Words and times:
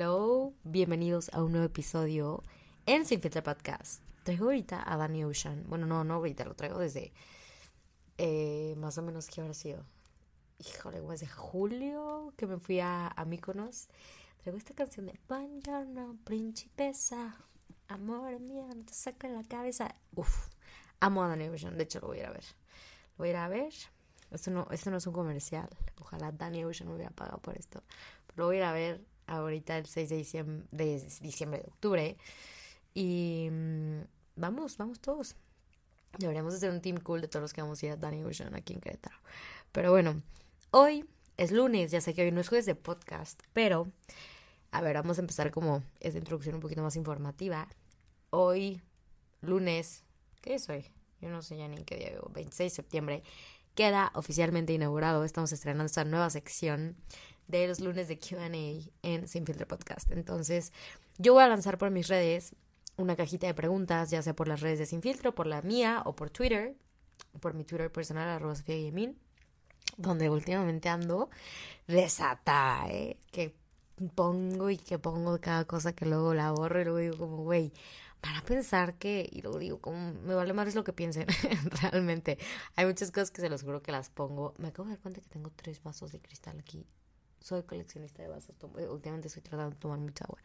hello. 0.00 0.54
Bienvenidos 0.64 1.28
a 1.34 1.42
un 1.42 1.52
nuevo 1.52 1.66
episodio 1.66 2.42
en 2.86 3.04
Sin 3.04 3.20
Filtro 3.20 3.42
Podcast. 3.42 4.02
Traigo 4.22 4.46
ahorita 4.46 4.82
a 4.90 4.96
Danny 4.96 5.24
Ocean. 5.24 5.66
Bueno, 5.68 5.84
no, 5.84 6.04
no 6.04 6.14
ahorita, 6.14 6.46
lo 6.46 6.54
traigo 6.54 6.78
desde 6.78 7.12
eh, 8.16 8.74
más 8.78 8.96
o 8.96 9.02
menos 9.02 9.26
que 9.26 9.42
habrá 9.42 9.52
sido. 9.52 9.84
Híjole, 10.58 11.02
desde 11.02 11.26
julio 11.26 12.32
que 12.38 12.46
me 12.46 12.56
fui 12.56 12.80
a, 12.80 13.08
a. 13.08 13.26
Traigo 13.26 14.56
esta 14.56 14.72
canción 14.74 15.04
de 15.04 15.20
Buongiorno, 15.28 16.16
principesa. 16.24 17.36
Amor 17.88 18.40
mío, 18.40 18.66
no 18.74 18.82
te 18.86 18.94
saco 18.94 19.26
en 19.26 19.34
la 19.34 19.44
cabeza. 19.44 19.94
Uf, 20.16 20.48
amo 21.00 21.24
a 21.24 21.28
Danny 21.28 21.48
Ocean. 21.48 21.76
De 21.76 21.84
hecho, 21.84 22.00
lo 22.00 22.06
voy 22.06 22.20
a 22.20 22.20
ir 22.20 22.26
a 22.26 22.30
ver. 22.30 22.44
Lo 23.18 23.18
voy 23.18 23.28
a 23.28 23.32
ir 23.32 23.36
a 23.36 23.48
ver. 23.48 23.74
Esto 24.30 24.50
no, 24.50 24.66
esto 24.70 24.90
no 24.90 24.96
es 24.96 25.06
un 25.06 25.12
comercial. 25.12 25.68
Ojalá 26.00 26.32
Danny 26.32 26.64
Ocean 26.64 26.88
me 26.88 26.94
hubiera 26.94 27.10
pagado 27.10 27.36
por 27.42 27.58
esto. 27.58 27.82
Pero 28.28 28.38
lo 28.38 28.46
voy 28.46 28.56
a 28.56 28.58
ir 28.60 28.64
a 28.64 28.72
ver 28.72 29.10
ahorita 29.30 29.78
el 29.78 29.86
6 29.86 30.08
de 30.08 30.16
diciembre, 30.16 30.66
de 30.70 31.00
diciembre, 31.20 31.60
de 31.60 31.68
octubre. 31.68 32.16
Y 32.94 33.48
mm, 33.50 34.00
vamos, 34.36 34.76
vamos 34.76 35.00
todos. 35.00 35.36
Deberíamos 36.18 36.54
hacer 36.54 36.70
un 36.70 36.80
team 36.80 36.98
cool 36.98 37.20
de 37.20 37.28
todos 37.28 37.42
los 37.42 37.52
que 37.52 37.62
vamos 37.62 37.82
a 37.82 37.86
ir 37.86 37.92
a 37.92 37.96
Danny 37.96 38.24
Ocean 38.24 38.54
aquí 38.54 38.72
en 38.72 38.80
Querétaro. 38.80 39.16
Pero 39.72 39.92
bueno, 39.92 40.22
hoy 40.72 41.08
es 41.36 41.52
lunes, 41.52 41.92
ya 41.92 42.00
sé 42.00 42.12
que 42.12 42.22
hoy 42.22 42.32
no 42.32 42.40
es 42.40 42.48
jueves 42.48 42.66
de 42.66 42.74
podcast, 42.74 43.40
pero 43.52 43.90
a 44.72 44.80
ver, 44.80 44.96
vamos 44.96 45.18
a 45.18 45.20
empezar 45.20 45.50
como 45.50 45.82
esta 46.00 46.18
introducción 46.18 46.56
un 46.56 46.60
poquito 46.60 46.82
más 46.82 46.96
informativa. 46.96 47.68
Hoy, 48.30 48.82
lunes, 49.40 50.04
¿qué 50.42 50.54
es 50.54 50.68
hoy? 50.68 50.84
Yo 51.20 51.28
no 51.28 51.42
sé 51.42 51.56
ya 51.56 51.68
ni 51.68 51.76
en 51.76 51.84
qué 51.84 51.96
día 51.96 52.10
vivo, 52.10 52.30
26 52.34 52.72
de 52.72 52.76
septiembre, 52.76 53.22
queda 53.74 54.10
oficialmente 54.14 54.72
inaugurado. 54.72 55.24
Estamos 55.24 55.52
estrenando 55.52 55.86
esta 55.86 56.04
nueva 56.04 56.30
sección 56.30 56.96
de 57.58 57.68
los 57.68 57.80
lunes 57.80 58.08
de 58.08 58.18
QA 58.18 58.46
en 59.02 59.28
Sin 59.28 59.46
Filtro 59.46 59.66
Podcast. 59.66 60.10
Entonces, 60.10 60.72
yo 61.18 61.34
voy 61.34 61.42
a 61.42 61.48
lanzar 61.48 61.78
por 61.78 61.90
mis 61.90 62.08
redes 62.08 62.54
una 62.96 63.16
cajita 63.16 63.46
de 63.46 63.54
preguntas, 63.54 64.10
ya 64.10 64.22
sea 64.22 64.34
por 64.34 64.48
las 64.48 64.60
redes 64.60 64.78
de 64.78 64.86
Sin 64.86 65.02
Filtro, 65.02 65.34
por 65.34 65.46
la 65.46 65.62
mía 65.62 66.02
o 66.04 66.14
por 66.14 66.30
Twitter, 66.30 66.76
por 67.40 67.54
mi 67.54 67.64
Twitter 67.64 67.90
personal, 67.90 68.28
arroba 68.28 68.54
Sofía 68.54 68.76
Yemin, 68.76 69.18
donde 69.96 70.30
últimamente 70.30 70.88
ando 70.88 71.30
desatada, 71.86 72.88
¿eh? 72.90 73.18
Que 73.30 73.54
pongo 74.14 74.70
y 74.70 74.78
que 74.78 74.98
pongo 74.98 75.38
cada 75.40 75.64
cosa 75.64 75.92
que 75.92 76.06
luego 76.06 76.34
la 76.34 76.52
borro 76.52 76.80
y 76.80 76.84
luego 76.84 76.98
digo 76.98 77.18
como, 77.18 77.36
güey, 77.38 77.72
para 78.20 78.42
pensar 78.42 78.94
que, 78.94 79.28
y 79.30 79.42
luego 79.42 79.58
digo, 79.58 79.80
como 79.80 80.12
me 80.12 80.34
vale 80.34 80.52
más 80.52 80.74
lo 80.74 80.84
que 80.84 80.92
piensen, 80.92 81.26
realmente. 81.82 82.38
Hay 82.76 82.86
muchas 82.86 83.10
cosas 83.10 83.30
que 83.30 83.40
se 83.40 83.48
los 83.48 83.62
juro 83.62 83.82
que 83.82 83.92
las 83.92 84.10
pongo. 84.10 84.54
Me 84.58 84.68
acabo 84.68 84.88
de 84.88 84.94
dar 84.94 85.02
cuenta 85.02 85.20
que 85.20 85.28
tengo 85.28 85.50
tres 85.56 85.82
vasos 85.82 86.12
de 86.12 86.20
cristal 86.20 86.58
aquí. 86.58 86.86
Soy 87.40 87.62
coleccionista 87.62 88.22
de 88.22 88.28
vasos. 88.28 88.54
Últimamente 88.90 89.28
estoy 89.28 89.42
tratando 89.42 89.74
de 89.74 89.80
tomar 89.80 89.98
mucha 89.98 90.24
agua. 90.24 90.38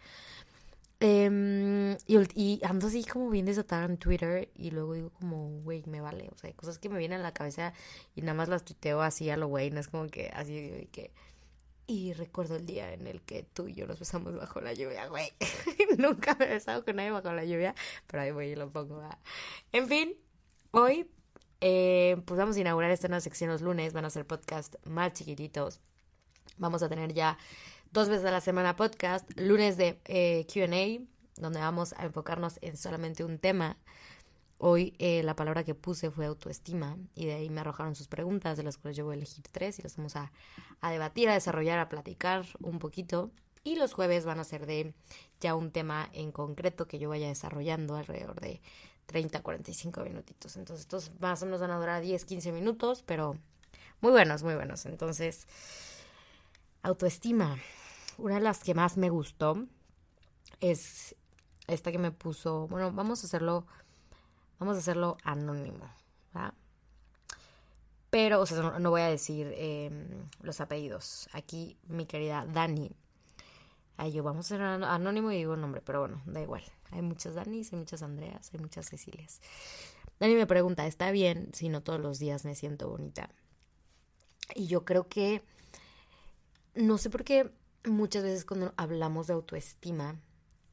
Eh, 1.02 1.98
y, 2.08 2.18
y, 2.42 2.62
ando 2.64 2.88
así 2.88 3.04
como 3.04 3.30
bien 3.30 3.46
desatada 3.46 3.86
en 3.86 3.98
Twitter 3.98 4.50
y 4.56 4.72
luego 4.72 4.94
digo 4.94 5.10
como, 5.10 5.62
güey, 5.62 5.84
me 5.88 6.02
vale. 6.02 6.30
O 6.34 6.38
sea, 6.38 6.48
hay 6.48 6.54
cosas 6.54 6.80
que 6.80 6.90
me 6.90 6.98
vienen 6.98 7.20
a 7.20 7.24
la 7.24 7.34
cabeza 7.34 7.74
y 8.16 8.22
nada 8.22 8.34
más 8.34 8.50
las 8.50 8.64
tuiteo 8.64 9.02
así 9.02 9.30
a 9.30 9.38
lo 9.38 9.48
güey. 9.48 9.72
No 9.72 9.80
es 9.80 9.88
como 9.88 10.08
que 10.08 10.30
así 10.34 10.88
que 10.92 11.12
y 11.88 12.14
recuerdo 12.14 12.56
el 12.56 12.66
día 12.66 12.94
en 12.94 13.06
el 13.08 13.22
que 13.22 13.44
tú 13.44 13.68
y 13.68 13.76
yo 13.76 13.86
nos 13.86 14.00
besamos 14.00 14.36
bajo 14.36 14.60
la 14.62 14.74
lluvia, 14.74 15.08
güey. 15.08 15.32
Nunca 15.98 16.36
me 16.36 16.46
he 16.46 16.50
besado 16.50 16.84
con 16.84 16.96
nadie 16.96 17.12
bajo 17.12 17.32
la 17.32 17.46
lluvia, 17.46 17.76
pero 18.08 18.24
ahí 18.24 18.32
voy 18.32 18.48
y 18.48 18.56
lo 18.56 18.72
pongo. 18.72 19.02
En 19.72 19.88
fin, 19.88 20.16
hoy 20.72 21.08
eh, 21.62 22.18
pues 22.26 22.40
vamos 22.40 22.58
a 22.58 22.60
inaugurar 22.60 22.92
esta 22.92 23.08
nueva 23.08 23.22
sección 23.22 23.52
los 23.52 23.62
lunes. 23.62 23.94
Van 23.94 24.06
a 24.06 24.10
ser 24.10 24.26
podcast 24.26 24.76
más 24.86 25.14
chiquititos. 25.14 25.80
Vamos 26.58 26.84
a 26.84 26.90
tener 26.90 27.14
ya 27.14 27.38
dos 27.92 28.10
veces 28.10 28.26
a 28.26 28.32
la 28.32 28.42
semana 28.42 28.76
podcast. 28.76 29.30
Lunes 29.38 29.78
de 29.78 30.00
eh, 30.06 30.46
QA, 30.52 31.06
donde 31.38 31.60
vamos 31.60 31.94
a 31.94 32.06
enfocarnos 32.06 32.60
en 32.62 32.78
solamente 32.78 33.24
un 33.24 33.40
tema. 33.40 33.78
Hoy 34.58 34.96
eh, 35.00 35.22
la 35.24 35.36
palabra 35.36 35.66
que 35.66 35.76
puse 35.76 36.12
fue 36.12 36.26
autoestima 36.26 36.98
y 37.14 37.26
de 37.26 37.34
ahí 37.34 37.50
me 37.50 37.62
arrojaron 37.62 37.94
sus 37.94 38.08
preguntas, 38.08 38.58
de 38.58 38.64
las 38.64 38.78
cuales 38.78 38.96
yo 38.96 39.04
voy 39.04 39.16
a 39.16 39.18
elegir 39.18 39.44
tres 39.52 39.80
y 39.80 39.82
las 39.82 39.98
vamos 39.98 40.16
a, 40.16 40.32
a 40.80 40.92
debatir, 40.92 41.30
a 41.30 41.34
desarrollar, 41.34 41.80
a 41.80 41.90
platicar 41.90 42.46
un 42.62 42.80
poquito. 42.80 43.32
Y 43.64 43.76
los 43.76 43.94
jueves 43.94 44.26
van 44.26 44.40
a 44.40 44.44
ser 44.46 44.66
de 44.66 44.94
ya 45.42 45.56
un 45.56 45.72
tema 45.72 46.10
en 46.14 46.32
concreto 46.32 46.88
que 46.88 47.00
yo 47.00 47.10
vaya 47.10 47.28
desarrollando 47.28 47.96
alrededor 47.98 48.40
de 48.40 48.62
30, 49.08 49.42
45 49.42 50.04
minutitos. 50.04 50.56
Entonces 50.56 50.82
estos 50.86 51.12
más 51.20 51.42
o 51.42 51.46
menos 51.46 51.60
van 51.60 51.72
a 51.72 51.80
durar 51.80 52.02
10, 52.02 52.24
15 52.24 52.52
minutos, 52.52 53.04
pero 53.06 53.38
muy 54.02 54.12
buenos, 54.12 54.44
muy 54.44 54.56
buenos. 54.56 54.86
Entonces, 54.86 55.48
autoestima. 56.86 57.58
Una 58.18 58.36
de 58.36 58.42
las 58.42 58.64
que 58.64 58.74
más 58.74 58.98
me 58.98 59.10
gustó 59.10 59.66
es 60.60 61.16
esta 61.68 61.92
que 61.92 61.98
me 61.98 62.12
puso, 62.12 62.68
bueno, 62.68 62.92
vamos 62.92 63.24
a 63.24 63.28
hacerlo 63.28 63.66
Vamos 64.60 64.78
a 64.78 64.80
hacerlo 64.80 65.18
anónimo. 65.24 65.90
Pero, 68.10 68.40
o 68.40 68.46
sea, 68.46 68.80
no, 68.80 68.90
voy 68.90 69.02
a 69.02 69.08
decir 69.08 69.54
em, 69.58 70.08
los 70.42 70.62
apellidos. 70.62 71.28
Aquí, 71.34 71.78
mi 71.88 72.06
querida 72.06 72.46
Dani. 72.46 72.96
Ahí 73.98 74.14
yo, 74.14 74.24
vamos 74.24 74.46
a 74.46 74.50
ser 74.50 74.62
anónimo 74.62 75.32
y 75.32 75.38
digo 75.38 75.58
nombre, 75.58 75.82
pero 75.82 76.00
bueno, 76.00 76.22
da 76.26 76.42
igual. 76.42 76.64
Hay 76.92 77.02
muchas 77.02 77.36
Danis, 77.36 77.74
hay 77.74 77.80
muchas 77.80 78.04
Andreas, 78.04 78.52
hay 78.54 78.60
muchas 78.62 78.90
Cecilias. 78.90 79.42
Dani 80.20 80.36
me 80.36 80.48
pregunta, 80.48 80.88
¿está 80.88 81.12
bien 81.12 81.50
si 81.54 81.68
no 81.68 81.84
todos 81.84 82.00
los 82.00 82.20
días 82.20 82.46
me 82.46 82.56
siento 82.56 82.88
bonita? 82.88 83.30
Y 84.54 84.68
yo 84.68 84.86
creo 84.86 85.10
que, 85.10 85.44
no 86.76 86.98
sé 86.98 87.10
por 87.10 87.24
qué 87.24 87.52
muchas 87.86 88.24
veces 88.24 88.46
cuando 88.46 88.74
hablamos 88.78 89.28
de 89.28 89.34
autoestima 89.34 90.20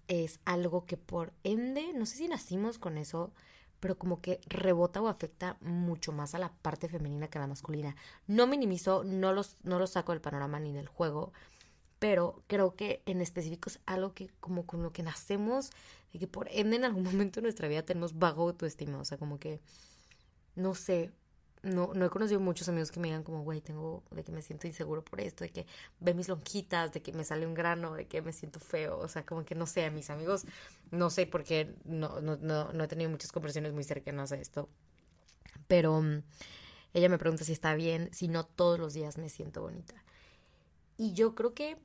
es 0.08 0.40
algo 0.44 0.84
que 0.84 0.96
por 0.96 1.32
ende, 1.44 1.92
no 1.94 2.06
sé 2.06 2.16
si 2.16 2.28
nacimos 2.28 2.78
con 2.78 2.98
eso, 2.98 3.32
pero 3.80 3.98
como 3.98 4.20
que 4.20 4.40
rebota 4.46 5.00
o 5.00 5.08
afecta 5.08 5.56
mucho 5.60 6.12
más 6.12 6.34
a 6.34 6.38
la 6.38 6.52
parte 6.52 6.88
femenina 6.88 7.28
que 7.28 7.38
a 7.38 7.40
la 7.40 7.46
masculina. 7.46 7.96
No 8.26 8.46
minimizo, 8.46 9.04
no 9.04 9.32
los, 9.32 9.56
no 9.62 9.78
los 9.78 9.90
saco 9.90 10.12
del 10.12 10.20
panorama 10.20 10.60
ni 10.60 10.72
del 10.72 10.86
juego, 10.86 11.32
pero 11.98 12.42
creo 12.46 12.74
que 12.74 13.02
en 13.06 13.20
específico 13.20 13.70
es 13.70 13.80
algo 13.86 14.12
que 14.12 14.28
como 14.40 14.66
con 14.66 14.82
lo 14.82 14.92
que 14.92 15.02
nacemos 15.02 15.70
y 16.12 16.18
que 16.18 16.26
por 16.26 16.48
ende 16.50 16.76
en 16.76 16.84
algún 16.84 17.04
momento 17.12 17.40
de 17.40 17.42
nuestra 17.42 17.68
vida 17.68 17.84
tenemos 17.84 18.18
bajo 18.18 18.42
autoestima, 18.42 18.98
o 18.98 19.04
sea, 19.04 19.18
como 19.18 19.38
que, 19.38 19.60
no 20.54 20.74
sé, 20.74 21.12
no, 21.62 21.92
no 21.94 22.06
he 22.06 22.10
conocido 22.10 22.40
muchos 22.40 22.68
amigos 22.68 22.90
que 22.90 22.98
me 22.98 23.08
digan 23.08 23.22
como, 23.22 23.42
güey, 23.42 23.60
tengo, 23.60 24.02
de 24.10 24.24
que 24.24 24.32
me 24.32 24.42
siento 24.42 24.66
inseguro 24.66 25.04
por 25.04 25.20
esto, 25.20 25.44
de 25.44 25.50
que 25.50 25.66
ve 26.00 26.12
mis 26.12 26.28
lonjitas, 26.28 26.92
de 26.92 27.02
que 27.02 27.12
me 27.12 27.24
sale 27.24 27.46
un 27.46 27.54
grano, 27.54 27.94
de 27.94 28.06
que 28.06 28.20
me 28.20 28.32
siento 28.32 28.58
feo, 28.58 28.98
o 28.98 29.08
sea, 29.08 29.24
como 29.24 29.44
que 29.44 29.54
no 29.54 29.66
sé, 29.66 29.84
a 29.84 29.90
mis 29.90 30.10
amigos, 30.10 30.44
no 30.90 31.08
sé 31.08 31.26
porque 31.26 31.74
no, 31.84 32.20
no, 32.20 32.36
no, 32.36 32.72
no 32.72 32.84
he 32.84 32.88
tenido 32.88 33.10
muchas 33.10 33.30
conversaciones 33.30 33.72
muy 33.72 33.84
cercanas 33.84 34.32
a 34.32 34.36
esto, 34.36 34.68
pero 35.68 35.98
um, 35.98 36.22
ella 36.94 37.08
me 37.08 37.18
pregunta 37.18 37.44
si 37.44 37.52
está 37.52 37.74
bien, 37.74 38.10
si 38.12 38.28
no 38.28 38.44
todos 38.44 38.78
los 38.78 38.92
días 38.92 39.16
me 39.16 39.28
siento 39.28 39.62
bonita. 39.62 39.94
Y 40.96 41.12
yo 41.12 41.34
creo 41.34 41.54
que 41.54 41.78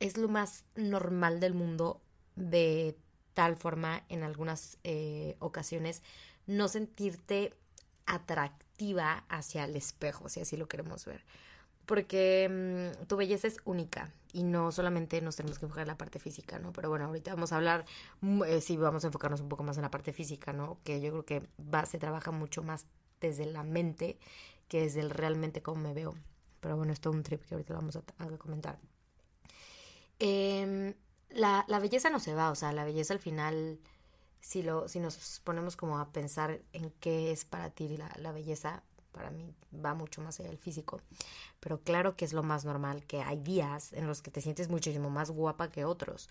es 0.00 0.16
lo 0.16 0.28
más 0.28 0.64
normal 0.74 1.38
del 1.40 1.54
mundo 1.54 2.00
de 2.34 2.96
tal 3.34 3.56
forma 3.56 4.04
en 4.08 4.22
algunas 4.22 4.78
eh, 4.84 5.36
ocasiones 5.38 6.02
no 6.46 6.66
sentirte 6.68 7.54
hacia 9.28 9.64
el 9.64 9.76
espejo, 9.76 10.28
si 10.28 10.40
así 10.40 10.56
lo 10.56 10.68
queremos 10.68 11.04
ver. 11.04 11.24
Porque 11.86 12.92
mm, 13.00 13.06
tu 13.06 13.16
belleza 13.16 13.48
es 13.48 13.56
única 13.64 14.12
y 14.32 14.42
no 14.42 14.72
solamente 14.72 15.20
nos 15.22 15.36
tenemos 15.36 15.58
que 15.58 15.64
enfocar 15.64 15.82
en 15.82 15.88
la 15.88 15.96
parte 15.96 16.18
física, 16.18 16.58
¿no? 16.58 16.72
Pero 16.72 16.90
bueno, 16.90 17.06
ahorita 17.06 17.34
vamos 17.34 17.52
a 17.52 17.56
hablar, 17.56 17.86
mm, 18.20 18.42
eh, 18.44 18.60
sí, 18.60 18.76
vamos 18.76 19.04
a 19.04 19.06
enfocarnos 19.08 19.40
un 19.40 19.48
poco 19.48 19.62
más 19.62 19.76
en 19.76 19.82
la 19.82 19.90
parte 19.90 20.12
física, 20.12 20.52
¿no? 20.52 20.78
Que 20.84 21.00
yo 21.00 21.10
creo 21.10 21.24
que 21.24 21.42
va, 21.74 21.86
se 21.86 21.98
trabaja 21.98 22.30
mucho 22.30 22.62
más 22.62 22.86
desde 23.20 23.46
la 23.46 23.64
mente 23.64 24.18
que 24.68 24.82
desde 24.82 25.00
el 25.00 25.10
realmente 25.10 25.62
cómo 25.62 25.80
me 25.80 25.94
veo. 25.94 26.14
Pero 26.60 26.76
bueno, 26.76 26.92
esto 26.92 27.10
es 27.10 27.16
un 27.16 27.22
trip 27.22 27.42
que 27.44 27.54
ahorita 27.54 27.72
lo 27.72 27.80
vamos 27.80 27.96
a, 27.96 28.02
a 28.18 28.26
comentar. 28.38 28.78
Eh, 30.18 30.94
la, 31.30 31.64
la 31.68 31.78
belleza 31.78 32.10
no 32.10 32.20
se 32.20 32.34
va, 32.34 32.50
o 32.50 32.54
sea, 32.54 32.72
la 32.72 32.84
belleza 32.84 33.14
al 33.14 33.20
final 33.20 33.78
si, 34.40 34.62
lo, 34.62 34.88
si 34.88 35.00
nos 35.00 35.40
ponemos 35.44 35.76
como 35.76 35.98
a 35.98 36.10
pensar 36.10 36.60
en 36.72 36.90
qué 37.00 37.32
es 37.32 37.44
para 37.44 37.70
ti 37.70 37.96
la, 37.96 38.10
la 38.18 38.32
belleza, 38.32 38.82
para 39.12 39.30
mí 39.30 39.52
va 39.74 39.94
mucho 39.94 40.22
más 40.22 40.38
allá 40.38 40.48
del 40.48 40.58
físico. 40.58 41.00
Pero 41.60 41.80
claro 41.80 42.16
que 42.16 42.24
es 42.24 42.32
lo 42.32 42.42
más 42.42 42.64
normal, 42.64 43.04
que 43.04 43.20
hay 43.20 43.38
días 43.40 43.92
en 43.92 44.06
los 44.06 44.22
que 44.22 44.30
te 44.30 44.40
sientes 44.40 44.68
muchísimo 44.68 45.10
más 45.10 45.30
guapa 45.30 45.70
que 45.70 45.84
otros. 45.84 46.28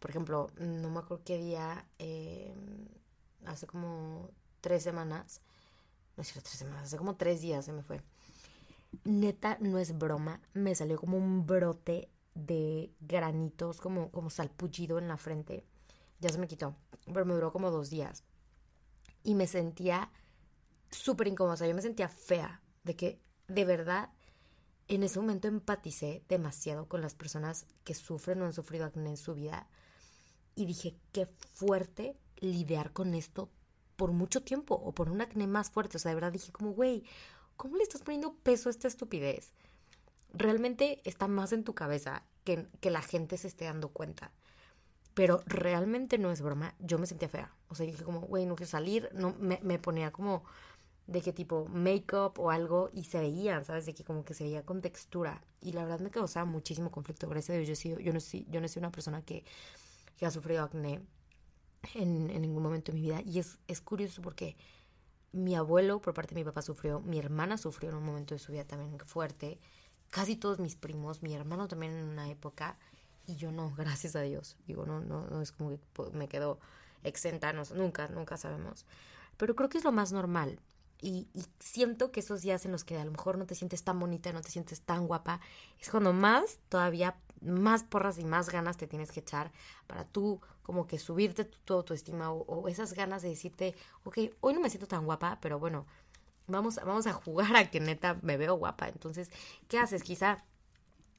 Por 0.00 0.10
ejemplo, 0.10 0.50
no 0.58 0.90
me 0.90 0.98
acuerdo 1.00 1.24
qué 1.24 1.38
día, 1.38 1.84
eh, 1.98 2.54
hace 3.46 3.66
como 3.66 4.30
tres 4.60 4.82
semanas, 4.82 5.40
no 6.16 6.22
es 6.22 6.28
cierto, 6.28 6.48
tres 6.48 6.58
semanas, 6.58 6.84
hace 6.84 6.98
como 6.98 7.16
tres 7.16 7.40
días 7.40 7.64
se 7.64 7.72
me 7.72 7.82
fue. 7.82 8.00
Neta, 9.04 9.58
no 9.60 9.78
es 9.78 9.98
broma, 9.98 10.40
me 10.52 10.74
salió 10.74 10.98
como 11.00 11.16
un 11.16 11.46
brote 11.46 12.08
de 12.34 12.92
granitos, 13.00 13.80
como, 13.80 14.10
como 14.10 14.30
salpullido 14.30 14.98
en 14.98 15.08
la 15.08 15.16
frente 15.16 15.64
ya 16.24 16.32
se 16.32 16.38
me 16.38 16.48
quitó, 16.48 16.74
pero 17.12 17.26
me 17.26 17.34
duró 17.34 17.52
como 17.52 17.70
dos 17.70 17.90
días. 17.90 18.24
Y 19.22 19.34
me 19.34 19.46
sentía 19.46 20.10
súper 20.90 21.28
incómoda, 21.28 21.54
o 21.54 21.56
sea, 21.58 21.68
yo 21.68 21.74
me 21.74 21.82
sentía 21.82 22.08
fea, 22.08 22.62
de 22.82 22.96
que 22.96 23.20
de 23.46 23.64
verdad 23.64 24.10
en 24.88 25.02
ese 25.02 25.20
momento 25.20 25.48
empaticé 25.48 26.22
demasiado 26.28 26.88
con 26.88 27.00
las 27.00 27.14
personas 27.14 27.66
que 27.84 27.94
sufren 27.94 28.40
o 28.40 28.46
han 28.46 28.52
sufrido 28.52 28.86
acné 28.86 29.10
en 29.10 29.16
su 29.16 29.34
vida 29.34 29.68
y 30.54 30.66
dije, 30.66 30.96
qué 31.12 31.26
fuerte 31.54 32.16
lidiar 32.36 32.92
con 32.92 33.14
esto 33.14 33.50
por 33.96 34.12
mucho 34.12 34.42
tiempo 34.42 34.74
o 34.74 34.92
por 34.92 35.10
un 35.10 35.20
acné 35.20 35.46
más 35.46 35.70
fuerte. 35.70 35.96
O 35.96 36.00
sea, 36.00 36.10
de 36.10 36.14
verdad 36.16 36.32
dije 36.32 36.52
como, 36.52 36.72
güey, 36.72 37.04
¿cómo 37.56 37.76
le 37.76 37.82
estás 37.82 38.02
poniendo 38.02 38.34
peso 38.34 38.68
a 38.68 38.70
esta 38.70 38.88
estupidez? 38.88 39.52
Realmente 40.32 41.00
está 41.04 41.28
más 41.28 41.52
en 41.52 41.64
tu 41.64 41.74
cabeza 41.74 42.24
que, 42.44 42.66
que 42.80 42.90
la 42.90 43.02
gente 43.02 43.36
se 43.36 43.48
esté 43.48 43.64
dando 43.64 43.88
cuenta. 43.88 44.32
Pero 45.14 45.42
realmente 45.46 46.18
no 46.18 46.30
es 46.30 46.42
broma, 46.42 46.74
yo 46.80 46.98
me 46.98 47.06
sentía 47.06 47.28
fea. 47.28 47.54
O 47.68 47.74
sea, 47.74 47.86
dije 47.86 48.02
como, 48.02 48.20
güey, 48.20 48.46
no 48.46 48.56
quiero 48.56 48.70
salir. 48.70 49.08
No, 49.14 49.34
me, 49.38 49.60
me 49.62 49.78
ponía 49.78 50.10
como 50.10 50.44
de 51.06 51.20
qué 51.20 51.32
tipo 51.32 51.66
make-up 51.66 52.38
o 52.38 52.50
algo 52.50 52.90
y 52.92 53.04
se 53.04 53.20
veían, 53.20 53.64
¿sabes? 53.64 53.86
De 53.86 53.94
que 53.94 54.04
como 54.04 54.24
que 54.24 54.34
se 54.34 54.44
veía 54.44 54.64
con 54.64 54.80
textura. 54.80 55.42
Y 55.60 55.72
la 55.72 55.84
verdad 55.84 56.00
me 56.00 56.10
causaba 56.10 56.46
muchísimo 56.46 56.90
conflicto. 56.90 57.28
Gracias 57.28 57.54
a 57.54 57.58
Dios, 57.58 57.68
yo, 57.68 57.76
sido, 57.76 57.98
yo, 58.00 58.12
no, 58.12 58.20
soy, 58.20 58.46
yo 58.50 58.60
no 58.60 58.68
soy 58.68 58.80
una 58.80 58.90
persona 58.90 59.22
que, 59.22 59.44
que 60.16 60.26
ha 60.26 60.30
sufrido 60.30 60.62
acné 60.62 61.02
en, 61.94 62.30
en, 62.30 62.42
ningún 62.42 62.62
momento 62.62 62.90
de 62.90 62.98
mi 62.98 63.02
vida. 63.02 63.20
Y 63.24 63.38
es, 63.38 63.58
es 63.68 63.80
curioso 63.80 64.22
porque 64.22 64.56
mi 65.32 65.54
abuelo, 65.54 66.00
por 66.00 66.14
parte 66.14 66.34
de 66.34 66.40
mi 66.40 66.44
papá, 66.44 66.62
sufrió, 66.62 67.00
mi 67.00 67.18
hermana 67.18 67.58
sufrió 67.58 67.90
en 67.90 67.96
un 67.96 68.04
momento 68.04 68.34
de 68.34 68.38
su 68.38 68.52
vida 68.52 68.64
también 68.64 68.98
fuerte, 69.00 69.58
casi 70.10 70.36
todos 70.36 70.58
mis 70.60 70.76
primos, 70.76 71.22
mi 71.22 71.34
hermano 71.34 71.68
también 71.68 71.92
en 71.92 72.04
una 72.04 72.30
época, 72.30 72.78
y 73.26 73.36
yo 73.36 73.52
no, 73.52 73.72
gracias 73.76 74.16
a 74.16 74.22
Dios. 74.22 74.56
Digo, 74.66 74.86
no, 74.86 75.00
no, 75.00 75.26
no 75.26 75.40
es 75.40 75.52
como 75.52 75.70
que 75.70 75.78
me 76.12 76.28
quedo 76.28 76.58
exenta, 77.02 77.52
no, 77.52 77.62
nunca, 77.74 78.08
nunca 78.08 78.36
sabemos. 78.36 78.86
Pero 79.36 79.54
creo 79.54 79.68
que 79.68 79.78
es 79.78 79.84
lo 79.84 79.92
más 79.92 80.12
normal. 80.12 80.60
Y, 81.00 81.28
y, 81.34 81.44
siento 81.58 82.10
que 82.12 82.20
esos 82.20 82.40
días 82.40 82.64
en 82.64 82.72
los 82.72 82.84
que 82.84 82.96
a 82.98 83.04
lo 83.04 83.10
mejor 83.10 83.36
no 83.36 83.46
te 83.46 83.54
sientes 83.54 83.82
tan 83.82 84.00
bonita, 84.00 84.32
no 84.32 84.40
te 84.40 84.50
sientes 84.50 84.80
tan 84.80 85.06
guapa, 85.06 85.40
es 85.78 85.90
cuando 85.90 86.12
más, 86.14 86.60
todavía 86.70 87.16
más 87.42 87.84
porras 87.84 88.18
y 88.18 88.24
más 88.24 88.48
ganas 88.48 88.78
te 88.78 88.86
tienes 88.86 89.12
que 89.12 89.20
echar 89.20 89.52
para 89.86 90.06
tú 90.06 90.40
como 90.62 90.86
que 90.86 90.98
subirte 90.98 91.44
tu, 91.44 91.74
autoestima 91.74 92.32
o, 92.32 92.42
o, 92.46 92.68
esas 92.68 92.94
ganas 92.94 93.20
de 93.20 93.28
decirte, 93.28 93.74
ok, 94.04 94.18
hoy 94.40 94.54
no 94.54 94.60
me 94.60 94.70
siento 94.70 94.86
tan 94.86 95.04
guapa, 95.04 95.38
pero 95.42 95.58
bueno, 95.58 95.84
vamos, 96.46 96.76
vamos 96.76 97.06
a 97.06 97.12
jugar 97.12 97.54
a 97.56 97.70
que 97.70 97.80
neta 97.80 98.18
me 98.22 98.36
veo 98.36 98.54
guapa. 98.54 98.88
Entonces, 98.88 99.30
¿qué 99.68 99.78
haces? 99.78 100.02
Quizá 100.02 100.44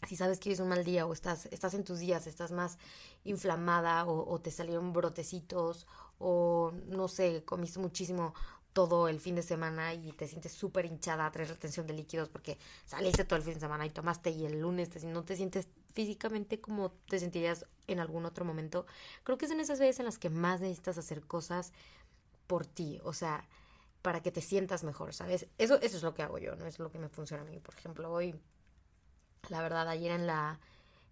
si 0.07 0.15
sabes 0.15 0.39
que 0.39 0.51
es 0.51 0.59
un 0.59 0.69
mal 0.69 0.83
día 0.83 1.05
o 1.05 1.13
estás, 1.13 1.47
estás 1.47 1.73
en 1.73 1.83
tus 1.83 1.99
días, 1.99 2.27
estás 2.27 2.51
más 2.51 2.77
inflamada 3.23 4.05
o, 4.05 4.39
te 4.39 4.51
salieron 4.51 4.93
brotecitos 4.93 5.87
o 6.19 6.71
no 6.87 7.07
sé, 7.07 7.43
comiste 7.45 7.79
muchísimo 7.79 8.33
todo 8.73 9.07
el 9.07 9.19
fin 9.19 9.35
de 9.35 9.41
semana 9.41 9.93
y 9.93 10.11
te 10.11 10.27
sientes 10.27 10.51
súper 10.51 10.85
hinchada, 10.85 11.31
traes 11.31 11.49
retención 11.49 11.87
de 11.87 11.93
líquidos 11.93 12.29
porque 12.29 12.57
saliste 12.85 13.23
todo 13.23 13.37
el 13.37 13.43
fin 13.43 13.53
de 13.53 13.61
semana 13.61 13.85
y 13.85 13.89
tomaste 13.89 14.31
y 14.31 14.45
el 14.45 14.59
lunes 14.59 14.89
te, 14.89 15.05
no 15.05 15.23
te 15.23 15.35
sientes 15.35 15.67
físicamente 15.93 16.59
como 16.59 16.91
te 16.91 17.19
sentirías 17.19 17.65
en 17.87 17.99
algún 17.99 18.25
otro 18.25 18.43
momento, 18.43 18.85
creo 19.23 19.37
que 19.37 19.47
son 19.47 19.61
esas 19.61 19.79
veces 19.79 19.99
en 19.99 20.05
las 20.05 20.19
que 20.19 20.29
más 20.29 20.59
necesitas 20.59 20.97
hacer 20.97 21.21
cosas 21.21 21.71
por 22.47 22.65
ti, 22.65 22.99
o 23.03 23.13
sea, 23.13 23.47
para 24.01 24.21
que 24.21 24.31
te 24.31 24.41
sientas 24.41 24.83
mejor, 24.83 25.13
¿sabes? 25.13 25.47
Eso, 25.57 25.81
eso 25.81 25.97
es 25.97 26.03
lo 26.03 26.13
que 26.13 26.21
hago 26.21 26.37
yo, 26.37 26.55
no 26.55 26.67
es 26.67 26.77
lo 26.77 26.91
que 26.91 26.99
me 26.99 27.09
funciona 27.09 27.41
a 27.41 27.45
mí. 27.45 27.59
Por 27.59 27.73
ejemplo, 27.73 28.11
hoy, 28.11 28.35
la 29.49 29.61
verdad, 29.61 29.87
ayer 29.87 30.11
en 30.11 30.27
la... 30.27 30.59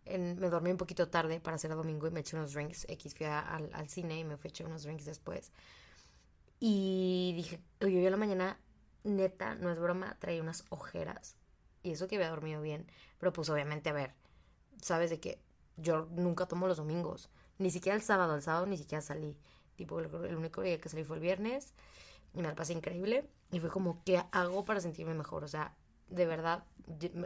Me 0.05 0.49
dormí 0.49 0.71
un 0.71 0.77
poquito 0.77 1.07
tarde 1.07 1.39
para 1.39 1.55
hacer 1.55 1.71
el 1.71 1.77
domingo 1.77 2.07
y 2.07 2.11
me 2.11 2.19
eché 2.19 2.35
unos 2.35 2.53
drinks 2.53 2.85
X, 2.89 3.15
fui 3.15 3.25
a, 3.25 3.39
al, 3.39 3.69
al 3.73 3.87
cine 3.87 4.19
y 4.19 4.25
me 4.25 4.35
fui 4.35 4.49
a 4.49 4.51
echar 4.51 4.67
unos 4.67 4.83
drinks 4.83 5.05
después. 5.05 5.51
Y 6.59 7.33
dije, 7.35 7.59
oye, 7.81 8.01
yo 8.01 8.05
en 8.07 8.11
la 8.11 8.17
mañana, 8.17 8.57
neta, 9.03 9.55
no 9.55 9.71
es 9.71 9.79
broma, 9.79 10.17
traía 10.19 10.41
unas 10.41 10.65
ojeras. 10.69 11.35
Y 11.83 11.91
eso 11.91 12.07
que 12.07 12.15
había 12.15 12.29
dormido 12.29 12.61
bien. 12.61 12.85
Pero 13.19 13.33
pues 13.33 13.49
obviamente, 13.49 13.89
a 13.89 13.93
ver, 13.93 14.13
sabes 14.81 15.09
de 15.09 15.19
que 15.19 15.39
yo 15.77 16.07
nunca 16.11 16.45
tomo 16.45 16.67
los 16.67 16.77
domingos. 16.77 17.29
Ni 17.57 17.69
siquiera 17.69 17.95
el 17.95 18.01
sábado, 18.01 18.35
el 18.35 18.41
sábado 18.41 18.65
ni 18.65 18.77
siquiera 18.77 19.01
salí. 19.01 19.37
Tipo, 19.75 19.99
el, 19.99 20.05
el 20.25 20.35
único 20.35 20.61
día 20.61 20.79
que 20.79 20.89
salí 20.89 21.03
fue 21.03 21.17
el 21.17 21.21
viernes. 21.21 21.73
Y 22.33 22.37
me 22.37 22.47
la 22.47 22.55
pasé 22.55 22.73
increíble. 22.73 23.29
Y 23.51 23.59
fue 23.59 23.69
como, 23.69 24.01
¿qué 24.05 24.23
hago 24.31 24.65
para 24.65 24.79
sentirme 24.79 25.13
mejor? 25.13 25.43
O 25.43 25.47
sea, 25.47 25.75
de 26.13 26.25
verdad, 26.25 26.63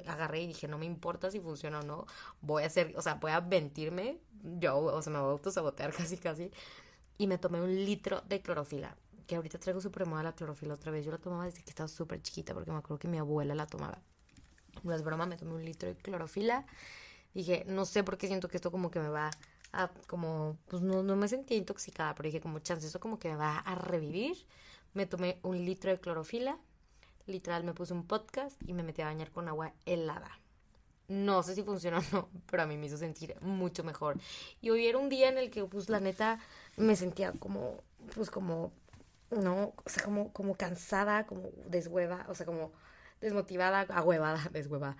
agarré 0.08 0.42
y 0.42 0.48
dije, 0.48 0.68
no 0.68 0.78
me 0.78 0.86
importa 0.86 1.32
si 1.32 1.40
funciona 1.40 1.80
o 1.80 1.84
no. 1.84 2.06
Voy 2.42 2.64
a 2.64 2.68
hacer, 2.68 2.94
o 2.98 3.02
sea, 3.02 3.16
voy 3.16 3.32
a 3.32 3.42
mentirme. 3.42 4.20
Yo, 4.60 4.78
o 4.78 5.02
sea, 5.02 5.12
me 5.14 5.20
voy 5.20 5.30
a 5.30 5.32
autosabotear 5.32 5.94
casi, 5.98 6.18
casi. 6.18 6.52
Y 7.18 7.28
me 7.28 7.38
tomé 7.38 7.62
un 7.62 7.74
litro 7.74 8.22
de 8.22 8.42
clorofila 8.42 8.96
que 9.28 9.36
ahorita 9.36 9.60
traigo 9.60 9.82
súper 9.82 10.06
moda 10.06 10.24
la 10.24 10.34
clorofila 10.34 10.74
otra 10.74 10.92
vez. 10.92 11.06
Yo 11.06 11.12
la 11.12 11.18
tomaba 11.18 11.46
desde 11.46 11.62
que 11.64 11.70
estaba 11.70 11.88
súper 11.90 12.22
chiquita 12.22 12.54
porque 12.54 12.72
me 12.72 12.78
acuerdo 12.78 12.98
que 13.00 13.08
mi 13.10 13.18
abuela 13.18 13.54
la 13.56 13.68
tomaba. 13.68 14.00
No 14.84 14.94
es 14.94 15.04
broma, 15.04 15.26
me 15.26 15.38
tomé 15.38 15.54
un 15.54 15.66
litro 15.66 15.90
de 15.90 15.96
clorofila. 15.96 16.66
Dije, 17.34 17.66
no 17.68 17.86
sé 17.86 18.04
por 18.04 18.18
qué 18.18 18.28
siento 18.28 18.48
que 18.48 18.58
esto 18.58 18.72
como 18.72 18.90
que 18.90 19.00
me 19.00 19.10
va 19.10 19.30
a, 19.74 19.90
como, 20.08 20.58
pues 20.68 20.82
no, 20.82 21.04
no 21.04 21.16
me 21.16 21.28
sentía 21.28 21.58
intoxicada, 21.58 22.16
pero 22.16 22.28
dije, 22.28 22.40
como 22.40 22.60
chance, 22.60 22.88
eso 22.88 23.00
como 23.00 23.20
que 23.20 23.30
me 23.30 23.36
va 23.36 23.58
a 23.58 23.76
revivir. 23.76 24.38
Me 24.94 25.06
tomé 25.06 25.40
un 25.44 25.64
litro 25.64 25.92
de 25.92 26.00
clorofila, 26.00 26.58
literal 27.28 27.64
me 27.64 27.74
puse 27.74 27.94
un 27.94 28.06
podcast 28.06 28.60
y 28.66 28.74
me 28.74 28.84
metí 28.84 29.02
a 29.02 29.06
bañar 29.06 29.32
con 29.32 29.48
agua 29.48 29.74
helada. 29.86 30.32
No 31.08 31.44
sé 31.44 31.56
si 31.56 31.64
funcionó 31.64 32.00
o 32.00 32.04
no, 32.12 32.30
pero 32.50 32.64
a 32.64 32.66
mí 32.66 32.78
me 32.78 32.88
hizo 32.88 32.98
sentir 32.98 33.36
mucho 33.42 33.84
mejor. 33.84 34.18
Y 34.62 34.72
hoy 34.72 34.88
era 34.88 34.98
un 34.98 35.10
día 35.10 35.30
en 35.30 35.38
el 35.38 35.50
que, 35.52 35.64
pues, 35.66 35.90
la 35.90 36.00
neta, 36.00 36.40
me 36.76 36.96
sentía 36.96 37.32
como, 37.34 37.84
pues, 38.14 38.30
como 38.30 38.72
no, 39.32 39.74
o 39.84 39.90
sea, 39.90 40.04
como, 40.04 40.32
como 40.34 40.56
cansada, 40.56 41.26
como 41.26 41.50
deshueva, 41.68 42.26
o 42.30 42.36
sea, 42.36 42.46
como 42.46 42.72
desmotivada, 43.22 43.82
ahuevada, 43.90 44.40
deshueva, 44.52 44.98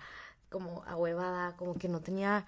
como 0.50 0.82
ahuevada, 0.86 1.56
como 1.56 1.74
que 1.74 1.88
no 1.88 2.00
tenía 2.00 2.46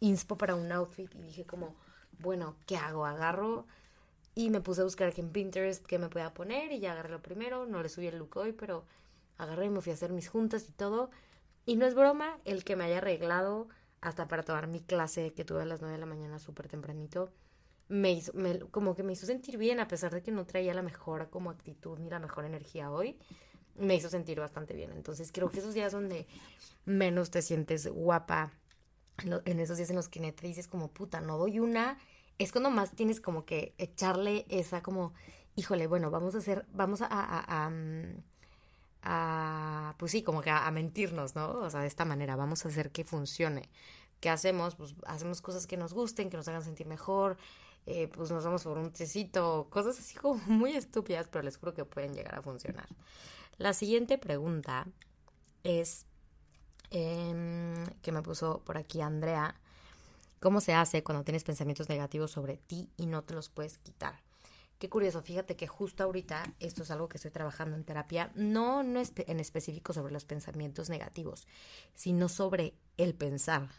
inspo 0.00 0.36
para 0.36 0.54
un 0.54 0.70
outfit 0.72 1.14
y 1.14 1.22
dije 1.22 1.44
como, 1.44 1.74
bueno, 2.18 2.56
¿qué 2.66 2.76
hago? 2.76 3.06
Agarro 3.06 3.66
y 4.34 4.50
me 4.50 4.60
puse 4.60 4.80
a 4.80 4.84
buscar 4.84 5.08
aquí 5.08 5.20
en 5.20 5.30
Pinterest 5.30 5.84
qué 5.86 5.98
me 5.98 6.08
podía 6.08 6.34
poner 6.34 6.72
y 6.72 6.80
ya 6.80 6.92
agarré 6.92 7.10
lo 7.10 7.22
primero, 7.22 7.66
no 7.66 7.82
le 7.82 7.88
subí 7.88 8.06
el 8.06 8.18
look 8.18 8.36
hoy, 8.36 8.52
pero 8.52 8.84
agarré 9.38 9.66
y 9.66 9.70
me 9.70 9.80
fui 9.80 9.92
a 9.92 9.94
hacer 9.94 10.12
mis 10.12 10.28
juntas 10.28 10.68
y 10.68 10.72
todo. 10.72 11.10
Y 11.66 11.76
no 11.76 11.86
es 11.86 11.94
broma 11.94 12.38
el 12.44 12.64
que 12.64 12.76
me 12.76 12.84
haya 12.84 12.98
arreglado 12.98 13.68
hasta 14.00 14.28
para 14.28 14.42
tomar 14.42 14.66
mi 14.66 14.80
clase 14.80 15.32
que 15.32 15.44
tuve 15.44 15.62
a 15.62 15.66
las 15.66 15.80
9 15.80 15.94
de 15.94 16.00
la 16.00 16.06
mañana 16.06 16.38
súper 16.38 16.68
tempranito 16.68 17.32
me 17.88 18.12
hizo, 18.12 18.32
como 18.70 18.94
que 18.94 19.02
me 19.02 19.12
hizo 19.12 19.26
sentir 19.26 19.58
bien, 19.58 19.80
a 19.80 19.88
pesar 19.88 20.12
de 20.12 20.22
que 20.22 20.32
no 20.32 20.46
traía 20.46 20.74
la 20.74 20.82
mejor 20.82 21.28
como 21.30 21.50
actitud 21.50 21.98
ni 21.98 22.08
la 22.08 22.18
mejor 22.18 22.44
energía 22.44 22.90
hoy, 22.90 23.18
me 23.76 23.94
hizo 23.96 24.08
sentir 24.08 24.40
bastante 24.40 24.74
bien. 24.74 24.92
Entonces 24.92 25.30
creo 25.32 25.50
que 25.50 25.58
esos 25.58 25.74
días 25.74 25.92
donde 25.92 26.26
menos 26.84 27.30
te 27.30 27.42
sientes 27.42 27.86
guapa, 27.86 28.52
en 29.44 29.60
esos 29.60 29.76
días 29.76 29.90
en 29.90 29.96
los 29.96 30.08
que 30.08 30.20
neta 30.20 30.46
dices 30.46 30.66
como 30.66 30.88
puta, 30.88 31.20
no 31.20 31.38
doy 31.38 31.60
una, 31.60 31.98
es 32.38 32.52
cuando 32.52 32.70
más 32.70 32.92
tienes 32.92 33.20
como 33.20 33.44
que 33.44 33.74
echarle 33.78 34.44
esa 34.48 34.82
como, 34.82 35.12
híjole, 35.56 35.86
bueno, 35.86 36.10
vamos 36.10 36.34
a 36.34 36.38
hacer, 36.38 36.66
vamos 36.72 37.00
a, 37.02 37.70
mm, 37.70 38.22
pues 39.98 40.12
sí, 40.12 40.22
como 40.22 40.40
que 40.42 40.50
a, 40.50 40.70
mentirnos, 40.70 41.34
¿no? 41.34 41.52
O 41.58 41.70
sea, 41.70 41.80
de 41.80 41.86
esta 41.86 42.04
manera, 42.04 42.36
vamos 42.36 42.64
a 42.64 42.68
hacer 42.68 42.90
que 42.90 43.04
funcione. 43.04 43.68
¿Qué 44.20 44.30
hacemos? 44.30 44.74
Pues 44.74 44.94
hacemos 45.06 45.42
cosas 45.42 45.66
que 45.66 45.76
nos 45.76 45.92
gusten, 45.92 46.30
que 46.30 46.36
nos 46.36 46.48
hagan 46.48 46.64
sentir 46.64 46.86
mejor, 46.86 47.36
eh, 47.86 48.08
pues 48.08 48.30
nos 48.30 48.44
vamos 48.44 48.64
por 48.64 48.78
un 48.78 48.90
tecito, 48.92 49.68
cosas 49.70 49.98
así 49.98 50.16
como 50.16 50.34
muy 50.46 50.74
estúpidas, 50.76 51.28
pero 51.28 51.42
les 51.44 51.56
juro 51.56 51.74
que 51.74 51.84
pueden 51.84 52.14
llegar 52.14 52.34
a 52.34 52.42
funcionar. 52.42 52.88
La 53.58 53.72
siguiente 53.74 54.18
pregunta 54.18 54.86
es 55.62 56.06
eh, 56.90 57.84
que 58.02 58.12
me 58.12 58.22
puso 58.22 58.62
por 58.64 58.78
aquí 58.78 59.00
Andrea. 59.00 59.54
¿Cómo 60.44 60.60
se 60.60 60.74
hace 60.74 61.02
cuando 61.02 61.24
tienes 61.24 61.42
pensamientos 61.42 61.88
negativos 61.88 62.30
sobre 62.30 62.58
ti 62.58 62.90
y 62.98 63.06
no 63.06 63.24
te 63.24 63.32
los 63.32 63.48
puedes 63.48 63.78
quitar? 63.78 64.20
Qué 64.78 64.90
curioso, 64.90 65.22
fíjate 65.22 65.56
que 65.56 65.66
justo 65.66 66.04
ahorita 66.04 66.52
esto 66.60 66.82
es 66.82 66.90
algo 66.90 67.08
que 67.08 67.16
estoy 67.16 67.30
trabajando 67.30 67.76
en 67.76 67.84
terapia, 67.84 68.30
no, 68.34 68.82
no 68.82 69.00
en 69.16 69.40
específico 69.40 69.94
sobre 69.94 70.12
los 70.12 70.26
pensamientos 70.26 70.90
negativos, 70.90 71.46
sino 71.94 72.28
sobre 72.28 72.74
el 72.98 73.14
pensar, 73.14 73.70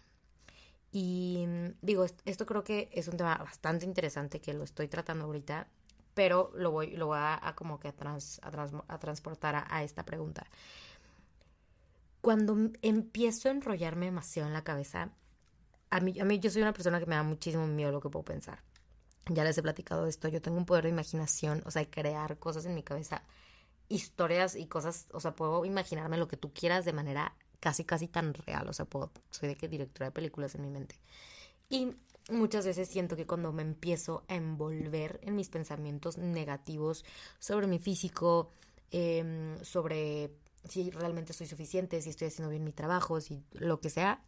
y 0.91 1.45
mm, 1.45 1.73
digo, 1.83 2.07
esto 2.25 2.47
creo 2.47 2.63
que 2.63 2.89
es 2.91 3.07
un 3.09 3.17
tema 3.17 3.35
bastante 3.35 3.85
interesante 3.85 4.41
que 4.41 4.55
lo 4.55 4.63
estoy 4.63 4.87
tratando 4.87 5.25
ahorita, 5.25 5.67
pero 6.15 6.49
lo 6.55 6.71
voy, 6.71 6.95
lo 6.95 7.05
voy 7.05 7.19
a, 7.21 7.53
como 7.55 7.79
que 7.79 7.89
a, 7.89 7.91
trans, 7.91 8.39
a, 8.41 8.49
trans, 8.49 8.71
a 8.87 8.97
transportar 8.97 9.67
a, 9.69 9.83
esta 9.83 10.03
pregunta. 10.03 10.47
Cuando 12.21 12.71
empiezo 12.81 13.49
a 13.49 13.51
enrollarme 13.51 14.07
demasiado 14.07 14.47
en 14.47 14.53
la 14.53 14.63
cabeza, 14.63 15.11
a 15.89 15.99
mí, 15.99 16.19
a 16.19 16.25
mí 16.25 16.39
yo 16.39 16.49
soy 16.49 16.61
una 16.61 16.73
persona 16.73 16.99
que 16.99 17.05
me 17.05 17.15
da 17.15 17.23
muchísimo 17.23 17.67
miedo 17.67 17.91
lo 17.91 18.01
que 18.01 18.09
puedo 18.09 18.25
pensar. 18.25 18.61
Ya 19.27 19.43
les 19.43 19.57
he 19.57 19.63
platicado 19.63 20.05
esto, 20.05 20.27
yo 20.27 20.41
tengo 20.41 20.57
un 20.57 20.65
poder 20.65 20.83
de 20.83 20.91
imaginación, 20.91 21.63
o 21.65 21.71
sea, 21.71 21.83
de 21.83 21.89
crear 21.89 22.37
cosas 22.37 22.65
en 22.65 22.75
mi 22.75 22.83
cabeza, 22.83 23.23
historias 23.89 24.55
y 24.55 24.67
cosas, 24.67 25.07
o 25.11 25.19
sea, 25.19 25.35
puedo 25.35 25.65
imaginarme 25.65 26.17
lo 26.17 26.27
que 26.27 26.37
tú 26.37 26.53
quieras 26.53 26.85
de 26.85 26.93
manera 26.93 27.35
casi, 27.59 27.83
casi 27.83 28.07
tan 28.07 28.33
real. 28.33 28.67
O 28.69 28.73
sea, 28.73 28.85
puedo, 28.85 29.11
soy 29.31 29.49
de 29.49 29.55
que 29.55 29.67
directora 29.67 30.07
de 30.07 30.11
películas 30.11 30.53
en 30.55 30.61
mi 30.61 30.69
mente. 30.69 30.95
Y 31.69 31.95
muchas 32.29 32.65
veces 32.65 32.87
siento 32.87 33.15
que 33.15 33.25
cuando 33.25 33.51
me 33.51 33.63
empiezo 33.63 34.23
a 34.27 34.35
envolver 34.35 35.19
en 35.23 35.35
mis 35.35 35.49
pensamientos 35.49 36.17
negativos 36.17 37.05
sobre 37.39 37.65
mi 37.67 37.79
físico, 37.79 38.51
eh, 38.91 39.57
sobre 39.63 40.31
si 40.69 40.89
realmente 40.91 41.33
soy 41.33 41.47
suficiente, 41.47 42.01
si 42.01 42.09
estoy 42.09 42.27
haciendo 42.27 42.49
bien 42.49 42.63
mi 42.63 42.71
trabajo, 42.71 43.19
si 43.21 43.43
lo 43.51 43.79
que 43.79 43.89
sea, 43.89 44.23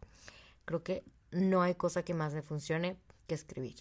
creo 0.64 0.82
que 0.82 1.04
no 1.30 1.62
hay 1.62 1.74
cosa 1.74 2.02
que 2.04 2.14
más 2.14 2.34
me 2.34 2.42
funcione 2.42 2.98
que 3.26 3.34
escribir. 3.34 3.76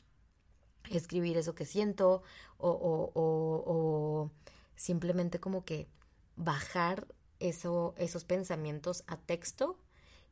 Escribir 0.90 1.38
eso 1.38 1.56
que 1.56 1.66
siento 1.66 2.24
o, 2.58 2.70
o, 2.70 3.12
o, 3.14 3.64
o 3.66 4.32
simplemente 4.76 5.40
como 5.40 5.66
que 5.66 5.88
bajar 6.36 7.08
eso, 7.40 7.94
esos 7.98 8.24
pensamientos 8.24 9.04
a 9.08 9.18
texto 9.18 9.78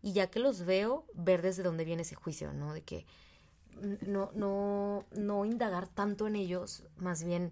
y 0.01 0.13
ya 0.13 0.29
que 0.29 0.39
los 0.39 0.65
veo, 0.65 1.05
ver 1.13 1.41
desde 1.41 1.63
dónde 1.63 1.83
viene 1.83 2.03
ese 2.03 2.15
juicio, 2.15 2.53
¿no? 2.53 2.73
De 2.73 2.83
que 2.83 3.05
no, 4.05 4.31
no, 4.33 5.05
no 5.11 5.45
indagar 5.45 5.87
tanto 5.87 6.27
en 6.27 6.35
ellos, 6.35 6.83
más 6.97 7.23
bien 7.23 7.51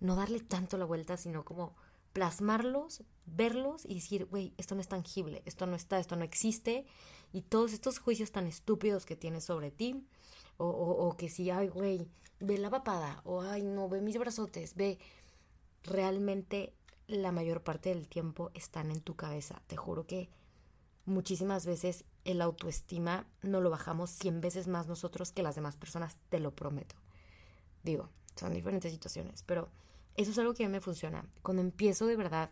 no 0.00 0.16
darle 0.16 0.40
tanto 0.40 0.78
la 0.78 0.84
vuelta, 0.84 1.16
sino 1.16 1.44
como 1.44 1.74
plasmarlos, 2.12 3.02
verlos 3.26 3.84
y 3.84 3.94
decir, 3.94 4.26
güey, 4.26 4.52
esto 4.58 4.74
no 4.74 4.80
es 4.80 4.88
tangible, 4.88 5.42
esto 5.44 5.66
no 5.66 5.76
está, 5.76 5.98
esto 5.98 6.16
no 6.16 6.24
existe, 6.24 6.86
y 7.32 7.42
todos 7.42 7.72
estos 7.72 7.98
juicios 7.98 8.32
tan 8.32 8.46
estúpidos 8.46 9.06
que 9.06 9.16
tienes 9.16 9.44
sobre 9.44 9.70
ti, 9.70 10.06
o, 10.56 10.66
o, 10.66 11.08
o 11.08 11.16
que 11.16 11.28
si, 11.28 11.50
ay, 11.50 11.68
güey, 11.68 12.06
ve 12.40 12.58
la 12.58 12.70
papada, 12.70 13.20
o 13.24 13.42
ay, 13.42 13.62
no, 13.62 13.88
ve 13.88 14.00
mis 14.00 14.18
brazotes, 14.18 14.74
ve, 14.74 14.98
realmente 15.84 16.74
la 17.06 17.32
mayor 17.32 17.62
parte 17.62 17.90
del 17.90 18.08
tiempo 18.08 18.50
están 18.54 18.90
en 18.90 19.00
tu 19.00 19.16
cabeza, 19.16 19.62
te 19.66 19.76
juro 19.76 20.06
que 20.06 20.28
muchísimas 21.04 21.66
veces 21.66 22.04
el 22.24 22.40
autoestima 22.40 23.26
no 23.42 23.60
lo 23.60 23.70
bajamos 23.70 24.10
100 24.10 24.40
veces 24.40 24.68
más 24.68 24.86
nosotros 24.86 25.32
que 25.32 25.42
las 25.42 25.54
demás 25.54 25.76
personas, 25.76 26.16
te 26.28 26.38
lo 26.38 26.54
prometo. 26.54 26.94
Digo, 27.82 28.08
son 28.36 28.54
diferentes 28.54 28.92
situaciones, 28.92 29.42
pero 29.42 29.68
eso 30.16 30.30
es 30.30 30.38
algo 30.38 30.54
que 30.54 30.64
a 30.64 30.68
mí 30.68 30.72
me 30.72 30.80
funciona. 30.80 31.26
Cuando 31.42 31.62
empiezo 31.62 32.06
de 32.06 32.16
verdad, 32.16 32.50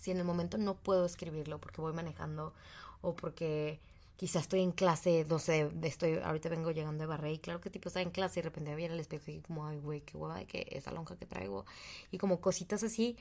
si 0.00 0.10
en 0.10 0.18
el 0.18 0.24
momento 0.24 0.58
no 0.58 0.76
puedo 0.76 1.04
escribirlo 1.04 1.60
porque 1.60 1.80
voy 1.80 1.92
manejando 1.92 2.54
o 3.00 3.14
porque 3.14 3.80
quizás 4.16 4.42
estoy 4.42 4.60
en 4.60 4.72
clase, 4.72 5.26
no 5.28 5.38
sé, 5.38 5.70
estoy, 5.82 6.14
ahorita 6.18 6.48
vengo 6.48 6.70
llegando 6.70 7.02
de 7.02 7.06
barre 7.06 7.32
y 7.32 7.38
claro 7.38 7.60
que 7.60 7.70
tipo 7.70 7.88
está 7.88 8.00
en 8.00 8.10
clase 8.10 8.40
y 8.40 8.42
de 8.42 8.48
repente 8.48 8.70
me 8.70 8.76
viene 8.76 8.94
el 8.94 9.00
espejo 9.00 9.30
y 9.30 9.40
como, 9.40 9.66
ay, 9.66 9.78
güey, 9.78 10.00
qué 10.00 10.16
hueva 10.16 10.36
de 10.36 10.46
que 10.46 10.66
esa 10.70 10.90
lonja 10.90 11.16
que 11.16 11.26
traigo 11.26 11.66
y 12.10 12.18
como 12.18 12.40
cositas 12.40 12.82
así. 12.82 13.16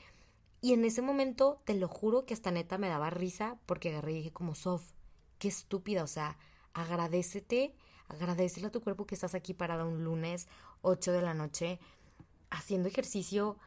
Y 0.62 0.74
en 0.74 0.86
ese 0.86 1.01
momento, 1.01 1.62
te 1.65 1.75
lo 1.75 1.88
juro 1.88 2.25
que 2.25 2.34
hasta 2.34 2.50
neta 2.50 2.77
me 2.77 2.88
daba 2.88 3.10
risa 3.10 3.60
porque 3.65 3.89
agarré 3.89 4.13
y 4.13 4.15
dije 4.15 4.32
como, 4.32 4.55
Sof, 4.55 4.84
qué 5.38 5.48
estúpida, 5.48 6.03
o 6.03 6.08
sea, 6.08 6.38
agradecete, 6.74 7.75
agradecele 8.08 8.67
a 8.67 8.72
tu 8.72 8.82
cuerpo 8.82 9.05
que 9.05 9.15
estás 9.15 9.36
aquí 9.36 9.53
parada 9.53 9.86
un 9.86 10.03
lunes, 10.03 10.48
8 10.82 11.12
de 11.12 11.22
la 11.22 11.34
noche, 11.34 11.79
haciendo 12.50 12.88
ejercicio, 12.88 13.58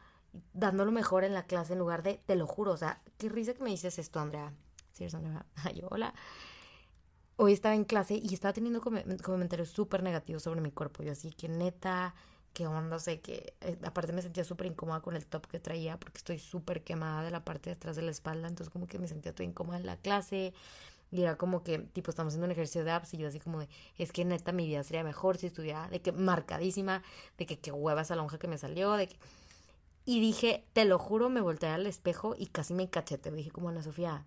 dando 0.53 0.83
lo 0.83 0.91
mejor 0.91 1.23
en 1.23 1.33
la 1.33 1.43
clase 1.43 1.73
en 1.73 1.79
lugar 1.79 2.03
de, 2.03 2.19
te 2.25 2.35
lo 2.35 2.47
juro, 2.47 2.71
o 2.73 2.77
sea, 2.77 3.01
qué 3.17 3.29
risa 3.29 3.53
que 3.53 3.63
me 3.63 3.69
dices 3.69 3.99
esto, 3.99 4.19
Andrea. 4.19 4.51
Sí, 5.07 5.15
Andrea. 5.15 5.45
Ay, 5.55 5.81
hola. 5.89 6.13
Hoy 7.37 7.53
estaba 7.53 7.73
en 7.73 7.85
clase 7.85 8.19
y 8.21 8.33
estaba 8.33 8.51
teniendo 8.51 8.81
comentarios 8.81 9.69
súper 9.69 10.03
negativos 10.03 10.43
sobre 10.43 10.59
mi 10.59 10.71
cuerpo. 10.71 11.03
Yo 11.03 11.13
así 11.13 11.31
que 11.31 11.47
neta, 11.47 12.13
qué 12.51 12.67
onda, 12.67 12.99
sé 12.99 13.21
que 13.21 13.53
eh, 13.61 13.77
aparte 13.83 14.11
me 14.11 14.21
sentía 14.21 14.43
súper 14.43 14.67
incómoda 14.67 14.99
con 14.99 15.15
el 15.15 15.25
top 15.25 15.47
que 15.47 15.59
traía 15.59 15.97
porque 15.97 16.17
estoy 16.17 16.37
súper 16.37 16.83
quemada 16.83 17.23
de 17.23 17.31
la 17.31 17.45
parte 17.45 17.69
de 17.69 17.75
atrás 17.77 17.95
de 17.95 18.01
la 18.01 18.11
espalda, 18.11 18.49
entonces 18.49 18.69
como 18.69 18.87
que 18.87 18.99
me 18.99 19.07
sentía 19.07 19.33
toda 19.33 19.45
incómoda 19.45 19.77
en 19.77 19.85
la 19.85 19.95
clase 19.95 20.53
y 21.11 21.21
era 21.21 21.37
como 21.37 21.63
que, 21.63 21.79
tipo, 21.79 22.11
estamos 22.11 22.31
haciendo 22.31 22.47
un 22.47 22.51
ejercicio 22.51 22.83
de 22.83 22.91
abs 22.91 23.13
y 23.13 23.17
yo 23.17 23.29
así 23.29 23.39
como 23.39 23.59
de, 23.61 23.69
es 23.97 24.11
que 24.11 24.25
neta 24.25 24.51
mi 24.51 24.67
vida 24.67 24.83
sería 24.83 25.05
mejor 25.05 25.37
si 25.37 25.47
estuviera, 25.47 25.87
de 25.87 26.01
que 26.01 26.11
marcadísima, 26.11 27.03
de 27.37 27.45
que 27.45 27.57
qué 27.57 27.71
hueva 27.71 28.01
esa 28.01 28.17
lonja 28.17 28.37
que 28.37 28.49
me 28.49 28.57
salió, 28.57 28.91
de 28.93 29.07
que... 29.07 29.17
Y 30.05 30.19
dije, 30.19 30.65
te 30.73 30.85
lo 30.85 30.99
juro, 30.99 31.29
me 31.29 31.41
volteé 31.41 31.69
al 31.69 31.85
espejo 31.87 32.35
y 32.37 32.47
casi 32.47 32.73
me 32.73 32.89
cachete. 32.89 33.31
Dije 33.31 33.51
como, 33.51 33.69
Ana 33.69 33.83
Sofía, 33.83 34.25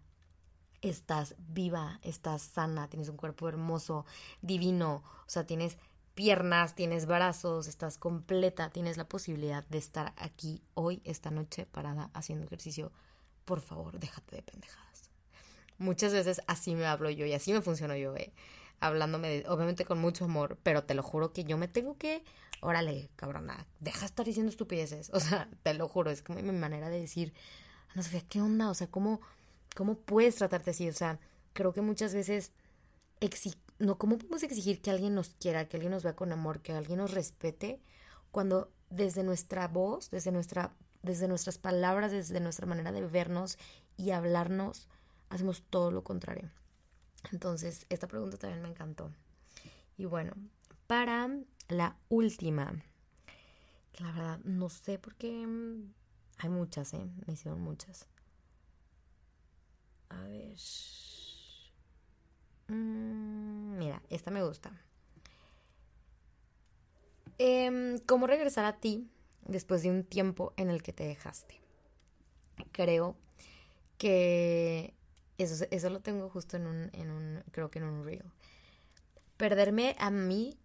estás 0.82 1.36
viva, 1.38 1.98
estás 2.02 2.42
sana, 2.42 2.88
tienes 2.88 3.08
un 3.08 3.16
cuerpo 3.16 3.48
hermoso, 3.48 4.04
divino, 4.42 5.02
o 5.26 5.30
sea, 5.30 5.46
tienes 5.46 5.78
piernas, 6.14 6.74
tienes 6.74 7.06
brazos, 7.06 7.66
estás 7.68 7.98
completa, 7.98 8.70
tienes 8.70 8.96
la 8.96 9.08
posibilidad 9.08 9.64
de 9.68 9.78
estar 9.78 10.12
aquí 10.16 10.62
hoy, 10.74 11.00
esta 11.04 11.30
noche, 11.30 11.66
parada, 11.66 12.10
haciendo 12.12 12.44
ejercicio. 12.44 12.92
Por 13.44 13.60
favor, 13.60 13.98
déjate 13.98 14.36
de 14.36 14.42
pendejadas. 14.42 15.10
Muchas 15.78 16.12
veces 16.12 16.42
así 16.46 16.74
me 16.74 16.86
hablo 16.86 17.10
yo 17.10 17.26
y 17.26 17.32
así 17.32 17.52
me 17.52 17.62
funciono 17.62 17.96
yo, 17.96 18.14
eh. 18.16 18.32
Hablándome, 18.80 19.44
obviamente 19.48 19.84
con 19.84 20.00
mucho 20.00 20.24
amor, 20.24 20.58
pero 20.62 20.84
te 20.84 20.94
lo 20.94 21.02
juro 21.02 21.32
que 21.32 21.44
yo 21.44 21.56
me 21.56 21.68
tengo 21.68 21.96
que, 21.96 22.24
órale, 22.60 23.10
cabrona, 23.16 23.66
deja 23.78 24.00
de 24.00 24.06
estar 24.06 24.26
diciendo 24.26 24.50
estupideces. 24.50 25.10
O 25.14 25.20
sea, 25.20 25.48
te 25.62 25.74
lo 25.74 25.88
juro, 25.88 26.10
es 26.10 26.22
como 26.22 26.40
mi 26.42 26.52
manera 26.52 26.90
de 26.90 27.00
decir, 27.00 27.32
no 27.94 28.02
sé, 28.02 28.24
¿qué 28.28 28.40
onda? 28.40 28.70
O 28.70 28.74
sea, 28.74 28.88
¿cómo, 28.88 29.20
cómo 29.74 29.96
puedes 29.96 30.36
tratarte 30.36 30.70
así? 30.70 30.88
O 30.88 30.92
sea, 30.92 31.18
creo 31.52 31.72
que 31.72 31.80
muchas 31.80 32.14
veces 32.14 32.52
no, 33.78 33.98
¿cómo 33.98 34.18
podemos 34.18 34.42
exigir 34.42 34.80
que 34.80 34.90
alguien 34.90 35.14
nos 35.14 35.30
quiera, 35.30 35.68
que 35.68 35.76
alguien 35.76 35.92
nos 35.92 36.02
vea 36.02 36.16
con 36.16 36.32
amor, 36.32 36.60
que 36.60 36.72
alguien 36.72 36.98
nos 36.98 37.12
respete 37.12 37.80
cuando 38.30 38.70
desde 38.90 39.22
nuestra 39.22 39.68
voz, 39.68 40.10
desde 40.10 40.32
nuestra 40.32 40.72
desde 41.02 41.28
nuestras 41.28 41.58
palabras, 41.58 42.12
desde 42.12 42.40
nuestra 42.40 42.66
manera 42.66 42.92
de 42.92 43.04
vernos 43.04 43.58
y 43.96 44.12
hablarnos, 44.12 44.88
hacemos 45.30 45.62
todo 45.68 45.90
lo 45.90 46.04
contrario. 46.04 46.50
Entonces, 47.32 47.86
esta 47.88 48.06
pregunta 48.06 48.38
también 48.38 48.62
me 48.62 48.68
encantó. 48.68 49.10
Y 49.96 50.04
bueno, 50.04 50.32
para 50.86 51.28
la 51.68 51.96
última, 52.08 52.72
que 53.92 54.04
la 54.04 54.12
verdad 54.12 54.38
no 54.44 54.68
sé 54.68 54.98
por 54.98 55.14
qué 55.16 55.46
mm, 55.46 55.92
hay 56.38 56.48
muchas, 56.48 56.94
¿eh? 56.94 57.10
Me 57.26 57.34
hicieron 57.34 57.60
muchas. 57.60 58.06
A 60.12 60.28
ver. 60.28 60.56
Mm, 62.68 63.78
mira, 63.78 64.02
esta 64.10 64.30
me 64.30 64.42
gusta. 64.42 64.72
Em, 67.38 67.98
¿Cómo 68.06 68.26
regresar 68.26 68.64
a 68.64 68.76
ti 68.78 69.08
después 69.46 69.82
de 69.82 69.90
un 69.90 70.04
tiempo 70.04 70.52
en 70.56 70.70
el 70.70 70.82
que 70.82 70.92
te 70.92 71.04
dejaste? 71.04 71.60
Creo 72.72 73.16
que 73.98 74.94
eso, 75.38 75.66
eso 75.70 75.90
lo 75.90 76.00
tengo 76.00 76.28
justo 76.28 76.56
en 76.56 76.66
un, 76.66 76.90
en 76.92 77.10
un, 77.10 77.44
creo 77.52 77.70
que 77.70 77.78
en 77.78 77.86
un 77.86 78.04
reel. 78.04 78.24
Perderme 79.36 79.96
a 79.98 80.10
mí 80.10 80.56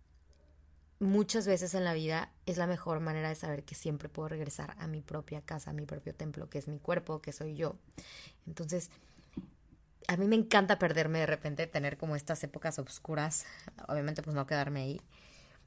muchas 1.00 1.48
veces 1.48 1.74
en 1.74 1.84
la 1.84 1.94
vida 1.94 2.32
es 2.46 2.58
la 2.58 2.68
mejor 2.68 3.00
manera 3.00 3.30
de 3.30 3.36
saber 3.36 3.64
que 3.64 3.76
siempre 3.76 4.10
puedo 4.10 4.30
regresar 4.30 4.76
a 4.80 4.88
mi 4.88 5.02
propia 5.02 5.42
casa, 5.42 5.72
a 5.72 5.74
mi 5.74 5.86
propio 5.86 6.14
templo, 6.14 6.50
que 6.50 6.58
es 6.58 6.68
mi 6.68 6.80
cuerpo, 6.80 7.22
que 7.22 7.32
soy 7.32 7.56
yo. 7.56 7.76
Entonces, 8.48 8.90
a 10.08 10.16
mí 10.16 10.28
me 10.28 10.38
encanta 10.38 10.80
perderme 10.80 11.20
de 11.20 11.26
repente, 11.26 11.68
tener 11.68 11.98
como 11.98 12.16
estas 12.16 12.44
épocas 12.44 12.80
oscuras, 12.80 13.46
obviamente 13.88 14.24
pues 14.24 14.36
no 14.36 14.48
quedarme 14.48 14.82
ahí, 14.82 15.02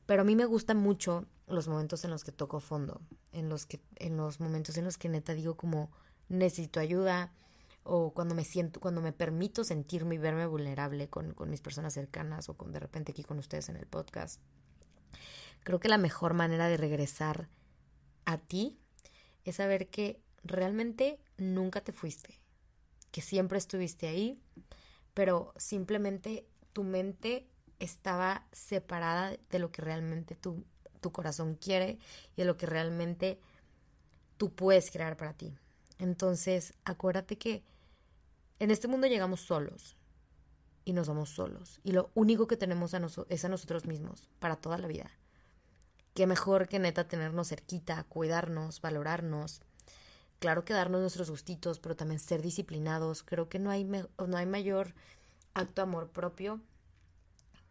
pero 0.06 0.22
a 0.22 0.24
mí 0.24 0.34
me 0.34 0.46
gustan 0.46 0.78
mucho 0.78 1.26
los 1.46 1.68
momentos 1.68 2.04
en 2.04 2.10
los 2.10 2.24
que 2.24 2.32
toco 2.32 2.58
fondo, 2.60 3.00
en 3.32 3.48
los 3.48 3.66
que 3.66 3.80
en 3.96 4.16
los 4.16 4.40
momentos 4.40 4.76
en 4.78 4.84
los 4.86 4.98
que 4.98 5.08
neta 5.08 5.34
digo 5.34 5.56
como 5.56 5.90
necesito 6.28 6.80
ayuda 6.80 7.32
o 7.82 8.12
cuando 8.12 8.34
me 8.34 8.44
siento, 8.44 8.80
cuando 8.80 9.02
me 9.02 9.12
permito 9.12 9.62
sentirme 9.62 10.14
y 10.14 10.18
verme 10.18 10.46
vulnerable 10.46 11.08
con, 11.08 11.34
con 11.34 11.50
mis 11.50 11.60
personas 11.60 11.94
cercanas 11.94 12.48
o 12.48 12.54
con 12.56 12.72
de 12.72 12.80
repente 12.80 13.12
aquí 13.12 13.24
con 13.24 13.38
ustedes 13.38 13.68
en 13.68 13.76
el 13.76 13.86
podcast. 13.86 14.40
Creo 15.62 15.80
que 15.80 15.88
la 15.88 15.98
mejor 15.98 16.34
manera 16.34 16.68
de 16.68 16.76
regresar 16.76 17.48
a 18.24 18.38
ti 18.38 18.78
es 19.44 19.56
saber 19.56 19.88
que 19.88 20.22
realmente 20.44 21.20
nunca 21.36 21.82
te 21.82 21.92
fuiste 21.92 22.39
que 23.10 23.20
siempre 23.20 23.58
estuviste 23.58 24.08
ahí, 24.08 24.40
pero 25.14 25.52
simplemente 25.56 26.46
tu 26.72 26.84
mente 26.84 27.46
estaba 27.78 28.46
separada 28.52 29.36
de 29.50 29.58
lo 29.58 29.72
que 29.72 29.82
realmente 29.82 30.34
tu, 30.34 30.64
tu 31.00 31.12
corazón 31.12 31.54
quiere 31.54 31.98
y 32.36 32.42
de 32.42 32.44
lo 32.44 32.56
que 32.56 32.66
realmente 32.66 33.40
tú 34.36 34.52
puedes 34.52 34.90
crear 34.90 35.16
para 35.16 35.34
ti. 35.34 35.54
Entonces, 35.98 36.74
acuérdate 36.84 37.36
que 37.36 37.62
en 38.58 38.70
este 38.70 38.88
mundo 38.88 39.06
llegamos 39.06 39.40
solos 39.40 39.96
y 40.84 40.92
nos 40.92 41.08
vamos 41.08 41.30
solos. 41.30 41.80
Y 41.82 41.92
lo 41.92 42.10
único 42.14 42.46
que 42.46 42.56
tenemos 42.56 42.94
a 42.94 43.00
es 43.28 43.44
a 43.44 43.48
nosotros 43.48 43.86
mismos 43.86 44.28
para 44.38 44.56
toda 44.56 44.78
la 44.78 44.86
vida. 44.86 45.10
Qué 46.14 46.26
mejor 46.26 46.68
que 46.68 46.78
neta 46.78 47.06
tenernos 47.06 47.48
cerquita, 47.48 48.02
cuidarnos, 48.04 48.80
valorarnos, 48.80 49.62
claro 50.40 50.64
que 50.64 50.72
darnos 50.72 51.00
nuestros 51.00 51.30
gustitos, 51.30 51.78
pero 51.78 51.94
también 51.94 52.18
ser 52.18 52.42
disciplinados. 52.42 53.22
Creo 53.22 53.48
que 53.48 53.60
no 53.60 53.70
hay, 53.70 53.84
no 53.84 54.36
hay 54.36 54.46
mayor 54.46 54.94
acto 55.54 55.82
amor 55.82 56.10
propio 56.10 56.60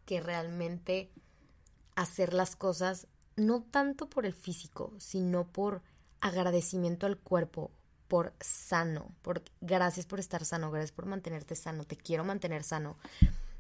que 0.05 0.21
realmente 0.21 1.11
hacer 1.95 2.33
las 2.33 2.55
cosas 2.55 3.07
no 3.35 3.63
tanto 3.63 4.09
por 4.09 4.25
el 4.25 4.33
físico, 4.33 4.93
sino 4.97 5.47
por 5.47 5.81
agradecimiento 6.21 7.05
al 7.05 7.17
cuerpo, 7.17 7.71
por 8.07 8.33
sano, 8.39 9.11
por 9.21 9.43
gracias 9.61 10.05
por 10.05 10.19
estar 10.19 10.45
sano, 10.45 10.71
gracias 10.71 10.91
por 10.91 11.05
mantenerte 11.05 11.55
sano, 11.55 11.83
te 11.83 11.95
quiero 11.95 12.23
mantener 12.23 12.63
sano. 12.63 12.97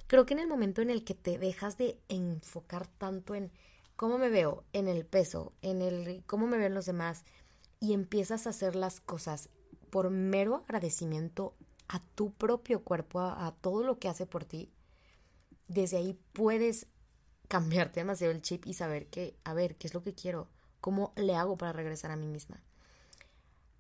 Creo 0.07 0.25
que 0.25 0.33
en 0.33 0.39
el 0.39 0.47
momento 0.47 0.81
en 0.81 0.89
el 0.89 1.03
que 1.03 1.13
te 1.13 1.37
dejas 1.37 1.77
de 1.77 1.99
enfocar 2.09 2.87
tanto 2.87 3.35
en 3.35 3.51
cómo 3.95 4.17
me 4.17 4.29
veo, 4.29 4.63
en 4.73 4.87
el 4.87 5.05
peso, 5.05 5.53
en 5.61 5.81
el 5.81 6.23
cómo 6.25 6.47
me 6.47 6.57
ven 6.57 6.73
los 6.73 6.85
demás, 6.85 7.23
y 7.79 7.93
empiezas 7.93 8.45
a 8.45 8.51
hacer 8.51 8.75
las 8.75 8.99
cosas 8.99 9.49
por 9.89 10.09
mero 10.09 10.55
agradecimiento 10.55 11.55
a 11.87 11.99
tu 12.15 12.31
propio 12.31 12.83
cuerpo, 12.83 13.19
a, 13.19 13.55
todo 13.61 13.83
lo 13.83 13.97
que 13.97 14.07
hace 14.07 14.25
por 14.25 14.45
ti, 14.45 14.71
desde 15.67 15.97
ahí 15.97 16.19
puedes 16.33 16.87
cambiarte 17.47 17.99
demasiado 18.01 18.31
el 18.31 18.41
chip 18.41 18.65
y 18.65 18.73
saber 18.73 19.07
que, 19.07 19.35
a 19.43 19.53
ver, 19.53 19.75
¿qué 19.75 19.87
es 19.87 19.93
lo 19.93 20.03
que 20.03 20.13
quiero? 20.13 20.47
¿Cómo 20.81 21.13
le 21.15 21.35
hago 21.35 21.57
para 21.57 21.73
regresar 21.73 22.11
a 22.11 22.15
mí 22.15 22.27
misma? 22.27 22.61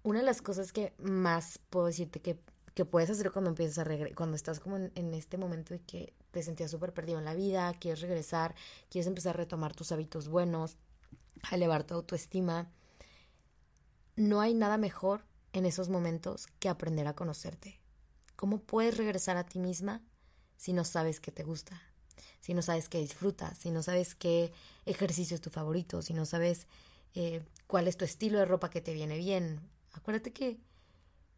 Una 0.03 0.19
de 0.19 0.25
las 0.25 0.41
cosas 0.41 0.71
que 0.71 0.93
más 0.97 1.59
puedo 1.69 1.85
decirte 1.85 2.21
que, 2.21 2.39
que 2.73 2.85
puedes 2.85 3.09
hacer 3.09 3.31
cuando 3.31 3.49
empiezas 3.51 3.77
a 3.77 3.83
regresar, 3.83 4.15
cuando 4.15 4.35
estás 4.35 4.59
como 4.59 4.77
en, 4.77 5.13
este 5.13 5.37
momento 5.37 5.73
de 5.73 5.81
que 5.81 6.13
te 6.31 6.41
sentías 6.41 6.71
súper 6.71 6.93
perdido 6.93 7.19
en 7.19 7.25
la 7.25 7.35
vida, 7.35 7.73
quieres 7.79 8.01
regresar, 8.01 8.55
quieres 8.89 9.07
empezar 9.07 9.35
a 9.35 9.37
retomar 9.37 9.75
tus 9.75 9.91
hábitos 9.91 10.29
buenos, 10.29 10.77
a 11.43 11.55
elevar 11.55 11.83
tu 11.83 11.93
autoestima, 11.93 12.71
no 14.19 14.41
hay 14.41 14.53
nada 14.53 14.77
mejor 14.77 15.23
en 15.53 15.65
esos 15.65 15.87
momentos 15.87 16.47
que 16.59 16.67
aprender 16.67 17.07
a 17.07 17.15
conocerte. 17.15 17.79
¿Cómo 18.35 18.59
puedes 18.59 18.97
regresar 18.97 19.37
a 19.37 19.45
ti 19.45 19.59
misma 19.59 20.01
si 20.57 20.73
no 20.73 20.83
sabes 20.83 21.21
qué 21.21 21.31
te 21.31 21.43
gusta? 21.43 21.81
Si 22.41 22.53
no 22.53 22.61
sabes 22.61 22.89
qué 22.89 22.99
disfrutas, 22.99 23.57
si 23.57 23.71
no 23.71 23.81
sabes 23.81 24.15
qué 24.15 24.51
ejercicio 24.85 25.35
es 25.35 25.41
tu 25.41 25.49
favorito, 25.49 26.01
si 26.01 26.13
no 26.13 26.25
sabes 26.25 26.67
eh, 27.15 27.41
cuál 27.65 27.87
es 27.87 27.95
tu 27.95 28.03
estilo 28.03 28.39
de 28.39 28.45
ropa 28.45 28.69
que 28.69 28.81
te 28.81 28.93
viene 28.93 29.17
bien. 29.17 29.61
Acuérdate 29.93 30.33
que 30.33 30.57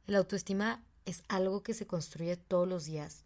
la 0.07 0.17
autoestima 0.17 0.83
es 1.05 1.23
algo 1.27 1.61
que 1.61 1.75
se 1.75 1.85
construye 1.85 2.35
todos 2.35 2.67
los 2.67 2.85
días. 2.85 3.25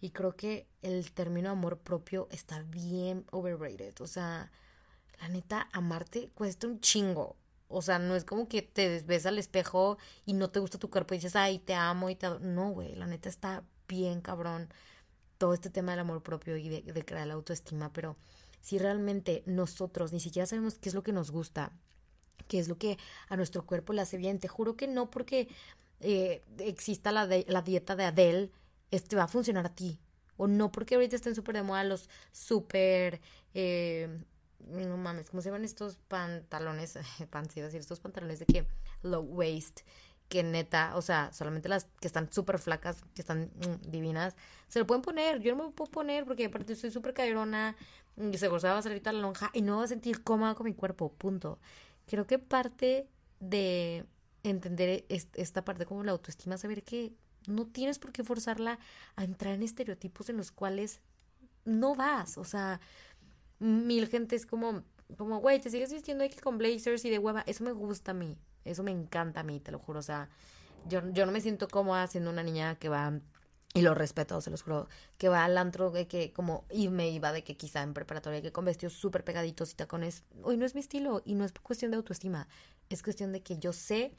Y 0.00 0.10
creo 0.10 0.34
que 0.34 0.66
el 0.82 1.12
término 1.12 1.50
amor 1.50 1.78
propio 1.78 2.26
está 2.32 2.62
bien 2.62 3.26
overrated. 3.30 3.94
O 4.00 4.08
sea, 4.08 4.50
la 5.20 5.28
neta, 5.28 5.68
amarte 5.72 6.30
cuesta 6.34 6.66
un 6.66 6.80
chingo. 6.80 7.36
O 7.68 7.82
sea, 7.82 7.98
no 7.98 8.16
es 8.16 8.24
como 8.24 8.48
que 8.48 8.62
te 8.62 9.00
ves 9.02 9.26
al 9.26 9.38
espejo 9.38 9.98
y 10.24 10.32
no 10.32 10.50
te 10.50 10.58
gusta 10.60 10.78
tu 10.78 10.90
cuerpo 10.90 11.14
y 11.14 11.18
dices, 11.18 11.36
ay, 11.36 11.58
te 11.58 11.74
amo 11.74 12.08
y 12.10 12.16
te... 12.16 12.28
No, 12.40 12.70
güey, 12.70 12.94
la 12.94 13.06
neta 13.06 13.28
está 13.28 13.62
bien 13.86 14.20
cabrón 14.20 14.68
todo 15.38 15.54
este 15.54 15.70
tema 15.70 15.92
del 15.92 16.00
amor 16.00 16.22
propio 16.22 16.56
y 16.56 16.68
de, 16.68 17.04
crear 17.04 17.26
la 17.26 17.34
autoestima, 17.34 17.92
pero 17.92 18.16
si 18.60 18.78
realmente 18.78 19.44
nosotros 19.46 20.12
ni 20.12 20.20
siquiera 20.20 20.46
sabemos 20.46 20.78
qué 20.78 20.88
es 20.88 20.94
lo 20.94 21.02
que 21.02 21.12
nos 21.12 21.30
gusta, 21.30 21.72
qué 22.48 22.58
es 22.58 22.68
lo 22.68 22.76
que 22.76 22.98
a 23.28 23.36
nuestro 23.36 23.64
cuerpo 23.64 23.92
le 23.92 24.02
hace 24.02 24.16
bien, 24.16 24.40
te 24.40 24.48
juro 24.48 24.76
que 24.76 24.88
no 24.88 25.10
porque 25.10 25.48
eh, 26.00 26.42
exista 26.58 27.12
la, 27.12 27.28
la 27.46 27.62
dieta 27.62 27.94
de 27.94 28.04
Adele, 28.04 28.50
este 28.90 29.16
va 29.16 29.24
a 29.24 29.28
funcionar 29.28 29.66
a 29.66 29.74
ti. 29.74 30.00
O 30.36 30.46
no 30.46 30.70
porque 30.70 30.94
ahorita 30.94 31.16
estén 31.16 31.34
súper 31.34 31.56
de 31.56 31.62
moda 31.62 31.84
los 31.84 32.08
súper... 32.32 33.20
Eh, 33.54 34.24
no 34.66 34.96
mames, 34.96 35.30
¿cómo 35.30 35.40
se 35.40 35.48
llaman 35.48 35.64
estos 35.64 35.98
pantalones? 36.08 36.96
Iba 37.20 37.42
decir, 37.42 37.80
estos 37.80 38.00
pantalones 38.00 38.38
de 38.38 38.46
que 38.46 38.66
low 39.02 39.22
waist, 39.22 39.80
que 40.28 40.42
neta, 40.42 40.96
o 40.96 41.02
sea, 41.02 41.32
solamente 41.32 41.68
las 41.68 41.86
que 42.00 42.06
están 42.06 42.30
súper 42.32 42.58
flacas, 42.58 43.02
que 43.14 43.22
están 43.22 43.50
mm, 43.54 43.90
divinas, 43.90 44.36
se 44.68 44.78
lo 44.78 44.86
pueden 44.86 45.02
poner. 45.02 45.40
Yo 45.40 45.54
no 45.54 45.64
me 45.64 45.70
puedo 45.70 45.90
poner 45.90 46.24
porque 46.24 46.46
aparte 46.46 46.74
estoy 46.74 46.90
súper 46.90 47.14
caderona 47.14 47.76
y 48.16 48.36
se 48.36 48.48
va 48.48 48.78
a 48.78 48.82
salir 48.82 49.02
la 49.04 49.12
lonja 49.12 49.50
y 49.54 49.62
no 49.62 49.76
voy 49.76 49.84
a 49.84 49.88
sentir 49.88 50.22
cómoda 50.22 50.54
con 50.54 50.66
mi 50.66 50.74
cuerpo, 50.74 51.12
punto. 51.12 51.58
Creo 52.06 52.26
que 52.26 52.38
parte 52.38 53.08
de 53.40 54.04
entender 54.42 55.04
esta 55.08 55.64
parte 55.64 55.86
como 55.86 56.04
la 56.04 56.12
autoestima, 56.12 56.58
saber 56.58 56.82
que 56.82 57.12
no 57.46 57.66
tienes 57.66 57.98
por 57.98 58.12
qué 58.12 58.24
forzarla 58.24 58.78
a 59.16 59.24
entrar 59.24 59.54
en 59.54 59.62
estereotipos 59.62 60.28
en 60.28 60.36
los 60.36 60.52
cuales 60.52 61.00
no 61.64 61.94
vas, 61.94 62.38
o 62.38 62.44
sea, 62.44 62.80
mil 63.58 64.08
gente 64.08 64.36
es 64.36 64.46
como, 64.46 64.82
como, 65.16 65.40
güey, 65.40 65.60
te 65.60 65.70
sigues 65.70 65.92
vistiendo 65.92 66.24
aquí 66.24 66.38
con 66.38 66.58
blazers 66.58 67.04
y 67.04 67.10
de 67.10 67.18
hueva. 67.18 67.42
Eso 67.46 67.64
me 67.64 67.72
gusta 67.72 68.12
a 68.12 68.14
mí. 68.14 68.36
Eso 68.64 68.82
me 68.82 68.90
encanta 68.90 69.40
a 69.40 69.42
mí, 69.42 69.60
te 69.60 69.72
lo 69.72 69.78
juro. 69.78 70.00
O 70.00 70.02
sea, 70.02 70.28
yo, 70.88 71.00
yo 71.12 71.26
no 71.26 71.32
me 71.32 71.40
siento 71.40 71.68
cómoda 71.68 72.06
siendo 72.06 72.30
una 72.30 72.42
niña 72.42 72.76
que 72.76 72.88
va, 72.88 73.20
y 73.74 73.82
lo 73.82 73.94
respeto, 73.94 74.40
se 74.40 74.50
los 74.50 74.62
juro, 74.62 74.88
que 75.16 75.28
va 75.28 75.44
al 75.44 75.56
antro 75.58 75.90
de 75.90 76.06
que 76.06 76.32
como, 76.32 76.64
y 76.70 76.88
me 76.88 77.08
iba 77.10 77.32
de 77.32 77.44
que 77.44 77.56
quizá 77.56 77.82
en 77.82 77.94
preparatoria, 77.94 78.42
que 78.42 78.52
con 78.52 78.64
vestidos 78.64 78.94
súper 78.94 79.24
pegaditos 79.24 79.72
y 79.72 79.74
tacones. 79.74 80.24
Hoy 80.42 80.56
no 80.56 80.66
es 80.66 80.74
mi 80.74 80.80
estilo 80.80 81.22
y 81.24 81.34
no 81.34 81.44
es 81.44 81.52
cuestión 81.62 81.90
de 81.90 81.96
autoestima. 81.96 82.48
Es 82.90 83.02
cuestión 83.02 83.32
de 83.32 83.42
que 83.42 83.58
yo 83.58 83.72
sé 83.72 84.14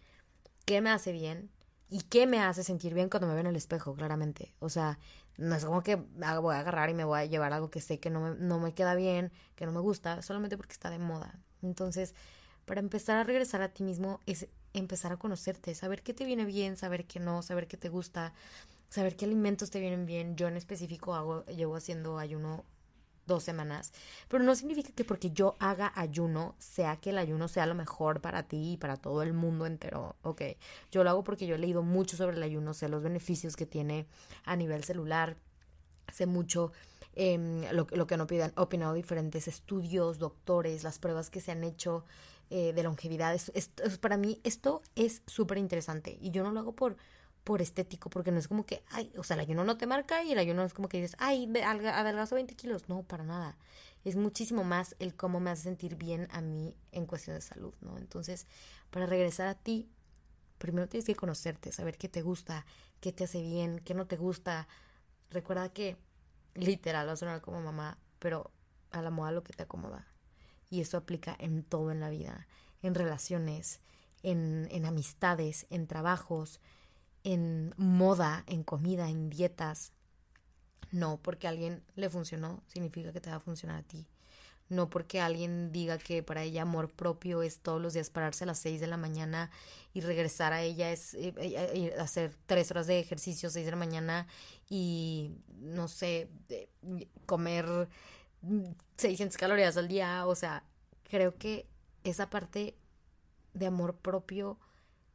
qué 0.66 0.82
me 0.82 0.90
hace 0.90 1.12
bien 1.12 1.50
y 1.90 2.02
qué 2.02 2.28
me 2.28 2.40
hace 2.40 2.64
sentir 2.64 2.94
bien 2.94 3.10
cuando 3.10 3.28
me 3.28 3.34
veo 3.34 3.42
en 3.42 3.48
el 3.48 3.56
espejo, 3.56 3.96
claramente. 3.96 4.54
O 4.60 4.70
sea, 4.70 5.00
no 5.38 5.56
es 5.56 5.66
como 5.66 5.82
que 5.82 5.96
voy 5.96 6.56
a 6.56 6.60
agarrar 6.60 6.90
y 6.90 6.94
me 6.94 7.04
voy 7.04 7.20
a 7.20 7.26
llevar 7.26 7.54
algo 7.54 7.70
que 7.70 7.82
sé 7.82 8.00
que 8.00 8.10
no 8.10 8.22
me, 8.22 8.36
no 8.36 8.60
me 8.60 8.74
queda 8.74 8.94
bien, 8.96 9.32
que 9.56 9.66
no 9.66 9.72
me 9.72 9.80
gusta, 9.80 10.22
solamente 10.22 10.58
porque 10.58 10.74
está 10.74 10.90
de 10.90 11.00
moda. 11.00 11.34
Entonces, 11.64 12.14
para 12.66 12.80
empezar 12.82 13.18
a 13.18 13.24
regresar 13.24 13.62
a 13.62 13.70
ti 13.70 13.84
mismo 13.84 14.20
es 14.26 14.48
empezar 14.74 15.12
a 15.12 15.18
conocerte, 15.18 15.74
saber 15.74 16.04
qué 16.04 16.14
te 16.14 16.26
viene 16.26 16.46
bien, 16.46 16.78
saber 16.78 17.06
qué 17.06 17.20
no, 17.20 17.42
saber 17.42 17.68
qué 17.68 17.78
te 17.78 17.90
gusta, 17.90 18.34
saber 18.90 19.16
qué 19.16 19.26
alimentos 19.26 19.72
te 19.72 19.80
vienen 19.80 20.06
bien. 20.06 20.36
Yo 20.36 20.48
en 20.48 20.58
específico 20.58 21.16
hago, 21.16 21.46
llevo 21.48 21.76
haciendo 21.76 22.20
ayuno 22.20 22.66
dos 23.30 23.44
semanas. 23.44 23.94
Pero 24.28 24.44
no 24.44 24.54
significa 24.56 24.92
que 24.92 25.06
porque 25.06 25.32
yo 25.32 25.56
haga 25.60 25.94
ayuno, 25.96 26.56
sea 26.60 26.98
que 26.98 27.12
el 27.12 27.18
ayuno 27.18 27.48
sea 27.48 27.66
lo 27.66 27.76
mejor 27.76 28.20
para 28.20 28.44
ti 28.44 28.74
y 28.74 28.78
para 28.78 28.98
todo 28.98 29.24
el 29.24 29.32
mundo 29.32 29.66
entero. 29.66 30.18
Ok, 30.24 30.42
yo 30.92 31.06
lo 31.06 31.10
hago 31.10 31.24
porque 31.24 31.48
yo 31.48 31.56
he 31.56 31.60
leído 31.60 31.82
mucho 31.82 32.18
sobre 32.18 32.36
el 32.36 32.44
ayuno, 32.44 32.74
sé 32.74 32.90
los 32.90 33.02
beneficios 33.02 33.56
que 33.56 33.66
tiene 33.66 34.06
a 34.44 34.58
nivel 34.58 34.84
celular, 34.84 35.38
sé 36.12 36.26
mucho 36.26 36.74
eh, 37.16 37.70
lo, 37.72 37.88
lo, 37.92 38.08
que 38.08 38.16
han 38.16 38.22
opinado, 38.22 38.52
opinado, 38.56 38.94
diferentes 38.94 39.48
estudios, 39.48 40.20
doctores, 40.20 40.84
las 40.84 41.00
pruebas 41.00 41.30
que 41.30 41.40
se 41.40 41.52
han 41.52 41.64
hecho 41.64 42.04
eh, 42.52 42.74
de 42.74 42.82
longevidad. 42.82 43.36
Es, 43.36 43.70
para 44.00 44.18
mí 44.18 44.42
esto 44.44 44.82
es 44.96 45.22
súper 45.28 45.60
interesante 45.60 46.18
y 46.20 46.32
yo 46.32 46.44
no 46.44 46.52
lo 46.52 46.62
hago 46.62 46.72
por 46.72 46.98
por 47.50 47.64
estético, 47.64 48.12
porque 48.12 48.32
no 48.32 48.38
es 48.38 48.48
como 48.48 48.64
que, 48.64 48.84
ay, 48.92 49.12
o 49.18 49.24
sea, 49.24 49.34
el 49.34 49.40
ayuno 49.40 49.64
no 49.64 49.76
te 49.76 49.88
marca 49.88 50.24
y 50.24 50.34
el 50.34 50.38
ayuno 50.38 50.64
es 50.66 50.76
como 50.76 50.88
que 50.88 51.02
dices, 51.02 51.16
ay, 51.18 51.52
adelgazo 51.58 52.36
20 52.36 52.54
kilos. 52.56 52.88
No, 52.90 53.02
para 53.02 53.24
nada. 53.24 53.58
Es 54.06 54.16
muchísimo 54.16 54.64
más 54.64 54.96
el 55.00 55.16
cómo 55.16 55.40
me 55.40 55.50
hace 55.50 55.64
sentir 55.64 55.96
bien 55.96 56.28
a 56.30 56.42
mí 56.42 56.76
en 56.92 57.08
cuestión 57.08 57.36
de 57.36 57.42
salud, 57.42 57.74
¿no? 57.82 57.98
Entonces, 57.98 58.46
para 58.92 59.08
regresar 59.08 59.48
a 59.48 59.56
ti, 59.56 59.90
primero 60.60 60.88
tienes 60.88 61.08
que 61.08 61.16
conocerte, 61.16 61.72
saber 61.72 61.98
qué 61.98 62.08
te 62.08 62.22
gusta, 62.22 62.68
qué 63.00 63.12
te 63.12 63.24
hace 63.24 63.42
bien, 63.42 63.80
qué 63.80 63.96
no 63.96 64.06
te 64.06 64.18
gusta. 64.18 64.68
Recuerda 65.32 65.70
que, 65.70 65.98
literal, 66.54 67.08
va 67.08 67.14
a 67.14 67.16
sonar 67.16 67.42
como 67.42 67.62
mamá, 67.62 67.98
pero 68.20 68.52
a 68.92 69.02
la 69.02 69.10
moda 69.10 69.32
lo 69.32 69.44
que 69.44 69.54
te 69.54 69.64
acomoda. 69.64 70.06
Y 70.70 70.82
eso 70.82 70.98
aplica 70.98 71.36
en 71.40 71.64
todo 71.64 71.90
en 71.90 72.00
la 72.00 72.12
vida, 72.12 72.46
en 72.84 72.94
relaciones, 72.94 73.80
en, 74.22 74.68
en 74.70 74.86
amistades, 74.86 75.66
en 75.72 75.88
trabajos, 75.88 76.60
en 77.34 77.74
moda, 77.78 78.44
en 78.48 78.64
comida, 78.64 79.10
en 79.10 79.30
dietas. 79.30 79.94
No 80.92 81.20
porque 81.22 81.48
a 81.48 81.52
alguien 81.52 81.84
le 81.96 82.10
funcionó, 82.10 82.64
significa 82.68 83.14
que 83.14 83.22
te 83.22 83.30
va 83.30 83.38
a 83.38 83.40
funcionar 83.40 83.78
a 83.78 83.84
ti. 83.84 84.08
No 84.70 84.90
porque 84.90 85.20
alguien 85.20 85.72
diga 85.72 85.98
que 85.98 86.22
para 86.22 86.44
ella 86.44 86.62
amor 86.62 86.92
propio 86.92 87.42
es 87.42 87.60
todos 87.60 87.82
los 87.82 87.94
días 87.94 88.10
pararse 88.12 88.44
a 88.44 88.48
las 88.48 88.60
6 88.60 88.80
de 88.80 88.88
la 88.88 88.98
mañana 88.98 89.50
y 89.94 90.02
regresar 90.02 90.54
a 90.54 90.62
ella 90.62 90.92
es 90.92 91.16
eh, 91.16 91.34
eh, 91.38 91.96
hacer 92.00 92.36
tres 92.46 92.70
horas 92.70 92.86
de 92.86 93.00
ejercicio, 93.00 93.50
6 93.50 93.66
de 93.66 93.72
la 93.72 93.78
mañana 93.78 94.28
y 94.70 95.32
no 95.58 95.88
sé, 95.88 96.30
comer 97.26 97.90
600 98.98 99.38
calorías 99.38 99.76
al 99.78 99.88
día. 99.88 100.28
O 100.28 100.36
sea, 100.36 100.64
creo 101.10 101.36
que 101.36 101.68
esa 102.04 102.30
parte 102.30 102.76
de 103.54 103.66
amor 103.66 103.96
propio 103.96 104.60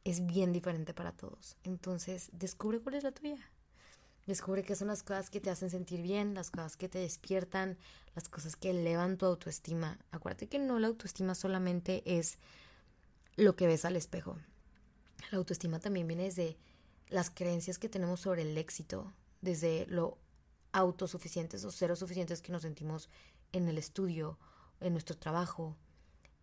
es 0.05 0.25
bien 0.25 0.53
diferente 0.53 0.93
para 0.93 1.11
todos. 1.11 1.57
Entonces, 1.63 2.29
descubre 2.31 2.79
cuál 2.79 2.95
es 2.95 3.03
la 3.03 3.11
tuya. 3.11 3.37
Descubre 4.27 4.63
qué 4.63 4.75
son 4.75 4.87
las 4.87 5.03
cosas 5.03 5.29
que 5.29 5.41
te 5.41 5.49
hacen 5.49 5.69
sentir 5.69 6.01
bien, 6.01 6.33
las 6.33 6.49
cosas 6.49 6.77
que 6.77 6.87
te 6.87 6.99
despiertan, 6.99 7.77
las 8.15 8.29
cosas 8.29 8.55
que 8.55 8.69
elevan 8.69 9.17
tu 9.17 9.25
autoestima. 9.25 9.99
Acuérdate 10.11 10.47
que 10.47 10.59
no 10.59 10.79
la 10.79 10.87
autoestima 10.87 11.35
solamente 11.35 12.01
es 12.05 12.37
lo 13.35 13.55
que 13.55 13.67
ves 13.67 13.83
al 13.83 13.95
espejo. 13.95 14.37
La 15.31 15.39
autoestima 15.39 15.79
también 15.79 16.07
viene 16.07 16.23
desde 16.23 16.57
las 17.09 17.29
creencias 17.29 17.77
que 17.77 17.89
tenemos 17.89 18.21
sobre 18.21 18.43
el 18.43 18.57
éxito, 18.57 19.13
desde 19.41 19.85
lo 19.87 20.17
autosuficientes 20.71 21.63
o 21.65 21.71
cero 21.71 21.95
suficientes 21.95 22.41
que 22.41 22.51
nos 22.51 22.63
sentimos 22.63 23.09
en 23.53 23.67
el 23.69 23.77
estudio, 23.77 24.37
en 24.81 24.93
nuestro 24.93 25.17
trabajo, 25.17 25.75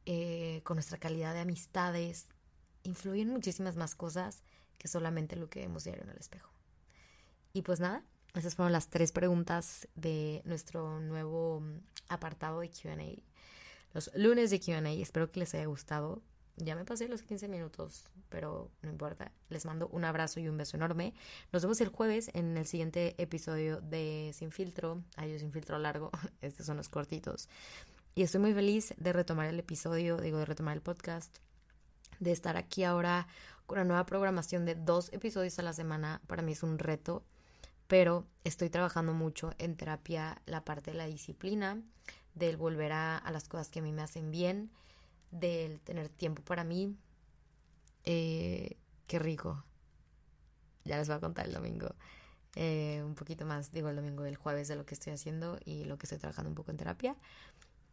eh, 0.07 0.62
con 0.64 0.77
nuestra 0.77 0.98
calidad 0.98 1.35
de 1.35 1.40
amistades, 1.40 2.27
influyen 2.85 3.29
muchísimas 3.29 3.77
más 3.77 3.95
cosas 3.95 4.42
que 4.79 4.88
solamente 4.88 5.37
lo 5.37 5.49
que 5.49 5.61
vemos 5.61 5.85
diario 5.85 6.03
en 6.03 6.11
el 6.11 6.18
espejo. 6.18 6.51
Y 7.53 7.62
pues 7.62 7.81
nada, 7.81 8.05
esas 8.35 8.55
fueron 8.55 8.73
las 8.73 8.88
tres 8.88 9.12
preguntas 9.12 9.88
de 9.95 10.42
nuestro 10.45 11.01
nuevo 11.01 11.61
mm, 11.61 11.81
apartado 12.09 12.61
de 12.61 12.71
QA. 12.71 13.23
Los 13.92 14.11
lunes 14.14 14.51
de 14.51 14.59
QA, 14.59 14.90
espero 14.92 15.31
que 15.31 15.40
les 15.40 15.55
haya 15.55 15.66
gustado. 15.66 16.23
Ya 16.57 16.75
me 16.75 16.85
pasé 16.85 17.09
los 17.09 17.23
15 17.23 17.49
minutos, 17.49 18.05
pero 18.29 18.71
no 18.83 18.90
importa. 18.90 19.33
Les 19.49 19.64
mando 19.64 19.88
un 19.88 20.05
abrazo 20.05 20.40
y 20.40 20.49
un 20.49 20.57
beso 20.57 20.77
enorme. 20.77 21.14
Nos 21.53 21.62
vemos 21.62 21.81
el 21.81 21.88
jueves 21.88 22.31
en 22.35 22.57
el 22.57 22.66
siguiente 22.66 23.14
episodio 23.18 23.81
de 23.81 24.33
Sin 24.35 24.51
Filtro. 24.51 25.03
Ay, 25.16 25.33
yo 25.33 25.38
sin 25.38 25.53
filtro 25.53 25.79
largo. 25.79 26.11
Estos 26.40 26.66
son 26.66 26.77
los 26.77 26.88
cortitos. 26.88 27.49
Y 28.14 28.23
estoy 28.23 28.40
muy 28.40 28.53
feliz 28.53 28.95
de 28.99 29.12
retomar 29.12 29.47
el 29.47 29.59
episodio, 29.59 30.18
digo, 30.18 30.38
de 30.38 30.45
retomar 30.45 30.75
el 30.75 30.83
podcast 30.83 31.38
de 32.20 32.33
estar 32.33 32.57
aquí 32.57 32.85
ahora 32.85 33.27
con 33.66 33.79
la 33.79 33.85
nueva 33.85 34.07
programación 34.07 34.64
de 34.64 34.75
dos 34.75 35.12
episodios 35.12 35.59
a 35.59 35.62
la 35.62 35.72
semana. 35.72 36.20
Para 36.27 36.42
mí 36.42 36.53
es 36.53 36.62
un 36.62 36.79
reto, 36.79 37.25
pero 37.87 38.27
estoy 38.44 38.70
trabajando 38.70 39.12
mucho 39.12 39.53
en 39.59 39.77
terapia 39.77 40.40
la 40.46 40.64
parte 40.64 40.92
de 40.92 40.96
la 40.96 41.07
disciplina, 41.07 41.81
del 42.35 42.57
volver 42.57 42.92
a, 42.92 43.22
las 43.31 43.48
cosas 43.48 43.68
que 43.68 43.81
a 43.81 43.83
mí 43.83 43.92
me 43.92 44.03
hacen 44.03 44.31
bien, 44.31 44.70
del 45.31 45.81
tener 45.81 46.09
tiempo 46.09 46.42
para 46.42 46.64
mí. 46.64 46.96
Eh, 48.05 48.77
qué 49.07 49.18
rico. 49.18 49.64
Ya 50.85 50.96
les 50.96 51.09
voy 51.09 51.16
a 51.16 51.20
contar 51.20 51.46
el 51.46 51.55
domingo. 51.55 51.94
Eh, 52.55 53.03
un 53.05 53.14
poquito 53.14 53.46
más, 53.46 53.72
digo 53.72 53.88
el 53.88 53.96
domingo, 53.96 54.25
el 54.25 54.37
jueves 54.37 54.68
de 54.68 54.77
lo 54.77 54.85
que 54.85 54.94
estoy 54.94 55.12
haciendo 55.12 55.59
y 55.64 55.85
lo 55.85 55.96
que 55.96 56.07
estoy 56.07 56.18
trabajando 56.18 56.51
un 56.51 56.55
poco 56.55 56.70
en 56.70 56.77
terapia. 56.77 57.16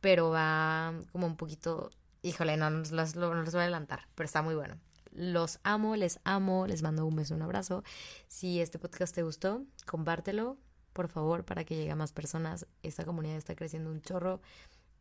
Pero 0.02 0.30
va 0.30 0.94
como 1.12 1.28
un 1.28 1.36
poquito, 1.36 1.92
híjole, 2.22 2.58
no, 2.58 2.70
los, 2.70 2.92
los 2.92 3.16
voy 3.16 3.60
a 3.60 3.64
adelantar, 3.64 4.08
pero 4.16 4.26
está 4.26 4.42
muy 4.42 4.56
bueno. 4.56 4.78
Los 5.12 5.60
amo, 5.64 5.96
les 5.96 6.20
amo, 6.24 6.68
les 6.68 6.84
mando 6.84 7.06
un 7.06 7.16
beso, 7.16 7.34
un 7.36 7.42
abrazo. 7.42 7.84
Si 8.28 8.62
este 8.62 8.80
podcast 8.80 9.14
te 9.14 9.24
gustó, 9.24 9.64
compártelo, 9.86 10.58
por 10.94 11.08
favor, 11.08 11.46
para 11.46 11.64
que 11.64 11.76
llegue 11.76 11.92
a 11.92 11.96
más 11.96 12.12
personas. 12.12 12.68
Esta 12.84 13.06
comunidad 13.06 13.38
está 13.38 13.56
creciendo 13.56 13.90
un 13.90 14.02
chorro 14.02 14.42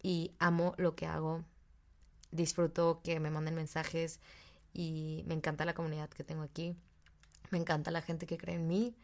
y 0.02 0.32
amo 0.38 0.74
lo 0.78 0.94
que 0.94 1.06
hago. 1.06 1.44
Disfruto 2.30 3.00
que 3.02 3.20
me 3.20 3.30
manden 3.30 3.54
mensajes 3.54 4.20
y 4.72 5.24
me 5.26 5.34
encanta 5.34 5.64
la 5.64 5.74
comunidad 5.74 6.08
que 6.08 6.24
tengo 6.24 6.42
aquí. 6.42 6.76
Me 7.50 7.58
encanta 7.58 7.90
la 7.90 8.02
gente 8.02 8.26
que 8.26 8.38
cree 8.38 8.56
en 8.56 8.66
mí, 8.66 8.94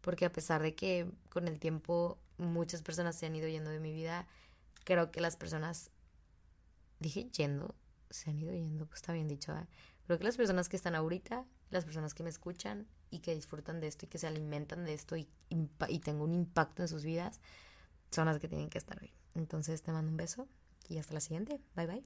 porque 0.00 0.26
a 0.26 0.32
pesar 0.32 0.62
de 0.62 0.74
que 0.74 1.10
con 1.30 1.48
el 1.48 1.58
tiempo 1.58 2.18
muchas 2.36 2.82
personas 2.82 3.16
se 3.16 3.26
han 3.26 3.36
ido 3.36 3.48
yendo 3.48 3.70
de 3.70 3.80
mi 3.80 3.92
vida, 3.92 4.26
creo 4.84 5.10
que 5.10 5.20
las 5.20 5.36
personas, 5.36 5.90
dije 7.04 7.30
yendo, 7.30 7.74
se 8.10 8.30
han 8.30 8.38
ido 8.38 8.52
yendo, 8.52 8.86
pues 8.86 8.96
está 8.96 9.12
bien 9.12 9.28
dicho, 9.28 9.52
¿eh? 9.52 9.66
Creo 10.06 10.18
que 10.18 10.24
las 10.24 10.36
personas 10.36 10.68
que 10.68 10.76
están 10.76 10.94
ahorita, 10.94 11.46
las 11.70 11.84
personas 11.84 12.14
que 12.14 12.22
me 12.22 12.30
escuchan 12.30 12.86
y 13.10 13.20
que 13.20 13.34
disfrutan 13.34 13.80
de 13.80 13.86
esto 13.86 14.06
y 14.06 14.08
que 14.08 14.18
se 14.18 14.26
alimentan 14.26 14.84
de 14.84 14.94
esto 14.94 15.16
y, 15.16 15.28
y 15.88 15.98
tengo 16.00 16.24
un 16.24 16.34
impacto 16.34 16.82
en 16.82 16.88
sus 16.88 17.04
vidas, 17.04 17.40
son 18.10 18.26
las 18.26 18.38
que 18.38 18.48
tienen 18.48 18.68
que 18.68 18.78
estar 18.78 19.00
hoy. 19.00 19.12
Entonces 19.34 19.82
te 19.82 19.92
mando 19.92 20.10
un 20.10 20.16
beso 20.16 20.48
y 20.88 20.98
hasta 20.98 21.14
la 21.14 21.20
siguiente. 21.20 21.60
Bye 21.74 21.86
bye. 21.86 22.04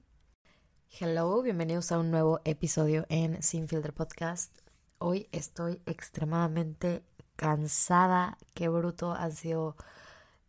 Hello, 1.00 1.42
bienvenidos 1.42 1.92
a 1.92 1.98
un 1.98 2.10
nuevo 2.10 2.40
episodio 2.44 3.04
en 3.08 3.42
Sin 3.42 3.68
Filter 3.68 3.92
Podcast. 3.92 4.56
Hoy 4.98 5.28
estoy 5.32 5.82
extremadamente 5.86 7.04
cansada, 7.36 8.38
qué 8.54 8.68
bruto, 8.68 9.12
han 9.12 9.32
sido 9.32 9.76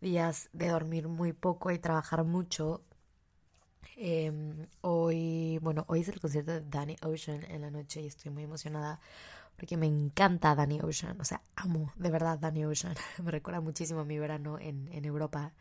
días 0.01 0.49
de 0.53 0.69
dormir 0.69 1.07
muy 1.07 1.33
poco 1.33 1.71
y 1.71 1.79
trabajar 1.79 2.23
mucho. 2.23 2.83
Em, 4.01 4.67
hoy, 4.79 5.59
bueno, 5.62 5.83
hoy 5.89 5.99
es 5.99 6.07
el 6.07 6.21
concierto 6.21 6.53
de 6.53 6.62
Danny 6.62 6.95
Ocean 7.03 7.43
en 7.43 7.62
la 7.62 7.69
noche 7.69 8.01
y 8.01 8.07
estoy 8.07 8.31
muy 8.31 8.43
emocionada 8.43 9.01
porque 9.57 9.75
me 9.75 9.88
encanta 9.88 10.55
Danny 10.55 10.79
Ocean, 10.81 11.19
o 11.19 11.25
sea, 11.25 11.41
amo 11.57 11.91
de 11.97 12.09
verdad 12.09 12.39
Danny 12.39 12.63
Ocean, 12.63 12.95
me 13.23 13.31
recuerda 13.31 13.59
muchísimo 13.59 13.99
a 14.01 14.05
mi 14.05 14.17
verano 14.17 14.57
en, 14.57 14.88
en 14.93 15.03
Europa. 15.03 15.51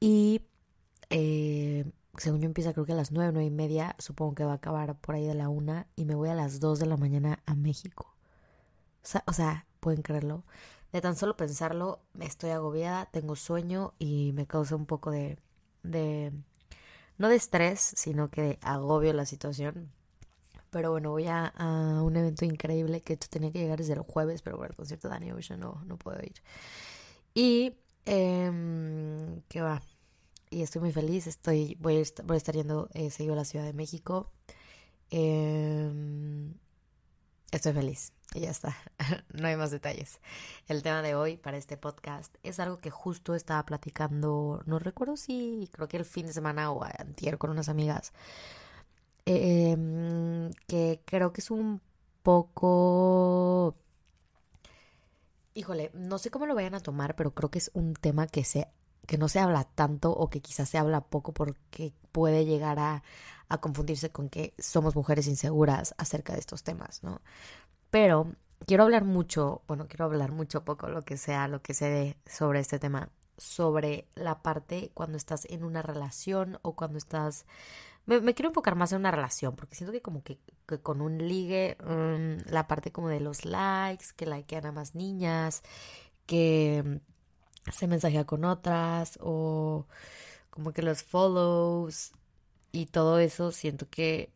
Y 0.00 0.42
eh, 1.10 1.84
según 2.16 2.40
yo 2.40 2.46
empieza 2.46 2.72
creo 2.72 2.86
que 2.86 2.92
a 2.92 2.96
las 2.96 3.12
nueve, 3.12 3.30
nueve 3.32 3.46
y 3.46 3.50
media, 3.50 3.94
supongo 3.98 4.34
que 4.34 4.44
va 4.44 4.52
a 4.52 4.56
acabar 4.56 4.96
por 5.00 5.14
ahí 5.14 5.26
de 5.26 5.34
la 5.34 5.48
una 5.48 5.86
y 5.94 6.06
me 6.06 6.16
voy 6.16 6.30
a 6.30 6.34
las 6.34 6.58
dos 6.58 6.80
de 6.80 6.86
la 6.86 6.96
mañana 6.96 7.40
a 7.46 7.54
México. 7.54 8.16
O 9.26 9.32
sea, 9.32 9.66
pueden 9.78 10.02
creerlo. 10.02 10.42
De 10.92 11.00
tan 11.00 11.14
solo 11.14 11.36
pensarlo, 11.36 12.00
estoy 12.20 12.50
agobiada, 12.50 13.06
tengo 13.06 13.36
sueño 13.36 13.94
y 14.00 14.32
me 14.34 14.46
causa 14.46 14.74
un 14.74 14.86
poco 14.86 15.12
de 15.12 15.38
no 17.18 17.28
de 17.28 17.36
estrés, 17.36 17.80
sino 17.80 18.30
que 18.30 18.58
agobio 18.62 19.12
la 19.12 19.26
situación. 19.26 19.90
Pero 20.70 20.90
bueno, 20.90 21.10
voy 21.10 21.26
a, 21.28 21.52
un 22.02 22.16
evento 22.16 22.44
increíble 22.44 23.00
que 23.02 23.14
hecho 23.14 23.28
tenía 23.30 23.50
que 23.52 23.60
llegar 23.60 23.78
desde 23.78 23.94
el 23.94 24.00
jueves, 24.00 24.42
pero 24.42 24.58
por 24.58 24.70
el 24.70 24.76
concierto 24.76 25.08
de 25.08 25.14
Danny 25.14 25.32
Ocean 25.32 25.60
no, 25.60 25.82
no 25.86 25.96
puedo 25.96 26.20
ir. 26.22 26.34
Y, 27.34 27.74
eh, 28.06 29.40
¿qué 29.48 29.60
va? 29.60 29.82
Y 30.50 30.62
estoy 30.62 30.80
muy 30.80 30.92
feliz, 30.92 31.26
estoy, 31.26 31.76
voy 31.80 31.96
a 31.96 32.00
estar, 32.00 32.24
voy 32.26 32.36
a 32.36 32.38
estar 32.38 32.54
yendo 32.54 32.88
eh, 32.94 33.10
seguido 33.10 33.34
a 33.34 33.36
la 33.36 33.44
Ciudad 33.44 33.64
de 33.64 33.72
México. 33.72 34.30
Eh, 35.10 35.90
estoy 37.50 37.72
feliz 37.72 38.12
y 38.34 38.40
ya 38.40 38.50
está, 38.50 38.76
no 39.32 39.48
hay 39.48 39.56
más 39.56 39.70
detalles. 39.70 40.20
El 40.66 40.82
tema 40.82 41.02
de 41.02 41.14
hoy 41.14 41.36
para 41.36 41.56
este 41.56 41.76
podcast 41.76 42.34
es 42.42 42.60
algo 42.60 42.78
que 42.78 42.90
justo 42.90 43.34
estaba 43.34 43.64
platicando, 43.64 44.62
no 44.66 44.78
recuerdo 44.78 45.16
si 45.16 45.68
creo 45.72 45.88
que 45.88 45.96
el 45.96 46.04
fin 46.04 46.26
de 46.26 46.32
semana 46.32 46.70
o 46.70 46.84
antier 46.84 47.38
con 47.38 47.50
unas 47.50 47.68
amigas, 47.68 48.12
em, 49.24 50.50
que 50.66 51.00
creo 51.04 51.32
que 51.32 51.40
es 51.40 51.50
un 51.50 51.80
poco... 52.22 53.76
Híjole, 55.54 55.90
no 55.94 56.18
sé 56.18 56.30
cómo 56.30 56.46
lo 56.46 56.54
vayan 56.54 56.74
a 56.74 56.80
tomar, 56.80 57.16
pero 57.16 57.34
creo 57.34 57.50
que 57.50 57.58
es 57.58 57.70
un 57.74 57.94
tema 57.94 58.26
que 58.28 58.44
se 58.44 58.68
que 59.06 59.16
no 59.16 59.28
se 59.28 59.40
habla 59.40 59.64
tanto 59.64 60.12
o 60.12 60.28
que 60.28 60.42
quizás 60.42 60.68
se 60.68 60.76
habla 60.76 61.00
poco 61.00 61.32
porque 61.32 61.94
puede 62.12 62.44
llegar 62.44 62.78
a, 62.78 63.02
a 63.48 63.58
confundirse 63.58 64.10
con 64.10 64.28
que 64.28 64.52
somos 64.58 64.94
mujeres 64.94 65.26
inseguras 65.26 65.94
acerca 65.96 66.34
de 66.34 66.40
estos 66.40 66.62
temas, 66.62 67.02
¿no? 67.02 67.22
Pero 67.90 68.32
quiero 68.66 68.84
hablar 68.84 69.04
mucho, 69.04 69.62
bueno, 69.66 69.86
quiero 69.88 70.04
hablar 70.04 70.32
mucho 70.32 70.64
poco, 70.64 70.88
lo 70.88 71.02
que 71.02 71.16
sea, 71.16 71.48
lo 71.48 71.62
que 71.62 71.74
se 71.74 71.88
dé 71.88 72.16
sobre 72.26 72.60
este 72.60 72.78
tema, 72.78 73.10
sobre 73.36 74.06
la 74.14 74.42
parte 74.42 74.90
cuando 74.94 75.16
estás 75.16 75.46
en 75.46 75.64
una 75.64 75.82
relación 75.82 76.58
o 76.62 76.74
cuando 76.74 76.98
estás... 76.98 77.46
Me, 78.06 78.34
quiero 78.34 78.48
enfocar 78.48 78.74
más 78.74 78.92
en 78.92 79.00
una 79.00 79.10
relación, 79.10 79.54
porque 79.54 79.74
siento 79.76 79.92
que 79.92 80.00
como 80.00 80.22
que, 80.22 80.38
con 80.82 81.02
un 81.02 81.18
ligue, 81.18 81.76
mm, 81.84 82.50
la 82.50 82.66
parte 82.66 82.90
como 82.90 83.08
de 83.08 83.20
los 83.20 83.44
likes, 83.44 84.06
que 84.16 84.26
likean 84.26 84.66
a 84.66 84.72
más 84.72 84.94
niñas, 84.94 85.62
que 86.26 87.00
se 87.72 87.86
mensajea 87.86 88.24
con 88.24 88.44
otras, 88.44 89.18
o 89.22 89.86
como 90.50 90.72
que 90.72 90.82
los 90.82 91.02
follows 91.02 92.12
y 92.72 92.86
todo 92.86 93.18
eso, 93.18 93.52
siento 93.52 93.88
que 93.90 94.32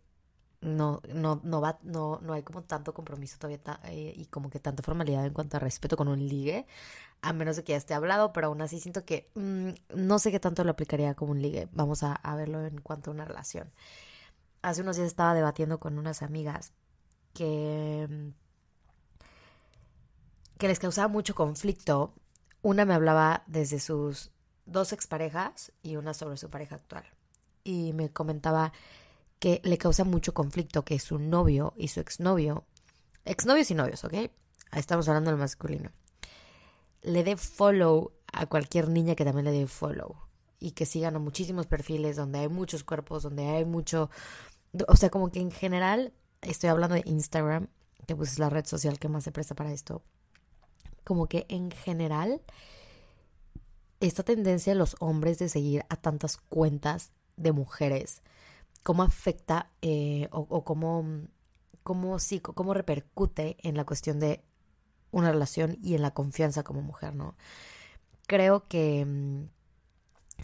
no, 0.63 1.03
no, 1.13 1.41
no 1.43 1.61
va, 1.61 1.79
no, 1.83 2.21
no 2.23 2.33
hay 2.33 2.43
como 2.43 2.63
tanto 2.63 2.95
compromiso 2.95 3.37
todavía 3.37 3.61
eh, 3.85 4.15
y 4.17 4.27
como 4.27 4.49
que 4.49 4.61
tanta 4.61 4.83
formalidad 4.83 5.27
en 5.27 5.33
cuanto 5.33 5.57
a 5.57 5.61
respeto 5.61 5.97
con 5.97 6.09
un 6.09 6.27
ligue, 6.27 6.67
a 7.21 7.33
menos 7.33 7.57
de 7.57 7.65
que 7.65 7.73
ya 7.73 7.77
esté 7.77 7.95
hablado, 7.95 8.33
pero 8.33 8.47
aún 8.47 8.63
así 8.63 8.81
siento 8.81 9.05
que 9.05 9.31
mm, 9.35 9.71
no 9.97 10.19
sé 10.21 10.31
qué 10.31 10.39
tanto 10.39 10.63
lo 10.65 10.71
aplicaría 10.71 11.15
como 11.15 11.33
un 11.33 11.43
ligue. 11.43 11.69
Vamos 11.73 12.03
a, 12.05 12.21
verlo 12.37 12.65
en 12.65 12.81
cuanto 12.81 13.11
a 13.11 13.15
una 13.15 13.25
relación. 13.25 13.73
Hace 14.63 14.83
unos 14.83 14.97
días 14.97 15.09
estaba 15.09 15.35
debatiendo 15.35 15.81
con 15.81 15.99
unas 15.99 16.23
amigas 16.23 16.73
que, 17.35 18.07
mm, 18.09 18.29
que 20.59 20.69
les 20.69 20.79
causaba 20.79 21.09
mucho 21.09 21.35
conflicto. 21.35 22.15
Una 22.63 22.85
me 22.85 22.95
hablaba 22.95 23.43
desde 23.49 23.81
sus 23.81 24.31
dos 24.65 24.93
exparejas 24.93 25.73
y 25.83 25.97
una 25.97 26.15
sobre 26.15 26.37
su 26.37 26.51
pareja 26.51 26.77
actual. 26.77 27.05
Y 27.65 27.93
me 27.95 28.13
comentaba 28.13 28.73
que 29.43 29.61
le 29.65 29.77
causa 29.77 30.05
mucho 30.05 30.35
conflicto 30.35 30.85
que 30.85 31.01
su 31.01 31.19
novio 31.19 31.75
y 31.77 31.89
su 31.89 31.99
exnovio, 31.99 32.65
exnovios 33.25 33.73
y 33.73 33.75
novios, 33.75 34.05
¿ok? 34.05 34.31
Estamos 34.71 35.09
hablando 35.09 35.33
del 35.33 35.41
masculino, 35.41 35.91
le 37.03 37.25
dé 37.25 37.37
follow 37.37 38.13
a 38.33 38.47
cualquier 38.47 38.89
niña 38.89 39.17
que 39.17 39.25
también 39.25 39.47
le 39.47 39.51
dé 39.51 39.67
follow 39.67 40.15
y 40.61 40.71
que 40.71 40.87
sigan 40.87 41.17
a 41.17 41.19
muchísimos 41.19 41.67
perfiles 41.67 42.15
donde 42.15 42.39
hay 42.39 42.49
muchos 42.49 42.85
cuerpos, 42.85 43.25
donde 43.25 43.49
hay 43.49 43.65
mucho, 43.65 44.11
o 44.87 44.95
sea, 44.95 45.11
como 45.11 45.33
que 45.33 45.41
en 45.41 45.51
general, 45.51 46.13
estoy 46.41 46.71
hablando 46.71 46.95
de 46.95 47.03
Instagram, 47.05 47.67
que 48.07 48.15
pues 48.15 48.31
es 48.31 48.39
la 48.39 48.49
red 48.49 48.65
social 48.65 49.01
que 49.01 49.09
más 49.09 49.25
se 49.25 49.33
presta 49.33 49.57
para 49.57 49.73
esto, 49.73 50.05
como 51.03 51.27
que 51.27 51.47
en 51.49 51.73
general, 51.73 52.43
esta 53.99 54.23
tendencia 54.23 54.73
de 54.73 54.79
los 54.79 54.95
hombres 55.01 55.41
de 55.41 55.49
seguir 55.49 55.85
a 55.89 55.97
tantas 55.97 56.37
cuentas 56.37 57.11
de 57.37 57.51
mujeres 57.51 58.23
cómo 58.83 59.03
afecta 59.03 59.71
eh, 59.81 60.29
o, 60.31 60.65
cómo, 60.65 61.05
cómo, 61.83 62.19
sí, 62.19 62.41
cómo 62.41 62.75
repercute 62.75 63.57
en 63.63 63.77
la 63.77 63.85
cuestión 63.85 64.19
de 64.19 64.43
una 65.11 65.31
relación 65.31 65.79
y 65.83 65.95
en 65.95 66.03
la 66.03 66.13
confianza 66.13 66.63
como 66.63 66.83
mujer, 66.83 67.15
¿no? 67.15 67.37
Creo 68.27 68.67
que, 68.67 69.05
mm, 69.05 69.45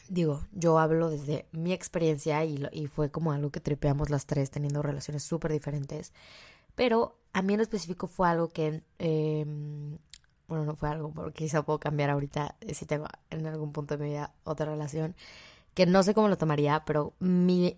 digo, 0.08 0.46
yo 0.52 0.78
hablo 0.78 1.10
desde 1.10 1.48
mi 1.52 1.72
experiencia 1.72 2.44
y, 2.44 2.66
y 2.72 2.86
fue 2.86 3.10
como 3.10 3.32
algo 3.32 3.50
que 3.50 3.60
tripeamos 3.60 4.10
las 4.10 4.26
tres 4.26 4.50
teniendo 4.50 4.82
relaciones 4.82 5.22
súper 5.22 5.52
diferentes, 5.52 6.12
pero 6.74 7.18
a 7.32 7.42
mí 7.42 7.54
en 7.54 7.60
específico 7.60 8.06
fue 8.06 8.28
algo 8.28 8.48
que, 8.48 8.82
em, 8.98 9.98
bueno, 10.46 10.64
no 10.64 10.76
fue 10.76 10.88
algo, 10.88 11.12
porque 11.12 11.44
quizá 11.44 11.62
puedo 11.62 11.78
cambiar 11.80 12.10
ahorita 12.10 12.56
si 12.72 12.86
tengo 12.86 13.06
en 13.30 13.46
algún 13.46 13.72
punto 13.72 13.96
de 13.96 14.04
mi 14.04 14.10
vida 14.10 14.34
otra 14.44 14.66
relación, 14.66 15.14
que 15.78 15.86
no 15.86 16.02
sé 16.02 16.12
cómo 16.12 16.26
lo 16.26 16.36
tomaría, 16.36 16.84
pero 16.84 17.14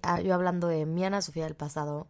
ah, 0.01 0.23
yo 0.23 0.33
hablando 0.33 0.69
de 0.69 0.87
mi 0.87 1.05
Ana 1.05 1.21
Sofía 1.21 1.45
del 1.45 1.55
pasado, 1.55 2.09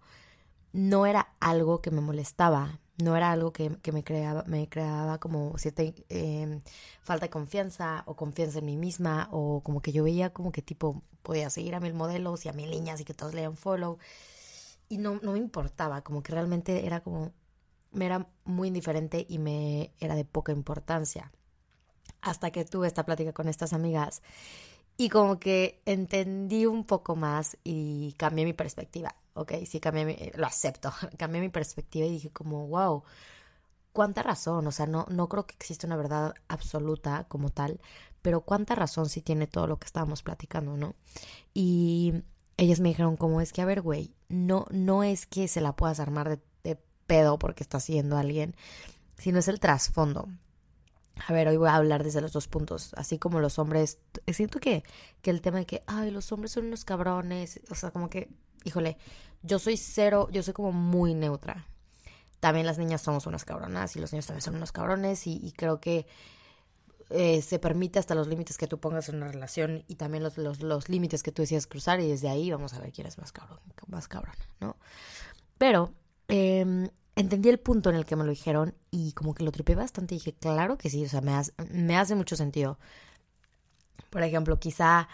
no 0.72 1.04
era 1.04 1.34
algo 1.40 1.82
que 1.82 1.90
me 1.90 2.00
molestaba, 2.00 2.78
no 3.02 3.16
era 3.16 3.32
algo 3.32 3.52
que, 3.52 3.76
me 3.92 4.04
creaba, 4.04 4.44
me 4.46 4.68
creaba 4.68 5.18
como 5.18 5.58
cierta 5.58 5.82
em, 6.08 6.60
falta 7.02 7.26
de 7.26 7.30
confianza 7.30 8.04
o 8.06 8.14
confianza 8.14 8.60
en 8.60 8.66
mí 8.66 8.76
misma 8.76 9.28
o 9.32 9.64
como 9.64 9.82
que 9.82 9.90
yo 9.90 10.04
veía 10.04 10.32
como 10.32 10.52
que 10.52 10.62
tipo 10.62 11.02
podía 11.24 11.50
seguir 11.50 11.74
a 11.74 11.80
mil 11.80 11.94
modelos 11.94 12.46
y 12.46 12.48
a 12.50 12.52
mil 12.52 12.70
niñas 12.70 13.00
y 13.00 13.04
que 13.04 13.12
todos 13.12 13.34
leían 13.34 13.56
follow 13.56 13.98
y 14.88 14.98
no, 14.98 15.18
no 15.24 15.32
me 15.32 15.38
importaba, 15.40 16.02
como 16.02 16.22
que 16.22 16.30
realmente 16.30 16.86
era 16.86 17.00
como 17.00 17.32
me 17.90 18.06
era 18.06 18.28
muy 18.44 18.68
indiferente 18.68 19.26
y 19.28 19.38
me 19.38 19.92
era 19.98 20.14
de 20.14 20.24
poca 20.24 20.52
importancia. 20.52 21.32
Hasta 22.20 22.52
que 22.52 22.64
tuve 22.64 22.86
esta 22.86 23.04
plática 23.04 23.32
con 23.32 23.48
estas 23.48 23.72
amigas 23.72 24.22
y 25.00 25.08
como 25.08 25.40
que 25.40 25.80
entendí 25.86 26.66
un 26.66 26.84
poco 26.84 27.16
más 27.16 27.56
y 27.64 28.12
cambié 28.18 28.44
mi 28.44 28.52
perspectiva. 28.52 29.16
Ok, 29.32 29.52
sí, 29.64 29.80
cambié 29.80 30.04
mi, 30.04 30.30
lo 30.34 30.46
acepto. 30.46 30.92
Cambié 31.16 31.40
mi 31.40 31.48
perspectiva 31.48 32.04
y 32.04 32.10
dije 32.10 32.28
como, 32.28 32.68
wow, 32.68 33.02
cuánta 33.94 34.22
razón. 34.22 34.66
O 34.66 34.72
sea, 34.72 34.84
no, 34.84 35.06
no 35.08 35.26
creo 35.30 35.46
que 35.46 35.54
exista 35.54 35.86
una 35.86 35.96
verdad 35.96 36.34
absoluta 36.48 37.24
como 37.28 37.48
tal, 37.48 37.80
pero 38.20 38.42
cuánta 38.42 38.74
razón 38.74 39.08
sí 39.08 39.22
tiene 39.22 39.46
todo 39.46 39.66
lo 39.66 39.78
que 39.78 39.86
estábamos 39.86 40.22
platicando, 40.22 40.76
¿no? 40.76 40.94
Y 41.54 42.22
ellas 42.58 42.80
me 42.80 42.90
dijeron 42.90 43.16
como 43.16 43.40
es 43.40 43.54
que, 43.54 43.62
a 43.62 43.64
ver, 43.64 43.80
güey, 43.80 44.12
no, 44.28 44.66
no 44.70 45.02
es 45.02 45.24
que 45.24 45.48
se 45.48 45.62
la 45.62 45.74
puedas 45.76 45.98
armar 45.98 46.28
de, 46.62 46.78
pedo 47.06 47.38
porque 47.38 47.62
está 47.62 47.80
siguiendo 47.80 48.18
alguien, 48.18 48.54
sino 49.16 49.38
es 49.38 49.48
el 49.48 49.60
trasfondo. 49.60 50.28
A 51.26 51.32
ver, 51.32 51.48
hoy 51.48 51.56
voy 51.56 51.68
a 51.68 51.76
hablar 51.76 52.04
desde 52.04 52.20
los 52.20 52.32
dos 52.32 52.48
puntos. 52.48 52.92
Así 52.96 53.18
como 53.18 53.40
los 53.40 53.58
hombres. 53.58 53.98
Siento 54.32 54.60
que, 54.60 54.82
que 55.22 55.30
el 55.30 55.40
tema 55.40 55.58
de 55.58 55.66
que, 55.66 55.82
ay, 55.86 56.10
los 56.10 56.32
hombres 56.32 56.52
son 56.52 56.66
unos 56.66 56.84
cabrones. 56.84 57.60
O 57.70 57.74
sea, 57.74 57.90
como 57.90 58.08
que, 58.08 58.28
híjole, 58.64 58.96
yo 59.42 59.58
soy 59.58 59.76
cero, 59.76 60.28
yo 60.32 60.42
soy 60.42 60.54
como 60.54 60.72
muy 60.72 61.14
neutra. 61.14 61.66
También 62.40 62.64
las 62.64 62.78
niñas 62.78 63.02
somos 63.02 63.26
unas 63.26 63.44
cabronas 63.44 63.96
y 63.96 64.00
los 64.00 64.12
niños 64.12 64.26
también 64.26 64.42
son 64.42 64.56
unos 64.56 64.72
cabrones. 64.72 65.26
Y, 65.26 65.52
creo 65.56 65.80
que 65.80 66.06
eh, 67.10 67.42
se 67.42 67.58
permite 67.58 67.98
hasta 67.98 68.14
los 68.14 68.28
límites 68.28 68.56
que 68.56 68.66
tú 68.66 68.78
pongas 68.78 69.08
en 69.08 69.16
una 69.16 69.28
relación 69.28 69.84
y 69.88 69.96
también 69.96 70.22
los, 70.22 70.38
los, 70.38 70.62
los 70.62 70.88
límites 70.88 71.22
que 71.22 71.32
tú 71.32 71.42
decías 71.42 71.66
cruzar. 71.66 72.00
Y 72.00 72.08
desde 72.08 72.28
ahí 72.28 72.50
vamos 72.50 72.72
a 72.72 72.80
ver 72.80 72.92
quién 72.92 73.06
es 73.06 73.18
más 73.18 73.32
cabrón, 73.32 73.60
más 73.88 74.08
cabrona, 74.08 74.38
¿no? 74.60 74.76
Pero. 75.58 75.92
Eh, 76.28 76.88
entendí 77.20 77.48
el 77.48 77.58
punto 77.58 77.90
en 77.90 77.96
el 77.96 78.04
que 78.04 78.16
me 78.16 78.24
lo 78.24 78.30
dijeron 78.30 78.74
y 78.90 79.12
como 79.12 79.34
que 79.34 79.44
lo 79.44 79.52
tripé 79.52 79.74
bastante 79.74 80.14
y 80.14 80.18
dije, 80.18 80.34
claro 80.34 80.78
que 80.78 80.90
sí, 80.90 81.04
o 81.04 81.08
sea, 81.08 81.20
me 81.20 81.34
hace, 81.34 81.52
me 81.70 81.96
hace 81.96 82.14
mucho 82.14 82.36
sentido. 82.36 82.78
Por 84.10 84.22
ejemplo, 84.22 84.58
quizá 84.58 85.08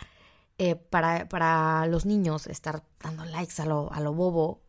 eh, 0.58 0.76
para, 0.76 1.28
para 1.28 1.86
los 1.86 2.06
niños 2.06 2.46
estar 2.46 2.82
dando 3.00 3.24
likes 3.26 3.60
a 3.60 3.66
lo, 3.66 3.92
a 3.92 4.00
lo 4.00 4.14
bobo 4.14 4.62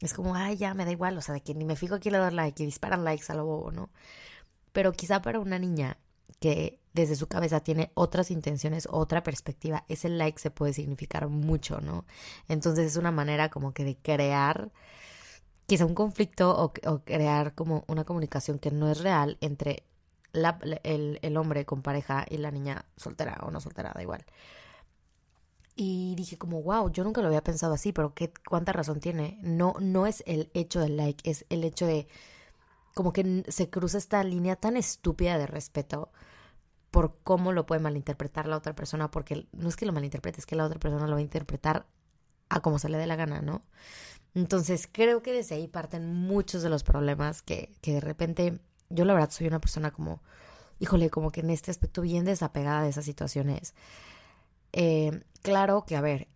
es 0.00 0.12
como, 0.14 0.34
ay, 0.34 0.56
ya 0.56 0.74
me 0.74 0.84
da 0.84 0.92
igual, 0.92 1.16
o 1.16 1.22
sea, 1.22 1.34
de 1.34 1.42
que 1.42 1.54
ni 1.54 1.64
me 1.64 1.76
fijo 1.76 1.94
a 1.94 1.98
quién 1.98 2.12
le 2.12 2.18
dar 2.18 2.32
like 2.32 2.62
y 2.62 2.66
disparan 2.66 3.04
likes 3.04 3.32
a 3.32 3.34
lo 3.34 3.44
bobo, 3.46 3.72
¿no? 3.72 3.90
Pero 4.72 4.92
quizá 4.92 5.22
para 5.22 5.40
una 5.40 5.58
niña 5.58 5.98
que 6.40 6.80
desde 6.92 7.16
su 7.16 7.26
cabeza 7.26 7.60
tiene 7.60 7.90
otras 7.94 8.30
intenciones, 8.30 8.86
otra 8.90 9.22
perspectiva, 9.22 9.84
ese 9.88 10.08
like 10.08 10.38
se 10.38 10.50
puede 10.50 10.74
significar 10.74 11.28
mucho, 11.28 11.80
¿no? 11.80 12.04
Entonces 12.48 12.86
es 12.86 12.96
una 12.96 13.10
manera 13.10 13.48
como 13.48 13.72
que 13.72 13.84
de 13.84 13.96
crear 13.96 14.72
quizá 15.66 15.86
un 15.86 15.94
conflicto 15.94 16.56
o, 16.56 16.72
crear 17.04 17.54
como 17.54 17.84
una 17.88 18.04
comunicación 18.04 18.58
que 18.58 18.70
no 18.70 18.90
es 18.90 19.00
real 19.00 19.38
entre 19.40 19.84
el, 20.32 21.36
hombre 21.36 21.64
con 21.64 21.82
pareja 21.82 22.26
y 22.28 22.38
la 22.38 22.50
niña 22.50 22.84
soltera 22.96 23.38
o 23.42 23.50
no 23.50 23.60
soltera, 23.60 23.92
da 23.94 24.02
igual. 24.02 24.24
Y 25.76 26.14
dije 26.16 26.38
como, 26.38 26.62
wow, 26.62 26.90
yo 26.90 27.02
nunca 27.02 27.20
lo 27.20 27.28
había 27.28 27.42
pensado 27.42 27.74
así, 27.74 27.92
pero 27.92 28.14
qué, 28.14 28.32
cuánta 28.48 28.72
razón 28.72 29.00
tiene. 29.00 29.38
No, 29.42 29.74
no 29.80 30.06
es 30.06 30.22
el 30.26 30.50
hecho 30.54 30.80
del 30.80 30.96
like, 30.96 31.28
es 31.28 31.46
el 31.48 31.64
hecho 31.64 31.86
de 31.86 32.06
como 32.94 33.12
que 33.12 33.44
se 33.48 33.70
cruza 33.70 33.98
esta 33.98 34.22
línea 34.22 34.56
tan 34.56 34.76
estúpida 34.76 35.36
de 35.36 35.46
respeto 35.46 36.12
por 36.92 37.18
cómo 37.24 37.52
lo 37.52 37.66
puede 37.66 37.80
malinterpretar 37.80 38.46
la 38.46 38.56
otra 38.56 38.76
persona, 38.76 39.10
porque 39.10 39.48
no 39.52 39.68
es 39.68 39.74
que 39.74 39.84
lo 39.84 39.92
malinterprete, 39.92 40.38
es 40.38 40.46
que 40.46 40.54
la 40.54 40.64
otra 40.64 40.78
persona 40.78 41.06
lo 41.06 41.14
va 41.14 41.18
a 41.18 41.22
interpretar 41.22 41.86
a 42.48 42.60
como 42.60 42.78
se 42.78 42.88
le 42.88 42.98
dé 42.98 43.06
la 43.06 43.16
gana, 43.16 43.42
¿no? 43.42 43.62
Entonces 44.34 44.88
creo 44.90 45.22
que 45.22 45.32
desde 45.32 45.54
ahí 45.54 45.68
parten 45.68 46.12
muchos 46.12 46.62
de 46.62 46.70
los 46.70 46.82
problemas 46.82 47.42
que, 47.42 47.70
que 47.80 47.92
de 47.92 48.00
repente 48.00 48.58
yo 48.90 49.04
la 49.04 49.14
verdad 49.14 49.30
soy 49.30 49.46
una 49.46 49.60
persona 49.60 49.90
como, 49.90 50.22
híjole, 50.78 51.10
como 51.10 51.30
que 51.30 51.40
en 51.40 51.50
este 51.50 51.70
aspecto 51.70 52.02
bien 52.02 52.24
desapegada 52.24 52.82
de 52.82 52.90
esas 52.90 53.04
situaciones. 53.04 53.74
Eh, 54.72 55.22
claro 55.42 55.84
que, 55.86 55.96
a 55.96 56.00
ver, 56.00 56.28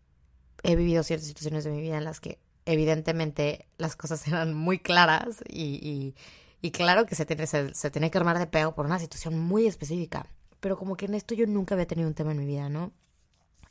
he 0.63 0.77
vivido 0.77 1.03
ciertas 1.03 1.27
situaciones 1.27 1.65
de 1.65 1.71
mi 1.71 1.81
vida 1.81 1.99
en 1.99 2.05
las 2.05 2.21
que 2.21 2.39
evidentemente 2.67 3.67
las 3.79 3.97
cosas 3.97 4.27
eran 4.29 4.55
muy 4.55 4.79
claras 4.79 5.43
y, 5.49 6.15
y, 6.61 6.71
claro 6.71 7.07
que 7.07 7.15
se 7.15 7.27
tiene, 7.27 7.47
se, 7.47 7.75
se 7.75 7.91
tiene 7.91 8.11
que 8.11 8.19
armar 8.19 8.39
de 8.39 8.47
pego 8.47 8.75
por 8.75 8.87
una 8.87 8.99
situación 8.99 9.39
muy 9.39 9.67
específica. 9.67 10.27
Pero 10.61 10.77
como 10.77 10.97
que 10.97 11.07
en 11.07 11.15
esto 11.15 11.35
yo 11.35 11.47
nunca 11.47 11.75
había 11.75 11.87
tenido 11.87 12.09
un 12.09 12.15
tema 12.15 12.33
en 12.33 12.39
mi 12.39 12.47
vida, 12.47 12.69
¿no? 12.69 12.93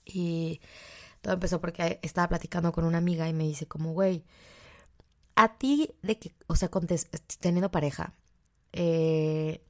Y 0.05 0.61
todo 1.21 1.34
empezó 1.34 1.60
porque 1.62 1.99
estaba 2.01 2.27
platicando 2.30 2.71
con 2.71 2.86
una 2.86 2.97
amiga 2.99 3.27
y 3.27 3.34
me 3.34 3.45
dice 3.45 3.67
como, 3.67 3.93
güey, 3.93 4.23
a 5.36 5.58
ti 5.58 5.91
de 6.01 6.17
que, 6.19 6.34
o 6.47 6.56
sea, 6.56 6.69
teniendo 7.39 7.71
pareja, 7.71 8.13
eh, 8.73 9.63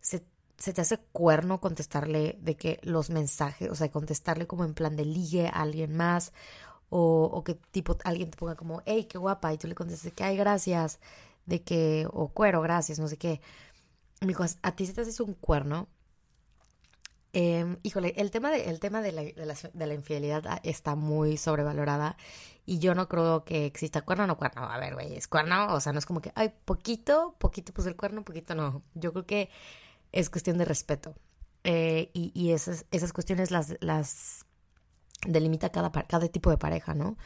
se, 0.00 0.22
te 0.72 0.80
hace 0.80 0.98
cuerno 1.12 1.60
contestarle 1.60 2.38
de 2.40 2.56
que 2.56 2.80
los 2.82 3.10
mensajes, 3.10 3.70
o 3.70 3.74
sea, 3.74 3.90
contestarle 3.90 4.46
como 4.46 4.64
en 4.64 4.74
plan 4.74 4.96
de 4.96 5.04
ligue 5.04 5.46
a 5.48 5.62
alguien 5.62 5.96
más, 5.96 6.32
o, 6.90 7.24
o 7.32 7.44
que 7.44 7.54
tipo 7.54 7.96
alguien 8.04 8.30
te 8.30 8.36
ponga 8.38 8.56
como, 8.56 8.82
hey, 8.86 9.04
qué 9.04 9.18
guapa, 9.18 9.52
y 9.52 9.58
tú 9.58 9.68
le 9.68 9.74
contestas 9.74 10.12
que, 10.12 10.24
ay, 10.24 10.36
gracias, 10.36 11.00
de 11.46 11.62
que, 11.62 12.06
o 12.12 12.28
cuero, 12.28 12.60
gracias, 12.62 12.98
no 12.98 13.08
sé 13.08 13.16
qué. 13.18 13.40
Me 14.20 14.28
dijo, 14.28 14.44
a 14.62 14.76
ti 14.76 14.86
se 14.86 14.94
te 14.94 15.02
hace 15.02 15.22
un 15.22 15.34
cuerno 15.34 15.88
eh, 17.36 17.76
híjole, 17.82 18.14
el 18.16 18.30
tema, 18.30 18.52
de, 18.52 18.70
el 18.70 18.78
tema 18.78 19.02
de, 19.02 19.10
la, 19.10 19.22
de, 19.24 19.86
la, 19.86 19.94
infidelidad 19.94 20.46
ah, 20.46 20.60
está 20.62 20.94
muy 20.94 21.36
sobrevalorada 21.36 22.16
y 22.64 22.78
yo 22.78 22.94
no 22.94 23.08
creo 23.08 23.44
que 23.44 23.66
exista 23.66 24.02
cuerno 24.02 24.22
o 24.22 24.26
no 24.28 24.38
cuerno. 24.38 24.62
A 24.62 24.78
ver, 24.78 24.94
güey, 24.94 25.16
es 25.16 25.26
cuerno, 25.26 25.74
o 25.74 25.80
sea, 25.80 25.92
no 25.92 25.98
es 25.98 26.06
como 26.06 26.20
que, 26.20 26.30
ay, 26.36 26.52
poquito, 26.64 27.34
poquito 27.38 27.72
pues 27.72 27.88
el 27.88 27.96
cuerno, 27.96 28.24
poquito 28.24 28.54
no. 28.54 28.84
Yo 28.94 29.12
creo 29.12 29.26
que 29.26 29.50
es 30.12 30.30
cuestión 30.30 30.58
de 30.58 30.64
respeto. 30.64 31.16
Eh, 31.64 32.10
y, 32.12 32.52
esas, 32.52 32.84
cuestiones 33.12 33.50
las, 33.50 33.74
las 33.80 34.46
delimita 35.26 35.70
cada, 35.70 35.90
cada 35.90 36.28
tipo 36.28 36.50
de 36.50 36.58
pareja, 36.58 36.94
¿no? 36.94 37.16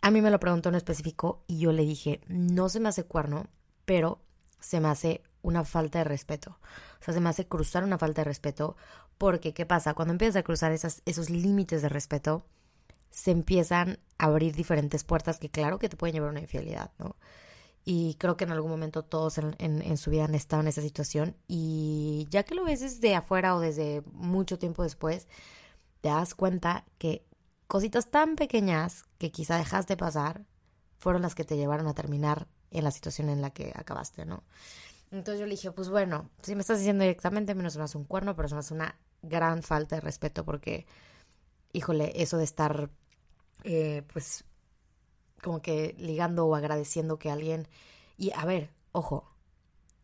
A 0.00 0.12
mí 0.12 0.22
me 0.22 0.30
lo 0.30 0.38
preguntó 0.38 0.68
en 0.68 0.76
específico 0.76 1.42
y 1.48 1.58
yo 1.58 1.72
le 1.72 1.82
dije, 1.82 2.20
no 2.28 2.68
se 2.68 2.78
me 2.78 2.88
hace 2.88 3.02
cuerno, 3.02 3.48
pero 3.84 4.20
se 4.60 4.78
me 4.78 4.88
hace 4.88 5.24
una 5.42 5.64
falta 5.64 5.98
de 5.98 6.04
respeto. 6.04 6.58
O 7.00 7.04
sea, 7.04 7.14
se 7.14 7.20
me 7.20 7.30
hace 7.30 7.48
cruzar 7.48 7.82
una 7.82 7.98
falta 7.98 8.20
de 8.20 8.26
respeto 8.26 8.76
porque, 9.20 9.52
¿qué 9.52 9.66
pasa? 9.66 9.92
Cuando 9.92 10.12
empiezas 10.12 10.36
a 10.36 10.42
cruzar 10.42 10.72
esos 10.72 11.28
límites 11.28 11.82
de 11.82 11.90
respeto, 11.90 12.46
se 13.10 13.30
empiezan 13.30 13.98
a 14.16 14.24
abrir 14.24 14.54
diferentes 14.54 15.04
puertas 15.04 15.38
que 15.38 15.50
claro 15.50 15.78
que 15.78 15.90
te 15.90 15.98
pueden 15.98 16.14
llevar 16.14 16.28
a 16.28 16.32
una 16.32 16.40
infidelidad, 16.40 16.90
¿no? 16.98 17.16
Y 17.84 18.14
creo 18.14 18.38
que 18.38 18.44
en 18.44 18.52
algún 18.52 18.70
momento 18.70 19.02
todos 19.02 19.36
en, 19.36 19.54
en, 19.58 19.96
su 19.98 20.10
vida 20.10 20.24
han 20.24 20.34
estado 20.34 20.62
en 20.62 20.68
esa 20.68 20.80
situación 20.80 21.36
y 21.48 22.28
ya 22.30 22.44
que 22.44 22.54
lo 22.54 22.64
ves 22.64 22.80
desde 22.80 23.14
afuera 23.14 23.54
o 23.54 23.60
desde 23.60 24.02
mucho 24.14 24.58
tiempo 24.58 24.84
después, 24.84 25.28
te 26.00 26.08
das 26.08 26.34
cuenta 26.34 26.86
que 26.96 27.26
cositas 27.66 28.10
tan 28.10 28.36
pequeñas 28.36 29.04
que 29.18 29.30
quizá 29.30 29.58
dejaste 29.58 29.98
pasar 29.98 30.46
fueron 30.98 31.20
las 31.20 31.34
que 31.34 31.44
te 31.44 31.58
llevaron 31.58 31.88
a 31.88 31.94
terminar 31.94 32.48
en 32.70 32.84
la 32.84 32.90
situación 32.90 33.28
en 33.28 33.42
la 33.42 33.50
que 33.50 33.70
acabaste, 33.76 34.24
¿no? 34.24 34.44
Entonces 35.10 35.40
yo 35.40 35.44
le 35.44 35.52
dije, 35.52 35.72
pues 35.72 35.90
bueno, 35.90 36.30
si 36.40 36.54
me 36.54 36.62
estás 36.62 36.78
diciendo 36.78 37.02
directamente, 37.02 37.54
menos 37.54 37.76
me 37.76 37.84
hace 37.84 37.98
un 37.98 38.04
cuerno, 38.04 38.34
pero 38.34 38.48
me 38.48 38.58
hace 38.58 38.72
una 38.72 38.96
gran 39.22 39.62
falta 39.62 39.96
de 39.96 40.00
respeto 40.00 40.44
porque, 40.44 40.86
híjole, 41.72 42.12
eso 42.22 42.38
de 42.38 42.44
estar, 42.44 42.90
eh, 43.64 44.02
pues, 44.12 44.44
como 45.42 45.62
que 45.62 45.94
ligando 45.98 46.46
o 46.46 46.54
agradeciendo 46.54 47.18
que 47.18 47.30
alguien... 47.30 47.68
Y 48.16 48.32
a 48.34 48.44
ver, 48.44 48.70
ojo, 48.92 49.34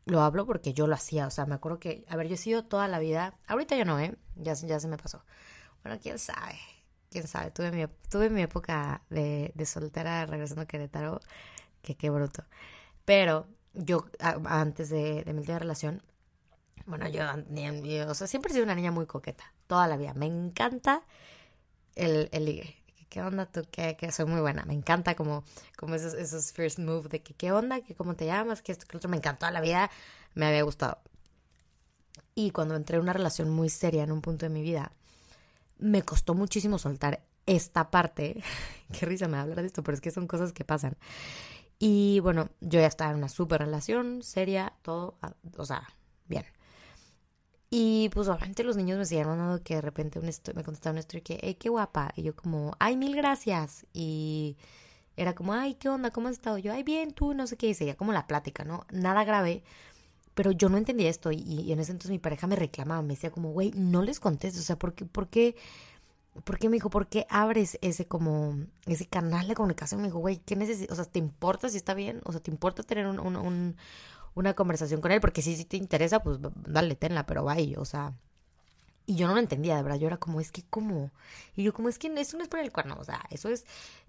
lo 0.06 0.22
hablo 0.22 0.46
porque 0.46 0.72
yo 0.72 0.86
lo 0.86 0.94
hacía, 0.94 1.26
o 1.26 1.30
sea, 1.30 1.46
me 1.46 1.54
acuerdo 1.54 1.78
que, 1.78 2.04
a 2.08 2.16
ver, 2.16 2.28
yo 2.28 2.34
he 2.34 2.38
sido 2.38 2.64
toda 2.64 2.88
la 2.88 2.98
vida, 2.98 3.38
ahorita 3.46 3.76
ya 3.76 3.84
no, 3.84 4.00
¿eh? 4.00 4.16
Ya, 4.36 4.54
ya 4.54 4.80
se 4.80 4.88
me 4.88 4.96
pasó. 4.96 5.24
Bueno, 5.82 5.98
quién 6.02 6.18
sabe, 6.18 6.58
quién 7.10 7.26
sabe, 7.28 7.50
tuve 7.50 7.70
mi, 7.72 7.86
tuve 8.08 8.30
mi 8.30 8.42
época 8.42 9.02
de, 9.10 9.52
de 9.54 9.66
soltera 9.66 10.24
regresando 10.26 10.62
a 10.62 10.66
Querétaro, 10.66 11.20
que 11.82 11.96
qué 11.96 12.10
bruto. 12.10 12.44
Pero 13.04 13.46
yo 13.76 14.06
antes 14.46 14.90
de, 14.90 15.24
mi 15.26 15.38
última 15.38 15.58
relación, 15.58 16.02
bueno, 16.86 17.08
yo, 17.08 17.24
o 18.08 18.14
sea, 18.14 18.26
siempre 18.26 18.50
he 18.50 18.52
sido 18.52 18.64
una 18.64 18.74
niña 18.74 18.92
muy 18.92 19.06
coqueta, 19.06 19.52
toda 19.66 19.86
la 19.86 19.96
vida. 19.96 20.14
Me 20.14 20.26
encanta 20.26 21.02
el, 21.94 22.28
el 22.32 22.44
ligue. 22.44 22.76
¿Qué 23.08 23.22
onda 23.22 23.46
tú? 23.46 23.62
Que, 23.70 23.96
que 23.96 24.12
soy 24.12 24.26
muy 24.26 24.40
buena. 24.40 24.64
Me 24.64 24.74
encanta 24.74 25.14
como, 25.14 25.44
como 25.76 25.94
esos, 25.94 26.14
esos 26.14 26.52
first 26.52 26.78
moves 26.78 27.10
de 27.10 27.22
que 27.22 27.34
qué 27.34 27.52
onda, 27.52 27.80
que 27.80 27.94
cómo 27.94 28.14
te 28.14 28.26
llamas, 28.26 28.62
que 28.62 28.72
esto, 28.72 28.86
que 28.86 28.96
otro. 28.96 29.10
Me 29.10 29.16
encantó 29.16 29.50
la 29.50 29.60
vida, 29.60 29.90
me 30.34 30.46
había 30.46 30.62
gustado. 30.62 30.98
Y 32.34 32.50
cuando 32.50 32.76
entré 32.76 32.96
en 32.96 33.02
una 33.02 33.12
relación 33.12 33.50
muy 33.50 33.68
seria 33.70 34.02
en 34.02 34.12
un 34.12 34.20
punto 34.20 34.46
de 34.46 34.50
mi 34.50 34.62
vida, 34.62 34.92
me 35.78 36.02
costó 36.02 36.34
muchísimo 36.34 36.78
soltar 36.78 37.22
esta 37.46 37.90
parte. 37.90 38.42
qué 38.98 39.06
risa 39.06 39.28
me 39.28 39.38
hablar 39.38 39.60
de 39.60 39.66
esto, 39.66 39.82
pero 39.82 39.94
es 39.94 40.00
que 40.00 40.10
son 40.10 40.26
cosas 40.26 40.52
que 40.52 40.64
pasan. 40.64 40.96
Y 41.78 42.20
bueno, 42.20 42.50
yo 42.60 42.80
ya 42.80 42.86
estaba 42.86 43.10
en 43.10 43.18
una 43.18 43.28
super 43.28 43.60
relación, 43.60 44.22
seria, 44.22 44.72
todo, 44.82 45.16
ah, 45.22 45.32
o 45.56 45.66
sea, 45.66 45.88
bien. 46.26 46.44
Y 47.78 48.08
pues 48.08 48.26
obviamente 48.28 48.64
los 48.64 48.74
niños 48.78 48.96
me 48.96 49.04
siguen 49.04 49.26
mandando 49.26 49.62
que 49.62 49.74
de 49.74 49.82
repente 49.82 50.18
un 50.18 50.24
me 50.24 50.64
contestaron 50.64 50.96
esto 50.96 51.18
y 51.18 51.20
que, 51.20 51.38
hey, 51.42 51.56
qué 51.60 51.68
guapa. 51.68 52.10
Y 52.16 52.22
yo 52.22 52.34
como, 52.34 52.74
ay, 52.78 52.96
mil 52.96 53.14
gracias. 53.14 53.84
Y, 53.92 54.56
era 55.14 55.34
como, 55.34 55.52
ay, 55.52 55.74
¿qué 55.74 55.90
onda? 55.90 56.10
¿Cómo 56.10 56.28
has 56.28 56.36
estado? 56.36 56.56
Yo, 56.56 56.72
ay, 56.72 56.84
bien, 56.84 57.12
tú, 57.12 57.34
no 57.34 57.46
sé 57.46 57.58
qué. 57.58 57.68
Y 57.68 57.74
seguía 57.74 57.94
como 57.94 58.14
la 58.14 58.26
plática, 58.26 58.64
¿no? 58.64 58.86
Nada 58.90 59.24
grave. 59.24 59.62
Pero 60.32 60.52
yo 60.52 60.70
no 60.70 60.78
entendía 60.78 61.10
esto 61.10 61.30
y, 61.32 61.70
en 61.70 61.78
ese 61.80 61.92
entonces 61.92 62.12
mi 62.12 62.18
pareja 62.18 62.46
me 62.46 62.56
reclamaba, 62.56 63.02
me 63.02 63.12
decía 63.12 63.30
como, 63.30 63.52
güey, 63.52 63.72
no 63.72 64.00
les 64.02 64.20
contestes, 64.20 64.62
o 64.62 64.64
sea, 64.64 64.78
¿por 64.78 64.94
qué, 64.94 65.04
por 65.04 65.28
qué, 65.28 65.54
por 66.44 66.58
qué 66.58 66.70
me 66.70 66.76
dijo, 66.76 66.88
por 66.88 67.08
qué 67.08 67.26
abres 67.28 67.78
ese 67.82 68.06
como, 68.06 68.56
ese 68.86 69.06
canal 69.06 69.48
de 69.48 69.54
comunicación? 69.54 70.00
Me 70.00 70.08
dijo, 70.08 70.18
güey, 70.20 70.38
¿qué 70.38 70.56
necesitas? 70.56 70.98
O 70.98 71.02
sea, 71.02 71.10
¿te 71.10 71.18
importa 71.18 71.68
si 71.68 71.76
está 71.76 71.92
bien? 71.92 72.22
O 72.24 72.32
sea, 72.32 72.40
¿te 72.40 72.50
importa 72.50 72.82
tener 72.82 73.06
un, 73.06 73.18
un, 73.18 73.76
una 74.36 74.54
conversación 74.54 75.00
con 75.00 75.10
él? 75.10 75.20
Porque 75.20 75.42
si, 75.42 75.56
si 75.56 75.64
te 75.64 75.76
interesa, 75.76 76.22
pues 76.22 76.38
dale, 76.54 76.94
tenla, 76.94 77.26
pero 77.26 77.44
bye, 77.44 77.76
o 77.76 77.84
sea... 77.84 78.14
Y 79.08 79.16
yo 79.16 79.26
no 79.28 79.34
lo 79.34 79.40
entendía, 79.40 79.76
de 79.76 79.82
verdad. 79.82 79.98
Yo 79.98 80.08
era 80.08 80.16
como, 80.16 80.40
es 80.40 80.50
que, 80.50 80.64
¿cómo? 80.68 81.12
Y 81.54 81.62
yo, 81.64 81.72
como, 81.72 81.88
es 81.88 81.98
que 81.98 82.08
eso 82.08 82.36
no 82.36 82.42
es 82.42 82.48
por 82.48 82.58
el 82.58 82.72
cuerno. 82.72 82.96
O 82.98 83.04
sea, 83.04 83.24
eso 83.30 83.48
es, 83.48 83.64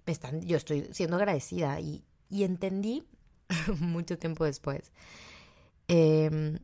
me 0.06 0.12
están, 0.12 0.42
yo 0.42 0.56
estoy 0.56 0.88
siendo 0.92 1.16
agradecida. 1.16 1.78
Y, 1.80 2.04
y 2.28 2.42
entendí 2.42 3.04
mucho 3.80 4.18
tiempo 4.18 4.44
después 4.44 4.92
eh, 5.88 6.58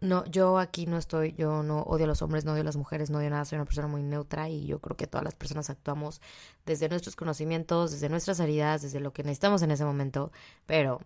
no, 0.00 0.26
yo 0.26 0.58
aquí 0.58 0.86
no 0.86 0.98
estoy, 0.98 1.32
yo 1.32 1.62
no 1.62 1.80
odio 1.80 2.04
a 2.04 2.08
los 2.08 2.20
hombres, 2.20 2.44
no 2.44 2.52
odio 2.52 2.60
a 2.60 2.64
las 2.64 2.76
mujeres, 2.76 3.08
no 3.10 3.18
odio 3.18 3.30
nada, 3.30 3.44
soy 3.46 3.56
una 3.56 3.64
persona 3.64 3.88
muy 3.88 4.02
neutra 4.02 4.48
y 4.50 4.66
yo 4.66 4.78
creo 4.80 4.96
que 4.96 5.06
todas 5.06 5.24
las 5.24 5.34
personas 5.34 5.70
actuamos 5.70 6.20
desde 6.66 6.88
nuestros 6.90 7.16
conocimientos, 7.16 7.92
desde 7.92 8.10
nuestras 8.10 8.38
heridas, 8.40 8.82
desde 8.82 9.00
lo 9.00 9.12
que 9.14 9.22
necesitamos 9.22 9.62
en 9.62 9.70
ese 9.70 9.86
momento, 9.86 10.32
pero 10.66 11.00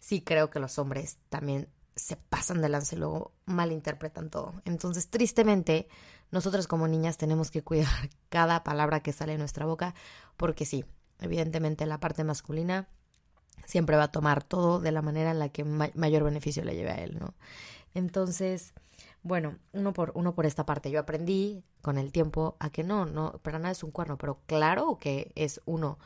sí 0.00 0.22
creo 0.22 0.50
que 0.50 0.60
los 0.60 0.78
hombres 0.78 1.18
también 1.28 1.68
se 1.96 2.16
pasan 2.16 2.62
de 2.62 2.68
lance 2.68 2.96
y 2.96 2.98
luego 2.98 3.32
malinterpretan 3.46 4.30
todo. 4.30 4.54
Entonces, 4.64 5.08
tristemente, 5.08 5.88
nosotros 6.30 6.66
como 6.66 6.88
niñas 6.88 7.18
tenemos 7.18 7.50
que 7.50 7.62
cuidar 7.62 8.10
cada 8.28 8.64
palabra 8.64 9.00
que 9.00 9.12
sale 9.12 9.32
de 9.32 9.38
nuestra 9.38 9.66
boca, 9.66 9.94
porque 10.36 10.64
sí, 10.64 10.84
evidentemente 11.20 11.86
la 11.86 12.00
parte 12.00 12.24
masculina 12.24 12.88
siempre 13.66 13.96
va 13.96 14.04
a 14.04 14.12
tomar 14.12 14.42
todo 14.42 14.80
de 14.80 14.92
la 14.92 15.02
manera 15.02 15.30
en 15.30 15.38
la 15.38 15.50
que 15.50 15.64
mayor 15.64 16.24
beneficio 16.24 16.64
le 16.64 16.74
lleve 16.74 16.90
a 16.90 17.02
él, 17.02 17.18
¿no? 17.18 17.34
Entonces, 17.94 18.72
bueno, 19.22 19.58
uno 19.72 19.92
por, 19.92 20.12
uno 20.14 20.34
por 20.34 20.46
esta 20.46 20.64
parte. 20.64 20.90
Yo 20.90 21.00
aprendí 21.00 21.62
con 21.82 21.98
el 21.98 22.12
tiempo 22.12 22.56
a 22.60 22.70
que 22.70 22.84
no, 22.84 23.04
no, 23.04 23.32
para 23.42 23.58
nada 23.58 23.72
es 23.72 23.82
un 23.82 23.90
cuerno, 23.90 24.16
pero 24.16 24.40
claro 24.46 24.98
que 24.98 25.32
es 25.34 25.60
uno, 25.66 25.98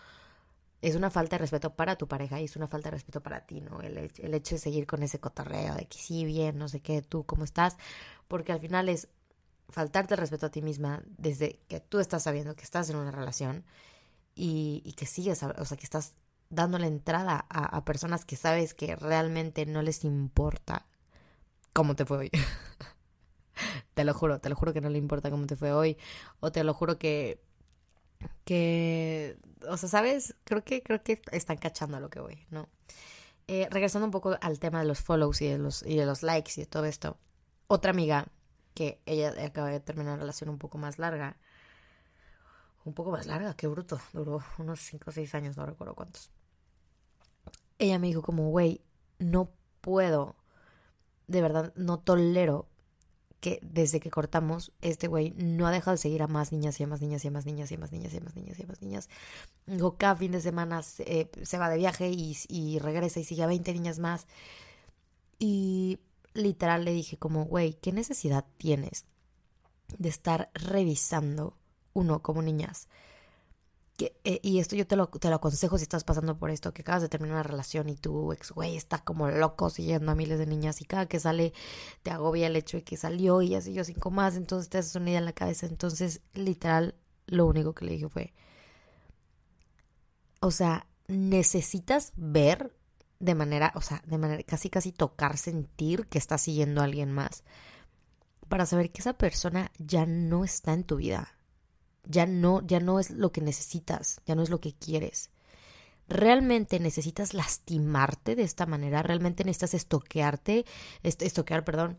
es 0.88 0.96
una 0.96 1.10
falta 1.10 1.36
de 1.36 1.40
respeto 1.40 1.74
para 1.74 1.96
tu 1.96 2.06
pareja 2.06 2.40
y 2.40 2.44
es 2.44 2.56
una 2.56 2.68
falta 2.68 2.88
de 2.88 2.96
respeto 2.96 3.22
para 3.22 3.46
ti, 3.46 3.60
¿no? 3.60 3.80
El, 3.80 3.96
el 3.98 4.34
hecho 4.34 4.54
de 4.54 4.60
seguir 4.60 4.86
con 4.86 5.02
ese 5.02 5.18
cotorreo 5.18 5.74
de 5.74 5.86
que 5.86 5.98
sí, 5.98 6.24
bien, 6.24 6.58
no 6.58 6.68
sé 6.68 6.80
qué, 6.80 7.02
tú, 7.02 7.24
cómo 7.24 7.44
estás, 7.44 7.76
porque 8.28 8.52
al 8.52 8.60
final 8.60 8.88
es 8.88 9.08
faltarte 9.68 10.14
el 10.14 10.20
respeto 10.20 10.46
a 10.46 10.50
ti 10.50 10.62
misma 10.62 11.02
desde 11.06 11.60
que 11.68 11.80
tú 11.80 12.00
estás 12.00 12.22
sabiendo 12.24 12.54
que 12.54 12.64
estás 12.64 12.90
en 12.90 12.96
una 12.96 13.10
relación 13.10 13.64
y, 14.34 14.82
y 14.84 14.92
que 14.92 15.06
sigues, 15.06 15.42
o 15.42 15.64
sea, 15.64 15.76
que 15.76 15.84
estás 15.84 16.14
dándole 16.50 16.86
entrada 16.86 17.46
a, 17.48 17.84
personas 17.84 18.24
que 18.24 18.36
sabes 18.36 18.74
que 18.74 18.96
realmente 18.96 19.66
no 19.66 19.82
les 19.82 20.04
importa 20.04 20.86
cómo 21.72 21.96
te 21.96 22.04
fue 22.04 22.18
hoy. 22.18 22.30
te 23.94 24.04
lo 24.04 24.14
juro, 24.14 24.38
te 24.38 24.48
lo 24.48 24.56
juro 24.56 24.72
que 24.72 24.80
no 24.80 24.90
le 24.90 24.98
importa 24.98 25.30
cómo 25.30 25.46
te 25.46 25.56
fue 25.56 25.72
hoy. 25.72 25.96
O 26.40 26.52
te 26.52 26.64
lo 26.64 26.74
juro 26.74 26.98
que. 26.98 27.40
Que. 28.44 29.38
O 29.68 29.76
sea, 29.76 29.88
¿sabes? 29.88 30.34
Creo 30.44 30.64
que, 30.64 30.82
creo 30.82 31.02
que 31.02 31.20
están 31.32 31.56
cachando 31.56 31.96
a 31.96 32.00
lo 32.00 32.10
que 32.10 32.20
voy, 32.20 32.46
¿no? 32.50 32.68
Eh, 33.46 33.68
regresando 33.70 34.06
un 34.06 34.10
poco 34.10 34.36
al 34.40 34.58
tema 34.58 34.80
de 34.80 34.86
los 34.86 35.00
follows 35.00 35.42
y 35.42 35.48
de 35.48 35.58
los, 35.58 35.82
y 35.82 35.96
de 35.96 36.06
los 36.06 36.22
likes 36.22 36.52
y 36.56 36.60
de 36.62 36.66
todo 36.66 36.84
esto. 36.84 37.18
Otra 37.66 37.90
amiga 37.90 38.28
que 38.74 39.00
ella 39.06 39.34
acaba 39.44 39.70
de 39.70 39.80
terminar 39.80 40.14
una 40.14 40.22
relación 40.22 40.50
un 40.50 40.58
poco 40.58 40.78
más 40.78 40.98
larga. 40.98 41.36
Un 42.84 42.94
poco 42.94 43.10
más 43.10 43.26
larga, 43.26 43.54
qué 43.54 43.66
bruto. 43.66 43.98
Duró 44.12 44.42
unos 44.58 44.80
5 44.80 45.10
o 45.10 45.12
6 45.12 45.34
años, 45.34 45.56
no 45.56 45.64
recuerdo 45.66 45.94
cuántos 45.94 46.30
ella 47.78 47.98
me 47.98 48.08
dijo 48.08 48.22
como, 48.22 48.50
güey, 48.50 48.82
no 49.18 49.50
puedo, 49.80 50.36
de 51.26 51.42
verdad, 51.42 51.72
no 51.76 51.98
tolero 51.98 52.68
que 53.44 53.60
desde 53.60 54.00
que 54.00 54.10
cortamos, 54.10 54.72
este 54.80 55.06
güey 55.06 55.34
no 55.36 55.66
ha 55.66 55.70
dejado 55.70 55.92
de 55.92 55.98
seguir 55.98 56.22
a 56.22 56.26
más 56.26 56.50
niñas 56.50 56.80
y 56.80 56.84
a 56.84 56.86
más 56.86 57.02
niñas 57.02 57.26
y 57.26 57.28
a 57.28 57.30
más 57.30 57.44
niñas 57.44 57.70
y 57.70 57.74
a 57.74 57.78
más 57.78 57.92
niñas 57.92 58.14
y 58.14 58.16
a 58.16 58.20
más 58.22 58.34
niñas 58.34 58.58
y 58.58 58.62
a 58.62 58.66
más 58.66 58.80
niñas. 58.80 59.10
Digo, 59.66 59.98
cada 59.98 60.16
fin 60.16 60.32
de 60.32 60.40
semana 60.40 60.82
se, 60.82 61.28
va 61.58 61.68
de 61.68 61.76
viaje 61.76 62.08
y, 62.08 62.34
y, 62.48 62.78
regresa 62.78 63.20
y 63.20 63.24
sigue 63.24 63.42
a 63.42 63.46
20 63.46 63.70
niñas 63.74 63.98
más. 63.98 64.26
Y 65.38 65.98
literal 66.32 66.86
le 66.86 66.92
dije 66.92 67.18
como, 67.18 67.44
güey, 67.44 67.74
¿qué 67.74 67.92
necesidad 67.92 68.46
tienes 68.56 69.04
de 69.98 70.08
estar 70.08 70.48
revisando 70.54 71.58
uno 71.92 72.22
como 72.22 72.40
niñas? 72.40 72.88
Eh, 73.98 74.40
y 74.42 74.58
esto 74.58 74.74
yo 74.74 74.86
te 74.88 74.96
lo, 74.96 75.06
te 75.06 75.28
lo 75.28 75.36
aconsejo 75.36 75.78
si 75.78 75.84
estás 75.84 76.02
pasando 76.02 76.36
por 76.36 76.50
esto, 76.50 76.74
que 76.74 76.82
acabas 76.82 77.02
de 77.02 77.08
terminar 77.08 77.36
una 77.36 77.42
relación 77.44 77.88
y 77.88 77.94
tu 77.94 78.32
ex 78.32 78.50
güey 78.50 78.76
está 78.76 78.98
como 78.98 79.28
loco 79.30 79.70
siguiendo 79.70 80.10
a 80.10 80.16
miles 80.16 80.38
de 80.40 80.46
niñas 80.46 80.80
y 80.80 80.84
cada 80.84 81.06
que 81.06 81.20
sale 81.20 81.52
te 82.02 82.10
agobia 82.10 82.48
el 82.48 82.56
hecho 82.56 82.76
de 82.76 82.82
que 82.82 82.96
salió 82.96 83.40
y 83.40 83.50
ya 83.50 83.60
siguió 83.60 83.84
cinco 83.84 84.10
más, 84.10 84.36
entonces 84.36 84.68
te 84.68 84.78
haces 84.78 84.96
una 84.96 85.10
idea 85.10 85.20
en 85.20 85.24
la 85.26 85.32
cabeza. 85.32 85.66
Entonces, 85.66 86.22
literal, 86.32 86.96
lo 87.26 87.46
único 87.46 87.72
que 87.74 87.84
le 87.84 87.92
dije 87.92 88.08
fue, 88.08 88.34
o 90.40 90.50
sea, 90.50 90.88
necesitas 91.06 92.12
ver 92.16 92.76
de 93.20 93.34
manera, 93.36 93.72
o 93.76 93.80
sea, 93.80 94.02
de 94.06 94.18
manera 94.18 94.42
casi 94.42 94.70
casi 94.70 94.90
tocar, 94.90 95.38
sentir 95.38 96.08
que 96.08 96.18
estás 96.18 96.42
siguiendo 96.42 96.80
a 96.80 96.84
alguien 96.84 97.12
más 97.12 97.44
para 98.48 98.66
saber 98.66 98.90
que 98.90 99.00
esa 99.00 99.14
persona 99.14 99.70
ya 99.78 100.04
no 100.04 100.44
está 100.44 100.72
en 100.72 100.84
tu 100.84 100.96
vida 100.96 101.34
ya 102.06 102.26
no, 102.26 102.60
ya 102.66 102.80
no 102.80 103.00
es 103.00 103.10
lo 103.10 103.32
que 103.32 103.40
necesitas, 103.40 104.20
ya 104.26 104.34
no 104.34 104.42
es 104.42 104.50
lo 104.50 104.60
que 104.60 104.74
quieres. 104.74 105.30
¿Realmente 106.08 106.80
necesitas 106.80 107.32
lastimarte 107.32 108.36
de 108.36 108.42
esta 108.42 108.66
manera? 108.66 109.02
¿Realmente 109.02 109.44
necesitas 109.44 109.74
estoquearte? 109.74 110.66
estoquear, 111.02 111.64
perdón. 111.64 111.98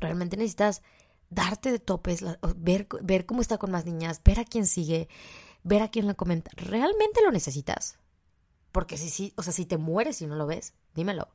¿Realmente 0.00 0.36
necesitas 0.36 0.82
darte 1.28 1.72
de 1.72 1.78
topes, 1.78 2.24
ver, 2.56 2.86
ver 3.02 3.26
cómo 3.26 3.40
está 3.40 3.58
con 3.58 3.72
más 3.72 3.84
niñas, 3.84 4.20
ver 4.24 4.38
a 4.38 4.44
quién 4.44 4.66
sigue, 4.66 5.08
ver 5.64 5.82
a 5.82 5.88
quién 5.88 6.06
la 6.06 6.14
comenta? 6.14 6.50
¿Realmente 6.54 7.20
lo 7.22 7.32
necesitas? 7.32 7.98
Porque 8.70 8.96
si, 8.96 9.10
si, 9.10 9.32
o 9.36 9.42
sea, 9.42 9.52
si 9.52 9.66
te 9.66 9.78
mueres 9.78 10.22
y 10.22 10.26
no 10.26 10.36
lo 10.36 10.46
ves, 10.46 10.74
dímelo. 10.94 11.28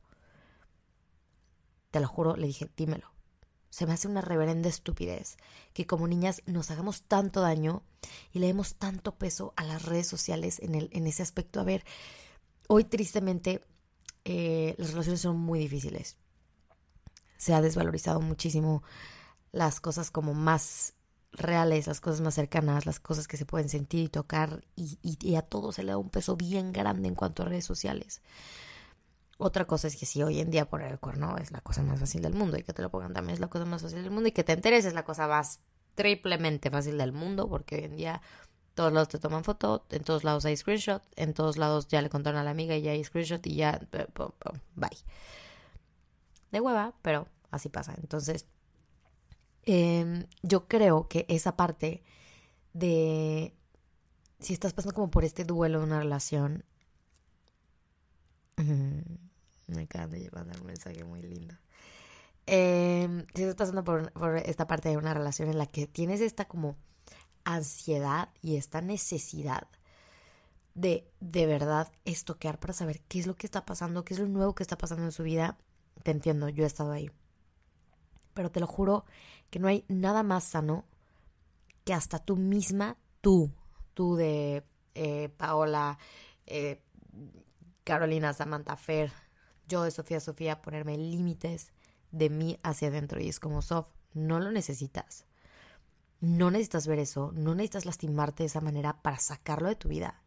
Te 1.90 2.00
lo 2.00 2.08
juro, 2.08 2.36
le 2.36 2.46
dije, 2.46 2.70
dímelo. 2.74 3.12
Se 3.72 3.86
me 3.86 3.94
hace 3.94 4.06
una 4.06 4.20
reverenda 4.20 4.68
estupidez 4.68 5.38
que 5.72 5.86
como 5.86 6.06
niñas 6.06 6.42
nos 6.44 6.70
hagamos 6.70 7.04
tanto 7.04 7.40
daño 7.40 7.82
y 8.30 8.38
le 8.38 8.48
demos 8.48 8.74
tanto 8.74 9.14
peso 9.14 9.54
a 9.56 9.64
las 9.64 9.86
redes 9.86 10.06
sociales 10.06 10.58
en, 10.60 10.74
el, 10.74 10.90
en 10.92 11.06
ese 11.06 11.22
aspecto. 11.22 11.58
A 11.58 11.64
ver, 11.64 11.82
hoy 12.68 12.84
tristemente 12.84 13.64
eh, 14.26 14.74
las 14.76 14.90
relaciones 14.90 15.22
son 15.22 15.38
muy 15.38 15.58
difíciles. 15.58 16.18
Se 17.38 17.54
ha 17.54 17.62
desvalorizado 17.62 18.20
muchísimo 18.20 18.82
las 19.52 19.80
cosas 19.80 20.10
como 20.10 20.34
más 20.34 20.92
reales, 21.32 21.86
las 21.86 22.02
cosas 22.02 22.20
más 22.20 22.34
cercanas, 22.34 22.84
las 22.84 23.00
cosas 23.00 23.26
que 23.26 23.38
se 23.38 23.46
pueden 23.46 23.70
sentir 23.70 24.04
y 24.04 24.08
tocar 24.08 24.66
y, 24.76 24.98
y 25.02 25.36
a 25.36 25.40
todo 25.40 25.72
se 25.72 25.82
le 25.82 25.92
da 25.92 25.96
un 25.96 26.10
peso 26.10 26.36
bien 26.36 26.74
grande 26.74 27.08
en 27.08 27.14
cuanto 27.14 27.42
a 27.42 27.46
redes 27.46 27.64
sociales. 27.64 28.20
Otra 29.44 29.64
cosa 29.64 29.88
es 29.88 29.96
que 29.96 30.06
si 30.06 30.22
hoy 30.22 30.38
en 30.38 30.52
día 30.52 30.70
poner 30.70 30.92
el 30.92 31.00
cuerno 31.00 31.36
es 31.36 31.50
la 31.50 31.60
cosa 31.60 31.82
más 31.82 31.98
fácil 31.98 32.22
del 32.22 32.32
mundo 32.32 32.56
y 32.58 32.62
que 32.62 32.72
te 32.72 32.80
lo 32.80 32.90
pongan 32.90 33.12
también 33.12 33.34
es 33.34 33.40
la 33.40 33.48
cosa 33.48 33.64
más 33.64 33.82
fácil 33.82 34.00
del 34.00 34.12
mundo 34.12 34.28
y 34.28 34.32
que 34.32 34.44
te 34.44 34.52
enteres 34.52 34.84
es 34.84 34.94
la 34.94 35.04
cosa 35.04 35.26
más 35.26 35.58
triplemente 35.96 36.70
fácil 36.70 36.96
del 36.96 37.12
mundo 37.12 37.48
porque 37.48 37.74
hoy 37.74 37.84
en 37.86 37.96
día 37.96 38.22
todos 38.74 38.92
lados 38.92 39.08
te 39.08 39.18
toman 39.18 39.42
foto, 39.42 39.84
en 39.90 40.04
todos 40.04 40.22
lados 40.22 40.44
hay 40.44 40.56
screenshot, 40.56 41.02
en 41.16 41.34
todos 41.34 41.56
lados 41.56 41.88
ya 41.88 42.00
le 42.02 42.08
contaron 42.08 42.38
a 42.38 42.44
la 42.44 42.50
amiga 42.52 42.76
y 42.76 42.82
ya 42.82 42.92
hay 42.92 43.02
screenshot 43.02 43.44
y 43.48 43.56
ya 43.56 43.80
bye. 44.76 44.90
De 46.52 46.60
hueva, 46.60 46.94
pero 47.02 47.26
así 47.50 47.68
pasa. 47.68 47.94
Entonces, 48.00 48.46
em, 49.64 50.26
yo 50.42 50.68
creo 50.68 51.08
que 51.08 51.26
esa 51.28 51.56
parte 51.56 52.04
de 52.74 53.56
si 54.38 54.52
estás 54.52 54.72
pasando 54.72 54.94
como 54.94 55.10
por 55.10 55.24
este 55.24 55.44
duelo 55.44 55.80
de 55.80 55.84
una 55.86 55.98
relación, 55.98 56.64
me 59.74 59.82
acaban 59.82 60.10
de 60.10 60.30
mandar 60.32 60.60
un 60.60 60.66
mensaje 60.66 61.04
muy 61.04 61.22
lindo. 61.22 61.54
Eh, 62.46 63.24
si 63.34 63.42
estás 63.42 63.56
pasando 63.56 63.84
por, 63.84 64.12
por, 64.12 64.36
esta 64.36 64.66
parte 64.66 64.88
de 64.88 64.96
una 64.96 65.14
relación 65.14 65.48
en 65.48 65.58
la 65.58 65.66
que 65.66 65.86
tienes 65.86 66.20
esta 66.20 66.46
como 66.46 66.76
ansiedad 67.44 68.30
y 68.40 68.56
esta 68.56 68.80
necesidad 68.80 69.68
de 70.74 71.06
de 71.20 71.46
verdad 71.46 71.92
estoquear 72.04 72.58
para 72.58 72.72
saber 72.72 73.00
qué 73.02 73.20
es 73.20 73.26
lo 73.26 73.36
que 73.36 73.46
está 73.46 73.64
pasando, 73.64 74.04
qué 74.04 74.14
es 74.14 74.20
lo 74.20 74.26
nuevo 74.26 74.54
que 74.54 74.62
está 74.62 74.76
pasando 74.78 75.04
en 75.04 75.12
su 75.12 75.22
vida, 75.22 75.56
te 76.02 76.10
entiendo, 76.10 76.48
yo 76.48 76.64
he 76.64 76.66
estado 76.66 76.92
ahí. 76.92 77.10
Pero 78.34 78.50
te 78.50 78.60
lo 78.60 78.66
juro 78.66 79.04
que 79.50 79.58
no 79.58 79.68
hay 79.68 79.84
nada 79.88 80.22
más 80.22 80.44
sano 80.44 80.84
que 81.84 81.92
hasta 81.92 82.18
tú 82.18 82.36
misma, 82.36 82.96
tú, 83.20 83.50
tú 83.94 84.16
de 84.16 84.64
eh, 84.94 85.28
Paola, 85.36 85.98
eh, 86.46 86.80
Carolina, 87.84 88.32
Samantha, 88.32 88.76
Fer, 88.76 89.12
yo 89.68 89.82
de 89.82 89.90
Sofía 89.90 90.20
Sofía 90.20 90.62
ponerme 90.62 90.96
límites 90.98 91.72
de 92.10 92.30
mí 92.30 92.58
hacia 92.62 92.88
adentro 92.88 93.20
y 93.20 93.28
es 93.28 93.40
como 93.40 93.62
Sof, 93.62 93.88
no 94.14 94.40
lo 94.40 94.50
necesitas. 94.50 95.24
No 96.20 96.50
necesitas 96.50 96.86
ver 96.86 97.00
eso, 97.00 97.32
no 97.34 97.54
necesitas 97.54 97.86
lastimarte 97.86 98.44
de 98.44 98.46
esa 98.46 98.60
manera 98.60 99.02
para 99.02 99.18
sacarlo 99.18 99.68
de 99.68 99.76
tu 99.76 99.88
vida. 99.88 100.22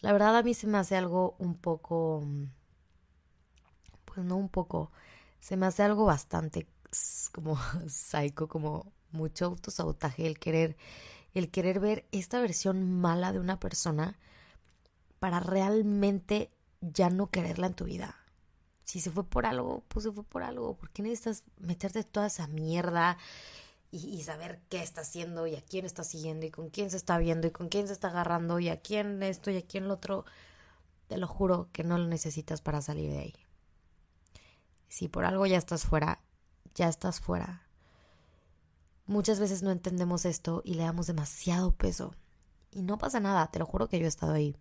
La 0.00 0.12
verdad 0.12 0.36
a 0.36 0.42
mí 0.42 0.54
se 0.54 0.66
me 0.66 0.78
hace 0.78 0.96
algo 0.96 1.34
un 1.38 1.56
poco, 1.56 2.24
pues 4.04 4.24
no 4.24 4.36
un 4.36 4.48
poco, 4.48 4.92
se 5.40 5.56
me 5.56 5.66
hace 5.66 5.82
algo 5.82 6.04
bastante 6.04 6.68
como 7.32 7.58
psycho, 7.88 8.48
como 8.48 8.92
mucho 9.10 9.46
autosabotaje 9.46 10.26
el 10.26 10.38
querer, 10.38 10.76
el 11.34 11.50
querer 11.50 11.80
ver 11.80 12.06
esta 12.12 12.40
versión 12.40 13.00
mala 13.00 13.32
de 13.32 13.40
una 13.40 13.58
persona 13.58 14.18
para 15.18 15.40
realmente 15.40 16.50
ya 16.92 17.10
no 17.10 17.30
quererla 17.30 17.68
en 17.68 17.74
tu 17.74 17.84
vida. 17.84 18.16
Si 18.84 19.00
se 19.00 19.10
fue 19.10 19.24
por 19.24 19.46
algo, 19.46 19.84
pues 19.88 20.04
se 20.04 20.12
fue 20.12 20.24
por 20.24 20.42
algo. 20.42 20.76
¿Por 20.76 20.90
qué 20.90 21.02
necesitas 21.02 21.44
meterte 21.58 22.04
toda 22.04 22.26
esa 22.26 22.46
mierda 22.46 23.18
y, 23.90 24.22
saber 24.22 24.60
qué 24.68 24.82
está 24.82 25.00
haciendo 25.00 25.46
y 25.46 25.56
a 25.56 25.62
quién 25.62 25.86
está 25.86 26.04
siguiendo 26.04 26.46
y 26.46 26.50
con 26.50 26.70
quién 26.70 26.90
se 26.90 26.96
está 26.96 27.18
viendo 27.18 27.46
y 27.46 27.50
con 27.50 27.68
quién 27.68 27.86
se 27.86 27.94
está 27.94 28.08
agarrando 28.08 28.58
y 28.58 28.68
a 28.68 28.80
quién 28.80 29.22
esto 29.22 29.50
y 29.50 29.56
a 29.56 29.66
quién 29.66 29.88
lo 29.88 29.94
otro? 29.94 30.24
Te 31.08 31.16
lo 31.16 31.26
juro 31.26 31.68
que 31.72 31.84
no 31.84 31.98
lo 31.98 32.06
necesitas 32.06 32.60
para 32.60 32.82
salir 32.82 33.10
de 33.10 33.18
ahí. 33.18 33.34
Si 34.88 35.08
por 35.08 35.24
algo 35.24 35.46
ya 35.46 35.56
estás 35.56 35.84
fuera, 35.84 36.20
ya 36.74 36.88
estás 36.88 37.20
fuera. 37.20 37.62
Muchas 39.06 39.40
veces 39.40 39.62
no 39.62 39.70
entendemos 39.70 40.24
esto 40.24 40.62
y 40.64 40.74
le 40.74 40.82
damos 40.82 41.06
demasiado 41.06 41.74
peso. 41.74 42.14
Y 42.70 42.82
no 42.82 42.98
pasa 42.98 43.20
nada, 43.20 43.50
te 43.50 43.58
lo 43.58 43.66
juro 43.66 43.88
que 43.88 43.98
yo 43.98 44.04
he 44.04 44.08
estado 44.08 44.32
ahí. 44.32 44.56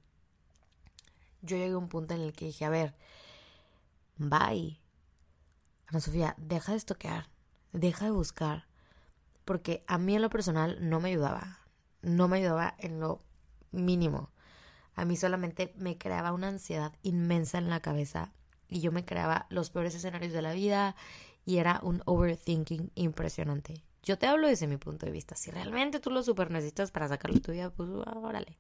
Yo 1.46 1.58
llegué 1.58 1.74
a 1.74 1.78
un 1.78 1.90
punto 1.90 2.14
en 2.14 2.22
el 2.22 2.34
que 2.34 2.46
dije, 2.46 2.66
a 2.66 2.70
ver, 2.70 2.96
bye. 4.18 4.80
Ana 5.88 6.00
Sofía, 6.00 6.36
deja 6.38 6.72
de 6.72 6.78
estoquear, 6.78 7.30
deja 7.72 8.06
de 8.06 8.12
buscar, 8.12 8.66
porque 9.46 9.84
a 9.88 9.98
mí 9.98 10.16
en 10.16 10.22
lo 10.22 10.30
personal 10.30 10.78
no 10.82 11.00
me 11.00 11.10
ayudaba, 11.10 11.60
no 12.02 12.28
me 12.28 12.38
ayudaba 12.38 12.76
en 12.80 13.00
lo 13.00 13.22
mínimo. 13.72 14.32
A 14.96 15.06
mí 15.06 15.16
solamente 15.18 15.74
me 15.78 15.98
creaba 15.98 16.32
una 16.32 16.48
ansiedad 16.48 16.94
inmensa 17.04 17.58
en 17.58 17.70
la 17.70 17.82
cabeza 17.82 18.32
y 18.68 18.80
yo 18.80 18.92
me 18.92 19.06
creaba 19.06 19.46
los 19.50 19.70
peores 19.70 19.94
escenarios 19.94 20.34
de 20.34 20.42
la 20.42 20.54
vida 20.54 20.96
y 21.46 21.58
era 21.58 21.80
un 21.84 22.02
overthinking 22.06 22.92
impresionante. 22.96 23.84
Yo 24.04 24.18
te 24.18 24.28
hablo 24.28 24.48
desde 24.48 24.68
mi 24.68 24.78
punto 24.78 25.06
de 25.06 25.12
vista. 25.12 25.36
Si 25.36 25.52
realmente 25.52 26.00
tú 26.00 26.12
lo 26.12 26.24
super 26.24 26.52
necesitas 26.52 26.92
para 26.92 27.08
sacarlo 27.08 27.36
de 27.36 27.42
tu 27.42 27.52
vida, 27.52 27.70
pues 27.72 27.90
órale. 27.90 28.58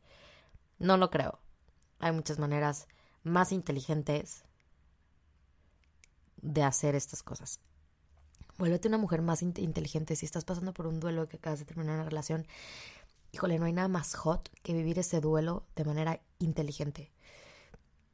No 0.79 0.97
lo 0.97 1.09
creo. 1.09 1.39
Hay 1.99 2.11
muchas 2.11 2.39
maneras 2.39 2.87
más 3.23 3.51
inteligentes 3.51 4.43
de 6.41 6.63
hacer 6.63 6.95
estas 6.95 7.23
cosas. 7.23 7.59
Vuélvete 8.57 8.87
una 8.87 8.97
mujer 8.97 9.21
más 9.21 9.41
inteligente. 9.41 10.15
Si 10.15 10.25
estás 10.25 10.45
pasando 10.45 10.73
por 10.73 10.87
un 10.87 10.99
duelo 10.99 11.27
que 11.27 11.37
acabas 11.37 11.59
de 11.59 11.65
terminar 11.65 11.95
una 11.95 12.05
relación, 12.05 12.47
híjole, 13.31 13.59
no 13.59 13.65
hay 13.65 13.73
nada 13.73 13.89
más 13.89 14.15
hot 14.15 14.49
que 14.63 14.73
vivir 14.73 14.97
ese 14.99 15.19
duelo 15.19 15.65
de 15.75 15.83
manera 15.83 16.21
inteligente. 16.39 17.11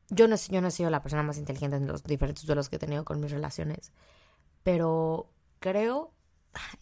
Yo 0.10 0.28
no, 0.28 0.36
yo 0.36 0.62
no 0.62 0.68
he 0.68 0.72
sido 0.72 0.90
la 0.90 1.04
persona 1.04 1.24
más 1.24 1.38
inteligente 1.38 1.78
en 1.78 1.88
los 1.88 2.04
diferentes 2.04 2.46
duelos 2.46 2.70
que 2.70 2.78
he 2.78 2.80
tenido 2.80 3.06
con 3.06 3.20
mis 3.20 3.32
relaciones, 3.32 3.92
pero 4.64 5.30
creo, 5.60 6.12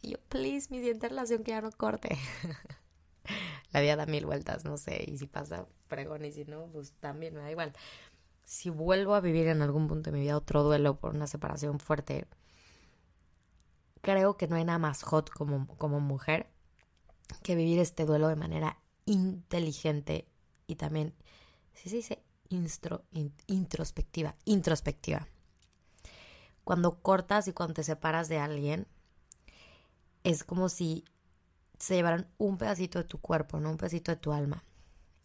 yo, 0.02 0.18
please, 0.30 0.70
mi 0.72 0.78
siguiente 0.78 1.10
relación 1.10 1.43
que 1.43 1.52
ya 1.52 1.62
no 1.62 1.72
corte. 1.72 2.18
la 3.72 3.82
vida 3.82 3.96
da 3.96 4.06
mil 4.06 4.26
vueltas, 4.26 4.66
no 4.66 4.78
sé, 4.78 5.04
y 5.08 5.18
si 5.18 5.28
pasa, 5.28 5.68
pregón, 5.88 6.26
y 6.26 6.32
si 6.32 6.46
no, 6.46 6.68
pues 6.68 6.94
también 7.00 7.36
me 7.36 7.42
da 7.42 7.52
igual 7.52 7.74
si 8.50 8.72
vuelvo 8.72 9.14
a 9.14 9.22
vivir 9.22 9.48
en 9.48 9.62
algún 9.62 9.88
punto 9.88 10.10
de 10.10 10.18
mi 10.18 10.24
vida 10.24 10.36
otro 10.36 10.64
duelo 10.64 11.00
por 11.00 11.14
una 11.14 11.28
separación 11.28 11.80
fuerte, 11.80 12.26
creo 14.02 14.38
que 14.38 14.48
no 14.48 14.56
hay 14.56 14.66
nada 14.66 14.80
más 14.80 15.04
hot 15.04 15.30
como, 15.30 15.68
como 15.78 16.00
mujer 16.00 16.50
que 17.44 17.54
vivir 17.54 17.78
este 17.78 18.06
duelo 18.06 18.28
de 18.28 18.36
manera 18.36 18.80
inteligente 19.06 20.28
y 20.66 20.78
también, 20.78 21.14
si 21.74 21.90
se 21.90 21.98
dice 21.98 22.24
introspectiva, 23.46 24.36
introspectiva. 24.46 25.28
Cuando 26.64 27.04
cortas 27.04 27.48
y 27.48 27.54
cuando 27.54 27.76
te 27.76 27.84
separas 27.84 28.30
de 28.30 28.40
alguien, 28.40 28.88
es 30.24 30.44
como 30.44 30.70
si 30.70 31.06
se 31.80 31.96
llevaran 31.96 32.28
un 32.38 32.58
pedacito 32.58 33.00
de 33.00 33.06
tu 33.06 33.20
cuerpo, 33.20 33.60
¿no? 33.60 33.72
Un 33.72 33.78
pedacito 33.78 34.12
de 34.12 34.18
tu 34.18 34.32
alma 34.34 34.64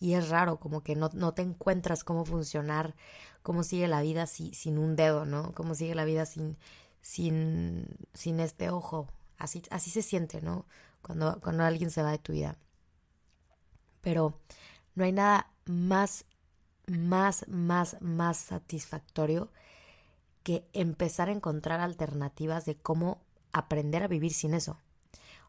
y 0.04 0.12
es 0.12 0.28
raro, 0.28 0.60
como 0.60 0.82
que 0.82 0.96
no, 0.96 1.08
no 1.14 1.32
te 1.32 1.40
encuentras 1.40 2.04
cómo 2.04 2.26
funcionar, 2.26 2.94
cómo 3.42 3.62
sigue 3.62 3.88
la 3.88 4.02
vida 4.02 4.26
sin 4.26 4.76
un 4.76 4.96
dedo, 4.96 5.24
¿no? 5.24 5.52
Cómo 5.54 5.74
sigue 5.74 5.94
la 5.94 6.04
vida 6.04 6.26
sin, 6.26 6.58
sin, 7.00 7.86
sin 8.12 8.38
este 8.38 8.68
ojo. 8.68 9.08
Así, 9.38 9.62
así 9.70 9.90
se 9.90 10.02
siente, 10.02 10.42
¿no? 10.42 10.66
Cuando, 11.00 11.40
cuando 11.40 11.64
alguien 11.64 11.90
se 11.90 12.02
va 12.02 12.10
de 12.10 12.18
tu 12.18 12.34
vida. 12.34 12.58
Pero 14.02 14.38
no 14.94 15.04
hay 15.04 15.12
nada 15.12 15.50
más, 15.64 16.26
más, 16.86 17.46
más, 17.48 17.96
más 18.02 18.36
satisfactorio 18.36 19.50
que 20.42 20.68
empezar 20.74 21.30
a 21.30 21.32
encontrar 21.32 21.80
alternativas 21.80 22.66
de 22.66 22.76
cómo 22.76 23.22
aprender 23.52 24.02
a 24.02 24.08
vivir 24.08 24.34
sin 24.34 24.52
eso 24.52 24.78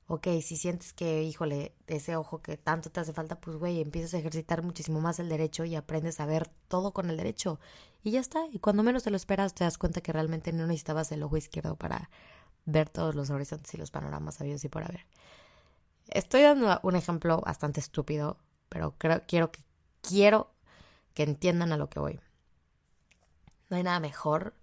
ok, 0.07 0.27
si 0.41 0.57
sientes 0.57 0.93
que, 0.93 1.23
híjole, 1.23 1.73
ese 1.87 2.15
ojo 2.15 2.41
que 2.41 2.57
tanto 2.57 2.91
te 2.91 2.99
hace 2.99 3.13
falta, 3.13 3.39
pues, 3.39 3.57
güey, 3.57 3.81
empiezas 3.81 4.13
a 4.13 4.19
ejercitar 4.19 4.61
muchísimo 4.63 5.01
más 5.01 5.19
el 5.19 5.29
derecho 5.29 5.65
y 5.65 5.75
aprendes 5.75 6.19
a 6.19 6.25
ver 6.25 6.49
todo 6.67 6.93
con 6.93 7.09
el 7.09 7.17
derecho. 7.17 7.59
Y 8.03 8.11
ya 8.11 8.19
está. 8.19 8.45
Y 8.51 8.59
cuando 8.59 8.83
menos 8.83 9.03
te 9.03 9.09
lo 9.09 9.17
esperas, 9.17 9.55
te 9.55 9.63
das 9.63 9.77
cuenta 9.77 10.01
que 10.01 10.13
realmente 10.13 10.53
no 10.53 10.67
necesitabas 10.67 11.11
el 11.11 11.23
ojo 11.23 11.37
izquierdo 11.37 11.75
para 11.75 12.09
ver 12.65 12.89
todos 12.89 13.15
los 13.15 13.29
horizontes 13.29 13.73
y 13.73 13.77
los 13.77 13.91
panoramas 13.91 14.35
sabios 14.35 14.63
y 14.63 14.69
por 14.69 14.83
haber. 14.83 15.05
Estoy 16.07 16.43
dando 16.43 16.79
un 16.83 16.95
ejemplo 16.95 17.41
bastante 17.41 17.79
estúpido, 17.79 18.37
pero 18.69 18.95
creo, 18.97 19.23
quiero 19.27 19.51
que, 19.51 19.63
quiero 20.01 20.51
que 21.15 21.23
entiendan 21.23 21.71
a 21.71 21.77
lo 21.77 21.89
que 21.89 21.99
voy. 21.99 22.19
No 23.69 23.77
hay 23.77 23.83
nada 23.83 23.99
mejor 23.99 24.53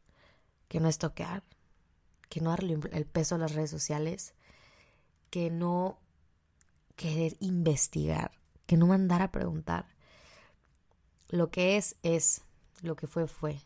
que 0.68 0.78
no 0.78 0.88
estoquear, 0.88 1.42
que 2.28 2.40
no 2.40 2.50
darle 2.50 2.78
el 2.92 3.06
peso 3.06 3.34
a 3.34 3.38
las 3.38 3.54
redes 3.54 3.70
sociales, 3.70 4.34
que 5.32 5.48
no 5.48 5.98
querer 6.94 7.38
investigar, 7.40 8.32
que 8.66 8.76
no 8.76 8.86
mandar 8.86 9.22
a 9.22 9.32
preguntar. 9.32 9.86
Lo 11.30 11.50
que 11.50 11.78
es, 11.78 11.96
es, 12.02 12.42
lo 12.82 12.96
que 12.96 13.06
fue, 13.06 13.26
fue. 13.26 13.62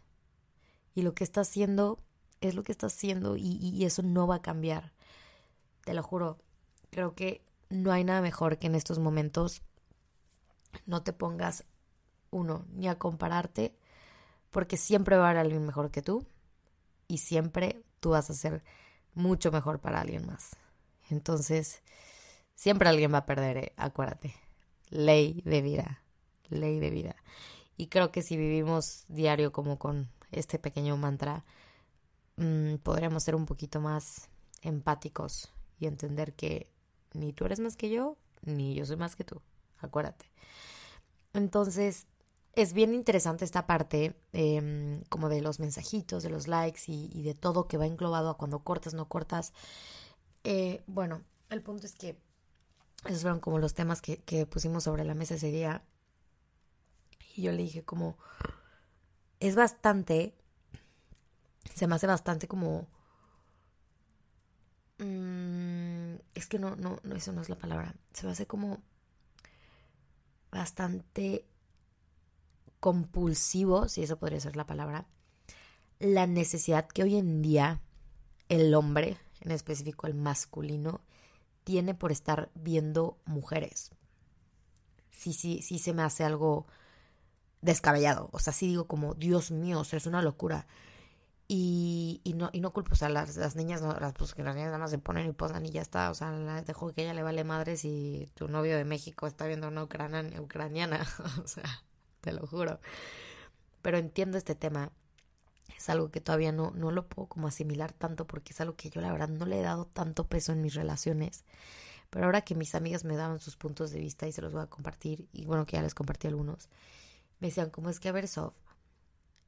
Y 0.95 1.03
lo 1.03 1.17
que 1.17 1.25
está 1.25 1.41
haciendo, 1.41 1.99
es 2.41 2.55
lo 2.55 2.63
que 2.63 2.71
está 2.71 2.87
haciendo 2.87 3.37
y, 3.37 3.85
eso 3.85 4.05
no 4.05 4.29
va 4.29 4.37
a 4.37 4.43
cambiar. 4.43 4.93
Te 5.85 5.93
lo 5.93 6.05
juro, 6.05 6.39
creo 6.91 7.17
que 7.17 7.45
no 7.69 7.91
hay 7.91 8.05
nada 8.05 8.21
mejor 8.21 8.59
que 8.59 8.69
en 8.69 8.77
estos 8.77 9.01
momentos 9.01 9.63
no 10.87 11.03
te 11.03 11.13
pongas, 11.13 11.65
uno, 12.31 12.65
ni 12.75 12.87
a 12.87 12.97
compararte, 12.97 13.77
porque 14.53 14.77
siempre 14.77 15.17
va 15.17 15.27
a 15.27 15.31
haber 15.31 15.41
alguien 15.41 15.67
mejor 15.67 15.91
que 15.91 16.01
tú 16.01 16.25
y 17.09 17.19
siempre 17.19 17.83
tú 17.99 18.11
vas 18.11 18.31
a 18.31 18.35
ser 18.35 18.63
mucho 19.15 19.51
mejor 19.51 19.81
para 19.81 20.01
alguien 20.01 20.27
más. 20.27 20.57
Entonces, 21.11 21.83
siempre 22.55 22.89
alguien 22.89 23.13
va 23.13 23.19
a 23.19 23.27
perder, 23.27 23.57
¿eh? 23.57 23.73
acuérdate. 23.77 24.35
Ley 24.91 25.43
de 25.45 25.63
vida, 25.63 26.03
ley 26.49 26.79
de 26.79 26.91
vida. 26.91 27.17
Y 27.77 27.89
creo 27.89 28.11
que 28.13 28.23
si 28.23 28.37
vivimos 28.37 29.05
diario 29.09 29.53
como 29.53 29.79
con 29.79 30.09
este 30.33 30.59
pequeño 30.59 30.97
mantra, 30.97 31.45
mm, 32.37 32.77
podríamos 32.77 33.23
ser 33.23 33.35
un 33.35 33.47
poquito 33.47 33.81
más 33.81 34.29
empáticos 34.63 35.53
y 35.79 35.87
entender 35.87 36.35
que 36.35 36.71
ni 37.13 37.33
tú 37.33 37.45
eres 37.45 37.61
más 37.61 37.77
que 37.77 37.91
yo, 37.91 38.17
ni 38.43 38.75
yo 38.75 38.87
soy 38.87 38.97
más 38.97 39.17
que 39.17 39.25
tú. 39.25 39.43
Acuérdate. 39.79 40.31
Entonces, 41.33 42.07
es 42.55 42.73
bien 42.73 42.95
interesante 42.95 43.45
esta 43.45 43.67
parte 43.67 44.17
em, 44.33 45.03
como 45.11 45.29
de 45.29 45.43
los 45.43 45.61
mensajitos, 45.61 46.23
de 46.23 46.31
los 46.31 46.49
likes 46.49 46.81
y, 46.87 47.11
y, 47.13 47.23
de 47.23 47.35
todo 47.35 47.69
que 47.69 47.77
va 47.77 47.87
englobado 47.87 48.31
a 48.31 48.39
cuando 48.39 48.61
cortas, 48.61 48.95
no 48.95 49.09
cortas. 49.09 49.53
Eh, 50.49 50.85
bueno, 50.87 51.25
el 51.51 51.61
punto 51.61 51.87
es 51.87 51.97
que 51.97 52.17
esos 53.05 53.23
fueron 53.23 53.41
como 53.41 53.59
los 53.59 53.75
temas 53.75 54.01
que, 54.01 54.47
pusimos 54.47 54.85
sobre 54.85 55.03
la 55.03 55.15
mesa 55.15 55.35
ese 55.35 55.51
día. 55.51 55.83
Y 57.35 57.43
yo 57.43 57.51
le 57.51 57.65
dije 57.65 57.83
como, 57.85 58.17
es 59.41 59.57
bastante, 59.57 60.37
se 61.75 61.89
me 61.89 61.97
hace 61.97 62.07
bastante 62.07 62.47
como... 62.47 62.87
Mm, 64.99 66.15
es 66.35 66.47
que 66.47 66.61
no, 66.61 66.77
no, 66.77 67.01
no, 67.03 67.17
eso 67.17 67.33
no 67.33 67.43
es 67.43 67.49
la 67.49 67.59
palabra. 67.59 67.97
Se 68.13 68.25
me 68.25 68.31
hace 68.31 68.47
como 68.47 68.81
bastante 70.53 71.45
compulsivo, 72.79 73.89
si 73.89 74.05
eso 74.05 74.17
podría 74.17 74.39
ser 74.39 74.55
la 74.55 74.69
palabra, 74.69 75.09
la 75.99 76.29
necesidad 76.29 76.87
que 76.87 77.03
hoy 77.03 77.17
en 77.17 77.43
día 77.43 77.81
el 78.49 78.73
hombre, 78.77 79.19
en 79.41 79.51
específico 79.51 80.07
el 80.07 80.15
masculino, 80.15 81.01
tiene 81.65 81.95
por 81.95 82.13
estar 82.13 82.51
viendo 82.55 83.19
mujeres. 83.25 83.91
Sí, 85.11 85.33
sí, 85.33 85.63
sí 85.63 85.79
se 85.79 85.95
me 85.95 86.03
hace 86.03 86.25
algo 86.25 86.67
descabellado. 87.61 88.29
O 88.33 88.39
sea, 88.39 88.53
sí 88.53 88.69
digo 88.69 88.87
como, 88.87 89.15
Dios 89.15 89.51
mío, 89.51 89.81
o 89.81 89.85
sea, 89.85 89.97
es 89.99 90.07
una 90.07 90.23
locura. 90.23 90.67
Y, 91.49 92.21
y, 92.25 92.35
no, 92.35 92.51
y 92.53 92.61
no 92.61 92.73
culpo, 92.73 92.93
o 92.93 92.97
sea, 92.97 93.09
las, 93.09 93.37
las 93.37 93.55
niñas, 93.55 93.81
no, 93.81 93.93
las, 93.95 94.15
pues 94.15 94.35
que 94.35 94.43
las 94.43 94.55
niñas 94.55 94.69
nada 94.69 94.79
más 94.79 94.91
se 94.91 94.99
ponen 94.99 95.29
y 95.29 95.33
posan 95.33 95.65
y 95.65 95.71
ya 95.71 95.83
está. 95.83 96.11
O 96.11 96.15
sea, 96.15 96.31
dejo 96.63 96.93
que 96.93 97.03
ella 97.03 97.15
le 97.15 97.23
vale 97.23 97.45
madre 97.45 97.77
si 97.77 98.29
tu 98.35 98.49
novio 98.49 98.77
de 98.77 98.85
México 98.85 99.27
está 99.27 99.47
viendo 99.47 99.69
una 99.69 99.85
ucraniana. 99.85 100.41
ucraniana. 100.41 101.07
o 101.45 101.47
sea, 101.47 101.85
te 102.21 102.33
lo 102.33 102.47
juro. 102.47 102.81
Pero 103.83 103.99
entiendo 103.99 104.39
este 104.39 104.55
tema. 104.55 104.93
Es 105.77 105.89
algo 105.89 106.11
que 106.11 106.21
todavía 106.21 106.53
no, 106.53 106.71
no 106.73 106.91
lo 106.91 107.09
puedo 107.09 107.29
como 107.29 107.49
asimilar 107.49 107.93
tanto 107.93 108.27
porque 108.27 108.53
es 108.53 108.61
algo 108.61 108.77
que 108.77 108.91
yo 108.91 109.01
la 109.01 109.13
verdad 109.13 109.29
no 109.29 109.47
le 109.47 109.59
he 109.59 109.63
dado 109.63 109.87
tanto 109.87 110.27
peso 110.27 110.53
en 110.53 110.63
mis 110.63 110.75
relaciones. 110.75 111.45
Pero 112.11 112.27
ahora 112.27 112.43
que 112.43 112.55
mis 112.55 112.75
amigas 112.75 113.05
me 113.05 113.17
daban 113.17 113.41
sus 113.41 113.57
puntos 113.57 113.91
de 113.91 114.01
vista 114.01 114.27
y 114.29 114.33
se 114.33 114.43
los 114.43 114.53
voy 114.53 114.63
a 114.63 114.67
compartir, 114.67 115.29
y 115.33 115.45
bueno, 115.45 115.67
que 115.67 115.77
ya 115.77 115.83
les 115.83 115.95
compartí 115.95 116.29
algunos, 116.29 116.69
me 117.41 117.49
decían, 117.49 117.71
¿cómo 117.71 117.91
es 117.91 118.01
que, 118.01 118.09
a 118.09 118.13
ver, 118.13 118.29
Sof, 118.29 118.55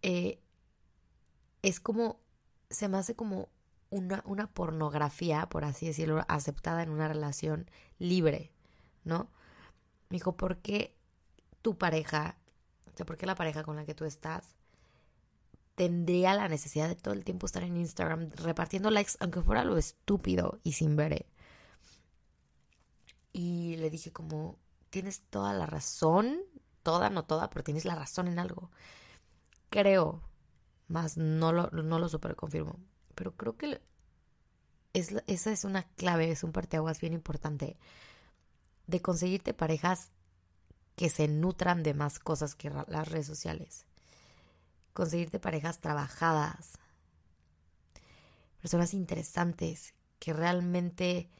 eh, 0.03 0.41
es 1.63 1.81
como, 1.81 2.21
se 2.69 2.89
me 2.89 2.99
hace 2.99 3.15
como 3.15 3.49
una, 3.91 4.23
una 4.27 4.53
pornografía, 4.53 5.49
por 5.49 5.65
así 5.65 5.87
decirlo, 5.87 6.25
aceptada 6.29 6.83
en 6.83 6.91
una 6.91 7.09
relación 7.09 7.71
libre, 7.99 8.53
¿no? 9.05 9.31
Me 10.11 10.17
dijo, 10.17 10.37
¿por 10.37 10.59
qué 10.59 10.95
tu 11.63 11.79
pareja, 11.79 12.37
o 12.93 12.97
sea, 12.97 13.07
por 13.07 13.17
qué 13.17 13.27
la 13.27 13.35
pareja 13.35 13.63
con 13.63 13.77
la 13.77 13.85
que 13.85 13.95
tú 13.95 14.05
estás 14.05 14.58
tendría 15.79 16.35
la 16.35 16.49
necesidad 16.49 16.89
de 16.89 16.97
todo 16.97 17.15
el 17.15 17.25
tiempo 17.25 17.47
estar 17.47 17.63
en 17.63 17.77
Instagram 17.77 18.31
repartiendo 18.35 18.91
likes, 18.91 19.13
aunque 19.21 19.43
fuera 19.43 19.63
lo 19.63 19.79
estúpido 19.79 20.59
y 20.65 20.73
sin 20.73 20.97
ver? 20.97 21.25
Y 23.33 23.77
le 23.77 23.89
dije 23.89 24.13
como, 24.13 24.59
tienes 24.91 25.23
toda 25.31 25.53
la 25.53 25.67
razón, 25.67 26.41
toda, 26.83 27.11
no 27.11 27.25
toda, 27.27 27.49
pero 27.49 27.63
tienes 27.63 27.85
la 27.85 27.95
razón 27.95 28.27
en 28.27 28.41
algo. 28.41 28.73
Creo, 29.71 30.21
más 30.89 31.17
no 31.17 31.53
lo, 31.53 31.71
no 31.71 32.01
lo 32.01 32.09
super 32.09 32.35
confirmo, 32.35 32.81
pero 33.15 33.37
creo 33.37 33.57
que 33.57 33.81
es, 34.95 35.15
esa 35.29 35.53
es 35.53 35.63
una 35.63 35.85
clave, 35.95 36.33
es 36.33 36.43
un 36.43 36.51
parteaguas 36.51 37.01
bien 37.01 37.13
importante 37.13 37.79
de 38.89 39.01
conseguirte 39.01 39.55
parejas 39.55 40.11
que 40.97 41.09
se 41.09 41.29
nutran 41.29 41.85
de 41.85 41.95
más 41.95 42.19
cosas 42.19 42.57
que 42.57 42.69
las 42.69 43.07
redes 43.07 43.27
sociales. 43.29 43.88
Conseguirte 44.99 45.39
parejas 45.39 45.79
trabajadas, 45.79 46.73
personas 48.61 48.95
interesantes 48.95 49.95
que 50.19 50.33
realmente 50.33 51.31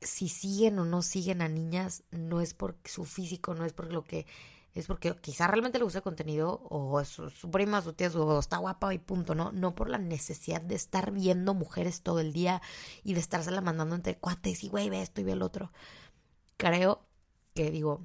si 0.00 0.28
siguen 0.28 0.80
o 0.80 0.84
no 0.84 1.00
siguen 1.02 1.42
a 1.42 1.48
niñas 1.48 2.02
no 2.10 2.40
es 2.40 2.54
por 2.54 2.76
su 2.84 3.04
físico, 3.04 3.54
no 3.54 3.64
es 3.64 3.72
por 3.72 3.92
lo 3.92 4.02
que 4.02 4.26
es 4.74 4.88
porque 4.88 5.14
quizá 5.14 5.46
realmente 5.46 5.78
le 5.78 5.84
gusta 5.84 6.00
el 6.00 6.02
contenido 6.02 6.60
o 6.68 7.04
su, 7.04 7.30
su 7.30 7.52
prima, 7.52 7.80
su 7.80 7.92
tía, 7.92 8.10
su, 8.10 8.36
está 8.36 8.56
guapa 8.56 8.92
y 8.92 8.98
punto, 8.98 9.36
¿no? 9.36 9.52
No 9.52 9.76
por 9.76 9.88
la 9.88 9.98
necesidad 9.98 10.60
de 10.60 10.74
estar 10.74 11.12
viendo 11.12 11.54
mujeres 11.54 12.02
todo 12.02 12.18
el 12.18 12.32
día 12.32 12.60
y 13.04 13.14
de 13.14 13.20
estársela 13.20 13.60
mandando 13.60 13.94
entre 13.94 14.18
cuates 14.18 14.64
y 14.64 14.68
güey, 14.70 14.90
ve 14.90 15.02
esto 15.02 15.20
y 15.20 15.24
ve 15.24 15.34
el 15.34 15.42
otro. 15.42 15.70
Creo 16.56 17.06
que 17.54 17.70
digo, 17.70 18.02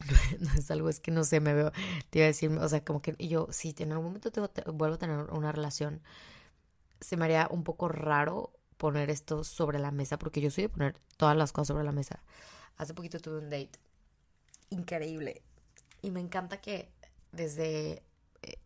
no 0.40 0.50
es 0.54 0.70
algo, 0.70 0.88
es 0.88 1.00
que 1.00 1.10
no 1.10 1.24
sé, 1.24 1.40
me 1.40 1.54
veo, 1.54 1.72
te 2.10 2.20
iba 2.20 2.24
a 2.24 2.28
decir, 2.28 2.50
o 2.50 2.68
sea, 2.68 2.84
como 2.84 3.02
que 3.02 3.14
yo, 3.18 3.48
si 3.50 3.74
en 3.78 3.92
algún 3.92 4.06
momento 4.06 4.30
tengo, 4.30 4.50
vuelvo 4.72 4.94
a 4.94 4.98
tener 4.98 5.18
una 5.30 5.52
relación, 5.52 6.02
se 7.00 7.16
me 7.16 7.24
haría 7.24 7.48
un 7.50 7.64
poco 7.64 7.88
raro 7.88 8.52
poner 8.76 9.10
esto 9.10 9.44
sobre 9.44 9.78
la 9.78 9.90
mesa, 9.90 10.18
porque 10.18 10.40
yo 10.40 10.50
soy 10.50 10.62
de 10.62 10.68
poner 10.68 10.98
todas 11.16 11.36
las 11.36 11.52
cosas 11.52 11.68
sobre 11.68 11.84
la 11.84 11.92
mesa. 11.92 12.22
Hace 12.76 12.94
poquito 12.94 13.18
tuve 13.18 13.38
un 13.38 13.50
date 13.50 13.72
increíble 14.70 15.42
y 16.02 16.10
me 16.10 16.20
encanta 16.20 16.60
que 16.60 16.90
desde... 17.32 18.02
Eh, 18.42 18.58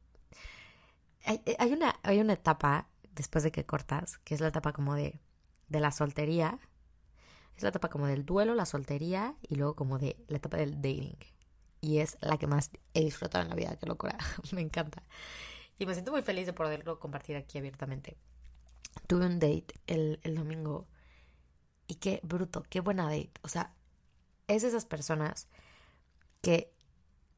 eh, 1.26 1.57
hay, 1.59 1.72
una, 1.72 1.97
hay 2.03 2.20
una 2.20 2.35
etapa 2.35 2.89
después 3.14 3.45
de 3.45 3.53
que 3.53 3.64
cortas, 3.64 4.18
que 4.18 4.35
es 4.35 4.41
la 4.41 4.49
etapa 4.49 4.72
como 4.72 4.95
de, 4.95 5.20
de 5.68 5.80
la 5.80 5.93
soltería. 5.93 6.59
Es 7.57 7.62
la 7.62 7.68
etapa 7.68 7.88
como 7.88 8.07
del 8.07 8.24
duelo, 8.24 8.55
la 8.55 8.66
soltería 8.66 9.36
y 9.48 9.57
luego 9.57 9.76
como 9.76 9.98
de 9.98 10.16
la 10.28 10.36
etapa 10.38 10.57
del 10.57 10.76
dating. 10.76 11.16
Y 11.80 11.98
es 11.98 12.16
la 12.20 12.38
que 12.38 12.46
más 12.46 12.70
he 12.94 13.05
disfrutado 13.05 13.42
en 13.44 13.50
la 13.50 13.57
vida, 13.57 13.76
qué 13.76 13.86
locura. 13.86 14.16
me 14.53 14.61
encanta. 14.61 15.03
Y 15.78 15.86
me 15.86 15.94
siento 15.94 16.12
muy 16.12 16.22
feliz 16.22 16.46
de 16.46 16.53
poderlo 16.53 17.00
compartir 17.00 17.36
aquí 17.36 17.59
abiertamente. 17.59 18.16
Tuve 19.07 19.26
un 19.26 19.38
date 19.38 19.74
el, 19.86 20.20
el 20.22 20.36
domingo 20.36 20.86
y 21.86 21.96
qué 21.96 22.20
bruto, 22.22 22.62
qué 22.68 22.80
buena 22.80 23.05
date. 23.05 23.32
O 23.42 23.48
sea, 23.48 23.74
es 24.46 24.64
esas 24.64 24.84
personas 24.84 25.48
que 26.40 26.72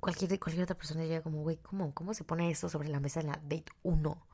cualquier, 0.00 0.38
cualquier 0.38 0.64
otra 0.64 0.76
persona 0.76 1.02
diría 1.02 1.22
como, 1.22 1.42
güey, 1.42 1.56
¿cómo, 1.58 1.94
¿cómo 1.94 2.14
se 2.14 2.24
pone 2.24 2.50
eso 2.50 2.68
sobre 2.68 2.88
la 2.88 3.00
mesa 3.00 3.20
en 3.20 3.28
la 3.28 3.40
date 3.42 3.66
1? 3.82 4.26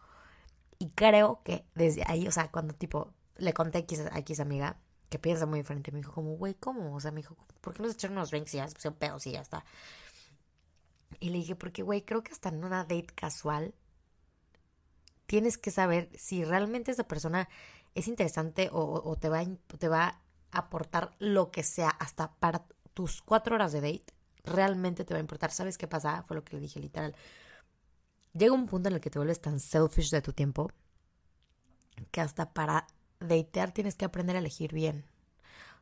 Y 0.79 0.91
creo 0.91 1.43
que 1.45 1.65
desde 1.75 2.03
ahí, 2.07 2.27
o 2.27 2.33
sea, 2.33 2.51
cuando 2.51 2.75
tipo 2.75 3.13
le 3.37 3.53
conté 3.53 3.79
a 3.79 3.81
X, 3.83 4.01
a 4.11 4.19
X 4.19 4.41
amiga, 4.41 4.81
que 5.11 5.19
piensa 5.19 5.45
muy 5.45 5.59
diferente, 5.59 5.93
me 5.93 5.99
dijo 5.99 6.13
como, 6.13 6.37
güey, 6.37 6.55
¿cómo? 6.55 6.95
O 6.95 7.01
sea, 7.01 7.11
me 7.11 7.19
dijo, 7.19 7.37
¿por 7.61 7.75
qué 7.75 7.83
no 7.83 7.89
se 7.89 7.95
echaron 7.95 8.17
unos 8.17 8.31
drinks 8.31 8.55
y 8.55 8.59
ya 8.59 8.69
se 8.69 8.75
pusieron 8.75 8.99
pedos 8.99 9.27
y 9.27 9.33
ya 9.33 9.41
está? 9.41 9.65
Y 11.19 11.31
le 11.31 11.39
dije, 11.39 11.57
porque, 11.57 11.83
güey, 11.83 12.03
creo 12.03 12.23
que 12.23 12.33
hasta 12.33 12.49
en 12.49 12.65
una 12.65 12.85
date 12.85 13.09
casual 13.15 13.75
tienes 15.27 15.59
que 15.59 15.71
saber 15.71 16.09
si 16.17 16.45
realmente 16.45 16.93
esa 16.93 17.05
persona 17.05 17.49
es 17.95 18.09
interesante 18.09 18.71
o, 18.73 19.17
te, 19.17 19.29
va, 19.29 19.45
te 19.79 19.89
va 19.89 20.23
a 20.53 20.59
aportar 20.59 21.15
lo 21.19 21.51
que 21.51 21.65
sea 21.65 21.91
hasta 21.91 22.33
para 22.37 22.65
tus 22.95 23.21
cuatro 23.21 23.57
horas 23.57 23.73
de 23.73 23.81
date 23.81 24.15
realmente 24.45 25.05
te 25.05 25.15
va 25.15 25.19
a 25.19 25.21
importar. 25.21 25.51
¿Sabes 25.51 25.77
qué 25.77 25.89
pasa? 25.89 26.23
Fue 26.23 26.37
lo 26.37 26.45
que 26.45 26.57
le 26.57 26.63
dije 26.63 26.81
literal. 26.81 27.15
Llega 28.33 28.53
un 28.53 28.67
punto 28.67 28.89
en 28.89 28.95
el 28.95 29.01
que 29.01 29.11
te 29.11 29.19
vuelves 29.19 29.41
tan 29.41 29.59
selfish 29.59 30.11
de 30.11 30.23
tu 30.23 30.33
tiempo 30.33 30.71
que 32.11 32.21
hasta 32.21 32.53
para 32.53 32.87
datear 33.21 33.73
tienes 33.73 33.95
que 33.95 34.05
aprender 34.05 34.37
a 34.37 34.41
elegir 34.41 34.73
bien. 34.73 35.05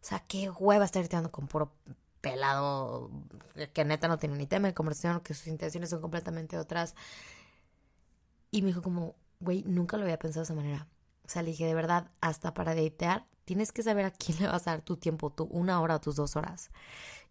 O 0.01 0.05
sea, 0.05 0.21
qué 0.21 0.51
hueva 0.51 0.85
estar 0.85 1.03
dateando 1.03 1.31
con 1.31 1.49
puro 1.49 1.73
pelado 2.21 3.11
que 3.73 3.85
neta 3.85 4.09
no 4.09 4.19
tiene 4.19 4.37
ni 4.37 4.47
tema 4.47 4.69
de 4.69 4.75
conversación, 4.75 5.21
que 5.21 5.35
sus 5.35 5.47
intenciones 5.47 5.91
son 5.91 6.01
completamente 6.01 6.59
otras. 6.59 6.95
Y 8.51 8.63
me 8.63 8.69
dijo 8.69 8.83
como, 8.83 9.15
güey, 9.41 9.63
nunca 9.65 9.97
lo 9.97 10.05
había 10.05 10.19
pensado 10.19 10.43
de 10.43 10.45
esa 10.45 10.55
manera. 10.55 10.87
O 11.25 11.29
sea, 11.29 11.43
le 11.43 11.51
dije, 11.51 11.67
de 11.67 11.75
verdad, 11.75 12.11
hasta 12.21 12.55
para 12.55 12.75
datear 12.75 13.27
tienes 13.45 13.73
que 13.73 13.83
saber 13.83 14.05
a 14.05 14.11
quién 14.11 14.39
le 14.39 14.47
vas 14.47 14.67
a 14.67 14.73
dar 14.73 14.83
tu 14.83 14.97
tiempo, 14.97 15.31
tu 15.31 15.45
una 15.45 15.81
hora 15.81 15.97
o 15.97 16.01
tus 16.01 16.17
dos 16.17 16.37
horas. 16.37 16.71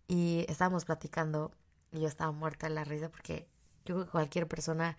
Y 0.07 0.45
estábamos 0.47 0.85
platicando 0.85 1.51
y 1.91 2.01
yo 2.01 2.07
estaba 2.07 2.31
muerta 2.31 2.67
en 2.67 2.75
la 2.75 2.83
risa 2.83 3.09
porque 3.09 3.47
yo 3.85 3.95
creo 3.95 4.05
que 4.05 4.11
cualquier 4.11 4.47
persona 4.47 4.97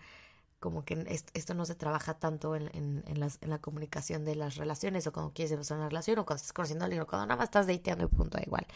como 0.59 0.83
que 0.83 1.21
esto 1.33 1.53
no 1.53 1.65
se 1.65 1.75
trabaja 1.75 2.15
tanto 2.15 2.55
en, 2.55 3.03
la 3.41 3.59
comunicación 3.59 4.25
de 4.25 4.35
las 4.35 4.55
relaciones 4.55 5.07
o 5.07 5.13
cuando 5.13 5.33
quieres 5.33 5.51
empezar 5.51 5.77
una 5.77 5.89
relación 5.89 6.19
o 6.19 6.25
cuando 6.25 6.37
estás 6.37 6.53
conociendo 6.53 6.83
a 6.83 6.87
alguien 6.87 7.01
o 7.01 7.07
cuando 7.07 7.27
nada 7.27 7.37
más 7.37 7.45
estás 7.45 7.67
dateando 7.67 8.05
y 8.05 8.07
punto, 8.07 8.37
da 8.37 8.43
igual. 8.43 8.67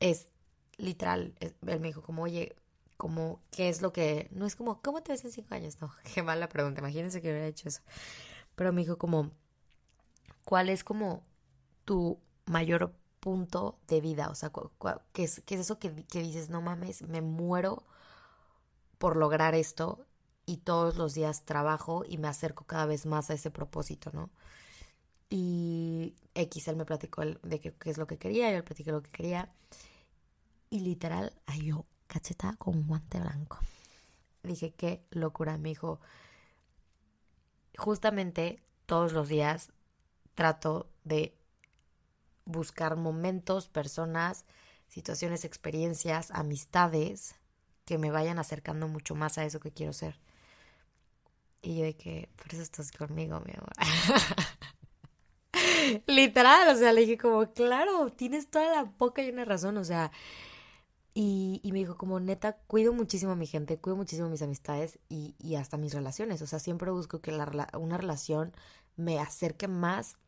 Es 0.00 0.28
literal, 0.78 1.34
él 1.40 1.80
me 1.80 1.88
dijo 1.88 2.02
como, 2.02 2.22
oye, 2.22 2.56
como, 2.96 3.40
¿qué 3.50 3.68
es 3.68 3.82
lo 3.82 3.92
que...? 3.92 4.28
No 4.32 4.46
es 4.46 4.56
como, 4.56 4.82
¿cómo 4.82 5.02
te 5.02 5.12
ves 5.12 5.24
en 5.24 5.30
cinco 5.32 5.54
años? 5.54 5.80
No, 5.80 5.92
qué 6.14 6.22
mala 6.22 6.48
pregunta, 6.48 6.80
imagínense 6.80 7.22
que 7.22 7.30
hubiera 7.30 7.46
hecho 7.46 7.68
eso. 7.68 7.82
Pero 8.56 8.72
me 8.72 8.80
dijo 8.80 8.98
como, 8.98 9.30
¿cuál 10.44 10.68
es 10.70 10.82
como 10.82 11.24
tu 11.84 12.20
mayor 12.46 12.92
punto 13.20 13.78
de 13.86 14.00
vida? 14.00 14.28
O 14.28 14.34
sea, 14.34 14.50
¿qué 15.12 15.24
es, 15.24 15.42
qué 15.46 15.54
es 15.54 15.62
eso 15.62 15.78
que 15.78 15.90
dices, 15.90 16.50
no 16.50 16.62
mames, 16.62 17.02
me 17.02 17.20
muero 17.20 17.84
por 18.98 19.16
lograr 19.16 19.54
esto 19.54 20.05
y 20.46 20.58
todos 20.58 20.96
los 20.96 21.14
días 21.14 21.44
trabajo 21.44 22.04
y 22.08 22.18
me 22.18 22.28
acerco 22.28 22.64
cada 22.64 22.86
vez 22.86 23.04
más 23.04 23.30
a 23.30 23.34
ese 23.34 23.50
propósito, 23.50 24.10
¿no? 24.12 24.30
Y 25.28 26.14
X, 26.34 26.68
él 26.68 26.76
me 26.76 26.84
platicó 26.84 27.22
de 27.24 27.60
qué, 27.60 27.74
es 27.84 27.98
lo 27.98 28.06
que 28.06 28.16
quería, 28.16 28.50
yo 28.50 28.56
le 28.56 28.62
platiqué 28.62 28.92
lo 28.92 29.02
que 29.02 29.10
quería. 29.10 29.52
Y 30.70 30.80
literal, 30.80 31.32
ay, 31.46 31.66
yo, 31.66 31.84
cacheta 32.06 32.54
con 32.58 32.86
guante 32.86 33.18
blanco. 33.20 33.58
Dije, 34.44 34.72
qué 34.72 35.04
locura, 35.10 35.58
me 35.58 35.70
dijo. 35.70 36.00
Justamente 37.76 38.62
todos 38.86 39.12
los 39.12 39.28
días 39.28 39.72
trato 40.34 40.88
de 41.02 41.36
buscar 42.44 42.96
momentos, 42.96 43.68
personas, 43.68 44.44
situaciones, 44.88 45.44
experiencias, 45.44 46.30
amistades 46.30 47.34
que 47.84 47.98
me 47.98 48.10
vayan 48.10 48.38
acercando 48.38 48.86
mucho 48.86 49.14
más 49.16 49.38
a 49.38 49.44
eso 49.44 49.58
que 49.58 49.72
quiero 49.72 49.92
ser. 49.92 50.20
Y 51.62 51.78
yo 51.78 51.84
de 51.84 51.96
que, 51.96 52.28
por 52.36 52.52
eso 52.52 52.62
estás 52.62 52.92
conmigo, 52.92 53.40
mi 53.40 53.52
amor. 53.52 53.72
Literal, 56.06 56.74
o 56.74 56.78
sea, 56.78 56.92
le 56.92 57.02
dije 57.02 57.18
como, 57.18 57.52
claro, 57.52 58.10
tienes 58.10 58.48
toda 58.48 58.70
la 58.70 58.84
boca 58.84 59.22
y 59.22 59.30
una 59.30 59.44
razón, 59.44 59.76
o 59.78 59.84
sea, 59.84 60.12
y, 61.14 61.60
y, 61.62 61.72
me 61.72 61.78
dijo 61.78 61.96
como, 61.96 62.20
neta, 62.20 62.58
cuido 62.66 62.92
muchísimo 62.92 63.32
a 63.32 63.36
mi 63.36 63.46
gente, 63.46 63.78
cuido 63.78 63.96
muchísimo 63.96 64.28
a 64.28 64.30
mis 64.30 64.42
amistades 64.42 64.98
y, 65.08 65.34
y 65.38 65.54
hasta 65.54 65.78
mis 65.78 65.94
relaciones, 65.94 66.42
o 66.42 66.46
sea, 66.46 66.58
siempre 66.58 66.90
busco 66.90 67.20
que 67.20 67.32
la, 67.32 67.68
una 67.78 67.96
relación 67.96 68.52
me 68.96 69.18
acerque 69.18 69.66
más 69.68 70.18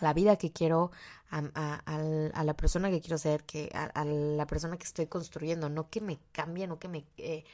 la 0.00 0.14
vida 0.14 0.36
que 0.36 0.52
quiero, 0.52 0.90
a, 1.30 1.82
a, 1.84 2.44
la 2.44 2.54
persona 2.54 2.90
que 2.90 3.00
quiero 3.00 3.18
ser, 3.18 3.44
que 3.44 3.70
a, 3.74 4.04
la 4.04 4.46
persona 4.46 4.76
que 4.76 4.84
estoy 4.84 5.06
construyendo, 5.06 5.68
no 5.68 5.90
que 5.90 6.00
me 6.00 6.18
cambie, 6.32 6.66
no 6.66 6.78
que 6.78 6.88
me, 6.88 7.04
eh, 7.18 7.44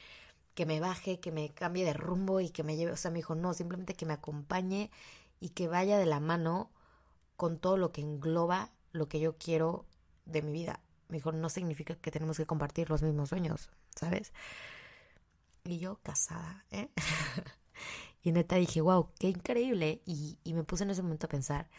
que 0.55 0.65
me 0.65 0.79
baje, 0.79 1.19
que 1.19 1.31
me 1.31 1.53
cambie 1.53 1.85
de 1.85 1.93
rumbo 1.93 2.39
y 2.41 2.49
que 2.49 2.63
me 2.63 2.75
lleve, 2.75 2.93
o 2.93 2.97
sea, 2.97 3.11
me 3.11 3.17
dijo, 3.17 3.35
no, 3.35 3.53
simplemente 3.53 3.93
que 3.93 4.05
me 4.05 4.13
acompañe 4.13 4.89
y 5.39 5.49
que 5.49 5.67
vaya 5.67 5.97
de 5.99 6.05
la 6.05 6.19
mano 6.19 6.71
con 7.35 7.59
todo 7.59 7.77
lo 7.77 7.91
que 7.91 8.01
engloba 8.01 8.71
lo 8.91 9.07
que 9.07 9.19
yo 9.19 9.37
quiero 9.37 9.85
de 10.25 10.41
mi 10.41 10.51
vida. 10.53 10.81
Me 11.09 11.17
dijo, 11.17 11.31
no 11.31 11.49
significa 11.49 11.95
que 11.95 12.11
tenemos 12.11 12.37
que 12.37 12.45
compartir 12.45 12.89
los 12.89 13.03
mismos 13.03 13.29
sueños. 13.29 13.69
¿sabes? 13.95 14.33
Y 15.63 15.79
yo 15.79 15.99
casada, 16.03 16.65
¿eh? 16.71 16.89
y 18.23 18.31
neta 18.31 18.57
dije, 18.57 18.81
wow, 18.81 19.09
qué 19.19 19.29
increíble. 19.29 20.01
Y, 20.05 20.37
y 20.43 20.53
me 20.53 20.63
puse 20.63 20.83
en 20.83 20.91
ese 20.91 21.01
momento 21.01 21.25
a 21.25 21.29
pensar, 21.29 21.69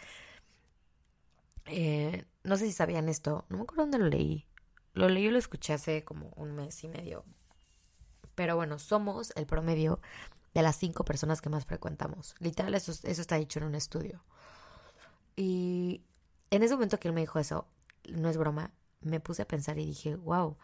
eh, 1.67 2.25
no 2.43 2.57
sé 2.57 2.67
si 2.67 2.73
sabían 2.73 3.09
esto, 3.09 3.45
no 3.49 3.59
me 3.59 3.63
acuerdo 3.63 3.85
dónde 3.85 3.99
lo 3.99 4.09
leí. 4.09 4.47
Lo 4.95 5.09
leí 5.09 5.27
y 5.27 5.31
lo 5.31 5.39
escuché 5.39 5.75
hace 5.75 6.05
como 6.05 6.31
un 6.37 6.55
mes 6.55 6.83
y 6.83 6.89
medio. 6.89 7.25
Pero 8.37 8.55
bueno, 8.55 8.79
somos 8.79 9.33
el 9.35 9.47
promedio 9.47 10.01
de 10.55 10.63
las 10.63 10.77
cinco 10.77 11.05
personas 11.05 11.43
que 11.43 11.49
más 11.51 11.67
frecuentamos. 11.67 12.37
Literal, 12.39 12.75
eso, 12.75 12.93
eso 12.93 13.21
está 13.21 13.37
dicho 13.37 13.59
en 13.59 13.65
un 13.65 13.75
estudio. 13.75 14.23
Y 15.35 16.03
en 16.51 16.63
ese 16.63 16.75
momento 16.75 17.01
que 17.01 17.09
él 17.09 17.15
me 17.15 17.23
dijo 17.23 17.41
eso, 17.41 17.67
no 18.09 18.29
es 18.29 18.37
broma, 18.37 18.71
me 19.01 19.19
puse 19.19 19.43
a 19.43 19.49
pensar 19.49 19.79
y 19.79 19.87
dije, 19.87 20.15
wow, 20.15 20.57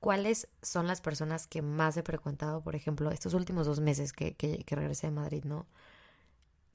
¿cuáles 0.00 0.48
son 0.62 0.88
las 0.88 1.00
personas 1.00 1.46
que 1.46 1.62
más 1.62 1.96
he 1.96 2.02
frecuentado, 2.02 2.60
por 2.60 2.74
ejemplo, 2.74 3.12
estos 3.12 3.34
últimos 3.34 3.66
dos 3.66 3.78
meses 3.78 4.12
que, 4.12 4.34
que, 4.34 4.64
que 4.64 4.74
regresé 4.74 5.06
de 5.06 5.12
Madrid, 5.12 5.44
¿no? 5.44 5.66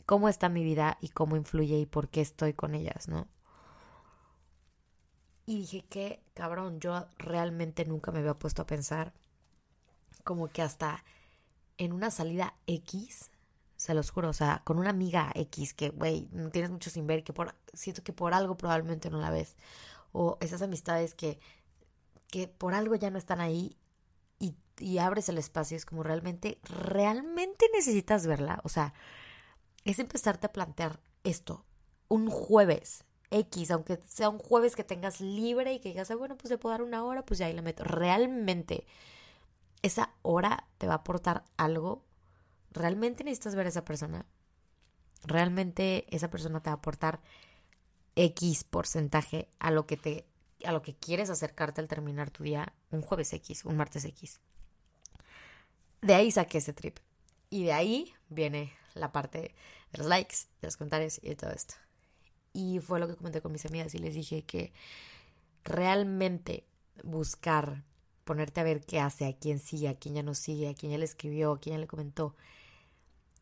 cómo 0.06 0.28
está 0.28 0.50
mi 0.50 0.64
vida 0.64 0.98
y 1.02 1.10
cómo 1.10 1.36
influye 1.38 1.78
y 1.78 1.86
por 1.86 2.10
qué 2.10 2.20
estoy 2.22 2.54
con 2.54 2.76
ellas, 2.76 3.08
¿no? 3.08 3.28
Y 5.46 5.60
dije 5.60 5.86
que, 5.90 6.22
cabrón, 6.34 6.80
yo 6.80 7.08
realmente 7.18 7.86
nunca 7.86 8.12
me 8.12 8.20
había 8.20 8.34
puesto 8.36 8.62
a 8.62 8.68
pensar 8.68 9.14
como 10.24 10.48
que 10.48 10.62
hasta 10.62 11.04
en 11.78 11.94
una 11.94 12.12
salida 12.12 12.56
X, 12.68 13.32
se 13.76 13.94
los 13.94 14.12
juro, 14.12 14.30
o 14.30 14.34
sea, 14.34 14.62
con 14.64 14.78
una 14.80 14.92
amiga 14.92 15.32
X 15.34 15.74
que, 15.74 15.90
güey, 15.90 16.28
no 16.32 16.50
tienes 16.50 16.72
mucho 16.72 16.90
sin 16.90 17.08
ver, 17.08 17.24
que 17.24 17.34
por, 17.34 17.56
siento 17.74 18.04
que 18.04 18.14
por 18.14 18.34
algo 18.34 18.56
probablemente 18.58 19.10
no 19.10 19.20
la 19.20 19.32
ves, 19.32 19.58
o 20.12 20.38
esas 20.42 20.62
amistades 20.62 21.16
que, 21.16 21.40
que 22.28 22.48
por 22.48 22.74
algo 22.74 22.96
ya 22.96 23.10
no 23.10 23.18
están 23.18 23.42
ahí 23.42 23.78
y, 24.40 24.56
y 24.78 25.00
abres 25.00 25.30
el 25.30 25.38
espacio, 25.38 25.78
es 25.78 25.86
como 25.86 26.04
realmente, 26.04 26.60
realmente 26.64 27.66
necesitas 27.74 28.28
verla, 28.28 28.62
o 28.64 28.70
sea, 28.70 28.94
es 29.84 29.98
empezarte 30.00 30.48
a 30.48 30.54
plantear 30.54 31.00
esto 31.24 31.66
un 32.08 32.30
jueves 32.30 33.06
X, 33.32 33.72
aunque 33.72 33.98
sea 34.06 34.30
un 34.30 34.38
jueves 34.38 34.76
que 34.76 34.84
tengas 34.84 35.22
libre 35.22 35.74
y 35.74 35.80
que 35.80 35.90
digas, 35.90 36.12
ah, 36.12 36.16
bueno, 36.16 36.38
pues 36.38 36.52
le 36.52 36.58
puedo 36.58 36.74
dar 36.74 36.82
una 36.84 37.04
hora, 37.06 37.26
pues 37.26 37.40
ya 37.40 37.46
ahí 37.46 37.54
la 37.54 37.62
meto. 37.62 37.84
Realmente, 37.86 38.86
hora 40.22 40.68
te 40.78 40.88
va 40.88 40.94
a 40.94 40.98
aportar 40.98 41.44
algo. 41.58 42.04
¿Realmente 42.72 43.24
necesitas 43.24 43.56
ver 43.56 43.66
a 43.66 43.70
esa 43.70 43.86
persona? 43.86 44.26
¿Realmente 45.24 46.06
esa 46.16 46.30
persona 46.30 46.62
te 46.62 46.70
va 46.70 46.76
a 46.76 46.78
aportar 46.78 47.22
X 48.16 48.64
porcentaje 48.64 49.50
a 49.60 49.72
lo 49.72 49.86
que 49.86 49.98
te 49.98 50.26
a 50.64 50.72
lo 50.72 50.84
que 50.84 50.96
quieres 50.96 51.32
acercarte 51.32 51.82
al 51.82 51.88
terminar 51.88 52.30
tu 52.30 52.44
día 52.44 52.74
un 52.92 53.02
jueves 53.02 53.34
X, 53.34 53.66
un 53.66 53.78
martes 53.78 54.06
X? 54.06 54.40
De 56.02 56.14
ahí 56.14 56.32
saqué 56.32 56.60
ese 56.60 56.74
trip. 56.74 56.98
Y 57.50 57.66
de 57.66 57.74
ahí 57.74 58.14
viene 58.30 58.74
la 58.94 59.12
parte 59.12 59.54
de 59.92 59.98
los 59.98 60.08
likes, 60.08 60.36
de 60.62 60.68
los 60.68 60.78
comentarios 60.78 61.20
y 61.22 61.30
de 61.30 61.36
todo 61.36 61.52
esto. 61.52 61.76
Y 62.54 62.80
fue 62.80 63.00
lo 63.00 63.08
que 63.08 63.16
comenté 63.16 63.42
con 63.42 63.52
mis 63.52 63.66
amigas 63.66 63.94
y 63.96 64.00
les 64.00 64.14
dije 64.14 64.44
que 64.44 64.74
realmente 65.64 66.66
buscar, 67.04 67.84
ponerte 68.24 68.62
a 68.62 68.64
ver 68.64 68.86
qué 68.86 69.00
hace, 69.00 69.26
a 69.26 69.34
quién 69.34 69.60
sigue, 69.60 69.90
a 69.90 69.96
quién 69.96 70.16
ya 70.16 70.24
no 70.24 70.34
sigue, 70.34 70.70
a 70.70 70.74
quién 70.74 70.92
ya 70.92 70.98
le 70.98 71.06
escribió, 71.06 71.54
a 71.54 71.60
quién 71.60 71.76
ya 71.76 71.80
le 71.80 71.88
comentó, 71.88 72.36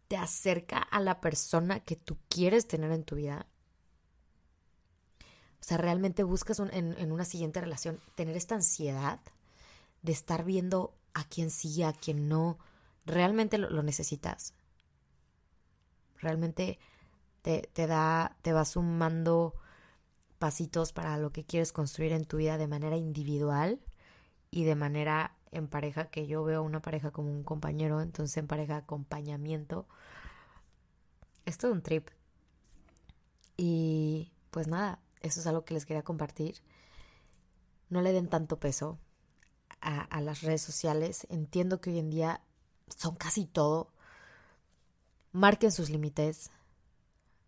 te 0.08 0.18
acerca 0.18 0.80
a 0.80 1.00
la 1.00 1.22
persona 1.22 1.82
que 1.82 1.96
tú 1.96 2.18
quieres 2.30 2.68
tener 2.68 2.92
en 2.92 3.04
tu 3.04 3.16
vida. 3.16 3.48
O 5.60 5.64
sea, 5.64 5.78
realmente 5.78 6.24
buscas 6.24 6.60
en, 6.60 7.12
una 7.12 7.26
siguiente 7.26 7.62
relación 7.62 8.00
tener 8.16 8.36
esta 8.36 8.56
ansiedad 8.56 9.20
de 10.02 10.12
estar 10.12 10.46
viendo 10.46 10.96
a 11.14 11.26
quién 11.26 11.52
sigue, 11.52 11.86
a 11.86 11.94
quién 11.94 12.28
no. 12.30 12.58
¿Realmente 13.06 13.58
lo 13.58 13.84
necesitas? 13.84 14.54
Realmente 16.18 16.80
te, 17.42 17.70
te 17.74 17.86
da, 17.86 18.38
te 18.42 18.54
va 18.54 18.66
sumando 18.66 19.54
pasitos 20.40 20.94
para 20.94 21.18
lo 21.18 21.32
que 21.32 21.44
quieres 21.44 21.74
construir 21.74 22.14
en 22.14 22.26
tu 22.26 22.38
vida 22.38 22.58
de 22.58 22.68
manera 22.68 22.98
individual 22.98 23.80
y 24.52 24.64
de 24.64 24.76
manera 24.76 25.36
en 25.52 25.68
pareja, 25.68 26.10
que 26.10 26.28
yo 26.28 26.44
veo 26.44 26.62
una 26.64 26.82
pareja 26.82 27.12
como 27.12 27.32
un 27.32 27.44
compañero, 27.44 28.02
entonces 28.02 28.38
en 28.38 28.48
pareja 28.48 28.78
acompañamiento. 28.78 29.88
Es 31.46 31.58
todo 31.58 31.72
un 31.72 31.82
trip. 31.82 32.10
Y 33.58 34.32
pues 34.52 34.68
nada, 34.68 35.00
eso 35.22 35.40
es 35.40 35.48
algo 35.48 35.66
que 35.66 35.74
les 35.74 35.86
quería 35.86 36.04
compartir. 36.04 36.62
No 37.90 38.02
le 38.02 38.14
den 38.14 38.30
tanto 38.30 38.60
peso 38.60 39.00
a, 39.82 40.02
a 40.02 40.22
las 40.22 40.42
redes 40.42 40.62
sociales. 40.62 41.26
Entiendo 41.30 41.82
que 41.82 41.90
hoy 41.90 42.00
en 42.00 42.10
día 42.10 42.42
son 42.96 43.16
casi 43.16 43.46
todo 43.46 43.92
marquen 45.32 45.72
sus 45.72 45.90
límites 45.90 46.52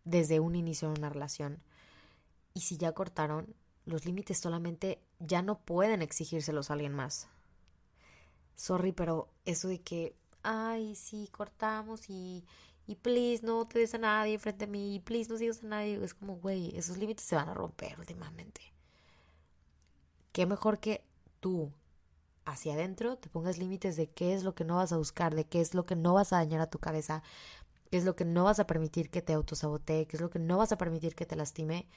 desde 0.04 0.40
un 0.40 0.56
inicio 0.56 0.92
de 0.92 1.00
una 1.00 1.10
relación. 1.10 1.62
Y 2.54 2.62
si 2.62 2.78
ya 2.78 2.92
cortaron, 2.94 3.56
los 3.86 4.06
límites 4.06 4.40
solamente 4.40 5.02
ya 5.26 5.42
no 5.42 5.60
pueden 5.60 6.02
exigírselos 6.02 6.70
a 6.70 6.74
alguien 6.74 6.94
más. 6.94 7.30
Sorry, 8.56 8.92
pero 8.92 9.30
eso 9.46 9.68
de 9.68 9.82
que, 9.82 10.16
ay, 10.44 10.96
sí, 10.96 11.30
cortamos 11.32 12.10
y, 12.10 12.46
y 12.88 12.96
please 12.96 13.46
no 13.46 13.66
te 13.68 13.80
des 13.80 13.94
a 13.94 13.98
nadie 13.98 14.38
frente 14.38 14.66
a 14.66 14.68
mí, 14.68 14.96
y 14.96 15.00
please 15.00 15.30
no 15.30 15.38
sigas 15.38 15.64
a 15.64 15.68
nadie, 15.68 16.04
es 16.04 16.14
como, 16.14 16.36
güey, 16.36 16.76
esos 16.78 16.98
límites 16.98 17.26
se 17.26 17.36
van 17.36 17.50
a 17.50 17.54
romper 17.54 17.98
últimamente. 18.00 18.62
Qué 20.32 20.46
mejor 20.46 20.80
que 20.80 21.04
tú, 21.40 21.72
hacia 22.46 22.74
adentro, 22.74 23.18
te 23.18 23.30
pongas 23.30 23.58
límites 23.58 23.96
de 23.96 24.10
qué 24.10 24.34
es 24.34 24.44
lo 24.44 24.56
que 24.56 24.64
no 24.66 24.78
vas 24.78 24.92
a 24.92 24.98
buscar, 24.98 25.36
de 25.36 25.46
qué 25.46 25.62
es 25.62 25.74
lo 25.74 25.86
que 25.86 25.96
no 25.96 26.14
vas 26.14 26.34
a 26.34 26.38
dañar 26.38 26.62
a 26.62 26.70
tu 26.70 26.80
cabeza, 26.80 27.24
qué 27.90 27.98
es 27.98 28.06
lo 28.06 28.16
que 28.16 28.26
no 28.26 28.46
vas 28.46 28.60
a 28.60 28.68
permitir 28.68 29.10
que 29.10 29.22
te 29.22 29.34
autosabotee, 29.34 30.08
qué 30.08 30.18
es 30.18 30.22
lo 30.22 30.30
que 30.30 30.40
no 30.40 30.58
vas 30.58 30.72
a 30.72 30.78
permitir 30.78 31.16
que 31.16 31.26
te 31.26 31.36
lastime. 31.36 31.88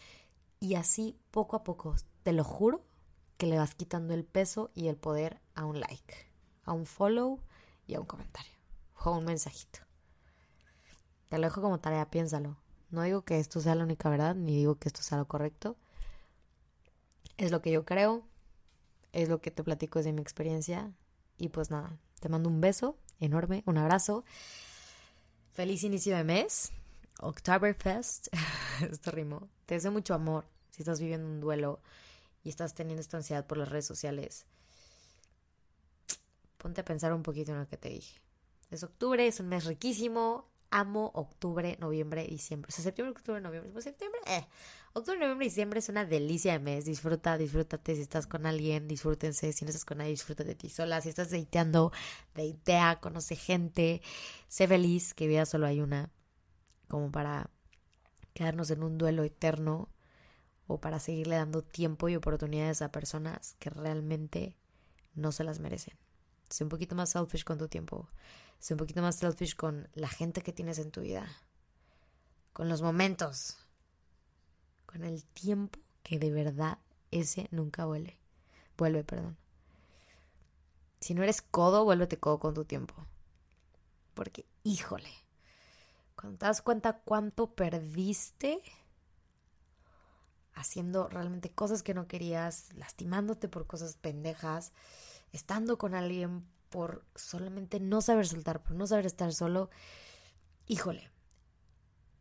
Y 0.61 0.77
así, 0.77 1.17
poco 1.31 1.57
a 1.57 1.63
poco, 1.65 1.95
te 2.23 2.33
lo 2.33 2.45
juro, 2.45 2.85
que 3.37 3.47
le 3.47 3.59
vas 3.59 3.75
quitando 3.75 4.15
el 4.15 4.25
peso 4.25 4.71
y 4.75 4.89
el 4.89 4.97
poder 4.97 5.41
a 5.55 5.65
un 5.65 5.81
like, 5.81 6.15
a 6.65 6.73
un 6.73 6.87
follow 6.87 7.41
y 7.87 7.95
a 7.95 8.01
un 8.01 8.07
comentario 8.07 8.53
o 9.03 9.11
a 9.11 9.19
un 9.19 9.25
mensajito. 9.25 9.81
Te 11.29 11.39
lo 11.39 11.45
dejo 11.45 11.61
como 11.61 11.81
tarea, 11.81 12.11
piénsalo. 12.11 12.57
No 12.91 13.03
digo 13.03 13.23
que 13.23 13.41
esto 13.41 13.61
sea 13.61 13.75
la 13.75 13.85
única 13.85 14.09
verdad, 14.09 14.35
ni 14.35 14.57
digo 14.57 14.77
que 14.77 14.89
esto 14.89 15.03
sea 15.03 15.19
lo 15.19 15.27
correcto. 15.27 15.77
Es 17.37 17.51
lo 17.51 17.61
que 17.61 17.73
yo 17.73 17.85
creo, 17.85 18.23
es 19.13 19.29
lo 19.29 19.41
que 19.41 19.51
te 19.51 19.65
platico 19.65 19.99
desde 19.99 20.13
mi 20.13 20.23
experiencia. 20.23 20.93
Y 21.37 21.49
pues 21.49 21.71
nada, 21.71 21.99
te 22.21 22.29
mando 22.29 22.49
un 22.49 22.61
beso 22.61 22.97
enorme, 23.19 23.63
un 23.67 23.79
abrazo. 23.79 24.25
Feliz 25.53 25.83
inicio 25.83 26.17
de 26.17 26.25
mes. 26.25 26.73
Oktoberfest. 27.21 28.29
Esto 28.91 29.11
rimó. 29.11 29.49
Te 29.67 29.75
deseo 29.75 29.93
mucho 29.93 30.15
amor 30.15 30.47
si 30.71 30.83
estás 30.83 31.01
viviendo 31.01 31.27
un 31.29 31.41
duelo 31.41 31.81
y 32.45 32.51
estás 32.51 32.75
teniendo 32.75 33.01
esta 33.01 33.17
ansiedad 33.17 33.47
por 33.47 33.59
las 33.59 33.69
redes 33.69 33.87
sociales. 33.87 34.47
Ponte 36.59 36.83
a 36.83 36.85
pensar 36.85 37.13
un 37.13 37.23
poquito 37.23 37.53
en 37.53 37.59
lo 37.59 37.69
que 37.69 37.77
te 37.77 37.89
dije. 37.89 38.21
Es 38.71 38.85
octubre, 38.85 39.27
es 39.27 39.41
un 39.41 39.49
mes 39.49 39.65
riquísimo 39.65 40.49
amo 40.75 41.13
octubre, 41.15 41.77
noviembre, 41.81 42.27
diciembre. 42.27 42.73
Septiembre, 42.73 43.13
octubre, 43.13 43.41
noviembre. 43.41 43.71
Pues 43.71 43.85
septiembre, 43.85 44.21
eh. 44.27 44.45
Octubre, 44.93 45.19
noviembre, 45.21 45.47
diciembre 45.47 45.79
es 45.79 45.89
una 45.89 46.05
delicia 46.05 46.53
de 46.53 46.59
mes. 46.59 46.85
Disfruta, 46.85 47.39
disfrútate. 47.39 47.95
Si 47.95 48.03
estás 48.03 48.27
con 48.27 48.45
alguien, 48.45 48.89
disfrútense. 48.89 49.53
Si 49.53 49.65
no 49.65 49.69
estás 49.69 49.85
con 49.85 49.99
nadie, 49.99 50.11
disfrútate 50.11 50.49
de 50.49 50.55
ti 50.57 50.69
sola. 50.69 51.01
Si 51.01 51.09
estás 51.09 51.31
deiteando, 51.31 51.93
deitea, 52.35 52.99
conoce 53.01 53.37
gente. 53.37 54.03
Sé 54.49 54.67
feliz, 54.67 55.15
que 55.15 55.29
vida 55.29 55.47
solo 55.47 55.67
hay 55.67 55.81
una. 55.81 56.11
Como 56.89 57.13
para 57.13 57.51
quedarnos 58.33 58.69
en 58.71 58.83
un 58.83 58.99
duelo 58.99 59.23
eterno 59.23 59.89
o 60.67 60.79
para 60.79 60.99
seguirle 60.99 61.37
dando 61.37 61.63
tiempo 61.63 62.09
y 62.09 62.17
oportunidades 62.17 62.83
a 62.83 62.93
personas 62.93 63.57
que 63.59 63.71
realmente 63.71 64.57
no 65.15 65.33
se 65.33 65.45
las 65.45 65.61
merecen. 65.61 65.95
Sé 66.49 66.65
un 66.65 66.71
poquito 66.71 66.95
más 66.95 67.11
selfish 67.11 67.45
con 67.45 67.59
tu 67.59 67.69
tiempo. 67.69 68.09
Sé 68.59 68.75
un 68.75 68.79
poquito 68.79 69.03
más 69.03 69.17
selfish 69.17 69.57
con 69.57 69.89
la 69.95 70.09
gente 70.09 70.43
que 70.43 70.53
tienes 70.53 70.79
en 70.79 70.91
tu 70.91 71.03
vida. 71.03 71.27
Con 72.53 72.69
los 72.69 72.83
momentos. 72.83 73.59
Con 74.87 75.05
el 75.05 75.25
tiempo 75.25 75.79
que 76.03 76.19
de 76.19 76.31
verdad 76.31 76.79
ese 77.11 77.49
nunca 77.51 77.85
vuelve. 77.85 78.19
Vuelve, 78.77 79.05
perdón. 79.05 79.37
Si 81.01 81.15
no 81.15 81.23
eres 81.23 81.43
codo, 81.43 81.85
vuélvete 81.85 82.19
codo 82.19 82.39
con 82.39 82.55
tu 82.55 82.65
tiempo. 82.65 82.95
Porque, 84.15 84.47
híjole, 84.63 85.11
cuando 86.15 86.39
te 86.39 86.47
das 86.47 86.63
cuenta 86.63 87.01
cuánto 87.01 87.55
perdiste 87.55 88.63
haciendo 90.55 91.09
realmente 91.09 91.51
cosas 91.51 91.83
que 91.83 91.95
no 91.95 92.07
querías, 92.07 92.73
lastimándote 92.75 93.49
por 93.49 93.67
cosas 93.67 93.97
pendejas, 93.97 94.73
estando 95.33 95.79
con 95.79 95.95
alguien 95.95 96.47
por 96.71 97.05
solamente 97.15 97.81
no 97.81 98.01
saber 98.01 98.27
soltar, 98.27 98.63
por 98.63 98.73
no 98.73 98.87
saber 98.87 99.07
estar 99.07 99.33
solo, 99.33 99.71
híjole, 100.67 101.11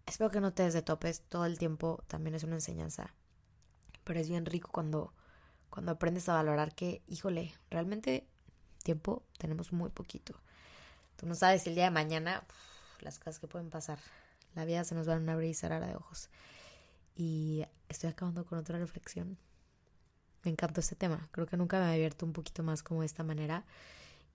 espero 0.06 0.30
que 0.30 0.42
no 0.42 0.54
te 0.54 0.64
des 0.64 0.74
de 0.74 0.82
topes 0.82 1.22
todo 1.30 1.46
el 1.46 1.58
tiempo, 1.58 2.04
también 2.08 2.36
es 2.36 2.44
una 2.44 2.56
enseñanza, 2.56 3.14
pero 4.04 4.20
es 4.20 4.30
bien 4.30 4.46
rico 4.46 4.70
cuando, 4.72 5.14
cuando 5.70 5.92
aprendes 5.92 6.30
a 6.30 6.34
valorar 6.34 6.76
que, 6.76 7.02
híjole, 7.08 7.54
realmente 7.70 8.28
Tiempo 8.84 9.24
tenemos 9.38 9.72
muy 9.72 9.90
poquito. 9.90 10.36
Tú 11.16 11.26
no 11.26 11.36
sabes 11.36 11.66
el 11.68 11.76
día 11.76 11.86
de 11.86 11.92
mañana 11.92 12.44
las 13.00 13.18
cosas 13.18 13.40
que 13.40 13.48
pueden 13.48 13.70
pasar. 13.70 13.98
La 14.56 14.66
vida 14.66 14.84
se 14.84 14.94
nos 14.94 15.08
va 15.08 15.14
a 15.14 15.34
abrir 15.34 15.50
y 15.50 15.54
cerrar 15.54 15.86
de 15.86 15.96
ojos. 15.96 16.30
Y 17.16 17.63
estoy 17.94 18.10
acabando 18.10 18.46
con 18.46 18.60
otra 18.60 18.78
reflexión. 18.78 19.38
Me 20.44 20.52
encantó 20.52 20.82
este 20.82 20.96
tema. 20.96 21.30
Creo 21.32 21.48
que 21.48 21.58
nunca 21.58 21.80
me 21.80 21.86
he 21.86 21.94
abierto 21.94 22.26
un 22.26 22.34
poquito 22.34 22.64
más 22.64 22.84
como 22.84 23.00
de 23.00 23.06
esta 23.06 23.24
manera. 23.24 23.66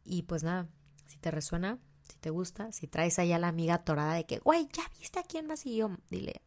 Y 0.05 0.23
pues 0.23 0.43
nada, 0.43 0.67
si 1.07 1.19
te 1.19 1.31
resuena, 1.31 1.79
si 2.09 2.17
te 2.17 2.31
gusta, 2.31 2.73
si 2.73 2.87
traes 2.87 3.19
ahí 3.19 3.33
a 3.33 3.39
la 3.39 3.49
amiga 3.49 3.85
torada 3.85 4.15
de 4.15 4.25
que, 4.25 4.39
güey, 4.39 4.69
ya 4.73 4.85
viste 4.99 5.19
a 5.19 5.23
quién 5.23 5.47
más 5.47 5.67
y 5.67 5.77
yo, 5.77 5.91
dile, 6.11 6.41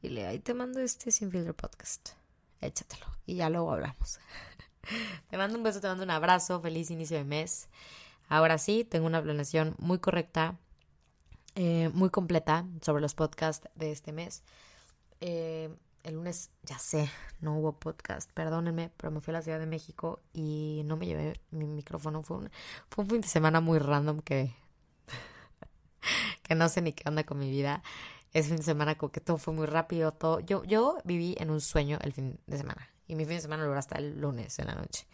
dile, 0.00 0.26
ahí 0.26 0.38
te 0.38 0.54
mando 0.54 0.80
este 0.80 1.10
Sin 1.10 1.30
Podcast. 1.54 2.10
Échatelo. 2.60 3.06
Y 3.26 3.36
ya 3.36 3.50
luego 3.50 3.72
hablamos. 3.72 4.18
te 5.30 5.36
mando 5.36 5.58
un 5.58 5.64
beso, 5.64 5.80
te 5.80 5.88
mando 5.88 6.04
un 6.04 6.10
abrazo. 6.10 6.60
Feliz 6.60 6.90
inicio 6.90 7.16
de 7.16 7.24
mes. 7.24 7.68
Ahora 8.28 8.58
sí, 8.58 8.84
tengo 8.84 9.06
una 9.06 9.22
planeación 9.22 9.74
muy 9.78 9.98
correcta, 9.98 10.58
eh, 11.54 11.90
muy 11.92 12.10
completa 12.10 12.66
sobre 12.80 13.02
los 13.02 13.14
podcasts 13.14 13.68
de 13.74 13.90
este 13.90 14.12
mes. 14.12 14.42
Eh, 15.20 15.74
el 16.02 16.14
lunes, 16.14 16.50
ya 16.62 16.78
sé, 16.78 17.10
no 17.40 17.56
hubo 17.58 17.78
podcast, 17.78 18.30
perdónenme, 18.32 18.90
pero 18.96 19.10
me 19.10 19.20
fui 19.20 19.32
a 19.32 19.38
la 19.38 19.42
Ciudad 19.42 19.58
de 19.58 19.66
México 19.66 20.20
y 20.32 20.82
no 20.84 20.96
me 20.96 21.06
llevé 21.06 21.40
mi 21.50 21.66
micrófono. 21.66 22.22
Fue 22.22 22.38
un, 22.38 22.50
fue 22.88 23.04
un 23.04 23.10
fin 23.10 23.20
de 23.20 23.28
semana 23.28 23.60
muy 23.60 23.78
random 23.78 24.20
que, 24.20 24.54
que 26.42 26.54
no 26.54 26.68
sé 26.68 26.82
ni 26.82 26.92
qué 26.92 27.08
onda 27.08 27.24
con 27.24 27.38
mi 27.38 27.50
vida. 27.50 27.82
Es 28.32 28.46
fin 28.46 28.56
de 28.56 28.62
semana 28.62 28.96
como 28.96 29.12
que 29.12 29.20
todo 29.20 29.38
fue 29.38 29.54
muy 29.54 29.66
rápido, 29.66 30.12
todo. 30.12 30.40
Yo, 30.40 30.64
yo 30.64 30.98
viví 31.04 31.36
en 31.38 31.50
un 31.50 31.60
sueño 31.60 31.98
el 32.02 32.12
fin 32.12 32.38
de 32.46 32.58
semana 32.58 32.88
y 33.06 33.16
mi 33.16 33.24
fin 33.24 33.36
de 33.36 33.42
semana 33.42 33.64
lo 33.64 33.74
hasta 33.74 33.98
el 33.98 34.20
lunes 34.20 34.58
en 34.58 34.66
la 34.68 34.74
noche. 34.74 35.06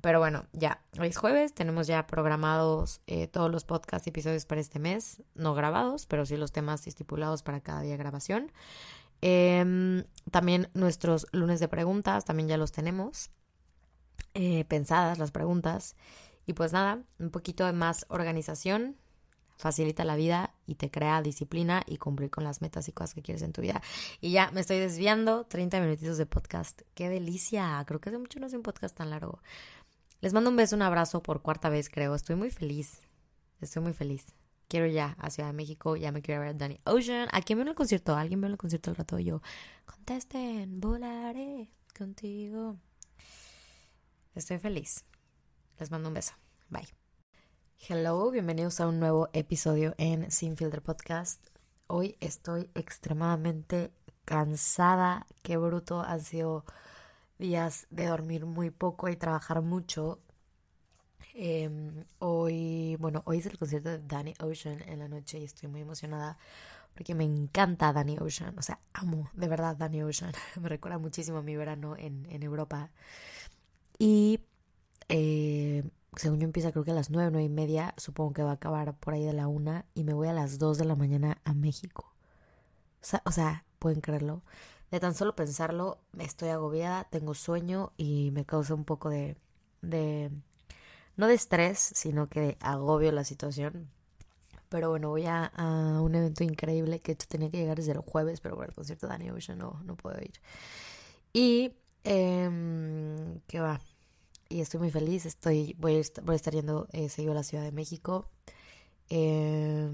Pero 0.00 0.20
bueno, 0.20 0.44
ya, 0.52 0.80
hoy 1.00 1.08
es 1.08 1.16
jueves, 1.16 1.54
tenemos 1.54 1.88
ya 1.88 2.06
programados 2.06 3.00
eh, 3.08 3.26
todos 3.26 3.50
los 3.50 3.64
podcast 3.64 4.06
episodios 4.06 4.46
para 4.46 4.60
este 4.60 4.78
mes, 4.78 5.22
no 5.34 5.54
grabados, 5.54 6.06
pero 6.06 6.24
sí 6.24 6.36
los 6.36 6.52
temas 6.52 6.86
estipulados 6.86 7.42
para 7.42 7.60
cada 7.60 7.80
día 7.80 7.92
de 7.92 7.98
grabación. 7.98 8.52
Em, 9.20 10.04
también 10.30 10.70
nuestros 10.74 11.26
lunes 11.32 11.60
de 11.60 11.68
preguntas, 11.68 12.24
también 12.24 12.48
ya 12.48 12.56
los 12.56 12.72
tenemos 12.72 13.30
eh, 14.34 14.64
pensadas 14.64 15.18
las 15.18 15.30
preguntas. 15.30 15.96
Y 16.46 16.52
pues 16.54 16.72
nada, 16.72 17.02
un 17.18 17.30
poquito 17.30 17.66
de 17.66 17.72
más 17.72 18.06
organización 18.08 18.96
facilita 19.56 20.04
la 20.04 20.14
vida 20.14 20.54
y 20.66 20.76
te 20.76 20.90
crea 20.90 21.20
disciplina 21.20 21.82
y 21.86 21.96
cumplir 21.96 22.30
con 22.30 22.44
las 22.44 22.62
metas 22.62 22.88
y 22.88 22.92
cosas 22.92 23.14
que 23.14 23.22
quieres 23.22 23.42
en 23.42 23.52
tu 23.52 23.60
vida. 23.60 23.82
Y 24.20 24.30
ya 24.30 24.50
me 24.52 24.60
estoy 24.60 24.78
desviando, 24.78 25.44
30 25.46 25.80
minutitos 25.80 26.16
de 26.16 26.26
podcast. 26.26 26.82
¡Qué 26.94 27.08
delicia! 27.08 27.82
Creo 27.86 28.00
que 28.00 28.10
hace 28.10 28.18
mucho 28.18 28.38
no 28.38 28.46
hace 28.46 28.56
un 28.56 28.62
podcast 28.62 28.96
tan 28.96 29.10
largo. 29.10 29.40
Les 30.20 30.32
mando 30.32 30.50
un 30.50 30.56
beso, 30.56 30.76
un 30.76 30.82
abrazo 30.82 31.22
por 31.22 31.42
cuarta 31.42 31.68
vez, 31.68 31.90
creo. 31.90 32.14
Estoy 32.14 32.36
muy 32.36 32.50
feliz. 32.50 33.00
Estoy 33.60 33.82
muy 33.82 33.92
feliz 33.92 34.37
quiero 34.68 34.86
ya 34.86 35.16
a 35.18 35.30
Ciudad 35.30 35.48
de 35.48 35.54
México, 35.54 35.96
ya 35.96 36.12
me 36.12 36.22
quiero 36.22 36.40
ver 36.42 36.50
a 36.50 36.54
Danny 36.54 36.80
Ocean. 36.84 37.28
¿A 37.32 37.42
quién 37.42 37.58
veo 37.58 37.68
el 37.68 37.74
concierto? 37.74 38.14
¿Alguien 38.14 38.40
veo 38.40 38.50
el 38.50 38.58
concierto 38.58 38.90
al 38.90 38.96
rato? 38.96 39.18
yo, 39.18 39.42
contesten, 39.86 40.80
volaré 40.80 41.70
contigo. 41.96 42.76
Estoy 44.34 44.58
feliz. 44.58 45.04
Les 45.78 45.90
mando 45.90 46.08
un 46.08 46.14
beso. 46.14 46.34
Bye. 46.68 46.88
Hello, 47.88 48.30
bienvenidos 48.30 48.80
a 48.80 48.86
un 48.88 49.00
nuevo 49.00 49.28
episodio 49.32 49.94
en 49.98 50.30
Sin 50.30 50.54
Podcast. 50.56 51.44
Hoy 51.86 52.16
estoy 52.20 52.70
extremadamente 52.74 53.92
cansada. 54.24 55.26
Qué 55.42 55.56
bruto. 55.56 56.02
Han 56.02 56.20
sido 56.20 56.64
días 57.38 57.86
de 57.90 58.06
dormir 58.06 58.44
muy 58.44 58.70
poco 58.70 59.08
y 59.08 59.16
trabajar 59.16 59.62
mucho. 59.62 60.20
Em, 61.34 62.04
hoy, 62.18 62.96
bueno, 62.98 63.22
hoy 63.26 63.38
es 63.38 63.46
el 63.46 63.58
concierto 63.58 63.90
de 63.90 63.98
Danny 64.06 64.34
Ocean 64.40 64.82
en 64.82 64.98
la 64.98 65.08
noche 65.08 65.38
y 65.38 65.44
estoy 65.44 65.68
muy 65.68 65.82
emocionada 65.82 66.38
porque 66.94 67.14
me 67.14 67.24
encanta 67.24 67.92
Danny 67.92 68.18
Ocean. 68.20 68.58
O 68.58 68.62
sea, 68.62 68.80
amo 68.92 69.30
de 69.34 69.48
verdad 69.48 69.76
Danny 69.76 70.02
Ocean. 70.02 70.32
me 70.60 70.68
recuerda 70.68 70.98
muchísimo 70.98 71.38
a 71.38 71.42
mi 71.42 71.56
verano 71.56 71.96
en, 71.96 72.26
en 72.30 72.42
Europa. 72.42 72.90
Y 73.98 74.40
eh, 75.08 75.84
según 76.16 76.40
yo 76.40 76.44
empieza 76.46 76.72
creo 76.72 76.84
que 76.84 76.92
a 76.92 76.94
las 76.94 77.10
nueve, 77.10 77.30
nueve 77.32 77.44
y 77.46 77.48
media, 77.48 77.94
supongo 77.96 78.32
que 78.34 78.42
va 78.42 78.50
a 78.50 78.54
acabar 78.54 78.96
por 78.98 79.14
ahí 79.14 79.24
de 79.24 79.32
la 79.32 79.48
una 79.48 79.86
y 79.94 80.04
me 80.04 80.14
voy 80.14 80.28
a 80.28 80.32
las 80.32 80.58
dos 80.58 80.78
de 80.78 80.84
la 80.84 80.96
mañana 80.96 81.40
a 81.44 81.54
México. 81.54 82.14
O 83.02 83.04
sea, 83.04 83.22
o 83.26 83.30
pueden 83.78 84.00
creerlo. 84.00 84.42
De 84.90 85.00
tan 85.00 85.14
solo 85.14 85.36
pensarlo, 85.36 85.98
estoy 86.18 86.50
agobiada, 86.50 87.04
tengo 87.04 87.34
sueño 87.34 87.92
y 87.96 88.30
me 88.32 88.44
causa 88.46 88.74
un 88.74 88.84
poco 88.84 89.10
de 89.10 89.36
no 91.18 91.26
de 91.26 91.34
estrés, 91.34 91.78
sino 91.78 92.28
que 92.28 92.40
de 92.40 92.56
agobio 92.60 93.12
la 93.12 93.24
situación. 93.24 93.90
Pero 94.70 94.90
bueno, 94.90 95.10
voy 95.10 95.26
a, 95.26 95.52
un 96.00 96.14
evento 96.14 96.44
increíble 96.44 97.00
que 97.00 97.14
tenía 97.14 97.50
que 97.50 97.58
llegar 97.58 97.76
desde 97.76 97.92
el 97.92 97.98
jueves, 97.98 98.40
pero 98.40 98.56
por 98.56 98.66
el 98.66 98.74
concierto 98.74 99.06
de 99.06 99.12
Danny 99.12 99.30
Ocean 99.30 99.58
no, 99.58 99.82
no 99.84 99.96
puedo 99.96 100.18
ir. 100.20 100.32
Y, 101.32 101.72
eh, 102.04 103.40
¿qué 103.46 103.60
va? 103.60 103.80
Y 104.48 104.60
estoy 104.60 104.80
muy 104.80 104.90
feliz, 104.90 105.26
estoy, 105.26 105.74
voy 105.78 105.96
a 105.96 105.98
estar, 106.00 106.24
voy 106.24 106.34
a 106.34 106.36
estar 106.36 106.54
yendo 106.54 106.86
eh, 106.92 107.08
seguido 107.08 107.32
a 107.32 107.36
la 107.36 107.42
Ciudad 107.42 107.64
de 107.64 107.72
México. 107.72 108.30
Eh, 109.10 109.90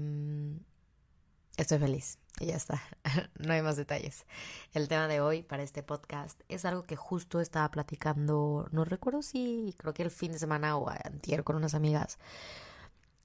estoy 1.61 1.79
feliz. 1.79 2.19
Y 2.39 2.47
ya 2.47 2.55
está, 2.55 2.81
no 3.39 3.53
hay 3.53 3.61
más 3.61 3.77
detalles. 3.77 4.25
El 4.73 4.87
tema 4.87 5.07
de 5.07 5.21
hoy 5.21 5.43
para 5.43 5.63
este 5.63 5.83
podcast 5.83 6.39
es 6.49 6.65
algo 6.65 6.83
que 6.83 6.95
justo 6.95 7.39
estaba 7.39 7.69
platicando, 7.71 8.67
no 8.71 8.83
recuerdo 8.83 9.21
si 9.21 9.73
creo 9.77 9.93
que 9.93 10.03
el 10.03 10.11
fin 10.11 10.33
de 10.33 10.39
semana 10.39 10.77
o 10.77 10.89
antier 10.89 11.43
con 11.43 11.55
unas 11.55 11.73
amigas, 11.73 12.19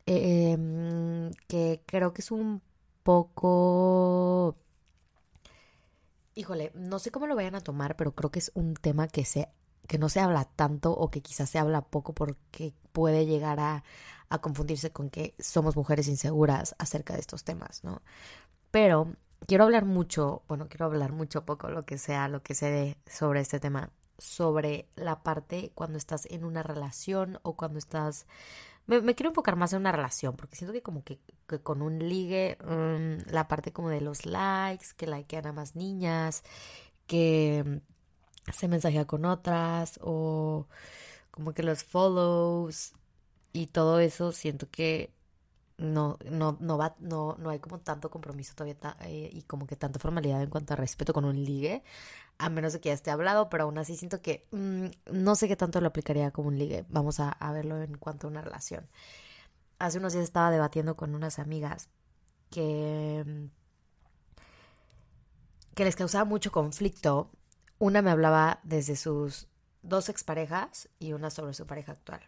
em, 0.07 1.31
que 1.49 1.83
creo 1.87 2.13
que 2.13 2.23
es 2.23 2.31
un 2.31 2.63
poco... 3.03 4.57
Híjole, 6.35 6.71
no 6.75 6.99
sé 7.01 7.11
cómo 7.11 7.27
lo 7.27 7.35
vayan 7.35 7.57
a 7.57 7.61
tomar, 7.61 7.97
pero 7.97 8.15
creo 8.15 8.31
que 8.31 8.39
es 8.39 8.53
un 8.55 8.75
tema 8.75 9.09
que 9.09 9.25
se 9.25 9.49
que 9.91 9.99
no 9.99 10.09
se 10.09 10.21
habla 10.21 10.45
tanto 10.45 10.93
o 10.93 11.11
que 11.11 11.21
quizás 11.21 11.51
se 11.51 11.59
habla 11.59 11.81
poco 11.81 12.15
porque 12.15 12.73
puede 12.93 13.27
llegar 13.27 13.59
a, 13.59 13.83
a 14.31 14.41
confundirse 14.41 14.93
con 14.93 15.11
que 15.11 15.35
somos 15.39 15.77
mujeres 15.77 16.09
inseguras 16.09 16.75
acerca 16.79 17.15
de 17.15 17.21
estos 17.21 17.45
temas, 17.45 17.85
¿no? 17.85 18.01
Pero 18.71 19.13
quiero 19.47 19.65
hablar 19.65 19.85
mucho, 19.85 20.43
bueno, 20.49 20.69
quiero 20.69 20.87
hablar 20.87 21.13
mucho 21.13 21.45
poco, 21.45 21.69
lo 21.69 21.85
que 21.85 21.99
sea, 21.99 22.29
lo 22.29 22.43
que 22.43 22.55
se 22.55 22.71
dé 22.71 22.97
sobre 23.07 23.41
este 23.41 23.59
tema, 23.59 23.91
sobre 24.19 24.89
la 24.95 25.23
parte 25.23 25.73
cuando 25.75 25.99
estás 25.99 26.27
en 26.27 26.45
una 26.45 26.63
relación 26.63 27.39
o 27.43 27.57
cuando 27.57 27.79
estás... 27.79 28.27
Me, 28.87 29.15
quiero 29.15 29.31
enfocar 29.31 29.57
más 29.57 29.73
en 29.73 29.81
una 29.81 29.93
relación, 29.93 30.37
porque 30.37 30.57
siento 30.57 30.73
que 30.73 30.83
como 30.83 31.05
que, 31.05 31.21
con 31.63 31.83
un 31.83 31.99
ligue, 31.99 32.59
mm, 32.65 33.31
la 33.33 33.47
parte 33.47 33.73
como 33.73 33.89
de 33.89 34.01
los 34.01 34.27
likes, 34.27 34.89
que 34.97 35.07
likean 35.07 35.47
a 35.47 35.53
más 35.53 35.77
niñas, 35.77 36.43
que 37.07 37.83
se 38.53 38.69
mensajea 38.69 39.07
con 39.07 39.25
otras, 39.25 39.99
o 40.03 40.67
como 41.31 41.53
que 41.53 41.63
los 41.63 41.85
follows 41.85 42.95
y 43.53 43.67
todo 43.67 44.01
eso, 44.01 44.33
siento 44.33 44.71
que 44.71 45.13
no, 45.81 46.19
no, 46.31 46.57
no 46.61 46.79
va, 46.79 46.95
no, 47.01 47.37
no 47.39 47.51
hay 47.51 47.59
como 47.59 47.81
tanto 47.81 48.11
compromiso 48.11 48.55
todavía 48.55 48.77
eh, 49.01 49.31
y 49.33 49.43
como 49.43 49.67
que 49.67 49.77
tanta 49.77 49.99
formalidad 49.99 50.43
en 50.43 50.51
cuanto 50.51 50.75
a 50.75 50.77
respeto 50.77 51.13
con 51.13 51.25
un 51.25 51.43
ligue, 51.43 51.83
a 52.39 52.51
menos 52.51 52.73
de 52.75 52.81
que 52.81 52.91
ya 52.91 52.95
esté 52.95 53.11
hablado, 53.11 53.49
pero 53.49 53.65
aún 53.65 53.79
así 53.79 53.97
siento 53.97 54.21
que 54.23 54.47
mm, 54.53 54.87
no 55.13 55.35
sé 55.35 55.49
qué 55.49 55.57
tanto 55.57 55.81
lo 55.81 55.89
aplicaría 55.89 56.31
como 56.31 56.49
un 56.49 56.59
ligue. 56.59 56.85
Vamos 56.89 57.21
a, 57.21 57.37
verlo 57.53 57.83
en 57.83 57.97
cuanto 57.97 58.27
a 58.27 58.31
una 58.31 58.43
relación. 58.43 58.89
Hace 59.79 59.99
unos 59.99 60.13
días 60.13 60.25
estaba 60.25 60.51
debatiendo 60.51 60.97
con 60.97 61.15
unas 61.15 61.39
amigas 61.39 61.89
que, 62.51 63.25
mm, 63.27 63.47
que 65.75 65.85
les 65.85 65.97
causaba 65.97 66.25
mucho 66.25 66.53
conflicto. 66.53 67.31
Una 67.79 68.03
me 68.03 68.11
hablaba 68.11 68.61
desde 68.65 68.97
sus 68.97 69.49
dos 69.83 70.09
exparejas 70.11 70.89
y 70.99 71.15
una 71.15 71.31
sobre 71.31 71.55
su 71.55 71.67
pareja 71.67 71.93
actual. 71.93 72.21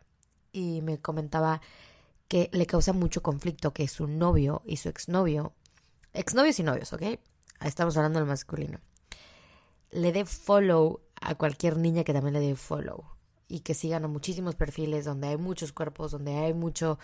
Y 0.53 0.83
me 0.83 0.99
comentaba 0.99 1.61
que 2.29 2.49
le 2.53 2.67
causa 2.67 2.93
mucho 2.93 3.23
conflicto 3.23 3.73
que 3.73 3.89
su 3.89 4.07
novio 4.07 4.63
y 4.65 4.79
su 4.79 4.89
exnovio, 4.89 5.53
exnovios 6.13 6.59
y 6.59 6.63
novios, 6.63 6.93
¿ok? 6.93 7.19
Estamos 7.61 7.97
hablando 7.97 8.19
del 8.19 8.29
masculino, 8.29 8.81
le 9.91 10.13
dé 10.13 10.25
follow 10.25 11.01
a 11.21 11.35
cualquier 11.35 11.77
niña 11.77 12.05
que 12.05 12.13
también 12.13 12.35
le 12.35 12.41
dé 12.41 12.57
follow 12.57 13.05
y 13.49 13.61
que 13.61 13.75
sigan 13.75 14.05
a 14.05 14.09
muchísimos 14.09 14.55
perfiles 14.55 15.05
donde 15.05 15.29
hay 15.29 15.37
muchos 15.37 15.73
cuerpos, 15.73 16.11
donde 16.11 16.35
hay 16.35 16.55
mucho, 16.55 16.99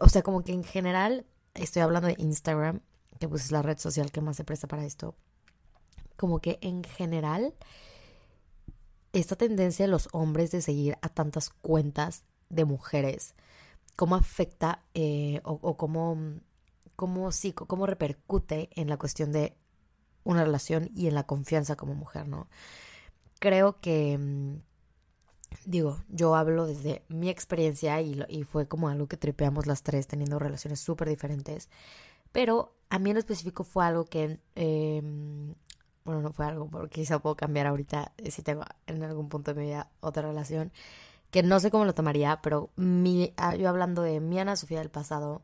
o 0.00 0.08
sea, 0.08 0.22
como 0.22 0.42
que 0.42 0.52
en 0.52 0.64
general, 0.64 1.26
estoy 1.54 1.82
hablando 1.82 2.08
de 2.08 2.16
Instagram, 2.18 2.80
que 3.20 3.28
pues 3.28 3.44
es 3.44 3.52
la 3.52 3.62
red 3.62 3.78
social 3.78 4.10
que 4.10 4.22
más 4.22 4.36
se 4.36 4.44
presta 4.44 4.66
para 4.66 4.86
esto, 4.86 5.14
como 6.16 6.40
que 6.40 6.58
en 6.62 6.82
general, 6.82 7.54
esta 9.12 9.36
tendencia 9.36 9.84
de 9.84 9.90
los 9.90 10.08
hombres 10.12 10.50
de 10.50 10.62
seguir 10.62 10.96
a 11.02 11.10
tantas 11.10 11.50
cuentas 11.50 12.24
de 12.48 12.64
mujeres, 12.64 13.34
cómo 13.96 14.14
afecta 14.14 14.82
eh, 14.94 15.40
o, 15.44 15.76
cómo, 15.76 16.16
cómo, 16.94 17.32
sí, 17.32 17.52
cómo 17.52 17.86
repercute 17.86 18.68
en 18.74 18.88
la 18.88 18.98
cuestión 18.98 19.32
de 19.32 19.56
una 20.24 20.44
relación 20.44 20.90
y 20.94 21.06
en 21.06 21.14
la 21.14 21.24
confianza 21.24 21.76
como 21.76 21.94
mujer, 21.94 22.28
¿no? 22.28 22.48
Creo 23.38 23.80
que, 23.80 24.18
mm, 24.18 24.56
digo, 25.64 26.02
yo 26.08 26.34
hablo 26.34 26.66
desde 26.66 27.04
mi 27.08 27.28
experiencia 27.30 28.00
y, 28.00 28.44
fue 28.44 28.68
como 28.68 28.88
algo 28.88 29.06
que 29.06 29.16
tripeamos 29.16 29.66
las 29.66 29.82
tres 29.82 30.06
teniendo 30.06 30.38
relaciones 30.38 30.80
súper 30.80 31.08
diferentes. 31.08 31.68
Pero 32.32 32.74
a 32.90 32.98
mí 32.98 33.10
en 33.10 33.16
específico 33.18 33.64
fue 33.64 33.84
algo 33.86 34.04
que, 34.04 34.40
em, 34.54 35.54
bueno, 36.04 36.22
no 36.22 36.32
fue 36.32 36.46
algo, 36.46 36.68
porque 36.70 37.00
quizá 37.00 37.18
puedo 37.20 37.36
cambiar 37.36 37.66
ahorita 37.66 38.12
si 38.30 38.42
tengo 38.42 38.64
en 38.86 39.02
algún 39.02 39.28
punto 39.28 39.54
de 39.54 39.60
mi 39.60 39.66
vida 39.66 39.90
otra 40.00 40.22
relación, 40.22 40.72
que 41.36 41.42
no 41.42 41.60
sé 41.60 41.70
cómo 41.70 41.84
lo 41.84 41.94
tomaría, 41.94 42.40
pero 42.40 42.70
ah, 43.36 43.54
yo 43.56 43.68
hablando 43.68 44.00
de 44.00 44.20
mi 44.20 44.38
Ana 44.38 44.56
Sofía 44.56 44.78
del 44.78 44.88
pasado, 44.88 45.42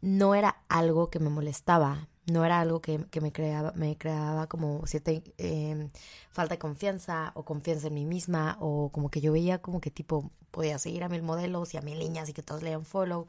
no 0.00 0.34
era 0.34 0.62
algo 0.70 1.10
que 1.10 1.18
me 1.18 1.28
molestaba, 1.28 2.08
no 2.24 2.46
era 2.46 2.58
algo 2.58 2.80
que, 2.80 3.04
me 3.20 3.30
creaba, 3.30 3.72
me 3.72 3.98
creaba 3.98 4.46
como 4.46 4.86
cierta 4.86 5.10
em, 5.36 5.90
falta 6.30 6.54
de 6.54 6.58
confianza 6.58 7.32
o 7.34 7.44
confianza 7.44 7.88
en 7.88 7.94
mí 7.96 8.06
misma 8.06 8.56
o 8.60 8.90
como 8.92 9.10
que 9.10 9.20
yo 9.20 9.32
veía 9.32 9.60
como 9.60 9.82
que 9.82 9.90
tipo 9.90 10.30
podía 10.50 10.78
seguir 10.78 11.04
a 11.04 11.10
mil 11.10 11.22
modelos 11.22 11.74
y 11.74 11.76
a 11.76 11.82
mil 11.82 11.98
niñas 11.98 12.30
y 12.30 12.32
que 12.32 12.42
todos 12.42 12.62
leían 12.62 12.86
follow 12.86 13.26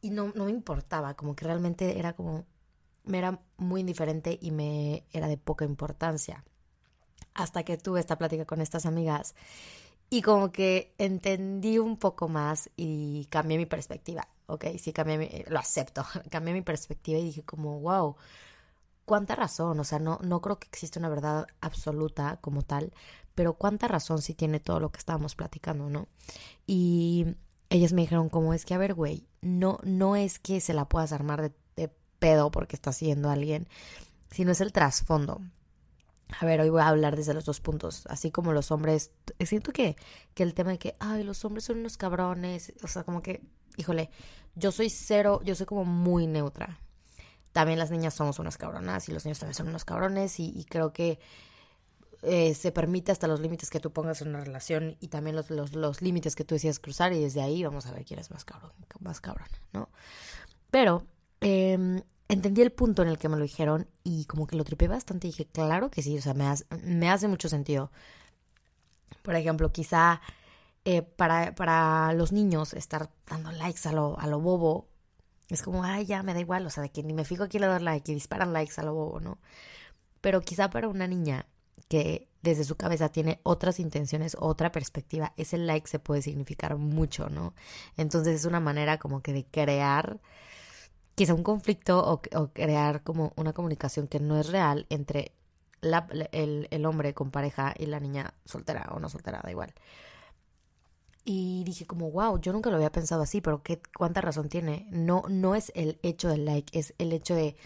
y 0.00 0.08
no, 0.08 0.32
no 0.34 0.46
me 0.46 0.52
importaba, 0.52 1.12
como 1.12 1.36
que 1.36 1.44
realmente 1.44 1.98
era 1.98 2.14
como, 2.14 2.46
me 3.04 3.18
era 3.18 3.42
muy 3.58 3.82
indiferente 3.82 4.38
y 4.40 4.52
me 4.52 5.04
era 5.12 5.28
de 5.28 5.36
poca 5.36 5.66
importancia. 5.66 6.44
Hasta 7.34 7.62
que 7.62 7.76
tuve 7.76 8.00
esta 8.00 8.16
plática 8.16 8.46
con 8.46 8.62
estas 8.62 8.86
amigas 8.86 9.34
y 10.10 10.22
como 10.22 10.52
que 10.52 10.94
entendí 10.98 11.78
un 11.78 11.96
poco 11.96 12.28
más 12.28 12.70
y 12.76 13.26
cambié 13.26 13.58
mi 13.58 13.66
perspectiva, 13.66 14.28
¿ok? 14.46 14.66
Sí, 14.78 14.92
cambié 14.92 15.18
mi, 15.18 15.44
lo 15.48 15.58
acepto, 15.58 16.04
cambié 16.30 16.54
mi 16.54 16.62
perspectiva 16.62 17.18
y 17.18 17.24
dije 17.24 17.42
como, 17.42 17.80
wow, 17.80 18.16
cuánta 19.04 19.34
razón, 19.34 19.78
o 19.80 19.84
sea, 19.84 19.98
no, 19.98 20.18
no 20.22 20.40
creo 20.40 20.58
que 20.58 20.68
exista 20.68 20.98
una 20.98 21.08
verdad 21.08 21.46
absoluta 21.60 22.38
como 22.40 22.62
tal, 22.62 22.92
pero 23.34 23.54
cuánta 23.54 23.88
razón 23.88 24.22
sí 24.22 24.34
tiene 24.34 24.60
todo 24.60 24.80
lo 24.80 24.90
que 24.90 24.98
estábamos 24.98 25.34
platicando, 25.34 25.90
¿no? 25.90 26.08
Y 26.66 27.26
ellas 27.70 27.92
me 27.92 28.02
dijeron 28.02 28.28
como 28.28 28.54
es 28.54 28.64
que, 28.64 28.74
a 28.74 28.78
ver, 28.78 28.94
güey, 28.94 29.26
no, 29.42 29.78
no 29.82 30.16
es 30.16 30.38
que 30.38 30.60
se 30.60 30.74
la 30.74 30.88
puedas 30.88 31.12
armar 31.12 31.42
de, 31.42 31.52
pedo 32.20 32.50
porque 32.50 32.76
está 32.76 32.92
siguiendo 32.92 33.28
a 33.28 33.32
alguien, 33.32 33.68
sino 34.30 34.52
es 34.52 34.60
el 34.62 34.72
trasfondo. 34.72 35.42
A 36.40 36.46
ver, 36.46 36.60
hoy 36.60 36.70
voy 36.70 36.80
a 36.80 36.88
hablar 36.88 37.16
desde 37.16 37.34
los 37.34 37.44
dos 37.44 37.60
puntos. 37.60 38.06
Así 38.08 38.30
como 38.30 38.52
los 38.52 38.70
hombres, 38.70 39.12
siento 39.44 39.72
que, 39.72 39.96
que 40.34 40.42
el 40.42 40.54
tema 40.54 40.70
de 40.70 40.78
que, 40.78 40.94
ay, 41.00 41.24
los 41.24 41.44
hombres 41.44 41.64
son 41.64 41.78
unos 41.78 41.96
cabrones, 41.96 42.72
o 42.82 42.88
sea, 42.88 43.04
como 43.04 43.22
que, 43.22 43.42
híjole, 43.76 44.10
yo 44.54 44.72
soy 44.72 44.90
cero, 44.90 45.40
yo 45.44 45.54
soy 45.54 45.66
como 45.66 45.84
muy 45.84 46.26
neutra. 46.26 46.78
También 47.52 47.78
las 47.78 47.90
niñas 47.90 48.14
somos 48.14 48.38
unas 48.38 48.56
cabronas 48.56 49.08
y 49.08 49.12
los 49.12 49.24
niños 49.24 49.38
también 49.38 49.54
son 49.54 49.68
unos 49.68 49.84
cabrones 49.84 50.40
y 50.40 50.64
creo 50.68 50.92
que 50.92 51.20
eh, 52.26 52.54
se 52.54 52.72
permite 52.72 53.12
hasta 53.12 53.26
los 53.26 53.40
límites 53.40 53.68
que 53.68 53.80
tú 53.80 53.92
pongas 53.92 54.22
en 54.22 54.28
una 54.28 54.40
relación 54.40 54.96
y 54.98 55.08
también 55.08 55.36
los, 55.36 55.50
los, 55.50 56.00
límites 56.00 56.34
que 56.34 56.44
tú 56.44 56.54
decías 56.54 56.78
cruzar 56.78 57.12
y 57.12 57.20
desde 57.20 57.42
ahí 57.42 57.62
vamos 57.62 57.84
a 57.84 57.92
ver 57.92 58.06
quién 58.06 58.18
es 58.18 58.30
más 58.30 58.46
cabrón, 58.46 58.72
más 59.00 59.20
cabrón, 59.20 59.48
¿no? 59.74 59.90
Pero 60.70 61.06
em, 61.42 62.00
entendí 62.28 62.62
el 62.62 62.72
punto 62.72 63.02
en 63.02 63.08
el 63.08 63.18
que 63.18 63.28
me 63.28 63.36
lo 63.36 63.42
dijeron 63.42 63.88
y 64.02 64.24
como 64.26 64.46
que 64.46 64.56
lo 64.56 64.64
tripé 64.64 64.88
bastante 64.88 65.26
y 65.26 65.30
dije, 65.30 65.46
claro 65.46 65.90
que 65.90 66.02
sí, 66.02 66.16
o 66.18 66.22
sea, 66.22 66.34
me 66.34 66.46
hace, 66.46 66.64
me 66.82 67.10
hace 67.10 67.28
mucho 67.28 67.48
sentido. 67.48 67.90
Por 69.22 69.34
ejemplo, 69.36 69.72
quizá 69.72 70.20
eh, 70.84 71.02
para, 71.02 71.54
para 71.54 72.12
los 72.12 72.32
niños 72.32 72.74
estar 72.74 73.10
dando 73.26 73.52
likes 73.52 73.88
a 73.88 73.92
lo, 73.92 74.18
a 74.18 74.26
lo 74.26 74.40
bobo 74.40 74.88
es 75.48 75.62
como, 75.62 75.84
ay, 75.84 76.06
ya 76.06 76.22
me 76.22 76.34
da 76.34 76.40
igual, 76.40 76.66
o 76.66 76.70
sea, 76.70 76.82
de 76.82 76.90
que 76.90 77.02
ni 77.02 77.12
me 77.12 77.24
fijo 77.24 77.44
a 77.44 77.48
quién 77.48 77.60
le 77.62 77.66
dar 77.68 77.82
like 77.82 78.10
y 78.10 78.14
disparan 78.14 78.52
likes 78.52 78.80
a 78.80 78.84
lo 78.84 78.94
bobo, 78.94 79.20
¿no? 79.20 79.38
Pero 80.20 80.40
quizá 80.40 80.70
para 80.70 80.88
una 80.88 81.06
niña 81.06 81.46
que 81.88 82.28
desde 82.42 82.64
su 82.64 82.76
cabeza 82.76 83.10
tiene 83.10 83.40
otras 83.42 83.78
intenciones, 83.80 84.36
otra 84.40 84.72
perspectiva, 84.72 85.32
ese 85.36 85.58
like 85.58 85.86
se 85.88 85.98
puede 85.98 86.22
significar 86.22 86.76
mucho, 86.76 87.28
¿no? 87.28 87.54
Entonces 87.96 88.40
es 88.40 88.44
una 88.46 88.60
manera 88.60 88.98
como 88.98 89.22
que 89.22 89.32
de 89.32 89.44
crear 89.44 90.20
quizá 91.14 91.34
un 91.34 91.42
conflicto 91.42 92.04
o, 92.04 92.48
crear 92.52 93.02
como 93.02 93.32
una 93.36 93.52
comunicación 93.52 94.08
que 94.08 94.20
no 94.20 94.38
es 94.38 94.48
real 94.48 94.86
entre 94.90 95.32
el, 96.32 96.68
el, 96.70 96.86
hombre 96.86 97.14
con 97.14 97.30
pareja 97.30 97.74
y 97.76 97.86
la 97.86 98.00
niña 98.00 98.34
soltera 98.44 98.88
o 98.92 99.00
no 99.00 99.08
soltera, 99.08 99.40
da 99.42 99.50
igual. 99.50 99.74
Y 101.24 101.64
dije 101.64 101.86
como, 101.86 102.10
wow, 102.10 102.38
yo 102.38 102.52
nunca 102.52 102.70
lo 102.70 102.76
había 102.76 102.92
pensado 102.92 103.22
así, 103.22 103.40
pero 103.40 103.62
qué, 103.62 103.80
cuánta 103.96 104.20
razón 104.20 104.48
tiene. 104.48 104.86
No, 104.90 105.22
no 105.28 105.54
es 105.54 105.72
el 105.74 105.98
hecho 106.02 106.28
del 106.28 106.44
like, 106.44 106.78
es 106.78 106.94
el 106.98 107.12
hecho 107.12 107.34
de 107.34 107.56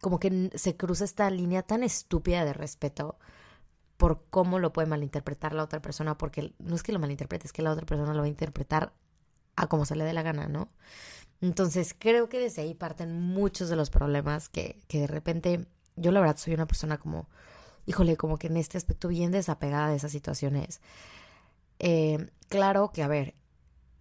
como 0.00 0.18
que 0.18 0.50
se 0.54 0.76
cruza 0.76 1.04
esta 1.04 1.30
línea 1.30 1.62
tan 1.62 1.84
estúpida 1.84 2.44
de 2.44 2.52
respeto 2.52 3.16
por 3.96 4.24
cómo 4.30 4.58
lo 4.58 4.72
puede 4.72 4.88
malinterpretar 4.88 5.54
la 5.54 5.62
otra 5.62 5.80
persona, 5.80 6.18
porque 6.18 6.54
no 6.58 6.74
es 6.74 6.82
que 6.82 6.92
lo 6.92 6.98
malinterprete, 6.98 7.46
es 7.46 7.52
que 7.52 7.62
la 7.62 7.70
otra 7.70 7.86
persona 7.86 8.12
lo 8.14 8.20
va 8.20 8.24
a 8.24 8.28
interpretar 8.28 8.92
a 9.54 9.68
como 9.68 9.84
se 9.84 9.94
le 9.94 10.04
dé 10.04 10.12
la 10.12 10.22
gana, 10.22 10.48
¿no? 10.48 10.68
Entonces 11.42 11.94
creo 11.98 12.30
que 12.30 12.38
desde 12.38 12.62
ahí 12.62 12.72
parten 12.72 13.20
muchos 13.20 13.68
de 13.68 13.76
los 13.76 13.90
problemas 13.90 14.48
que, 14.48 14.82
que 14.88 15.00
de 15.00 15.06
repente 15.06 15.66
yo 15.96 16.10
la 16.10 16.20
verdad 16.20 16.38
soy 16.38 16.54
una 16.54 16.66
persona 16.66 16.96
como, 16.96 17.28
híjole, 17.84 18.16
como 18.16 18.38
que 18.38 18.46
en 18.46 18.56
este 18.56 18.78
aspecto 18.78 19.08
bien 19.08 19.32
desapegada 19.32 19.90
de 19.90 19.96
esas 19.96 20.12
situaciones. 20.12 20.80
Eh, 21.78 22.30
claro 22.48 22.92
que, 22.94 23.02
a 23.02 23.08
ver, 23.08 23.34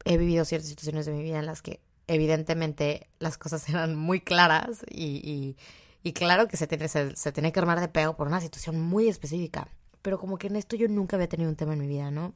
he 0.06 0.18
vivido 0.18 0.46
ciertas 0.46 0.70
situaciones 0.70 1.06
de 1.06 1.12
mi 1.12 1.24
vida 1.24 1.40
en 1.40 1.48
las 1.48 1.62
que 1.62 1.82
evidentemente 2.08 3.10
las 3.20 3.38
cosas 3.38 3.68
eran 3.70 3.96
muy 3.96 4.22
claras 4.22 4.86
y, 4.90 5.58
y 6.04 6.14
claro 6.14 6.48
que 6.48 6.58
se 6.58 6.68
tiene, 6.68 6.88
se, 6.88 7.32
tiene 7.32 7.52
que 7.52 7.60
armar 7.60 7.80
de 7.80 7.88
pego 7.88 8.16
por 8.16 8.28
una 8.28 8.42
situación 8.42 8.82
muy 8.82 9.08
específica. 9.08 9.68
Pero 10.02 10.20
como 10.20 10.38
que 10.38 10.48
en 10.48 10.56
esto 10.56 10.76
yo 10.76 10.88
nunca 10.88 11.16
había 11.16 11.30
tenido 11.30 11.50
un 11.50 11.56
tema 11.56 11.74
en 11.74 11.80
mi 11.80 11.88
vida, 11.88 12.10
¿no? 12.10 12.34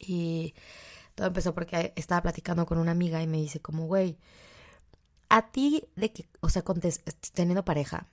Y 0.00 0.54
empezó 1.26 1.54
porque 1.54 1.92
estaba 1.96 2.22
platicando 2.22 2.66
con 2.66 2.78
una 2.78 2.92
amiga 2.92 3.22
y 3.22 3.26
me 3.26 3.38
dice 3.38 3.60
como, 3.60 3.86
güey, 3.86 4.18
a 5.28 5.50
ti 5.50 5.84
de 5.96 6.12
que, 6.12 6.28
o 6.40 6.48
sea, 6.48 6.62
teniendo 7.34 7.64
pareja, 7.64 8.06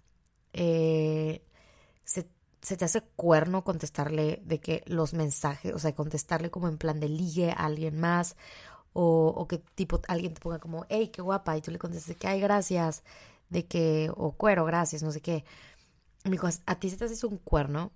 eh, 0.53 1.43
se, 2.05 2.29
se, 2.61 2.77
te 2.77 2.85
hace 2.85 3.01
cuerno 3.15 3.63
contestarle 3.63 4.41
de 4.45 4.59
que 4.59 4.83
los 4.87 5.13
mensajes, 5.13 5.73
o 5.73 5.79
sea, 5.79 5.93
contestarle 5.93 6.49
como 6.49 6.67
en 6.67 6.77
plan 6.77 6.99
de 6.99 7.09
ligue 7.09 7.51
a 7.51 7.65
alguien 7.65 7.99
más, 7.99 8.35
o, 8.93 9.33
o 9.35 9.47
que 9.47 9.59
tipo 9.59 10.01
alguien 10.07 10.33
te 10.33 10.41
ponga 10.41 10.59
como, 10.59 10.85
hey, 10.89 11.09
qué 11.09 11.21
guapa, 11.21 11.57
y 11.57 11.61
tú 11.61 11.71
le 11.71 11.79
contestes 11.79 12.17
que, 12.17 12.27
ay, 12.27 12.39
gracias, 12.41 13.03
de 13.49 13.65
que, 13.67 14.11
o 14.15 14.33
cuero, 14.33 14.65
gracias, 14.65 15.03
no 15.03 15.11
sé 15.11 15.21
qué. 15.21 15.43
Me 16.25 16.31
dijo, 16.31 16.47
a 16.65 16.75
ti 16.79 16.89
se 16.89 16.97
te 16.97 17.05
hace 17.05 17.25
un 17.27 17.37
cuerno. 17.37 17.91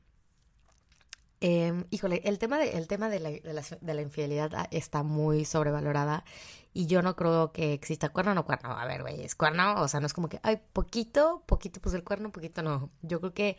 Eh, 1.45 1.83
híjole, 1.89 2.21
el 2.23 2.39
tema, 2.39 2.57
de, 2.57 2.69
el 2.69 2.87
tema 2.87 3.09
de, 3.09 3.19
la, 3.19 3.29
de, 3.29 3.93
la, 3.93 4.01
infidelidad 4.01 4.53
ah, 4.55 4.69
está 4.71 5.03
muy 5.03 5.43
sobrevalorada 5.43 6.23
y 6.71 6.85
yo 6.85 7.01
no 7.01 7.17
creo 7.17 7.51
que 7.51 7.73
exista 7.73 8.07
cuerno 8.07 8.31
o 8.31 8.35
no 8.35 8.45
cuerno. 8.45 8.71
A 8.71 8.85
ver, 8.85 9.01
güey, 9.01 9.21
es 9.25 9.35
cuerno, 9.35 9.81
o 9.81 9.89
sea, 9.89 9.99
no 9.99 10.05
es 10.05 10.13
como 10.13 10.29
que, 10.29 10.39
ay, 10.41 10.61
poquito, 10.71 11.43
poquito 11.45 11.81
puse 11.81 11.97
el 11.97 12.05
cuerno, 12.05 12.31
poquito 12.31 12.61
no. 12.61 12.91
Yo 13.01 13.19
creo 13.19 13.33
que 13.33 13.57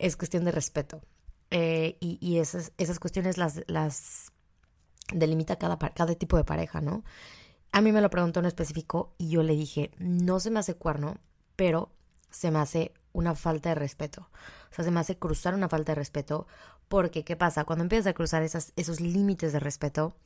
es 0.00 0.16
cuestión 0.16 0.44
de 0.44 0.50
respeto. 0.50 1.00
Eh, 1.52 1.96
y, 2.00 2.18
y 2.20 2.40
esas, 2.40 2.72
esas 2.76 2.98
cuestiones 2.98 3.38
las, 3.38 3.62
las 3.68 4.32
delimita 5.14 5.54
cada, 5.60 5.78
cada 5.78 6.16
tipo 6.16 6.36
de 6.36 6.42
pareja, 6.42 6.80
¿no? 6.80 7.04
A 7.70 7.82
mí 7.82 7.92
me 7.92 8.00
lo 8.00 8.10
preguntó 8.10 8.40
en 8.40 8.46
específico 8.46 9.14
y 9.16 9.28
yo 9.28 9.44
le 9.44 9.54
dije, 9.54 9.92
no 9.98 10.40
se 10.40 10.50
me 10.50 10.58
hace 10.58 10.74
cuerno, 10.74 11.18
pero 11.54 11.92
se 12.30 12.50
me 12.50 12.58
hace 12.58 12.92
una 13.12 13.34
falta 13.34 13.70
de 13.70 13.74
respeto. 13.74 14.28
O 14.70 14.74
sea, 14.74 14.84
se 14.84 14.90
me 14.90 15.00
hace 15.00 15.18
cruzar 15.18 15.54
una 15.54 15.68
falta 15.68 15.92
de 15.92 15.96
respeto 15.96 16.46
porque, 16.88 17.24
¿qué 17.24 17.36
pasa? 17.36 17.64
Cuando 17.64 17.84
empiezas 17.84 18.08
a 18.08 18.14
cruzar 18.14 18.42
esos 18.42 19.00
límites 19.00 19.52
de 19.52 19.60
respeto, 19.60 20.16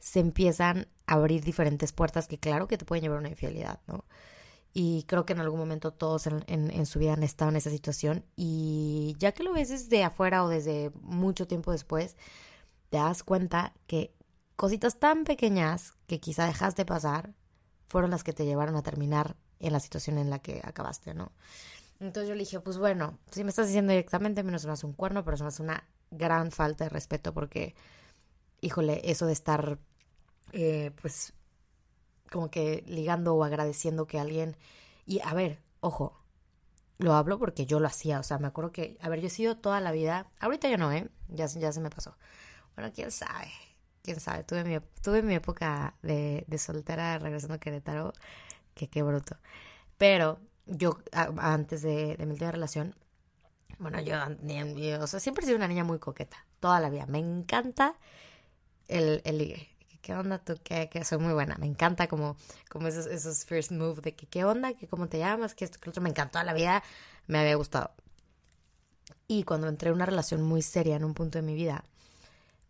se 0.00 0.18
empiezan 0.20 0.88
a 1.06 1.14
abrir 1.14 1.44
diferentes 1.44 1.92
puertas 1.92 2.26
que 2.26 2.38
claro 2.38 2.66
que 2.66 2.78
te 2.78 2.84
pueden 2.84 3.02
llevar 3.02 3.18
a 3.18 3.20
una 3.20 3.28
infidelidad, 3.28 3.80
¿no? 3.86 4.04
Y 4.72 5.04
creo 5.08 5.26
que 5.26 5.32
en 5.32 5.40
algún 5.40 5.58
momento 5.58 5.92
todos 5.92 6.26
en, 6.26 6.44
en, 6.46 6.86
su 6.86 7.00
vida 7.00 7.14
han 7.14 7.24
estado 7.24 7.50
en 7.50 7.56
esa 7.56 7.70
situación 7.70 8.24
y 8.36 9.16
ya 9.18 9.32
que 9.32 9.42
lo 9.42 9.52
ves 9.52 9.68
desde 9.68 10.04
afuera 10.04 10.44
o 10.44 10.48
desde 10.48 10.92
mucho 11.02 11.48
tiempo 11.48 11.72
después, 11.72 12.16
te 12.88 12.98
das 12.98 13.24
cuenta 13.24 13.74
que 13.88 14.14
cositas 14.54 15.00
tan 15.00 15.24
pequeñas 15.24 15.94
que 16.06 16.20
quizá 16.20 16.46
dejaste 16.46 16.84
pasar 16.84 17.34
fueron 17.88 18.12
las 18.12 18.22
que 18.22 18.32
te 18.32 18.44
llevaron 18.44 18.76
a 18.76 18.82
terminar 18.82 19.36
en 19.58 19.72
la 19.72 19.80
situación 19.80 20.18
en 20.18 20.30
la 20.30 20.38
que 20.38 20.60
acabaste, 20.64 21.14
¿no? 21.14 21.32
Entonces 22.00 22.28
yo 22.28 22.34
le 22.34 22.40
dije, 22.40 22.60
pues 22.60 22.78
bueno, 22.78 23.18
si 23.30 23.44
me 23.44 23.50
estás 23.50 23.66
diciendo 23.66 23.92
directamente, 23.92 24.40
a 24.40 24.44
mí 24.44 24.50
no 24.50 24.58
se 24.58 24.66
me 24.66 24.72
hace 24.72 24.86
un 24.86 24.94
cuerno, 24.94 25.24
pero 25.24 25.36
me 25.38 25.46
hace 25.46 25.62
una 25.62 25.84
gran 26.10 26.50
falta 26.50 26.84
de 26.84 26.90
respeto 26.90 27.34
porque, 27.34 27.74
híjole, 28.62 29.02
eso 29.04 29.26
de 29.26 29.32
estar, 29.34 29.78
eh, 30.52 30.92
pues, 31.00 31.34
como 32.30 32.50
que 32.50 32.84
ligando 32.86 33.34
o 33.34 33.44
agradeciendo 33.44 34.06
que 34.06 34.18
alguien... 34.18 34.56
Y 35.06 35.20
a 35.24 35.34
ver, 35.34 35.60
ojo, 35.80 36.22
lo 36.98 37.14
hablo 37.14 37.38
porque 37.38 37.66
yo 37.66 37.80
lo 37.80 37.86
hacía, 37.88 38.20
o 38.20 38.22
sea, 38.22 38.38
me 38.38 38.46
acuerdo 38.46 38.72
que, 38.72 38.96
a 39.00 39.08
ver, 39.08 39.20
yo 39.20 39.26
he 39.26 39.30
sido 39.30 39.56
toda 39.56 39.80
la 39.80 39.92
vida, 39.92 40.30
ahorita 40.40 40.68
ya 40.68 40.76
no, 40.76 40.92
¿eh? 40.92 41.08
Ya, 41.28 41.46
ya 41.46 41.72
se 41.72 41.80
me 41.80 41.90
pasó. 41.90 42.16
Bueno, 42.76 42.92
quién 42.94 43.10
sabe, 43.10 43.50
quién 44.02 44.20
sabe, 44.20 44.44
tuve 44.44 44.64
mi, 44.64 44.78
tuve 45.02 45.22
mi 45.22 45.34
época 45.34 45.96
de, 46.02 46.44
de 46.46 46.58
soltera 46.58 47.18
regresando 47.18 47.54
a 47.54 47.58
Querétaro, 47.58 48.12
que 48.74 48.88
qué 48.88 49.02
bruto. 49.02 49.36
Pero 49.98 50.40
yo, 50.66 50.98
antes 51.12 51.82
de, 51.82 52.16
mi 52.20 52.32
última 52.32 52.52
relación, 52.52 52.94
bueno, 53.78 54.00
yo, 54.00 54.16
o 55.02 55.06
sea, 55.06 55.20
siempre 55.20 55.42
he 55.42 55.46
sido 55.46 55.56
una 55.56 55.68
niña 55.68 55.84
muy 55.84 55.98
coqueta, 55.98 56.44
toda 56.60 56.80
la 56.80 56.90
vida. 56.90 57.06
Me 57.06 57.18
encanta 57.18 57.94
el, 58.88 59.22
el. 59.24 59.66
¿Qué 60.02 60.14
onda 60.14 60.38
tú? 60.38 60.58
Que, 60.62 60.88
soy 61.04 61.18
muy 61.18 61.32
buena. 61.32 61.56
Me 61.56 61.66
encanta 61.66 62.06
como, 62.06 62.36
como 62.68 62.88
esos, 62.88 63.06
esos 63.06 63.44
first 63.44 63.72
moves 63.72 64.02
de 64.02 64.14
que 64.14 64.26
qué 64.26 64.44
onda, 64.44 64.74
que 64.74 64.86
cómo 64.86 65.08
te 65.08 65.18
llamas, 65.18 65.54
que 65.54 65.64
esto, 65.64 65.78
que 65.80 65.88
otro. 65.90 66.02
Me 66.02 66.10
encantó 66.10 66.42
la 66.42 66.52
vida. 66.52 66.82
Me 67.26 67.38
había 67.38 67.54
gustado. 67.54 67.92
Y 69.26 69.44
cuando 69.44 69.68
entré 69.68 69.88
en 69.88 69.94
una 69.94 70.06
relación 70.06 70.42
muy 70.42 70.60
seria 70.60 70.96
en 70.96 71.04
un 71.04 71.14
punto 71.14 71.38
de 71.38 71.42
mi 71.42 71.54
vida, 71.54 71.84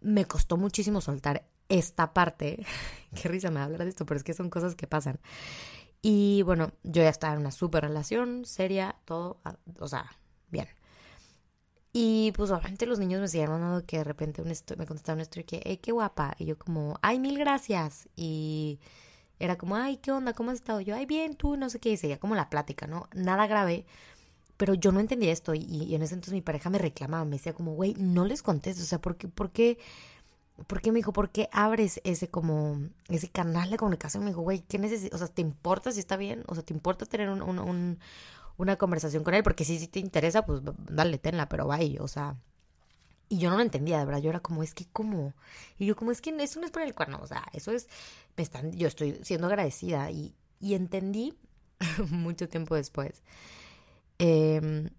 me 0.01 0.26
costó 0.26 0.57
muchísimo 0.57 1.01
soltar 1.01 1.45
esta 1.68 2.12
parte. 2.12 2.66
Qué 3.20 3.28
risa 3.28 3.51
me 3.51 3.61
hablar 3.61 3.84
de 3.84 3.88
esto, 3.88 4.07
pero 4.07 4.18
es 4.18 4.24
que 4.24 4.34
son 4.34 4.51
cosas 4.51 4.74
que 4.74 4.86
pasan. 4.86 5.18
Y 6.03 6.42
bueno, 6.42 6.72
yo 6.82 7.03
ya 7.03 7.11
estaba 7.11 7.34
en 7.34 7.40
una 7.40 7.51
súper 7.51 7.84
relación, 7.84 8.44
seria, 8.44 8.96
todo, 9.05 9.40
ah, 9.44 9.57
o 9.78 9.88
sea, 9.88 10.11
bien. 10.51 10.68
Y 11.92 12.32
pues 12.32 12.51
obviamente 12.51 12.86
los 12.86 12.98
niños 13.01 13.20
me 13.20 13.28
siguen 13.28 13.51
mandando 13.51 13.84
que 13.84 13.98
de 13.98 14.05
repente 14.05 14.42
un 14.42 14.48
me 14.48 14.86
contestaron 14.86 15.20
esto 15.20 15.40
y 15.40 15.44
que, 15.44 15.61
hey, 15.64 15.78
qué 15.78 15.92
guapa. 15.92 16.34
Y 16.38 16.44
yo 16.46 16.59
como, 16.59 16.98
ay, 17.03 17.18
mil 17.18 17.38
gracias. 17.38 18.09
Y 18.14 18.78
era 19.40 19.59
como, 19.59 19.76
ay, 19.76 19.96
¿qué 19.98 20.12
onda? 20.12 20.32
¿Cómo 20.34 20.51
has 20.51 20.57
estado? 20.59 20.80
Yo, 20.80 20.94
ay, 20.94 21.07
bien, 21.07 21.34
tú, 21.34 21.57
no 21.57 21.68
sé 21.70 21.80
qué. 21.80 21.90
Y 21.90 21.96
seguía 21.96 22.20
como 22.20 22.36
la 22.36 22.48
plática, 22.51 22.86
¿no? 22.86 23.09
Nada 23.14 23.46
grave. 23.48 23.86
Pero 24.57 24.74
yo 24.74 24.92
no 24.92 25.01
entendía 25.01 25.32
esto. 25.32 25.55
Y, 25.55 25.94
en 25.94 26.03
ese 26.03 26.14
entonces 26.14 26.34
mi 26.34 26.42
pareja 26.42 26.70
me 26.70 26.78
reclamaba, 26.78 27.24
me 27.24 27.32
decía 27.36 27.55
como, 27.55 27.74
güey, 27.74 27.94
no 27.98 28.24
les 28.24 28.42
contestes. 28.42 28.84
O 28.84 28.88
sea, 28.88 29.01
¿por 29.01 29.16
qué, 29.16 29.28
por 29.28 29.51
qué, 29.53 29.78
por 30.67 30.81
qué 30.81 30.93
me 30.93 30.99
dijo, 30.99 31.13
por 31.13 31.31
qué 31.31 31.49
abres 31.53 32.01
ese 32.05 32.29
como, 32.29 32.81
ese 33.09 33.29
canal 33.29 33.71
de 33.71 33.77
comunicación? 33.77 34.25
Me 34.25 34.31
dijo, 34.31 34.43
güey, 34.43 34.61
¿qué 34.63 34.79
necesitas? 34.79 35.21
O 35.21 35.25
sea, 35.25 35.33
¿te 35.33 35.43
importa 35.43 35.93
si 35.93 36.01
está 36.01 36.17
bien? 36.17 36.45
O 36.47 36.55
sea, 36.55 36.65
¿te 36.65 36.75
importa 36.75 37.07
tener 37.07 37.29
un, 37.31 37.43
un 37.43 37.99
una 38.61 38.77
conversación 38.77 39.25
con 39.25 39.33
él, 39.35 39.43
porque 39.43 39.65
si, 39.65 39.79
si 39.79 39.89
te 39.89 40.01
interesa, 40.01 40.45
pues 40.45 40.61
dale, 40.91 41.19
tenla, 41.19 41.49
pero 41.49 41.67
bye, 41.67 41.99
o 41.99 42.09
sea. 42.09 42.37
Y 43.29 43.39
yo 43.39 43.49
no 43.49 43.57
lo 43.57 43.63
entendía, 43.63 43.99
de 43.99 44.05
verdad, 44.05 44.21
yo 44.21 44.29
era 44.29 44.41
como, 44.41 44.63
es 44.63 44.75
que, 44.75 44.87
¿cómo? 44.93 45.35
Y 45.79 45.87
yo 45.87 45.97
como, 45.97 46.11
es 46.11 46.21
que 46.21 46.31
eso 46.31 46.61
no 46.61 46.67
es 46.67 46.73
por 46.73 46.83
el 46.83 46.95
cuerno, 46.95 47.21
o 47.23 47.27
sea, 47.27 47.45
eso 47.53 47.71
es, 47.71 47.89
me 48.37 48.43
están, 48.43 48.73
yo 48.73 48.89
estoy 48.89 49.19
siendo 49.23 49.47
agradecida 49.47 50.11
y, 50.11 50.35
y 50.61 50.75
entendí 50.75 51.35
mucho 52.11 52.49
tiempo 52.49 52.75
después. 52.75 53.23
Eh, 54.19 54.91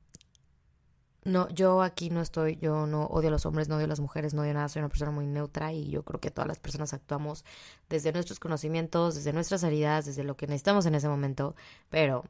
no, 1.23 1.47
yo 1.49 1.83
aquí 1.83 2.09
no 2.09 2.21
estoy, 2.21 2.57
yo 2.57 2.87
no 2.87 3.03
odio 3.05 3.27
a 3.27 3.31
los 3.31 3.45
hombres, 3.45 3.69
no 3.69 3.75
odio 3.75 3.85
a 3.85 3.89
las 3.89 3.99
mujeres, 3.99 4.33
no 4.33 4.41
odio 4.41 4.53
nada, 4.53 4.69
soy 4.69 4.79
una 4.79 4.89
persona 4.89 5.11
muy 5.11 5.27
neutra 5.27 5.71
y 5.71 5.89
yo 5.89 6.03
creo 6.03 6.19
que 6.19 6.31
todas 6.31 6.47
las 6.47 6.59
personas 6.59 6.93
actuamos 6.93 7.45
desde 7.89 8.11
nuestros 8.11 8.39
conocimientos, 8.39 9.15
desde 9.15 9.31
nuestras 9.31 9.63
heridas, 9.63 10.05
desde 10.05 10.23
lo 10.23 10.35
que 10.35 10.47
necesitamos 10.47 10.85
en 10.87 10.95
ese 10.95 11.07
momento, 11.07 11.55
pero 11.89 12.23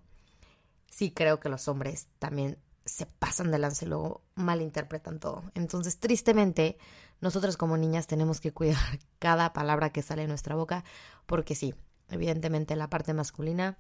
sí 0.89 1.11
creo 1.11 1.39
que 1.39 1.47
los 1.47 1.69
hombres 1.69 2.07
también 2.19 2.57
se 2.85 3.05
pasan 3.05 3.51
de 3.51 3.59
lance 3.59 3.85
y 3.85 3.87
luego 3.87 4.21
malinterpretan 4.35 5.19
todo. 5.19 5.43
Entonces, 5.55 5.97
tristemente, 5.99 6.77
nosotros 7.21 7.55
como 7.55 7.77
niñas 7.77 8.07
tenemos 8.07 8.41
que 8.41 8.51
cuidar 8.51 8.99
cada 9.19 9.53
palabra 9.53 9.91
que 9.91 10.01
sale 10.01 10.23
de 10.23 10.27
nuestra 10.27 10.55
boca, 10.55 10.83
porque 11.25 11.55
sí, 11.55 11.73
evidentemente 12.09 12.75
la 12.75 12.89
parte 12.89 13.13
masculina 13.13 13.77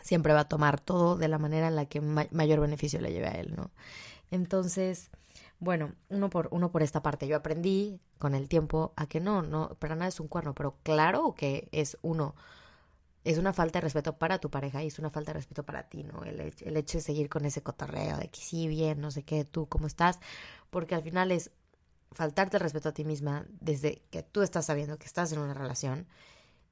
siempre 0.00 0.32
va 0.32 0.40
a 0.40 0.48
tomar 0.48 0.80
todo 0.80 1.16
de 1.16 1.26
la 1.26 1.38
manera 1.38 1.66
en 1.66 1.74
la 1.74 1.86
que 1.86 2.00
mayor 2.00 2.60
beneficio 2.60 3.00
le 3.00 3.10
lleve 3.10 3.26
a 3.26 3.32
él, 3.32 3.54
¿no? 3.56 3.72
Entonces, 4.30 5.10
bueno, 5.58 5.94
uno 6.08 6.30
por, 6.30 6.48
uno 6.50 6.70
por 6.70 6.82
esta 6.82 7.02
parte. 7.02 7.26
Yo 7.26 7.36
aprendí 7.36 8.00
con 8.18 8.34
el 8.34 8.48
tiempo 8.48 8.92
a 8.96 9.06
que 9.06 9.20
no, 9.20 9.42
no, 9.42 9.74
para 9.78 9.94
nada 9.94 10.08
es 10.08 10.20
un 10.20 10.28
cuerno, 10.28 10.54
pero 10.54 10.76
claro 10.82 11.34
que 11.34 11.68
es 11.72 11.98
uno 12.02 12.34
es 13.24 13.36
una 13.36 13.52
falta 13.52 13.78
de 13.78 13.82
respeto 13.82 14.16
para 14.16 14.38
tu 14.38 14.50
pareja 14.50 14.82
y 14.82 14.86
es 14.86 14.98
una 14.98 15.10
falta 15.10 15.32
de 15.32 15.38
respeto 15.40 15.62
para 15.64 15.82
ti, 15.88 16.02
¿no? 16.02 16.24
El, 16.24 16.40
hecho 16.76 16.98
de 16.98 17.02
seguir 17.02 17.28
con 17.28 17.44
ese 17.44 17.62
cotorreo 17.62 18.16
de 18.16 18.30
que 18.30 18.40
sí, 18.40 18.68
bien, 18.68 19.00
no 19.00 19.10
sé 19.10 19.22
qué, 19.22 19.44
tú, 19.44 19.68
cómo 19.68 19.86
estás, 19.86 20.18
porque 20.70 20.94
al 20.94 21.02
final 21.02 21.30
es 21.30 21.50
faltarte 22.12 22.56
el 22.56 22.62
respeto 22.62 22.88
a 22.88 22.92
ti 22.92 23.04
misma 23.04 23.44
desde 23.60 24.02
que 24.10 24.22
tú 24.22 24.40
estás 24.42 24.66
sabiendo 24.66 24.98
que 24.98 25.04
estás 25.06 25.32
en 25.32 25.40
una 25.40 25.52
relación 25.52 26.06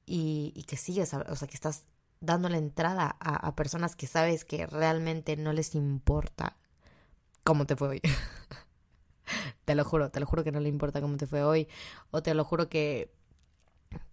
y, 0.06 0.64
que 0.66 0.76
sigues, 0.78 1.12
o 1.12 1.36
sea, 1.36 1.48
que 1.48 1.54
estás 1.54 1.84
dando 2.20 2.48
la 2.48 2.56
entrada 2.56 3.16
a 3.20 3.54
personas 3.54 3.94
que 3.94 4.06
sabes 4.06 4.46
que 4.46 4.66
realmente 4.66 5.36
no 5.36 5.52
les 5.52 5.74
importa 5.74 6.56
cómo 7.46 7.64
te 7.64 7.76
fue 7.76 7.88
hoy. 7.88 8.02
te 9.64 9.74
lo 9.74 9.84
juro, 9.84 10.10
te 10.10 10.20
lo 10.20 10.26
juro 10.26 10.44
que 10.44 10.52
no 10.52 10.60
le 10.60 10.68
importa 10.68 11.00
cómo 11.00 11.16
te 11.16 11.26
fue 11.26 11.44
hoy. 11.44 11.68
O 12.10 12.22
te 12.22 12.34
lo 12.34 12.44
juro 12.44 12.68
que 12.68 13.16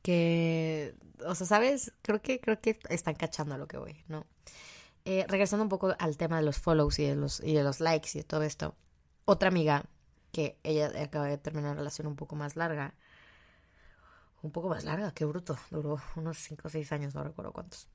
que, 0.01 0.95
o 1.25 1.36
sea, 1.36 1.47
¿sabes? 1.47 1.93
Creo 2.01 2.21
que, 2.21 2.39
creo 2.39 2.61
que 2.61 2.79
están 2.89 3.15
cachando 3.15 3.55
a 3.55 3.57
lo 3.57 3.67
que 3.67 3.77
voy, 3.77 4.03
¿no? 4.07 4.25
Eh, 5.05 5.25
regresando 5.27 5.63
un 5.63 5.69
poco 5.69 5.95
al 5.97 6.15
tema 6.15 6.38
de 6.38 6.43
los 6.43 6.59
follows 6.59 6.99
y 6.99 7.05
de 7.05 7.15
los, 7.15 7.41
y 7.41 7.53
de 7.53 7.63
los 7.63 7.79
likes 7.79 8.11
y 8.13 8.19
de 8.19 8.23
todo 8.23 8.43
esto. 8.43 8.75
Otra 9.25 9.49
amiga, 9.49 9.86
que 10.31 10.59
ella 10.63 10.91
acaba 11.01 11.27
de 11.27 11.38
terminar 11.38 11.71
una 11.71 11.79
relación 11.79 12.07
un 12.07 12.15
poco 12.15 12.36
más 12.36 12.55
larga, 12.55 12.93
un 14.41 14.51
poco 14.51 14.69
más 14.69 14.84
larga, 14.84 15.11
qué 15.11 15.25
bruto, 15.25 15.57
duró 15.71 15.99
unos 16.15 16.38
5 16.38 16.67
o 16.67 16.69
6 16.69 16.91
años, 16.91 17.15
no 17.15 17.23
recuerdo 17.23 17.51
cuántos. 17.51 17.88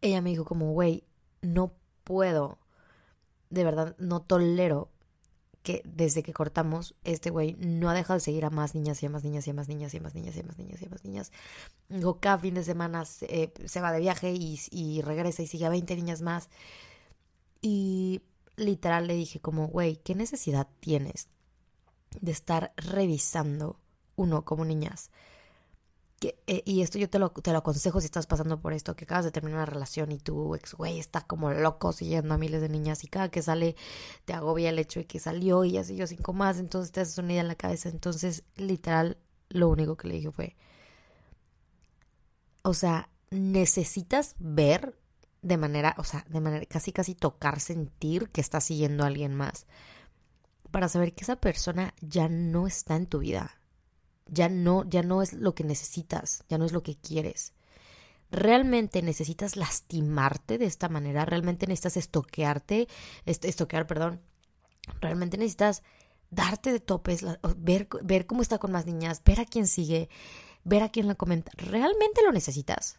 Ella 0.00 0.20
me 0.20 0.30
dijo 0.30 0.44
como, 0.44 0.72
güey, 0.72 1.04
no 1.42 1.72
puedo, 2.04 2.58
de 3.50 3.64
verdad, 3.64 3.96
no 3.98 4.20
tolero 4.20 4.90
que 5.62 5.82
desde 5.84 6.22
que 6.22 6.32
cortamos, 6.32 6.94
este 7.04 7.30
güey 7.30 7.56
no 7.58 7.90
ha 7.90 7.94
dejado 7.94 8.14
de 8.14 8.20
seguir 8.24 8.44
a 8.44 8.50
más 8.50 8.74
niñas 8.74 9.02
y 9.02 9.06
a 9.06 9.10
más 9.10 9.24
niñas 9.24 9.46
y 9.46 9.50
a 9.50 9.54
más 9.54 9.68
niñas 9.68 9.92
y 9.92 9.98
a 9.98 10.00
más 10.00 10.14
niñas 10.14 10.36
y 10.36 10.40
a 10.40 10.44
más 10.44 10.58
niñas 10.58 10.80
y 10.80 10.86
a 10.86 10.88
más 10.88 11.04
niñas. 11.04 11.32
Digo, 11.88 12.20
cada 12.20 12.38
fin 12.38 12.54
de 12.54 12.64
semana 12.64 13.04
se, 13.04 13.52
va 13.80 13.92
de 13.92 14.00
viaje 14.00 14.32
y, 14.32 14.58
y, 14.70 15.02
regresa 15.02 15.42
y 15.42 15.46
sigue 15.46 15.66
a 15.66 15.70
20 15.70 15.96
niñas 15.96 16.22
más. 16.22 16.48
Y 17.60 18.22
literal 18.56 19.06
le 19.06 19.14
dije 19.14 19.40
como, 19.40 19.68
güey, 19.68 19.96
¿qué 19.96 20.14
necesidad 20.14 20.68
tienes 20.80 21.28
de 22.20 22.32
estar 22.32 22.72
revisando 22.76 23.80
uno 24.16 24.44
como 24.44 24.64
niñas? 24.64 25.10
Eh, 26.20 26.62
y 26.64 26.82
esto 26.82 26.98
yo 26.98 27.08
te 27.08 27.20
lo, 27.20 27.30
te 27.30 27.52
lo 27.52 27.58
aconsejo 27.58 28.00
si 28.00 28.06
estás 28.06 28.26
pasando 28.26 28.60
por 28.60 28.72
esto, 28.72 28.96
que 28.96 29.04
acabas 29.04 29.24
de 29.24 29.30
terminar 29.30 29.58
una 29.58 29.66
relación 29.66 30.10
y 30.10 30.18
tu 30.18 30.56
ex 30.56 30.74
güey 30.74 30.98
está 30.98 31.20
como 31.20 31.52
loco 31.52 31.92
siguiendo 31.92 32.34
a 32.34 32.38
miles 32.38 32.60
de 32.60 32.68
niñas 32.68 33.04
y 33.04 33.08
cada 33.08 33.30
que 33.30 33.40
sale 33.40 33.76
te 34.24 34.32
agobia 34.32 34.70
el 34.70 34.80
hecho 34.80 34.98
de 34.98 35.06
que 35.06 35.20
salió 35.20 35.64
y 35.64 35.72
ya 35.72 35.84
siguió 35.84 36.06
cinco 36.08 36.32
más, 36.32 36.58
entonces 36.58 36.90
te 36.90 37.00
haces 37.00 37.18
una 37.18 37.32
idea 37.32 37.42
en 37.42 37.48
la 37.48 37.54
cabeza. 37.54 37.88
Entonces, 37.88 38.42
literal, 38.56 39.18
lo 39.48 39.68
único 39.68 39.96
que 39.96 40.08
le 40.08 40.14
dije 40.14 40.32
fue, 40.32 40.56
o 42.62 42.74
sea, 42.74 43.10
necesitas 43.30 44.34
ver 44.38 44.98
de 45.42 45.56
manera, 45.56 45.94
o 45.98 46.04
sea, 46.04 46.24
de 46.28 46.40
manera 46.40 46.66
casi 46.66 46.92
casi 46.92 47.14
tocar, 47.14 47.60
sentir 47.60 48.30
que 48.30 48.40
está 48.40 48.60
siguiendo 48.60 49.04
a 49.04 49.06
alguien 49.06 49.34
más 49.34 49.66
para 50.72 50.88
saber 50.88 51.14
que 51.14 51.24
esa 51.24 51.36
persona 51.36 51.94
ya 52.00 52.28
no 52.28 52.66
está 52.66 52.96
en 52.96 53.06
tu 53.06 53.20
vida 53.20 53.57
ya 54.28 54.48
no, 54.48 54.84
ya 54.88 55.02
no 55.02 55.22
es 55.22 55.32
lo 55.32 55.54
que 55.54 55.64
necesitas, 55.64 56.44
ya 56.48 56.58
no 56.58 56.64
es 56.64 56.72
lo 56.72 56.82
que 56.82 56.96
quieres. 56.96 57.52
¿Realmente 58.30 59.02
necesitas 59.02 59.56
lastimarte 59.56 60.58
de 60.58 60.66
esta 60.66 60.88
manera? 60.88 61.24
¿Realmente 61.24 61.66
necesitas 61.66 61.96
estoquearte? 61.96 62.88
estoquear, 63.24 63.86
perdón. 63.86 64.20
¿Realmente 65.00 65.38
necesitas 65.38 65.82
darte 66.30 66.72
de 66.72 66.80
topes, 66.80 67.24
ver, 67.56 67.88
ver 68.02 68.26
cómo 68.26 68.42
está 68.42 68.58
con 68.58 68.72
más 68.72 68.86
niñas, 68.86 69.22
ver 69.24 69.40
a 69.40 69.46
quién 69.46 69.66
sigue, 69.66 70.10
ver 70.64 70.82
a 70.82 70.90
quién 70.90 71.08
la 71.08 71.14
comenta? 71.14 71.50
¿Realmente 71.56 72.22
lo 72.22 72.32
necesitas? 72.32 72.98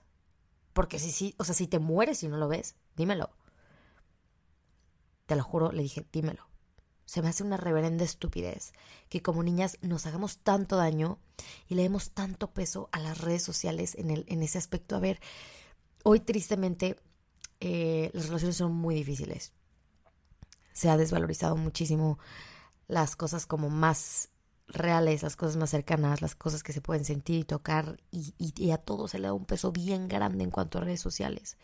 Porque 0.74 0.98
si 0.98 1.12
sí, 1.12 1.36
o 1.38 1.44
sea, 1.44 1.54
si 1.54 1.68
te 1.68 1.80
mueres 1.80 2.24
y 2.24 2.28
no 2.28 2.38
lo 2.38 2.48
ves, 2.48 2.76
dímelo. 2.96 3.30
Te 5.28 5.36
lo 5.36 5.44
juro, 5.44 5.72
le 5.72 5.84
dije, 5.84 6.08
dímelo 6.12 6.49
se 7.10 7.24
me 7.24 7.30
hace 7.30 7.44
una 7.44 7.58
reverenda 7.58 8.04
estupidez 8.04 8.72
que 9.10 9.24
como 9.24 9.42
niñas 9.42 9.80
nos 9.82 10.06
hagamos 10.06 10.38
tanto 10.38 10.76
daño 10.76 11.18
y 11.68 11.74
le 11.74 11.82
demos 11.82 12.12
tanto 12.12 12.52
peso 12.52 12.88
a 12.92 13.00
las 13.00 13.18
redes 13.18 13.42
sociales 13.42 13.96
en, 13.96 14.12
el, 14.12 14.26
en 14.28 14.44
ese 14.44 14.60
aspecto. 14.60 14.96
A 14.96 15.00
ver, 15.00 15.20
hoy 16.04 16.20
tristemente 16.20 16.98
eh, 17.62 18.12
las 18.14 18.28
relaciones 18.28 18.58
son 18.58 18.74
muy 18.74 18.94
difíciles. 18.94 19.54
Se 20.72 20.88
ha 20.88 20.98
desvalorizado 20.98 21.56
muchísimo 21.56 22.20
las 22.88 23.16
cosas 23.16 23.48
como 23.48 23.72
más 23.72 24.30
reales, 24.68 25.24
las 25.24 25.36
cosas 25.36 25.58
más 25.58 25.72
cercanas, 25.72 26.22
las 26.22 26.36
cosas 26.36 26.62
que 26.62 26.74
se 26.74 26.82
pueden 26.82 27.06
sentir 27.06 27.40
y 27.40 27.44
tocar 27.44 28.00
y, 28.12 28.36
y 28.38 28.70
a 28.70 28.78
todo 28.78 29.08
se 29.08 29.18
le 29.18 29.26
da 29.26 29.34
un 29.34 29.46
peso 29.46 29.72
bien 29.72 30.10
grande 30.10 30.44
en 30.44 30.52
cuanto 30.52 30.78
a 30.78 30.82
redes 30.82 31.02
sociales. 31.02 31.58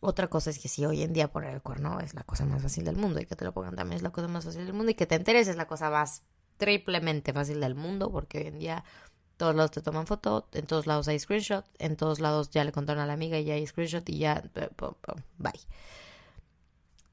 Otra 0.00 0.28
cosa 0.28 0.50
es 0.50 0.58
que 0.58 0.68
si 0.68 0.84
hoy 0.84 1.02
en 1.02 1.12
día 1.12 1.32
poner 1.32 1.54
el 1.54 1.62
cuerno 1.62 2.00
es 2.00 2.14
la 2.14 2.22
cosa 2.22 2.44
más 2.44 2.62
fácil 2.62 2.84
del 2.84 2.96
mundo 2.96 3.20
y 3.20 3.26
que 3.26 3.36
te 3.36 3.44
lo 3.44 3.52
pongan 3.52 3.76
también 3.76 3.96
es 3.96 4.02
la 4.02 4.10
cosa 4.10 4.28
más 4.28 4.44
fácil 4.44 4.64
del 4.64 4.74
mundo 4.74 4.90
y 4.90 4.94
que 4.94 5.06
te 5.06 5.14
enteres 5.14 5.48
es 5.48 5.56
la 5.56 5.66
cosa 5.66 5.90
más 5.90 6.22
triplemente 6.58 7.32
fácil 7.32 7.60
del 7.60 7.74
mundo 7.74 8.10
porque 8.10 8.38
hoy 8.38 8.46
en 8.46 8.58
día 8.58 8.84
todos 9.36 9.54
lados 9.54 9.70
te 9.70 9.82
toman 9.82 10.06
foto, 10.06 10.48
en 10.52 10.66
todos 10.66 10.86
lados 10.86 11.08
hay 11.08 11.18
screenshot, 11.18 11.66
en 11.78 11.96
todos 11.96 12.20
lados 12.20 12.50
ya 12.50 12.64
le 12.64 12.72
contaron 12.72 13.02
a 13.02 13.06
la 13.06 13.12
amiga 13.12 13.38
y 13.38 13.44
ya 13.44 13.54
hay 13.54 13.66
screenshot 13.66 14.08
y 14.08 14.18
ya, 14.18 14.42
bye. 15.38 15.52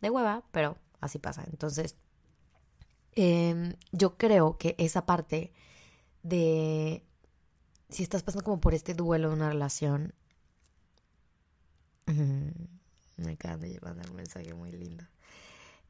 De 0.01 0.09
hueva, 0.09 0.43
pero 0.51 0.77
así 1.01 1.19
pasa. 1.19 1.43
Entonces, 1.51 1.95
em, 3.13 3.75
yo 3.91 4.17
creo 4.17 4.57
que 4.57 4.75
esa 4.77 5.05
parte 5.05 5.51
de 6.23 7.03
si 7.89 8.03
estás 8.03 8.23
pasando 8.23 8.43
como 8.43 8.59
por 8.61 8.73
este 8.73 8.93
duelo 8.93 9.29
de 9.29 9.35
una 9.35 9.49
relación, 9.49 10.13
me 12.05 13.31
acaban 13.31 13.61
de 13.61 13.79
mandar 13.81 14.09
un 14.09 14.15
mensaje 14.15 14.53
muy 14.53 14.71
lindo. 14.71 15.03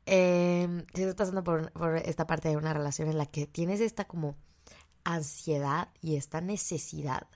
Eh, 0.06 0.86
si 0.94 1.02
estás 1.02 1.16
pasando 1.16 1.44
por, 1.44 1.98
esta 2.04 2.28
parte 2.28 2.50
de 2.50 2.58
una 2.58 2.74
relación 2.74 3.10
en 3.10 3.18
la 3.18 3.26
que 3.26 3.48
tienes 3.48 3.80
esta 3.80 4.06
como 4.06 4.36
ansiedad 5.04 5.90
y 6.02 6.16
esta 6.16 6.42
necesidad 6.42 7.28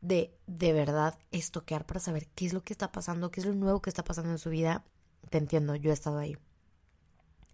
de 0.00 0.36
de 0.46 0.72
verdad 0.72 1.18
estoquear 1.30 1.84
para 1.86 2.00
saber 2.00 2.26
qué 2.34 2.46
es 2.46 2.52
lo 2.52 2.62
que 2.62 2.72
está 2.72 2.90
pasando, 2.90 3.30
qué 3.30 3.40
es 3.40 3.46
lo 3.46 3.54
nuevo 3.54 3.82
que 3.82 3.90
está 3.90 4.02
pasando 4.02 4.30
en 4.30 4.38
su 4.38 4.50
vida, 4.50 4.84
te 5.28 5.38
entiendo, 5.38 5.76
yo 5.76 5.90
he 5.90 5.94
estado 5.94 6.18
ahí. 6.18 6.36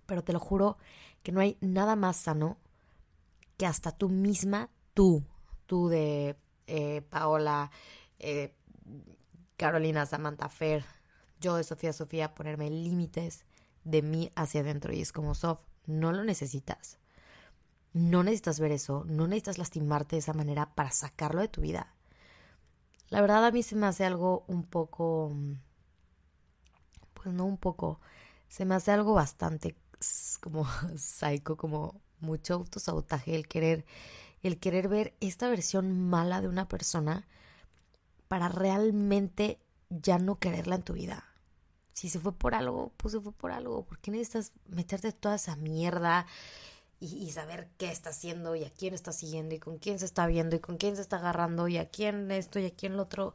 Pero 0.06 0.22
te 0.22 0.32
lo 0.32 0.40
juro 0.40 0.78
que 1.22 1.32
no 1.32 1.40
hay 1.40 1.58
nada 1.60 1.96
más 1.96 2.16
sano 2.16 2.58
que 3.56 3.66
hasta 3.66 3.90
tú 3.90 4.08
misma, 4.08 4.70
tú, 4.94 5.24
tú 5.66 5.88
de 5.88 6.36
eh, 6.66 7.02
Paola, 7.02 7.70
eh, 8.18 8.54
Carolina, 9.56 10.06
Samantha, 10.06 10.48
Fer, 10.48 10.84
yo 11.40 11.56
de 11.56 11.64
Sofía, 11.64 11.92
Sofía, 11.92 12.34
ponerme 12.34 12.70
límites 12.70 13.44
de 13.84 14.02
mí 14.02 14.30
hacia 14.34 14.60
adentro. 14.60 14.92
Y 14.92 15.00
es 15.00 15.12
como, 15.12 15.34
Sof, 15.34 15.60
no 15.86 16.12
lo 16.12 16.24
necesitas. 16.24 16.98
No 17.92 18.22
necesitas 18.22 18.60
ver 18.60 18.72
eso, 18.72 19.04
no 19.06 19.26
necesitas 19.26 19.58
lastimarte 19.58 20.16
de 20.16 20.20
esa 20.20 20.34
manera 20.34 20.74
para 20.74 20.90
sacarlo 20.90 21.40
de 21.40 21.48
tu 21.48 21.62
vida. 21.62 21.94
La 23.08 23.20
verdad 23.20 23.46
a 23.46 23.50
mí 23.50 23.62
se 23.62 23.76
me 23.76 23.86
hace 23.86 24.04
algo 24.04 24.44
un 24.48 24.64
poco, 24.64 25.32
pues 27.14 27.32
no 27.32 27.46
un 27.46 27.56
poco, 27.56 28.00
se 28.48 28.64
me 28.64 28.74
hace 28.74 28.90
algo 28.90 29.14
bastante 29.14 29.76
como 30.42 30.66
psycho, 30.96 31.56
como 31.56 32.00
mucho 32.20 32.54
autosabotaje, 32.54 33.34
el 33.34 33.48
querer, 33.48 33.86
el 34.42 34.58
querer 34.58 34.88
ver 34.88 35.14
esta 35.20 35.48
versión 35.48 36.08
mala 36.08 36.40
de 36.40 36.48
una 36.48 36.68
persona 36.68 37.26
para 38.28 38.48
realmente 38.48 39.60
ya 39.88 40.18
no 40.18 40.38
quererla 40.38 40.76
en 40.76 40.82
tu 40.82 40.94
vida. 40.94 41.24
Si 41.92 42.08
se 42.08 42.20
fue 42.20 42.32
por 42.32 42.54
algo, 42.54 42.92
pues 42.96 43.12
se 43.12 43.20
fue 43.20 43.32
por 43.32 43.52
algo. 43.52 43.84
¿Por 43.84 43.98
qué 43.98 44.10
necesitas 44.10 44.52
meterte 44.66 45.12
toda 45.12 45.36
esa 45.36 45.56
mierda 45.56 46.26
y, 46.98 47.30
saber 47.30 47.68
qué 47.78 47.90
está 47.90 48.10
haciendo 48.10 48.54
y 48.56 48.64
a 48.64 48.70
quién 48.70 48.94
está 48.94 49.12
siguiendo 49.12 49.54
y 49.54 49.58
con 49.58 49.78
quién 49.78 49.98
se 49.98 50.06
está 50.06 50.26
viendo 50.26 50.56
y 50.56 50.60
con 50.60 50.76
quién 50.76 50.96
se 50.96 51.02
está 51.02 51.16
agarrando 51.16 51.68
y 51.68 51.76
a 51.78 51.88
quién 51.88 52.30
esto 52.30 52.58
y 52.58 52.66
a 52.66 52.74
quién 52.74 52.96
lo 52.96 53.02
otro? 53.02 53.34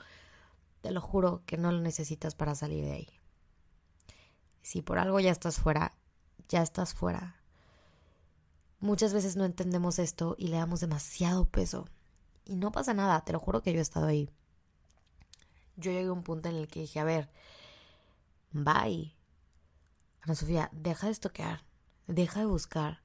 Te 0.82 0.92
lo 0.92 1.02
juro 1.02 1.44
que 1.46 1.58
no 1.58 1.72
lo 1.72 1.80
necesitas 1.80 2.36
para 2.36 2.56
salir 2.56 2.86
de 2.86 2.92
ahí. 2.92 3.08
Si 4.62 4.82
por 4.82 5.00
algo 5.00 5.20
ya 5.20 5.32
estás 5.32 5.58
fuera, 5.58 5.96
ya 6.50 6.62
estás 6.62 6.94
fuera. 6.94 7.42
Muchas 8.80 9.14
veces 9.14 9.36
no 9.36 9.46
entendemos 9.46 10.00
esto 10.00 10.36
y 10.38 10.48
le 10.48 10.58
damos 10.58 10.80
demasiado 10.80 11.46
peso. 11.46 11.88
Y 12.46 12.56
no 12.56 12.72
pasa 12.72 12.94
nada, 12.94 13.24
te 13.24 13.34
lo 13.34 13.40
juro 13.40 13.62
que 13.62 13.74
yo 13.74 13.80
he 13.80 13.82
estado 13.82 14.08
ahí. 14.08 14.30
Yo 15.82 15.92
llegué 15.92 16.08
a 16.08 16.14
un 16.14 16.24
punto 16.24 16.48
en 16.48 16.56
el 16.56 16.68
que 16.68 16.82
dije, 16.82 17.00
a 17.00 17.04
ver, 17.04 17.30
bye. 18.52 19.14
Ana 20.22 20.36
Sofía, 20.36 20.70
deja 20.72 21.08
de 21.08 21.12
estoquear, 21.12 21.64
deja 22.08 22.40
de 22.40 22.46
buscar. 22.46 23.02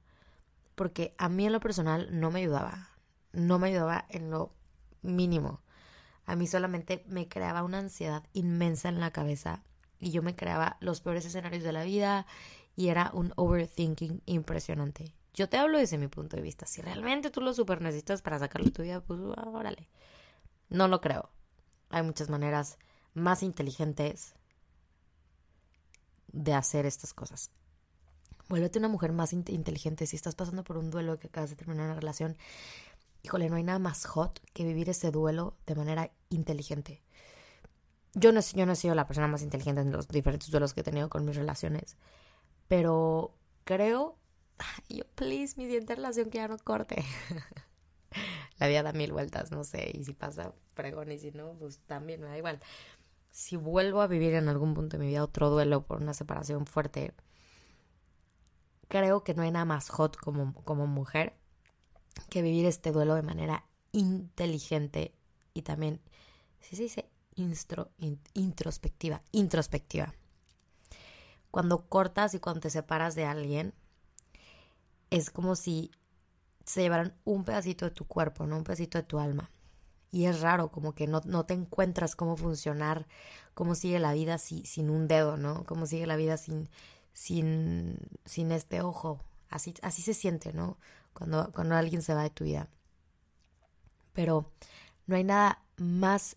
Porque 0.75 1.15
a 1.17 1.27
mí 1.27 1.45
en 1.45 1.53
lo 1.53 1.59
personal 1.59 2.07
no 2.11 2.29
me 2.29 2.39
ayudaba. 2.39 2.91
No 3.33 3.57
me 3.59 3.69
ayudaba 3.69 4.05
en 4.09 4.29
lo 4.29 4.53
mínimo. 5.01 5.61
A 6.25 6.35
mí 6.35 6.45
solamente 6.45 7.03
me 7.07 7.27
creaba 7.27 7.63
una 7.63 7.79
ansiedad 7.79 8.23
inmensa 8.33 8.89
en 8.89 8.99
la 8.99 9.11
cabeza 9.11 9.63
y 9.99 10.11
yo 10.11 10.21
me 10.21 10.35
creaba 10.35 10.77
los 10.79 11.01
peores 11.01 11.25
escenarios 11.25 11.63
de 11.63 11.71
la 11.71 11.83
vida 11.83 12.27
y 12.75 12.89
era 12.89 13.09
un 13.13 13.33
overthinking 13.35 14.21
impresionante. 14.25 15.13
Yo 15.33 15.49
te 15.49 15.57
hablo 15.57 15.77
desde 15.77 15.97
mi 15.97 16.07
punto 16.07 16.35
de 16.35 16.41
vista. 16.41 16.65
Si 16.65 16.81
realmente 16.81 17.29
tú 17.29 17.41
lo 17.41 17.53
super 17.53 17.81
necesitas 17.81 18.21
para 18.21 18.39
sacarlo 18.39 18.65
de 18.65 18.71
tu 18.71 18.83
vida, 18.83 19.01
pues 19.01 19.19
órale. 19.19 19.87
No 20.69 20.87
lo 20.87 21.01
creo. 21.01 21.29
Hay 21.89 22.03
muchas 22.03 22.29
maneras 22.29 22.77
más 23.13 23.43
inteligentes 23.43 24.35
de 26.27 26.53
hacer 26.53 26.85
estas 26.85 27.13
cosas. 27.13 27.51
Vuélvete 28.49 28.79
una 28.79 28.87
mujer 28.87 29.11
más 29.11 29.33
inteligente. 29.33 30.07
Si 30.07 30.15
estás 30.15 30.35
pasando 30.35 30.63
por 30.63 30.77
un 30.77 30.89
duelo 30.89 31.19
que 31.19 31.27
acabas 31.27 31.49
de 31.49 31.55
terminar 31.55 31.85
una 31.85 31.95
relación, 31.95 32.37
híjole, 33.23 33.49
no 33.49 33.57
hay 33.57 33.63
nada 33.63 33.79
más 33.79 34.05
hot 34.05 34.39
que 34.53 34.63
vivir 34.63 34.89
ese 34.89 35.11
duelo 35.11 35.57
de 35.65 35.75
manera 35.75 36.11
inteligente. 36.29 37.01
Yo 38.13 38.31
no, 38.31 38.39
yo 38.39 38.65
no 38.65 38.71
he 38.71 38.75
sido 38.75 38.95
la 38.95 39.05
persona 39.05 39.27
más 39.27 39.41
inteligente 39.41 39.81
en 39.81 39.91
los 39.91 40.07
diferentes 40.07 40.49
duelos 40.49 40.73
que 40.73 40.81
he 40.81 40.83
tenido 40.83 41.09
con 41.09 41.25
mis 41.25 41.35
relaciones, 41.35 41.97
pero 42.67 43.35
creo, 43.63 44.17
yo, 44.89 45.03
please, 45.15 45.55
mi 45.57 45.65
siguiente 45.65 45.95
relación 45.95 46.29
que 46.29 46.39
ya 46.39 46.47
no 46.47 46.57
corte. 46.57 47.03
la 48.59 48.67
vida 48.67 48.83
da 48.83 48.93
mil 48.93 49.11
vueltas, 49.11 49.51
no 49.51 49.63
sé, 49.63 49.91
y 49.93 50.03
si 50.03 50.13
pasa, 50.13 50.53
pregón, 50.73 51.11
y 51.11 51.19
si 51.19 51.31
no, 51.31 51.53
pues 51.53 51.79
también 51.85 52.21
me 52.21 52.27
da 52.27 52.37
igual. 52.37 52.59
Si 53.31 53.55
vuelvo 53.55 54.01
a 54.01 54.07
vivir 54.07 54.33
en 54.33 54.49
algún 54.49 54.73
punto 54.73 54.97
de 54.97 55.03
mi 55.03 55.09
vida 55.09 55.23
otro 55.23 55.49
duelo 55.49 55.85
por 55.85 56.01
una 56.01 56.13
separación 56.13 56.65
fuerte, 56.65 57.13
creo 58.87 59.23
que 59.23 59.33
no 59.33 59.43
hay 59.43 59.51
nada 59.51 59.65
más 59.65 59.89
hot 59.89 60.17
como, 60.17 60.53
como 60.63 60.87
mujer 60.87 61.37
que 62.29 62.41
vivir 62.41 62.65
este 62.65 62.91
duelo 62.91 63.15
de 63.15 63.21
manera 63.21 63.65
inteligente 63.91 65.13
y 65.53 65.61
también, 65.61 66.01
si 66.59 66.75
se 66.75 66.83
dice 66.83 67.09
introspectiva, 68.33 69.21
introspectiva. 69.31 70.13
Cuando 71.51 71.87
cortas 71.87 72.33
y 72.33 72.39
cuando 72.39 72.61
te 72.61 72.69
separas 72.69 73.15
de 73.15 73.25
alguien, 73.25 73.73
es 75.09 75.29
como 75.29 75.55
si 75.55 75.91
se 76.67 76.81
llevaran 76.81 77.15
un 77.23 77.45
pedacito 77.45 77.85
de 77.85 77.91
tu 77.91 78.05
cuerpo, 78.05 78.45
¿no? 78.45 78.57
Un 78.57 78.63
pedacito 78.63 78.97
de 78.97 79.03
tu 79.03 79.19
alma. 79.19 79.49
Y 80.11 80.25
es 80.25 80.41
raro, 80.41 80.69
como 80.69 80.93
que 80.93 81.07
no, 81.07 81.21
no 81.25 81.45
te 81.45 81.53
encuentras 81.53 82.15
cómo 82.15 82.35
funcionar, 82.35 83.07
cómo 83.53 83.73
sigue 83.73 83.99
la 83.99 84.13
vida 84.13 84.37
sin 84.37 84.89
un 84.89 85.07
dedo, 85.07 85.37
¿no? 85.37 85.63
Cómo 85.65 85.85
sigue 85.85 86.05
la 86.05 86.17
vida 86.17 86.37
sin, 86.37 86.69
sin, 87.13 87.97
sin 88.25 88.51
este 88.51 88.81
ojo. 88.81 89.23
Así, 89.49 89.73
así 89.81 90.01
se 90.01 90.13
siente, 90.13 90.51
¿no? 90.53 90.77
Cuando, 91.13 91.51
cuando 91.53 91.75
alguien 91.75 92.01
se 92.01 92.13
va 92.13 92.23
de 92.23 92.29
tu 92.31 92.43
vida. 92.43 92.67
Pero 94.11 94.51
no 95.05 95.15
hay 95.15 95.23
nada 95.23 95.63
más, 95.77 96.35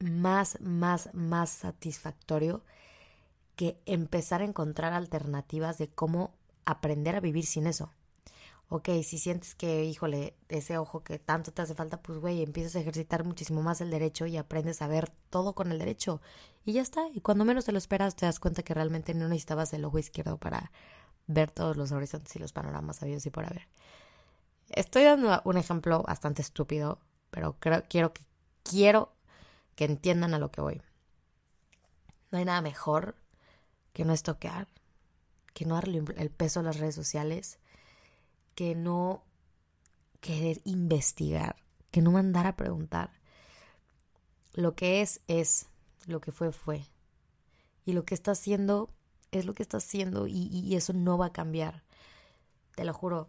más, 0.00 0.58
más, 0.62 1.10
más 1.12 1.50
satisfactorio 1.50 2.64
que 3.54 3.80
empezar 3.84 4.40
a 4.40 4.46
encontrar 4.46 4.94
alternativas 4.94 5.76
de 5.76 5.88
cómo 5.90 6.34
aprender 6.64 7.16
a 7.16 7.20
vivir 7.20 7.44
sin 7.44 7.66
eso 7.66 7.92
ok, 8.68 8.88
si 9.02 9.18
sientes 9.18 9.54
que, 9.54 9.84
híjole, 9.84 10.36
ese 10.48 10.78
ojo 10.78 11.02
que 11.02 11.18
tanto 11.18 11.52
te 11.52 11.62
hace 11.62 11.74
falta, 11.74 12.02
pues, 12.02 12.18
güey, 12.18 12.42
empiezas 12.42 12.76
a 12.76 12.80
ejercitar 12.80 13.24
muchísimo 13.24 13.62
más 13.62 13.80
el 13.80 13.90
derecho 13.90 14.26
y 14.26 14.36
aprendes 14.36 14.82
a 14.82 14.88
ver 14.88 15.10
todo 15.30 15.54
con 15.54 15.72
el 15.72 15.78
derecho. 15.78 16.20
Y 16.64 16.74
ya 16.74 16.82
está. 16.82 17.08
Y 17.14 17.20
cuando 17.20 17.44
menos 17.44 17.64
te 17.64 17.72
lo 17.72 17.78
esperas, 17.78 18.14
te 18.14 18.26
das 18.26 18.40
cuenta 18.40 18.62
que 18.62 18.74
realmente 18.74 19.14
no 19.14 19.28
necesitabas 19.28 19.72
el 19.72 19.84
ojo 19.84 19.98
izquierdo 19.98 20.38
para 20.38 20.70
ver 21.26 21.50
todos 21.50 21.76
los 21.76 21.92
horizontes 21.92 22.34
y 22.36 22.38
los 22.38 22.52
panoramas 22.52 23.02
habidos 23.02 23.24
y 23.26 23.30
por 23.30 23.46
haber. 23.46 23.68
Estoy 24.70 25.04
dando 25.04 25.40
un 25.44 25.56
ejemplo 25.56 26.02
bastante 26.02 26.42
estúpido, 26.42 27.00
pero 27.30 27.56
creo, 27.58 27.84
quiero 27.88 28.12
que, 28.12 28.22
quiero 28.62 29.14
que 29.76 29.84
entiendan 29.84 30.34
a 30.34 30.38
lo 30.38 30.50
que 30.50 30.60
voy. 30.60 30.82
No 32.30 32.38
hay 32.38 32.44
nada 32.44 32.60
mejor 32.60 33.16
que 33.94 34.04
no 34.04 34.12
estoquear, 34.12 34.68
que 35.54 35.64
no 35.64 35.74
darle 35.74 36.02
el 36.16 36.30
peso 36.30 36.60
a 36.60 36.62
las 36.62 36.78
redes 36.78 36.94
sociales, 36.94 37.58
que 38.58 38.74
no 38.74 39.22
querer 40.20 40.60
investigar, 40.64 41.54
que 41.92 42.02
no 42.02 42.10
mandar 42.10 42.44
a 42.48 42.56
preguntar. 42.56 43.12
Lo 44.52 44.74
que 44.74 45.00
es, 45.00 45.20
es, 45.28 45.68
lo 46.06 46.20
que 46.20 46.32
fue, 46.32 46.50
fue. 46.50 46.84
Y 47.84 47.92
lo 47.92 48.04
que 48.04 48.16
está 48.16 48.32
haciendo, 48.32 48.90
es 49.30 49.46
lo 49.46 49.54
que 49.54 49.62
está 49.62 49.76
haciendo 49.76 50.26
y, 50.26 50.74
eso 50.74 50.92
no 50.92 51.16
va 51.16 51.26
a 51.26 51.32
cambiar. 51.32 51.84
Te 52.74 52.84
lo 52.84 52.92
juro, 52.92 53.28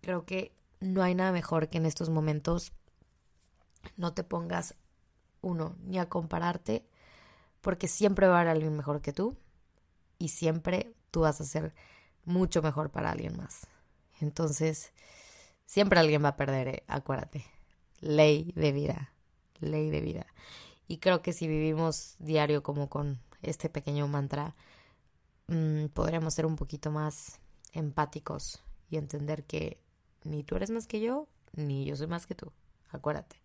creo 0.00 0.24
que 0.24 0.52
no 0.78 1.02
hay 1.02 1.16
nada 1.16 1.32
mejor 1.32 1.68
que 1.68 1.78
en 1.78 1.86
estos 1.86 2.08
momentos 2.08 2.72
no 3.96 4.14
te 4.14 4.22
pongas 4.22 4.76
uno, 5.40 5.74
ni 5.82 5.98
a 5.98 6.08
compararte, 6.08 6.86
porque 7.62 7.88
siempre 7.88 8.28
va 8.28 8.36
a 8.36 8.40
haber 8.42 8.52
alguien 8.52 8.76
mejor 8.76 9.00
que 9.00 9.12
tú 9.12 9.36
y 10.20 10.28
siempre 10.28 10.94
tú 11.10 11.22
vas 11.22 11.40
a 11.40 11.44
ser 11.44 11.74
mucho 12.24 12.62
mejor 12.62 12.90
para 12.90 13.10
alguien 13.10 13.36
más. 13.36 13.66
Entonces, 14.20 14.92
siempre 15.66 16.00
alguien 16.00 16.24
va 16.24 16.28
a 16.30 16.36
perder, 16.36 16.68
¿eh? 16.68 16.84
acuérdate. 16.88 17.44
Ley 18.00 18.52
de 18.54 18.72
vida, 18.72 19.12
ley 19.60 19.90
de 19.90 20.00
vida. 20.00 20.26
Y 20.86 20.98
creo 20.98 21.22
que 21.22 21.32
si 21.32 21.46
vivimos 21.46 22.16
diario 22.18 22.62
como 22.62 22.88
con 22.88 23.20
este 23.42 23.68
pequeño 23.68 24.08
mantra, 24.08 24.56
mm, 25.48 25.86
podríamos 25.86 26.34
ser 26.34 26.46
un 26.46 26.56
poquito 26.56 26.90
más 26.90 27.40
empáticos 27.72 28.62
y 28.90 28.96
entender 28.96 29.44
que 29.44 29.80
ni 30.24 30.44
tú 30.44 30.56
eres 30.56 30.70
más 30.70 30.86
que 30.86 31.00
yo, 31.00 31.28
ni 31.52 31.84
yo 31.84 31.96
soy 31.96 32.06
más 32.06 32.26
que 32.26 32.34
tú. 32.34 32.52
Acuérdate. 32.90 33.36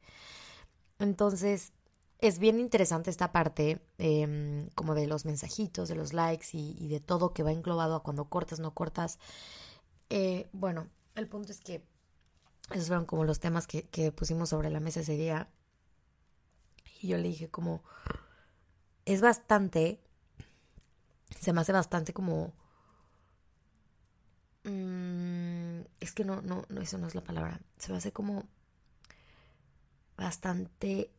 Entonces, 0.99 1.73
es 2.19 2.39
bien 2.39 2.59
interesante 2.59 3.09
esta 3.09 3.31
parte 3.33 3.81
em, 3.97 4.69
como 4.75 4.95
de 4.95 5.07
los 5.07 5.25
mensajitos, 5.25 5.89
de 5.89 5.95
los 5.95 6.13
likes 6.13 6.47
y, 6.53 6.75
y, 6.79 6.87
de 6.87 7.01
todo 7.01 7.33
que 7.33 7.43
va 7.43 7.51
englobado 7.51 7.95
a 7.95 8.03
cuando 8.03 8.29
cortas, 8.29 8.59
no 8.59 8.73
cortas. 8.73 9.19
Eh, 10.15 10.47
bueno, 10.53 10.91
el 11.15 11.27
punto 11.27 11.51
es 11.51 11.59
que 11.59 11.83
esos 12.69 12.85
fueron 12.85 13.07
como 13.07 13.23
los 13.23 13.39
temas 13.39 13.65
que, 13.65 13.87
que 13.89 14.11
pusimos 14.11 14.49
sobre 14.49 14.69
la 14.69 14.79
mesa 14.79 14.99
ese 14.99 15.17
día. 15.17 15.49
Y 17.01 17.07
yo 17.07 17.17
le 17.17 17.29
dije 17.29 17.49
como, 17.49 17.81
es 19.05 19.21
bastante, 19.21 19.99
se 21.39 21.51
me 21.51 21.61
hace 21.61 21.71
bastante 21.71 22.13
como, 22.13 22.53
mm, 24.65 25.81
es 25.99 26.11
que 26.13 26.23
no, 26.25 26.43
no, 26.43 26.63
no, 26.69 26.81
eso 26.81 26.99
no 26.99 27.07
es 27.07 27.15
la 27.15 27.23
palabra. 27.23 27.59
Se 27.79 27.91
me 27.91 27.97
hace 27.97 28.11
como 28.11 28.45
bastante 30.15 31.09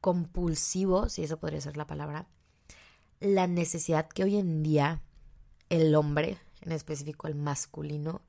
compulsivo, 0.00 1.10
si 1.10 1.22
eso 1.22 1.38
podría 1.38 1.60
ser 1.60 1.76
la 1.76 1.86
palabra, 1.86 2.28
la 3.20 3.46
necesidad 3.46 4.08
que 4.08 4.24
hoy 4.24 4.38
en 4.38 4.62
día 4.62 5.02
el 5.68 5.94
hombre, 5.94 6.38
en 6.62 6.72
específico 6.72 7.28
el 7.28 7.34
masculino, 7.34 8.22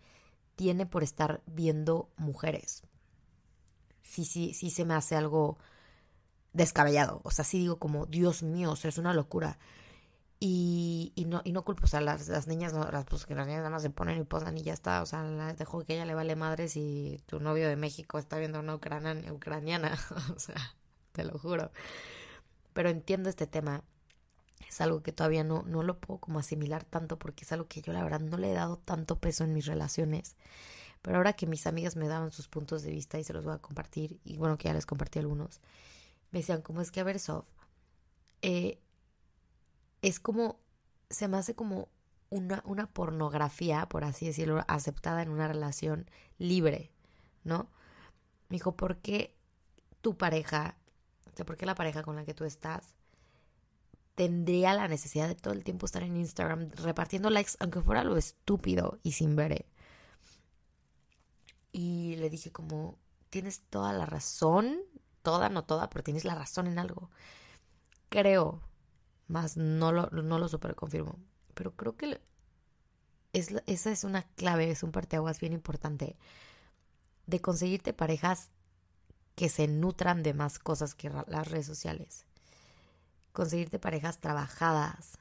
tiene 0.55 0.85
por 0.85 1.03
estar 1.03 1.41
viendo 1.45 2.09
mujeres. 2.17 2.83
Sí, 4.03 4.25
sí, 4.25 4.53
sí 4.53 4.69
se 4.71 4.85
me 4.85 4.93
hace 4.93 5.15
algo 5.15 5.57
descabellado. 6.53 7.21
O 7.23 7.31
sea, 7.31 7.45
sí 7.45 7.59
digo 7.59 7.79
como, 7.79 8.05
Dios 8.05 8.43
mío, 8.43 8.71
o 8.71 8.75
sea, 8.75 8.89
es 8.89 8.97
una 8.97 9.13
locura. 9.13 9.57
Y, 10.41 11.11
y, 11.15 11.25
no, 11.25 11.41
y 11.43 11.51
no 11.51 11.65
culpo, 11.65 11.83
o 11.83 11.87
sea, 11.87 11.99
las, 11.99 12.29
las 12.29 12.47
niñas, 12.47 12.71
no, 12.73 12.89
las, 12.89 13.05
pues 13.05 13.25
que 13.25 13.35
las 13.35 13.45
niñas 13.45 13.59
nada 13.59 13.71
más 13.71 13.81
se 13.81 13.89
ponen 13.89 14.19
y 14.21 14.23
posan 14.23 14.57
y 14.57 14.61
ya 14.63 14.71
está, 14.73 15.01
o 15.01 15.05
sea, 15.05 15.23
la 15.23 15.53
dejo 15.53 15.83
que 15.83 15.95
ella 15.95 16.05
le 16.05 16.15
vale 16.15 16.37
madres 16.37 16.77
y 16.77 17.21
tu 17.25 17.41
novio 17.41 17.67
de 17.67 17.75
México 17.75 18.17
está 18.17 18.37
viendo 18.37 18.59
una 18.59 18.75
ucraniana, 18.75 19.97
o 20.35 20.39
sea, 20.39 20.55
te 21.11 21.25
lo 21.25 21.37
juro. 21.37 21.71
Pero 22.73 22.89
entiendo 22.89 23.29
este 23.29 23.47
tema, 23.47 23.83
es 24.69 24.81
algo 24.81 25.01
que 25.01 25.11
todavía 25.11 25.43
no, 25.43 25.63
no 25.63 25.81
lo 25.81 25.99
puedo 25.99 26.19
como 26.19 26.39
asimilar 26.39 26.83
tanto 26.83 27.17
porque 27.17 27.43
es 27.43 27.51
algo 27.51 27.67
que 27.67 27.81
yo 27.81 27.91
la 27.91 28.03
verdad 28.03 28.19
no 28.19 28.37
le 28.37 28.51
he 28.51 28.53
dado 28.53 28.77
tanto 28.77 29.19
peso 29.19 29.43
en 29.43 29.53
mis 29.53 29.65
relaciones. 29.65 30.35
Pero 31.01 31.17
ahora 31.17 31.33
que 31.33 31.47
mis 31.47 31.65
amigas 31.65 31.95
me 31.95 32.07
daban 32.07 32.31
sus 32.31 32.47
puntos 32.47 32.83
de 32.83 32.91
vista 32.91 33.17
y 33.17 33.23
se 33.23 33.33
los 33.33 33.43
voy 33.43 33.55
a 33.55 33.59
compartir, 33.59 34.19
y 34.23 34.37
bueno, 34.37 34.57
que 34.57 34.67
ya 34.67 34.73
les 34.73 34.85
compartí 34.85 35.17
algunos, 35.17 35.59
me 36.31 36.39
decían, 36.39 36.61
¿cómo 36.61 36.81
es 36.81 36.91
que 36.91 36.99
a 36.99 37.03
ver, 37.03 37.19
Sof? 37.19 37.45
Eh, 38.41 38.79
es 40.01 40.19
como, 40.19 40.59
se 41.09 41.27
me 41.27 41.37
hace 41.37 41.55
como 41.55 41.89
una, 42.29 42.61
una 42.65 42.87
pornografía, 42.87 43.87
por 43.87 44.03
así 44.03 44.27
decirlo, 44.27 44.63
aceptada 44.67 45.23
en 45.23 45.29
una 45.29 45.47
relación 45.47 46.09
libre, 46.37 46.91
¿no? 47.43 47.69
Me 48.49 48.55
dijo, 48.55 48.75
¿por 48.75 48.97
qué 48.97 49.35
tu 50.01 50.17
pareja, 50.17 50.75
o 51.31 51.35
sea, 51.35 51.45
por 51.45 51.57
qué 51.57 51.65
la 51.65 51.75
pareja 51.75 52.03
con 52.03 52.15
la 52.15 52.25
que 52.25 52.33
tú 52.33 52.43
estás 52.45 52.98
tendría 54.19 54.73
la 54.73 54.89
necesidad 54.89 55.29
de 55.29 55.35
todo 55.35 55.53
el 55.53 55.63
tiempo 55.63 55.85
estar 55.85 56.03
en 56.03 56.17
Instagram 56.17 56.71
repartiendo 56.71 57.29
likes, 57.29 57.53
aunque 57.61 57.79
fuera 57.79 58.03
lo 58.03 58.17
estúpido 58.17 58.99
y 59.01 59.13
sin 59.13 59.37
ver? 59.37 59.65
Y 61.71 62.17
le 62.17 62.29
dije 62.29 62.51
como, 62.51 62.97
tienes 63.29 63.61
toda 63.69 63.93
la 63.93 64.05
razón, 64.05 64.81
toda, 65.21 65.47
no 65.47 65.63
toda, 65.63 65.89
pero 65.89 66.03
tienes 66.03 66.25
la 66.25 66.35
razón 66.35 66.67
en 66.67 66.79
algo. 66.79 67.09
Creo 68.09 68.61
más 69.29 69.55
no 69.55 69.93
lo, 69.93 70.09
no 70.09 70.37
lo 70.37 70.49
super 70.49 70.75
confirmo. 70.75 71.17
Pero 71.53 71.77
creo 71.77 71.95
que 71.95 72.19
es, 73.31 73.53
esa 73.67 73.89
es 73.89 74.03
una 74.03 74.23
clave, 74.35 74.69
es 74.69 74.83
un 74.83 74.91
parteaguas 74.91 75.39
bien 75.39 75.53
importante 75.53 76.17
de 77.25 77.39
conseguirte 77.39 77.93
parejas 77.93 78.49
que 79.35 79.47
se 79.47 79.69
nutran 79.69 80.23
de 80.23 80.33
más 80.33 80.59
cosas 80.59 80.93
que 80.93 81.09
las 81.09 81.47
redes 81.47 81.67
sociales. 81.67 82.25
Conseguirte 83.31 83.79
parejas 83.79 84.19
trabajadas, 84.19 85.17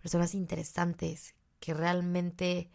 personas 0.00 0.34
interesantes 0.34 1.34
que 1.58 1.74
realmente 1.74 2.70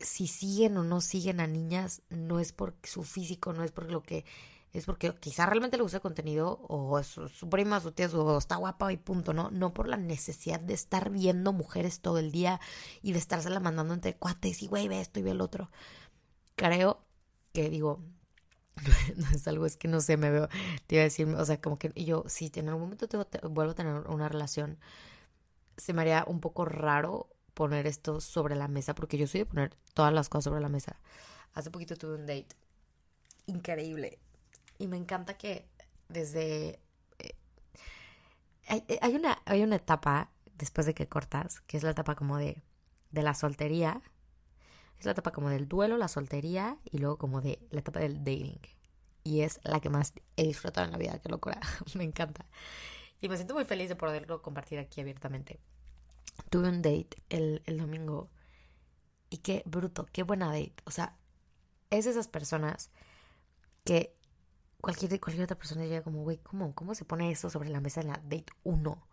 si 0.00 0.26
siguen 0.26 0.76
o 0.76 0.84
no 0.84 1.00
siguen 1.00 1.40
a 1.40 1.46
niñas 1.46 2.02
no 2.10 2.40
es 2.40 2.52
por 2.52 2.76
su 2.82 3.02
físico, 3.02 3.52
no 3.52 3.64
es 3.64 3.72
por 3.72 3.90
lo 3.90 4.02
que 4.02 4.24
es 4.72 4.84
porque 4.84 5.14
quizá 5.14 5.46
realmente 5.46 5.78
le 5.78 5.82
gusta 5.84 6.00
contenido 6.00 6.60
o 6.68 7.02
su, 7.02 7.28
su 7.28 7.48
prima, 7.48 7.80
su 7.80 7.92
tía, 7.92 8.10
su, 8.10 8.36
está 8.36 8.56
guapa 8.56 8.92
y 8.92 8.98
punto, 8.98 9.32
¿no? 9.32 9.50
No 9.50 9.72
por 9.72 9.88
la 9.88 9.96
necesidad 9.96 10.60
de 10.60 10.74
estar 10.74 11.10
viendo 11.10 11.54
mujeres 11.54 12.00
todo 12.00 12.18
el 12.18 12.30
día 12.30 12.60
y 13.00 13.12
de 13.12 13.18
estársela 13.18 13.58
mandando 13.58 13.94
entre 13.94 14.16
cuates 14.16 14.62
y 14.62 14.66
güey, 14.66 14.88
ve 14.88 15.00
esto 15.00 15.18
y 15.18 15.22
ve 15.22 15.30
el 15.30 15.40
otro. 15.40 15.70
Creo 16.56 17.00
que 17.54 17.70
digo, 17.70 18.02
no 19.16 19.26
es 19.34 19.46
algo, 19.48 19.66
es 19.66 19.76
que 19.76 19.88
no 19.88 20.00
sé, 20.00 20.16
me 20.16 20.30
veo, 20.30 20.48
te 20.86 20.96
iba 20.96 21.02
a 21.02 21.04
decir, 21.04 21.26
o 21.28 21.44
sea, 21.44 21.60
como 21.60 21.78
que 21.78 21.92
yo, 21.94 22.24
si 22.26 22.50
en 22.54 22.68
algún 22.68 22.84
momento 22.84 23.08
tengo, 23.08 23.26
vuelvo 23.50 23.72
a 23.72 23.74
tener 23.74 23.94
una 24.08 24.28
relación, 24.28 24.78
se 25.76 25.92
me 25.92 26.02
haría 26.02 26.24
un 26.26 26.40
poco 26.40 26.64
raro 26.64 27.28
poner 27.54 27.86
esto 27.86 28.20
sobre 28.20 28.54
la 28.54 28.68
mesa, 28.68 28.94
porque 28.94 29.18
yo 29.18 29.26
soy 29.26 29.40
de 29.40 29.46
poner 29.46 29.76
todas 29.94 30.12
las 30.12 30.28
cosas 30.28 30.44
sobre 30.44 30.60
la 30.60 30.68
mesa. 30.68 31.00
Hace 31.54 31.70
poquito 31.70 31.96
tuve 31.96 32.16
un 32.16 32.26
date 32.26 32.48
increíble, 33.46 34.18
y 34.78 34.88
me 34.88 34.96
encanta 34.96 35.36
que 35.36 35.68
desde... 36.08 36.80
Eh, 37.18 37.34
hay, 38.68 38.84
hay, 39.00 39.14
una, 39.14 39.38
hay 39.46 39.62
una 39.62 39.76
etapa 39.76 40.30
después 40.58 40.86
de 40.86 40.94
que 40.94 41.08
cortas, 41.08 41.60
que 41.62 41.76
es 41.76 41.82
la 41.82 41.90
etapa 41.90 42.14
como 42.14 42.36
de, 42.36 42.62
de 43.10 43.22
la 43.22 43.34
soltería. 43.34 44.02
Es 44.98 45.04
la 45.04 45.12
etapa 45.12 45.32
como 45.32 45.50
del 45.50 45.68
duelo, 45.68 45.96
la 45.96 46.08
soltería 46.08 46.78
y 46.90 46.98
luego 46.98 47.18
como 47.18 47.40
de 47.40 47.58
la 47.70 47.80
etapa 47.80 48.00
del 48.00 48.18
dating. 48.18 48.60
Y 49.24 49.42
es 49.42 49.60
la 49.64 49.80
que 49.80 49.90
más 49.90 50.14
he 50.36 50.44
disfrutado 50.44 50.86
en 50.86 50.92
la 50.92 50.98
vida, 50.98 51.18
qué 51.18 51.28
locura. 51.28 51.60
me 51.94 52.04
encanta. 52.04 52.46
Y 53.20 53.28
me 53.28 53.36
siento 53.36 53.54
muy 53.54 53.64
feliz 53.64 53.88
de 53.88 53.96
poderlo 53.96 54.42
compartir 54.42 54.78
aquí 54.78 55.00
abiertamente. 55.00 55.58
Tuve 56.50 56.68
un 56.68 56.82
date 56.82 57.08
el, 57.28 57.62
el 57.66 57.78
domingo 57.78 58.30
y 59.30 59.38
qué 59.38 59.62
bruto, 59.66 60.06
qué 60.12 60.22
buena 60.22 60.46
date. 60.46 60.74
O 60.84 60.90
sea, 60.90 61.16
es 61.90 62.04
de 62.04 62.12
esas 62.12 62.28
personas 62.28 62.90
que 63.84 64.14
cualquier, 64.80 65.18
cualquier 65.20 65.44
otra 65.44 65.58
persona 65.58 65.82
diría 65.82 66.02
como, 66.02 66.22
güey, 66.22 66.38
¿cómo, 66.38 66.74
¿cómo 66.74 66.94
se 66.94 67.04
pone 67.04 67.30
eso 67.30 67.50
sobre 67.50 67.70
la 67.70 67.80
mesa 67.80 68.00
en 68.00 68.08
la 68.08 68.20
date 68.24 68.46
1? 68.64 69.06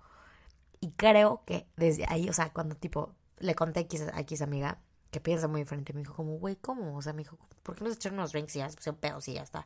Y 0.82 0.92
creo 0.92 1.44
que 1.46 1.68
desde 1.78 2.06
ahí, 2.10 2.30
o 2.30 2.34
sea, 2.34 2.52
cuando 2.52 2.76
tipo 2.76 3.16
le 3.40 3.56
conté 3.56 3.80
a 3.80 3.84
X, 3.84 4.02
a 4.14 4.20
X 4.22 4.42
amiga, 4.42 4.82
que 5.14 5.22
piensa 5.22 5.48
muy 5.48 5.62
diferente, 5.62 5.94
me 5.94 6.02
dijo 6.02 6.16
como, 6.16 6.38
güey, 6.40 6.58
¿cómo? 6.58 6.98
O 6.98 7.02
sea, 7.02 7.14
me 7.14 7.20
dijo, 7.20 7.38
¿por 7.62 7.76
qué 7.76 7.84
no 7.84 7.90
se 7.90 7.96
echaron 7.96 8.20
unos 8.20 8.34
drinks 8.34 8.56
y 8.58 8.60
ya 8.60 8.70
se 8.70 8.94
pedos 8.94 9.28
y 9.30 9.36
ya 9.36 9.44
está? 9.44 9.66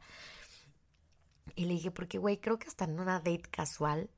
Y 1.56 1.65
le 1.65 1.74
dije, 1.74 1.90
porque, 1.90 2.19
güey, 2.19 2.38
creo 2.38 2.60
que 2.60 2.68
hasta 2.68 2.86
en 2.86 2.99
una 2.99 3.19
date 3.19 3.44
casual 3.49 4.10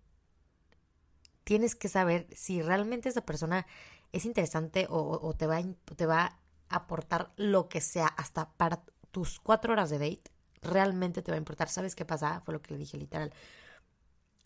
tienes 1.45 1.75
que 1.75 1.87
saber 1.87 2.27
si 2.35 2.61
realmente 2.61 3.07
esa 3.07 3.21
persona 3.21 3.65
es 4.11 4.25
interesante 4.25 4.87
o, 4.89 5.19
o 5.21 5.33
te, 5.35 5.47
va, 5.47 5.61
te 5.95 6.05
va 6.05 6.23
a 6.69 6.75
aportar 6.75 7.31
lo 7.37 7.69
que 7.69 7.79
sea 7.79 8.07
hasta 8.07 8.51
para 8.53 8.83
tus 9.11 9.39
cuatro 9.39 9.73
horas 9.73 9.89
de 9.89 9.99
date 9.99 10.31
realmente 10.61 11.21
te 11.21 11.31
va 11.31 11.35
a 11.35 11.37
importar. 11.37 11.69
¿Sabes 11.69 11.95
qué 11.95 12.05
pasa? 12.05 12.41
Fue 12.41 12.53
lo 12.53 12.61
que 12.61 12.73
le 12.73 12.79
dije 12.79 12.97
literal. 12.97 13.31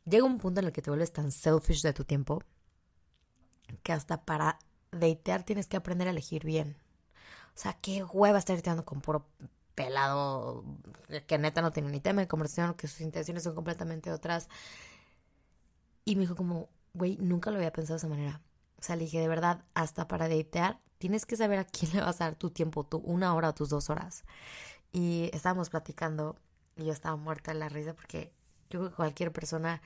Llega 0.06 0.26
un 0.26 0.38
punto 0.38 0.60
en 0.60 0.68
el 0.68 0.74
que 0.74 0.82
te 0.82 0.90
vuelves 0.90 1.14
tan 1.14 1.32
selfish 1.32 1.82
de 1.82 1.94
tu 1.94 2.04
tiempo 2.04 2.44
que 3.82 3.94
hasta 3.94 4.24
para 4.26 4.60
datear 4.94 5.44
tienes 5.44 5.68
que 5.68 5.78
aprender 5.78 6.08
a 6.08 6.12
elegir 6.12 6.46
bien. 6.46 6.78
O 7.56 7.60
sea, 7.60 7.74
qué 7.74 8.04
hueva 8.04 8.40
estar 8.40 8.56
dateando 8.56 8.86
con 8.86 9.02
puro 9.02 9.28
pelado 9.76 10.64
que 11.28 11.38
neta 11.38 11.62
no 11.62 11.72
tiene 11.72 11.90
ni 11.90 12.00
tema 12.00 12.22
de 12.22 12.28
conversación, 12.28 12.74
que 12.76 12.88
sus 12.88 13.02
intenciones 13.02 13.44
son 13.44 13.56
completamente 13.56 14.12
otras. 14.12 14.50
Y 16.06 16.16
me 16.16 16.22
dijo 16.22 16.36
como, 16.36 16.70
güey, 16.94 17.18
nunca 17.18 17.52
lo 17.52 17.58
había 17.58 17.72
pensado 17.72 17.96
de 17.96 17.98
esa 17.98 18.08
manera. 18.08 18.42
O 18.78 18.84
sea, 18.84 18.96
le 18.96 19.06
dije, 19.06 19.20
de 19.20 19.28
verdad, 19.28 19.64
hasta 19.74 20.08
para 20.08 20.28
datear 20.28 20.80
tienes 20.98 21.26
que 21.26 21.38
saber 21.38 21.60
a 21.60 21.66
quién 21.66 21.92
le 21.94 22.02
vas 22.02 22.22
a 22.22 22.26
dar 22.26 22.36
tu 22.36 22.50
tiempo, 22.50 22.86
tu 22.86 22.98
una 22.98 23.34
hora 23.36 23.50
o 23.50 23.54
tus 23.54 23.70
dos 23.70 23.90
horas. 23.90 24.24
Y 24.92 25.30
estábamos 25.34 25.70
platicando 25.70 26.38
y 26.76 26.86
yo 26.86 26.94
estaba 26.94 27.16
muerta 27.16 27.54
de 27.54 27.60
la 27.60 27.70
risa 27.70 27.94
porque 27.94 28.32
yo 28.70 28.80
creo 28.80 28.90
que 28.90 28.96
cualquier 28.96 29.32
persona 29.32 29.82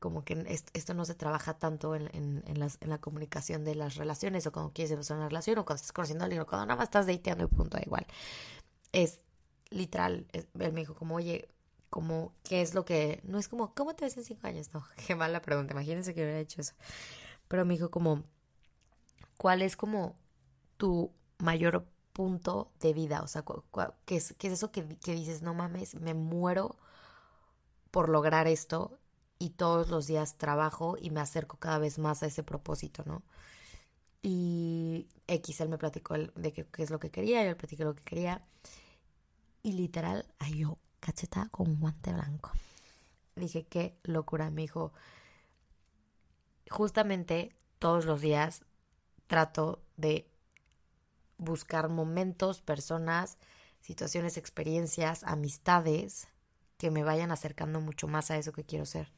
como 0.00 0.24
que 0.24 0.62
esto 0.72 0.94
no 0.94 1.04
se 1.04 1.14
trabaja 1.14 1.58
tanto 1.58 1.94
en, 1.94 2.42
la 2.80 2.98
comunicación 2.98 3.64
de 3.64 3.74
las 3.74 3.96
relaciones 3.96 4.46
o 4.46 4.52
cuando 4.52 4.72
quieres 4.72 4.90
empezar 4.90 5.18
una 5.18 5.28
relación 5.28 5.58
o 5.58 5.64
cuando 5.64 5.76
estás 5.76 5.92
conociendo 5.92 6.24
a 6.24 6.26
alguien 6.26 6.42
o 6.42 6.46
cuando 6.46 6.66
nada 6.66 6.76
más 6.76 6.88
estás 6.88 7.06
dateando 7.06 7.44
y 7.44 7.46
punto, 7.46 7.76
da 7.76 7.82
igual. 7.84 8.06
Es 8.92 9.20
literal, 9.68 10.26
él 10.32 10.72
me 10.72 10.80
dijo 10.80 10.94
como, 10.94 11.16
oye, 11.16 11.48
como, 11.90 12.32
¿qué 12.42 12.62
es 12.62 12.74
lo 12.74 12.84
que...? 12.84 13.20
No 13.24 13.38
es 13.38 13.48
como, 13.48 13.74
¿cómo 13.74 13.94
te 13.94 14.06
ves 14.06 14.16
en 14.16 14.24
cinco 14.24 14.46
años? 14.46 14.72
No, 14.72 14.82
qué 15.06 15.14
mala 15.14 15.42
pregunta, 15.42 15.74
imagínense 15.74 16.14
que 16.14 16.22
hubiera 16.22 16.40
hecho 16.40 16.62
eso. 16.62 16.72
Pero 17.46 17.66
me 17.66 17.74
dijo 17.74 17.90
como, 17.90 18.24
¿cuál 19.36 19.60
es 19.60 19.76
como 19.76 20.16
tu 20.78 21.12
mayor 21.38 21.86
punto 22.14 22.72
de 22.80 22.94
vida, 22.94 23.22
o 23.22 23.28
sea, 23.28 23.44
¿qué 24.06 24.16
es, 24.16 24.34
qué 24.38 24.48
es 24.48 24.54
eso 24.54 24.72
que 24.72 24.82
dices, 24.82 25.42
no 25.42 25.54
mames, 25.54 25.94
me 25.94 26.14
muero 26.14 26.76
por 27.90 28.08
lograr 28.08 28.46
esto 28.46 28.98
y 29.40 29.50
todos 29.50 29.88
los 29.88 30.06
días 30.06 30.36
trabajo 30.36 30.96
y 31.00 31.10
me 31.10 31.20
acerco 31.20 31.56
cada 31.56 31.78
vez 31.78 31.98
más 31.98 32.22
a 32.22 32.26
ese 32.26 32.44
propósito, 32.44 33.02
¿no? 33.06 33.22
Y 34.22 35.08
X, 35.26 35.62
él 35.62 35.70
me 35.70 35.78
platicó 35.78 36.14
de 36.14 36.52
qué, 36.52 36.66
es 36.76 36.90
lo 36.90 37.00
que 37.00 37.10
quería, 37.10 37.42
yo 37.42 37.48
le 37.48 37.56
platiqué 37.56 37.84
lo 37.84 37.94
que 37.94 38.02
quería. 38.02 38.44
Y 39.62 39.72
literal, 39.72 40.26
ay, 40.38 40.58
yo, 40.58 40.78
cacheta 41.00 41.48
con 41.50 41.80
guante 41.80 42.12
blanco. 42.12 42.52
Dije, 43.34 43.66
qué 43.66 43.96
locura, 44.02 44.50
me 44.50 44.62
dijo. 44.62 44.92
Justamente 46.70 47.56
todos 47.78 48.04
los 48.04 48.20
días 48.20 48.62
trato 49.26 49.82
de 49.96 50.30
buscar 51.38 51.88
momentos, 51.88 52.60
personas, 52.60 53.38
situaciones, 53.80 54.36
experiencias, 54.36 55.24
amistades 55.24 56.28
que 56.76 56.90
me 56.90 57.04
vayan 57.04 57.30
acercando 57.30 57.80
mucho 57.80 58.06
más 58.06 58.30
a 58.30 58.36
eso 58.36 58.52
que 58.52 58.64
quiero 58.64 58.84
ser. 58.84 59.10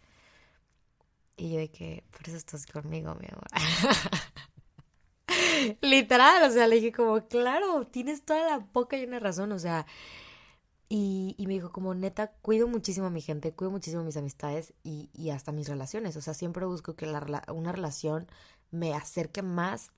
Y 1.37 1.53
yo 1.53 1.73
que, 1.73 2.05
por 2.11 2.29
eso 2.29 2.37
estás 2.37 2.67
conmigo, 2.67 3.15
mi 3.15 3.29
amor. 3.31 3.47
literal, 5.81 6.49
o 6.49 6.53
sea, 6.53 6.67
le 6.67 6.77
dije 6.77 6.93
como, 6.93 7.27
claro, 7.29 7.87
tienes 7.87 8.25
toda 8.25 8.47
la 8.47 8.59
boca 8.59 8.97
y 8.97 9.05
una 9.05 9.19
razón, 9.19 9.53
o 9.53 9.59
sea, 9.59 9.87
y, 10.89 11.35
y, 11.39 11.47
me 11.47 11.55
dijo 11.55 11.73
como, 11.73 11.95
neta, 11.95 12.33
cuido 12.43 12.69
muchísimo 12.69 13.07
a 13.07 13.11
mi 13.11 13.23
gente, 13.23 13.53
cuido 13.53 13.71
muchísimo 13.71 14.03
a 14.03 14.05
mis 14.05 14.17
amistades 14.17 14.75
y, 14.83 15.09
y 15.15 15.31
hasta 15.31 15.53
mis 15.53 15.69
relaciones, 15.69 16.17
o 16.17 16.21
sea, 16.21 16.35
siempre 16.35 16.67
busco 16.67 16.95
que 16.95 17.07
la, 17.07 17.43
una 17.49 17.73
relación 17.73 18.27
me 18.71 18.95
acerque 18.95 19.43
más 19.43 19.91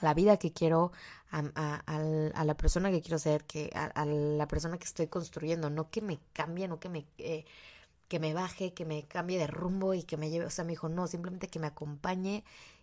a 0.00 0.04
la 0.04 0.14
vida 0.14 0.36
que 0.38 0.52
quiero, 0.52 0.92
a, 1.30 1.82
a, 1.86 2.44
la 2.44 2.56
persona 2.56 2.90
que 2.90 3.02
quiero 3.02 3.18
ser, 3.18 3.44
que 3.44 3.70
a, 3.74 4.04
la 4.04 4.48
persona 4.48 4.78
que 4.78 4.84
estoy 4.84 5.06
construyendo, 5.06 5.70
no 5.70 5.90
que 5.90 6.00
me 6.00 6.18
cambie, 6.32 6.66
no 6.66 6.80
que 6.80 6.88
me, 6.88 7.06
eh, 7.18 7.44
que 8.10 8.18
me 8.18 8.34
baje, 8.34 8.74
que 8.74 8.84
me 8.84 9.04
cambie 9.04 9.38
de 9.38 9.46
rumbo 9.46 9.94
y 9.94 10.02
que 10.02 10.16
me 10.16 10.30
lleve, 10.30 10.44
o 10.44 10.50
sea, 10.50 10.64
me 10.64 10.72
dijo, 10.72 10.88
no, 10.88 11.06
simplemente 11.06 11.46
que 11.46 11.60
me 11.60 11.68
acompañe 11.68 12.42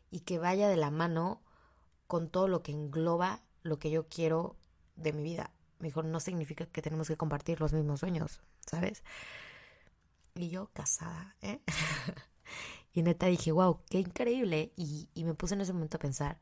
y 0.10 0.22
que 0.22 0.40
vaya 0.40 0.70
de 0.70 0.78
la 0.78 0.90
mano 0.90 1.42
con 2.08 2.30
todo 2.30 2.48
lo 2.48 2.64
que 2.64 2.72
engloba 2.72 3.44
lo 3.62 3.78
que 3.78 3.92
yo 3.92 4.08
quiero 4.08 4.56
de 4.96 5.12
mi 5.12 5.24
vida. 5.24 5.52
Me 5.80 5.90
dijo, 5.90 6.02
no 6.02 6.22
significa 6.22 6.66
que 6.66 6.82
tenemos 6.82 7.10
que 7.10 7.18
compartir 7.18 7.60
los 7.60 7.74
mismos 7.74 8.00
sueños, 8.00 8.40
¿sabes? 8.66 9.04
Y 10.34 10.48
yo 10.48 10.70
casada, 10.72 11.36
¿eh? 11.42 11.60
y 12.94 13.04
neta 13.04 13.26
dije, 13.26 13.52
wow, 13.52 13.82
qué 13.90 14.00
increíble. 14.00 14.72
Y, 14.78 15.10
y 15.14 15.26
me 15.26 15.34
puse 15.34 15.56
en 15.56 15.62
ese 15.62 15.74
momento 15.74 15.98
a 15.98 16.00
pensar, 16.00 16.40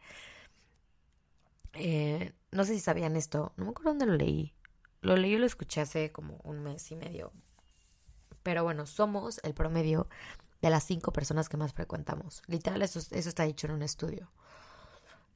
eh, 1.73 2.33
no 2.51 2.65
sé 2.65 2.75
si 2.75 2.81
sabían 2.81 3.15
esto, 3.15 3.51
no 3.57 3.65
me 3.65 3.71
acuerdo 3.71 3.89
dónde 3.89 4.05
lo 4.05 4.13
leí. 4.13 4.53
Lo 5.01 5.15
leí 5.15 5.33
y 5.33 5.37
lo 5.39 5.47
escuché 5.47 5.81
hace 5.81 6.11
como 6.11 6.39
un 6.43 6.61
mes 6.61 6.91
y 6.91 6.95
medio. 6.95 7.33
Pero 8.45 8.63
bueno, 8.63 8.85
somos 8.85 9.39
el 9.43 9.55
promedio 9.55 10.07
de 10.61 10.69
las 10.69 10.83
cinco 10.83 11.11
personas 11.11 11.49
que 11.49 11.57
más 11.57 11.73
frecuentamos. 11.73 12.43
Literal, 12.45 12.81
eso, 12.83 12.99
eso 12.99 13.29
está 13.29 13.43
dicho 13.43 13.65
en 13.65 13.73
un 13.73 13.81
estudio. 13.81 14.29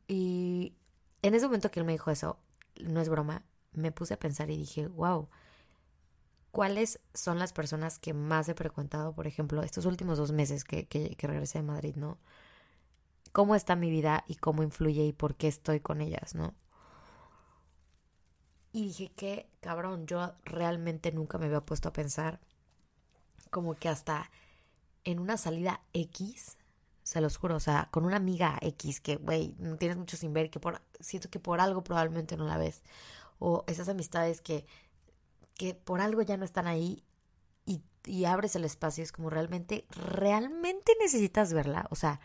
Y 0.08 0.76
en 1.24 1.34
ese 1.34 1.48
momento 1.48 1.72
que 1.72 1.80
él 1.80 1.88
me 1.88 1.94
dijo 1.94 2.12
eso, 2.12 2.38
no 2.80 3.02
es 3.02 3.10
broma, 3.10 3.44
me 3.74 3.92
puse 3.92 4.14
a 4.14 4.20
pensar 4.20 4.52
y 4.52 4.58
dije, 4.58 4.88
wow, 4.88 5.28
¿cuáles 6.52 7.00
son 7.16 7.40
las 7.40 7.52
personas 7.52 7.98
que 7.98 8.14
más 8.14 8.48
he 8.48 8.54
frecuentado, 8.54 9.14
por 9.14 9.26
ejemplo, 9.26 9.64
estos 9.64 9.86
últimos 9.88 10.20
dos 10.20 10.32
meses 10.32 10.64
que, 10.64 10.88
que, 10.88 11.16
que 11.16 11.28
regresé 11.28 11.58
de 11.58 11.64
Madrid, 11.64 11.96
¿no? 11.96 12.20
cómo 13.32 13.56
está 13.56 13.76
mi 13.76 13.90
vida 13.90 14.24
y 14.28 14.36
cómo 14.36 14.64
influye 14.64 15.06
y 15.06 15.14
por 15.14 15.36
qué 15.36 15.48
estoy 15.48 15.80
con 15.80 16.02
ellas, 16.02 16.36
¿no? 16.36 16.54
Y 18.72 18.84
dije 18.84 19.12
que, 19.16 19.50
cabrón, 19.62 20.06
yo 20.06 20.34
realmente 20.44 21.12
nunca 21.12 21.38
me 21.38 21.48
había 21.48 21.62
puesto 21.62 21.90
a 21.90 21.94
pensar 21.94 22.40
como 23.50 23.76
que 23.76 23.90
hasta 23.90 24.30
en 25.04 25.20
una 25.20 25.38
salida 25.38 25.82
X, 25.94 26.58
se 27.04 27.22
los 27.22 27.38
juro, 27.38 27.56
o 27.56 27.60
sea, 27.60 27.90
con 27.92 28.06
una 28.06 28.18
amiga 28.18 28.58
X 28.62 29.00
que, 29.00 29.16
güey, 29.16 29.56
no 29.58 29.78
tienes 29.78 29.98
mucho 29.98 30.18
sin 30.18 30.34
ver, 30.34 30.50
que 30.50 30.60
por, 30.60 30.82
siento 31.00 31.30
que 31.30 31.40
por 31.40 31.62
algo 31.62 31.84
probablemente 31.84 32.38
no 32.38 32.46
la 32.46 32.58
ves, 32.58 32.84
o 33.40 33.64
esas 33.68 33.90
amistades 33.90 34.42
que, 34.42 34.66
que 35.56 35.74
por 35.74 36.02
algo 36.02 36.22
ya 36.22 36.38
no 36.38 36.46
están 36.46 36.68
ahí 36.68 37.04
y, 37.66 37.82
y 38.06 38.26
abres 38.26 38.56
el 38.56 38.66
espacio, 38.66 39.04
es 39.04 39.12
como 39.12 39.30
realmente, 39.30 39.88
realmente 39.90 40.94
necesitas 41.00 41.54
verla, 41.54 41.88
o 41.90 41.96
sea, 41.96 42.20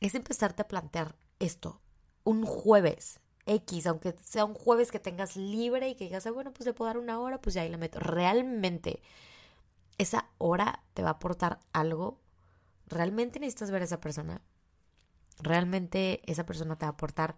es 0.00 0.14
empezarte 0.14 0.62
a 0.62 0.68
plantear 0.68 1.16
esto 1.38 1.80
un 2.24 2.44
jueves 2.44 3.20
X, 3.46 3.86
aunque 3.86 4.14
sea 4.22 4.44
un 4.44 4.54
jueves 4.54 4.92
que 4.92 4.98
tengas 4.98 5.36
libre 5.36 5.88
y 5.88 5.94
que 5.94 6.04
digas, 6.04 6.26
ah, 6.26 6.30
bueno, 6.30 6.52
pues 6.52 6.66
le 6.66 6.74
puedo 6.74 6.88
dar 6.88 6.98
una 6.98 7.18
hora, 7.18 7.40
pues 7.40 7.54
ya 7.54 7.62
ahí 7.62 7.70
la 7.70 7.78
meto. 7.78 7.98
Realmente, 7.98 9.00
esa 9.98 10.30
hora 10.38 10.82
te 10.94 11.02
va 11.02 11.10
a 11.10 11.12
aportar 11.12 11.60
algo. 11.72 12.20
Realmente 12.86 13.40
necesitas 13.40 13.70
ver 13.70 13.82
a 13.82 13.84
esa 13.84 14.00
persona. 14.00 14.40
Realmente 15.40 16.22
esa 16.30 16.46
persona 16.46 16.76
te 16.76 16.86
va 16.86 16.90
a 16.90 16.92
aportar 16.92 17.36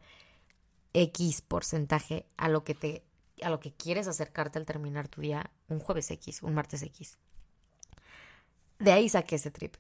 X 0.93 1.43
porcentaje 1.43 2.27
a 2.37 2.49
lo 2.49 2.65
que 2.65 2.75
te 2.75 3.05
a 3.43 3.49
lo 3.49 3.59
que 3.59 3.73
quieres 3.73 4.07
acercarte 4.07 4.59
al 4.59 4.67
terminar 4.67 5.09
tu 5.09 5.23
día 5.23 5.51
un 5.69 5.79
jueves 5.79 6.11
X, 6.11 6.43
un 6.43 6.55
martes 6.55 6.83
X. 6.83 7.19
De 8.79 8.93
ahí 8.93 9.09
saqué 9.09 9.37
ese 9.37 9.51
trip. 9.51 9.77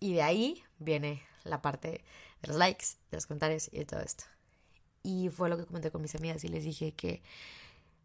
Y 0.00 0.14
de 0.14 0.22
ahí 0.22 0.64
viene 0.78 1.22
la 1.44 1.62
parte 1.62 2.04
de 2.40 2.48
los 2.48 2.56
likes, 2.56 2.86
de 3.10 3.16
los 3.16 3.26
comentarios 3.26 3.68
y 3.72 3.78
de 3.78 3.84
todo 3.84 4.00
esto. 4.00 4.24
Y 5.02 5.28
fue 5.30 5.48
lo 5.48 5.56
que 5.56 5.66
comenté 5.66 5.90
con 5.90 6.02
mis 6.02 6.14
amigas 6.14 6.44
y 6.44 6.48
les 6.48 6.64
dije 6.64 6.92
que 6.92 7.22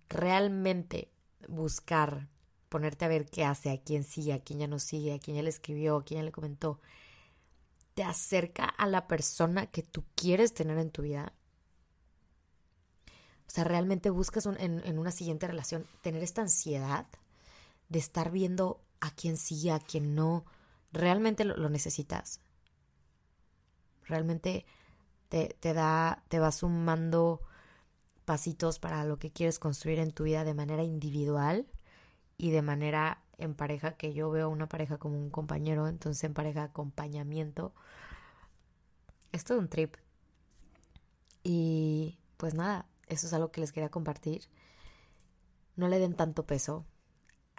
realmente 0.10 1.12
buscar, 1.48 2.28
ponerte 2.70 3.06
a 3.06 3.08
ver 3.08 3.26
qué 3.26 3.46
hace, 3.46 3.72
a 3.72 3.82
quién 3.82 4.04
sigue, 4.04 4.34
a 4.34 4.40
quién 4.40 4.60
ya 4.60 4.68
no 4.68 4.80
sigue, 4.80 5.14
a 5.14 5.20
quién 5.20 5.38
ya 5.38 5.44
le 5.44 5.50
escribió, 5.50 5.98
a 5.98 6.04
quién 6.04 6.20
ya 6.20 6.26
le 6.26 6.32
comentó, 6.32 6.80
te 7.94 8.04
acerca 8.04 8.66
a 8.66 8.88
la 8.88 9.08
persona 9.08 9.68
que 9.68 9.84
tú 9.84 10.04
quieres 10.16 10.54
tener 10.54 10.78
en 10.78 10.92
tu 10.92 11.02
vida. 11.02 11.34
O 13.48 13.50
sea, 13.50 13.64
realmente 13.64 14.10
buscas 14.10 14.46
en, 14.46 15.00
una 15.00 15.12
siguiente 15.12 15.48
relación 15.48 15.88
tener 16.02 16.22
esta 16.22 16.42
ansiedad 16.42 17.08
de 17.90 18.00
estar 18.00 18.32
viendo 18.32 18.82
a 19.00 19.12
quién 19.12 19.38
sigue, 19.38 19.72
a 19.72 19.80
quién 19.80 20.16
no. 20.16 20.46
¿Realmente 20.92 21.46
lo 21.46 21.70
necesitas? 21.70 22.42
Realmente 24.04 24.66
te, 25.30 25.56
te 25.60 25.74
da, 25.74 26.24
te 26.28 26.40
va 26.40 26.52
sumando 26.52 27.42
pasitos 28.26 28.80
para 28.80 29.06
lo 29.06 29.18
que 29.18 29.32
quieres 29.32 29.58
construir 29.58 30.00
en 30.00 30.12
tu 30.12 30.26
vida 30.26 30.44
de 30.44 30.54
manera 30.54 30.84
individual 30.84 31.66
y 32.38 32.52
de 32.52 32.62
manera 32.62 33.24
en 33.38 33.54
pareja, 33.54 33.98
que 33.98 34.14
yo 34.14 34.30
veo 34.32 34.50
una 34.50 34.68
pareja 34.68 34.98
como 34.98 35.18
un 35.18 35.30
compañero, 35.30 35.88
entonces 35.88 36.24
en 36.24 36.34
pareja 36.34 36.64
acompañamiento. 36.64 37.74
Es 39.32 39.44
todo 39.44 39.60
un 39.60 39.70
trip. 39.70 39.96
Y 41.44 42.18
pues 42.38 42.54
nada, 42.54 42.88
eso 43.08 43.28
es 43.28 43.34
algo 43.34 43.52
que 43.52 43.62
les 43.62 43.72
quería 43.72 43.90
compartir. 43.90 44.44
No 45.76 45.88
le 45.88 46.00
den 46.00 46.16
tanto 46.16 46.46
peso 46.46 46.86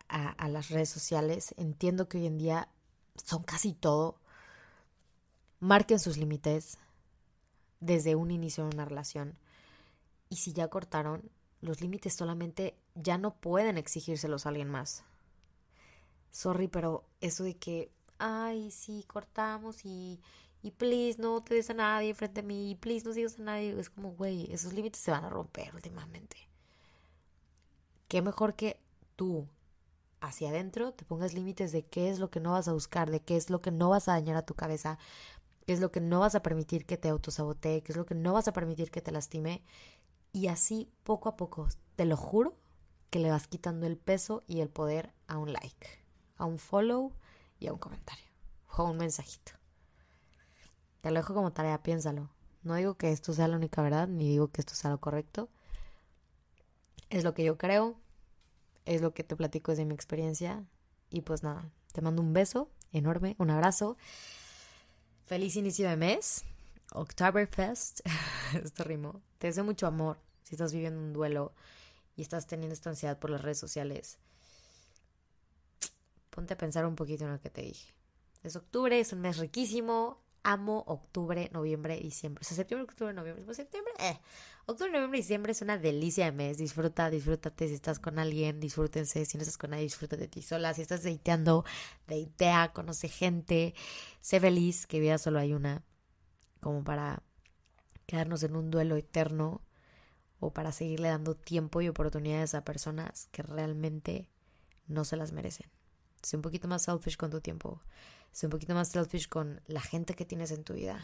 a, 0.09 0.31
a 0.31 0.49
las 0.49 0.71
redes 0.71 0.89
sociales. 0.89 1.55
Entiendo 1.57 2.09
que 2.09 2.19
hoy 2.19 2.27
en 2.27 2.39
día 2.39 2.69
son 3.25 3.43
casi 3.43 3.73
todo 3.73 4.19
marquen 5.61 5.99
sus 5.99 6.17
límites 6.17 6.79
desde 7.81 8.15
un 8.15 8.31
inicio 8.31 8.65
de 8.65 8.75
una 8.75 8.85
relación. 8.85 9.39
Y 10.29 10.37
si 10.37 10.53
ya 10.53 10.69
cortaron, 10.69 11.31
los 11.61 11.81
límites 11.81 12.15
solamente 12.15 12.77
ya 13.03 13.19
no 13.19 13.35
pueden 13.35 13.79
exigírselos 13.79 14.47
a 14.47 14.51
alguien 14.51 14.69
más. 14.69 15.05
Sorry, 16.31 16.69
pero 16.69 17.05
eso 17.21 17.45
de 17.45 17.55
que, 17.55 17.91
ay, 18.19 18.71
sí, 18.71 19.05
cortamos 19.07 19.85
y, 19.85 20.21
y 20.63 20.73
please 20.73 21.21
no 21.21 21.43
te 21.43 21.55
des 21.55 21.71
a 21.71 21.75
nadie 21.75 22.15
frente 22.15 22.41
a 22.41 22.45
mí, 22.45 22.71
y 22.71 22.75
please 22.75 23.07
no 23.07 23.13
sigas 23.13 23.39
a 23.39 23.43
nadie, 23.43 23.79
es 23.79 23.91
como, 23.91 24.13
güey, 24.13 24.53
esos 24.53 24.73
límites 24.73 25.01
se 25.01 25.11
van 25.11 25.25
a 25.25 25.31
romper 25.31 25.75
últimamente. 25.75 26.37
Qué 28.09 28.23
mejor 28.23 28.55
que 28.55 28.81
tú, 29.17 29.47
hacia 30.21 30.51
adentro, 30.51 30.93
te 30.93 31.05
pongas 31.05 31.35
límites 31.35 31.73
de 31.73 31.85
qué 31.85 32.11
es 32.11 32.19
lo 32.19 32.31
que 32.31 32.41
no 32.41 32.53
vas 32.53 32.69
a 32.69 32.73
buscar, 32.73 33.11
de 33.11 33.21
qué 33.21 33.37
es 33.37 33.51
lo 33.51 33.61
que 33.61 33.71
no 33.71 33.91
vas 33.91 34.09
a 34.09 34.13
dañar 34.13 34.37
a 34.37 34.47
tu 34.47 34.55
cabeza, 34.55 34.99
qué 35.67 35.73
es 35.75 35.81
lo 35.81 35.93
que 35.93 36.01
no 36.01 36.21
vas 36.21 36.35
a 36.35 36.43
permitir 36.43 36.87
que 36.87 36.97
te 36.97 37.09
autosabotee, 37.09 37.83
qué 37.83 37.93
es 37.93 37.97
lo 37.97 38.07
que 38.07 38.15
no 38.15 38.33
vas 38.33 38.49
a 38.49 38.53
permitir 38.53 38.91
que 38.91 39.03
te 39.03 39.13
lastime. 39.13 39.63
Y 40.33 40.49
así, 40.49 40.91
poco 41.05 41.29
a 41.29 41.37
poco, 41.37 41.69
te 41.97 42.05
lo 42.05 42.17
juro, 42.17 42.57
que 43.11 43.19
le 43.19 43.31
vas 43.31 43.49
quitando 43.49 43.87
el 43.87 43.97
peso 43.97 44.45
y 44.47 44.61
el 44.61 44.69
poder 44.69 45.13
a 45.27 45.39
un 45.39 45.53
like, 45.53 45.89
a 46.37 46.45
un 46.45 46.59
follow 46.59 47.13
y 47.59 47.67
a 47.67 47.73
un 47.73 47.79
comentario 47.79 48.25
o 48.77 48.83
a 48.83 48.91
un 48.91 48.99
mensajito. 48.99 49.53
Te 51.01 51.11
lo 51.11 51.17
dejo 51.17 51.35
como 51.35 51.53
tarea, 51.53 51.83
piénsalo. 51.83 52.31
No 52.63 52.75
digo 52.75 52.97
que 52.97 53.13
esto 53.13 53.33
sea 53.33 53.49
la 53.49 53.57
única 53.57 53.83
verdad, 53.83 54.09
ni 54.09 54.29
digo 54.29 54.49
que 54.49 54.61
esto 54.61 54.75
sea 54.75 54.91
lo 54.91 55.01
correcto. 55.01 55.49
Es 57.09 57.25
lo 57.25 57.35
que 57.35 57.45
yo 57.45 57.57
creo, 57.57 57.97
es 58.85 59.01
lo 59.01 59.15
que 59.15 59.25
te 59.25 59.37
platico 59.37 59.73
desde 59.73 59.85
mi 59.85 59.95
experiencia. 59.95 60.65
Y 61.11 61.23
pues 61.23 61.43
nada, 61.43 61.71
te 61.93 62.03
mando 62.03 62.21
un 62.21 62.33
beso 62.33 62.69
enorme, 62.93 63.37
un 63.39 63.51
abrazo. 63.51 63.97
Feliz 65.25 65.57
inicio 65.57 65.89
de 65.89 65.97
mes. 65.97 66.45
Oktoberfest. 66.93 68.01
Esto 68.63 68.85
rimó. 68.85 69.21
Te 69.39 69.49
deseo 69.49 69.65
mucho 69.65 69.87
amor 69.87 70.19
si 70.43 70.55
estás 70.55 70.73
viviendo 70.73 71.01
un 71.01 71.13
duelo 71.13 71.53
y 72.19 72.23
estás 72.23 72.49
teniendo 72.49 72.75
esta 72.75 72.91
ansiedad 72.91 73.17
por 73.17 73.31
las 73.31 73.41
redes 73.41 73.59
sociales. 73.59 74.19
Ponte 76.31 76.55
a 76.55 76.59
pensar 76.59 76.85
un 76.85 76.97
poquito 76.97 77.25
en 77.25 77.31
lo 77.31 77.41
que 77.41 77.49
te 77.49 77.63
dije. 77.63 77.95
Es 78.43 78.57
octubre, 78.57 78.99
es 78.99 79.13
un 79.13 79.21
mes 79.21 79.39
riquísimo. 79.39 80.21
Amo 80.43 80.83
octubre, 80.89 81.49
noviembre, 81.53 81.97
diciembre. 82.01 82.43
Septiembre, 82.43 82.85
octubre, 82.91 83.13
noviembre. 83.13 83.45
Pues 83.45 83.57
septiembre, 83.57 83.93
eh. 84.01 84.19
Octubre, 84.67 84.91
noviembre, 84.91 85.19
diciembre 85.19 85.53
es 85.53 85.63
una 85.63 85.79
delicia 85.79 86.25
de 86.25 86.33
mes. 86.33 86.59
Disfruta, 86.59 87.09
disfrútate 87.09 87.69
si 87.69 87.75
estás 87.75 88.01
con 88.01 88.19
alguien, 88.19 88.59
disfrútense. 88.59 89.25
Si 89.25 89.39
no 89.39 89.43
estás 89.43 89.57
con 89.57 89.71
nadie, 89.71 89.85
disfrútate 89.85 90.23
de 90.23 90.29
ti 90.29 90.43
sola. 90.43 90.75
Si 90.75 90.83
estás 90.83 91.05
deiteando, 91.05 91.65
deitea, 92.09 92.73
conoce 92.73 93.09
gente. 93.09 93.75
Sé 94.21 94.41
feliz, 94.41 94.89
que 94.89 94.99
vida 94.99 95.19
solo 95.19 95.39
hay 95.39 95.53
una. 95.53 95.85
Como 96.61 96.83
para 96.83 97.23
quedarnos 98.07 98.43
en 98.43 98.57
un 98.57 98.73
duelo 98.73 98.97
eterno 98.97 99.63
o 100.41 100.53
para 100.53 100.73
seguirle 100.73 101.09
dando 101.09 101.35
tiempo 101.35 101.81
y 101.81 101.89
oportunidades 101.89 102.55
a 102.55 102.65
personas 102.65 103.29
que 103.33 103.43
realmente 103.43 104.29
no 104.87 105.05
se 105.05 105.17
las 105.17 105.33
merecen. 105.33 105.71
Sé 106.23 106.37
un 106.37 106.43
poquito 106.43 106.69
más 106.69 106.83
selfish 106.83 107.17
con 107.17 107.31
tu 107.31 107.41
tiempo. 107.41 107.81
Sé 108.33 108.47
un 108.47 108.51
poquito 108.51 108.75
más 108.75 108.89
selfish 108.89 109.29
con 109.29 109.61
la 109.67 109.81
gente 109.81 110.15
que 110.15 110.25
tienes 110.25 110.51
en 110.51 110.65
tu 110.65 110.75
vida. 110.75 111.01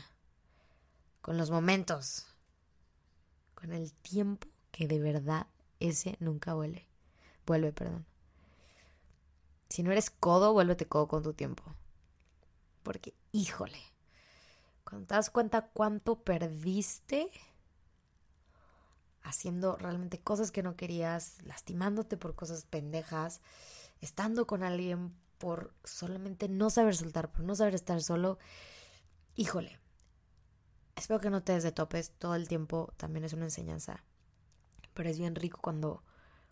Con 1.20 1.38
los 1.38 1.50
momentos. 1.50 2.26
con 3.54 3.72
el 3.72 3.92
tiempo 3.94 4.46
que 4.70 4.86
de 4.86 5.00
verdad 5.00 5.46
ese 5.80 6.16
nunca 6.20 6.54
vuelve. 6.54 6.86
Vuelve, 7.46 7.72
perdón. 7.72 8.04
Si 9.70 9.82
no 9.82 9.90
eres 9.90 10.10
codo, 10.10 10.52
vuélvete 10.52 10.86
codo 10.86 11.08
con 11.08 11.22
tu 11.22 11.32
tiempo. 11.32 11.62
Porque, 12.82 13.14
híjole, 13.32 13.80
cuando 14.84 15.06
te 15.06 15.14
das 15.14 15.30
cuenta 15.30 15.68
cuánto 15.72 16.22
perdiste 16.22 17.30
haciendo 19.24 19.76
realmente 19.76 20.20
cosas 20.20 20.52
que 20.52 20.62
no 20.62 20.76
querías, 20.76 21.42
lastimándote 21.42 22.16
por 22.16 22.36
cosas 22.36 22.66
pendejas, 22.66 23.40
estando 24.00 24.46
con 24.46 24.62
alguien 24.62 25.12
por 25.38 25.74
solamente 25.82 26.48
no 26.48 26.70
saber 26.70 26.94
soltar, 26.94 27.32
por 27.32 27.42
no 27.44 27.54
saber 27.54 27.74
estar 27.74 28.00
solo, 28.02 28.38
híjole, 29.34 29.80
espero 30.94 31.20
que 31.20 31.30
no 31.30 31.42
te 31.42 31.52
des 31.52 31.64
de 31.64 31.72
topes 31.72 32.12
todo 32.18 32.34
el 32.34 32.46
tiempo, 32.46 32.92
también 32.96 33.24
es 33.24 33.32
una 33.32 33.46
enseñanza, 33.46 34.04
pero 34.92 35.08
es 35.08 35.18
bien 35.18 35.34
rico 35.34 35.58
cuando, 35.60 36.04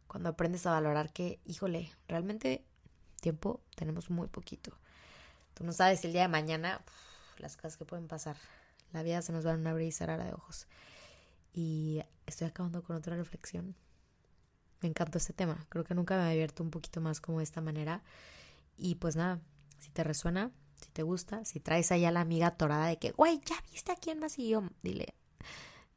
cuando 0.08 0.30
aprendes 0.30 0.66
a 0.66 0.72
valorar 0.72 1.12
que, 1.12 1.40
híjole, 1.44 1.92
realmente 2.08 2.64
tiempo 3.20 3.60
tenemos 3.76 4.10
muy 4.10 4.28
poquito. 4.28 4.76
Tú 5.54 5.64
no 5.64 5.72
sabes 5.72 6.04
el 6.04 6.12
día 6.12 6.22
de 6.22 6.28
mañana 6.28 6.82
las 7.38 7.56
cosas 7.56 7.76
que 7.76 7.84
pueden 7.84 8.08
pasar. 8.08 8.36
La 8.92 9.02
vida 9.02 9.22
se 9.22 9.32
nos 9.32 9.46
va 9.46 9.52
a 9.52 9.70
abrir 9.70 9.88
y 9.88 9.92
cerrar 9.92 10.22
de 10.22 10.32
ojos. 10.32 10.66
Y 11.52 12.02
estoy 12.26 12.48
acabando 12.48 12.82
con 12.82 12.96
otra 12.96 13.16
reflexión. 13.16 13.74
Me 14.80 14.88
encantó 14.88 15.18
este 15.18 15.32
tema. 15.32 15.66
Creo 15.68 15.84
que 15.84 15.94
nunca 15.94 16.16
me 16.16 16.22
había 16.22 16.32
abierto 16.32 16.62
un 16.62 16.70
poquito 16.70 17.00
más 17.00 17.20
como 17.20 17.38
de 17.38 17.44
esta 17.44 17.60
manera. 17.60 18.02
Y 18.76 18.96
pues 18.96 19.16
nada, 19.16 19.40
si 19.78 19.90
te 19.90 20.02
resuena, 20.02 20.50
si 20.80 20.90
te 20.90 21.02
gusta, 21.02 21.44
si 21.44 21.60
traes 21.60 21.92
ahí 21.92 22.04
a 22.04 22.10
la 22.10 22.20
amiga 22.20 22.52
torada 22.52 22.86
de 22.86 22.98
que, 22.98 23.12
güey, 23.12 23.40
ya 23.44 23.56
viste 23.70 23.92
a 23.92 23.96
quién 23.96 24.18
más 24.18 24.38
y 24.38 24.48
yo, 24.48 24.64
dile, 24.82 25.14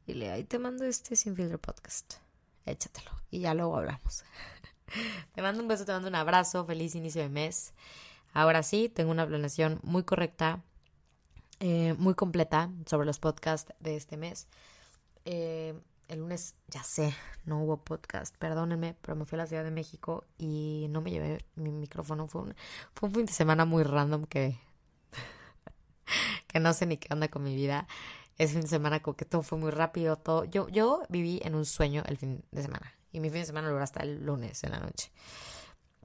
dile, 0.06 0.30
ahí 0.30 0.44
te 0.44 0.58
mando 0.58 0.84
este 0.84 1.16
Sin 1.16 1.34
Filtro 1.34 1.58
Podcast. 1.60 2.14
Échatelo 2.64 3.10
y 3.30 3.40
ya 3.40 3.54
luego 3.54 3.76
hablamos. 3.76 4.24
te 5.34 5.42
mando 5.42 5.62
un 5.62 5.68
beso, 5.68 5.84
te 5.84 5.92
mando 5.92 6.08
un 6.08 6.14
abrazo, 6.14 6.64
feliz 6.64 6.94
inicio 6.94 7.22
de 7.22 7.28
mes. 7.28 7.74
Ahora 8.32 8.62
sí, 8.62 8.88
tengo 8.88 9.10
una 9.10 9.26
planeación 9.26 9.80
muy 9.82 10.02
correcta, 10.02 10.62
eh, 11.60 11.94
muy 11.98 12.14
completa 12.14 12.70
sobre 12.86 13.06
los 13.06 13.18
podcasts 13.18 13.72
de 13.80 13.96
este 13.96 14.16
mes. 14.16 14.46
Eh, 15.26 15.74
el 16.08 16.20
lunes, 16.20 16.54
ya 16.68 16.84
sé, 16.84 17.12
no 17.44 17.60
hubo 17.62 17.78
podcast, 17.78 18.36
perdónenme, 18.36 18.94
pero 19.02 19.16
me 19.16 19.24
fui 19.24 19.36
a 19.36 19.42
la 19.42 19.46
Ciudad 19.48 19.64
de 19.64 19.72
México 19.72 20.24
y 20.38 20.86
no 20.90 21.00
me 21.00 21.10
llevé 21.10 21.44
mi 21.56 21.72
micrófono. 21.72 22.28
Fue 22.28 22.42
un, 22.42 22.54
fue 22.94 23.08
un 23.08 23.14
fin 23.14 23.26
de 23.26 23.32
semana 23.32 23.64
muy 23.64 23.82
random 23.82 24.24
que, 24.24 24.56
que 26.46 26.60
no 26.60 26.72
sé 26.72 26.86
ni 26.86 26.96
qué 26.96 27.08
anda 27.10 27.26
con 27.26 27.42
mi 27.42 27.56
vida. 27.56 27.88
Es 28.38 28.52
fin 28.52 28.60
de 28.60 28.68
semana 28.68 29.00
como 29.00 29.16
que 29.16 29.24
todo 29.24 29.42
fue 29.42 29.58
muy 29.58 29.72
rápido, 29.72 30.16
todo. 30.16 30.44
Yo, 30.44 30.68
yo 30.68 31.02
viví 31.08 31.40
en 31.42 31.56
un 31.56 31.64
sueño 31.64 32.04
el 32.06 32.18
fin 32.18 32.44
de 32.52 32.62
semana 32.62 32.94
y 33.10 33.18
mi 33.18 33.28
fin 33.28 33.40
de 33.40 33.46
semana 33.46 33.68
lo 33.68 33.78
hasta 33.80 34.04
el 34.04 34.24
lunes 34.24 34.62
en 34.62 34.70
la 34.70 34.78
noche. 34.78 35.10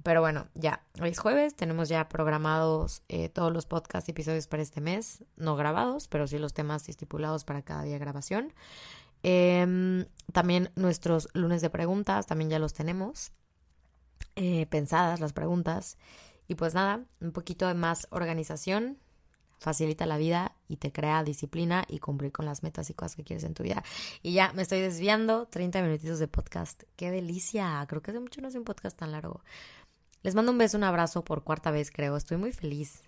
Pero 0.03 0.21
bueno, 0.21 0.47
ya, 0.55 0.83
hoy 0.99 1.09
es 1.09 1.19
jueves, 1.19 1.55
tenemos 1.55 1.87
ya 1.87 2.09
programados 2.09 3.03
eh, 3.07 3.29
todos 3.29 3.53
los 3.53 3.67
podcast 3.67 4.09
episodios 4.09 4.47
para 4.47 4.63
este 4.63 4.81
mes, 4.81 5.23
no 5.35 5.55
grabados, 5.55 6.07
pero 6.07 6.25
sí 6.25 6.39
los 6.39 6.53
temas 6.53 6.89
estipulados 6.89 7.43
para 7.43 7.61
cada 7.61 7.83
día 7.83 7.93
de 7.93 7.99
grabación. 7.99 8.53
Em, 9.23 10.05
también 10.33 10.71
nuestros 10.75 11.27
lunes 11.33 11.61
de 11.61 11.69
preguntas, 11.69 12.25
también 12.27 12.49
ya 12.49 12.59
los 12.59 12.73
tenemos 12.73 13.31
eh, 14.35 14.65
pensadas 14.67 15.19
las 15.19 15.33
preguntas. 15.33 15.97
Y 16.47 16.55
pues 16.55 16.73
nada, 16.73 17.05
un 17.19 17.31
poquito 17.31 17.67
de 17.67 17.73
más 17.73 18.07
organización 18.11 18.97
facilita 19.59 20.07
la 20.07 20.17
vida 20.17 20.55
y 20.67 20.77
te 20.77 20.91
crea 20.91 21.23
disciplina 21.23 21.85
y 21.87 21.99
cumplir 21.99 22.31
con 22.31 22.45
las 22.45 22.63
metas 22.63 22.89
y 22.89 22.95
cosas 22.95 23.15
que 23.15 23.23
quieres 23.23 23.43
en 23.43 23.53
tu 23.53 23.63
vida. 23.63 23.83
Y 24.23 24.33
ya 24.33 24.51
me 24.53 24.63
estoy 24.63 24.81
desviando, 24.81 25.45
30 25.47 25.83
minutitos 25.83 26.17
de 26.17 26.27
podcast. 26.27 26.83
¡Qué 26.95 27.11
delicia! 27.11 27.85
Creo 27.87 28.01
que 28.01 28.11
hace 28.11 28.19
mucho 28.19 28.41
no 28.41 28.47
hace 28.47 28.57
un 28.57 28.65
podcast 28.65 28.97
tan 28.97 29.11
largo. 29.11 29.41
Les 30.23 30.33
mando 30.33 30.51
un 30.51 30.57
beso, 30.57 30.77
un 30.77 30.83
abrazo 30.83 31.23
por 31.23 31.43
cuarta 31.43 31.69
vez, 31.69 31.91
creo. 31.91 32.17
Estoy 32.17 32.37
muy 32.37 32.51
feliz. 32.51 33.03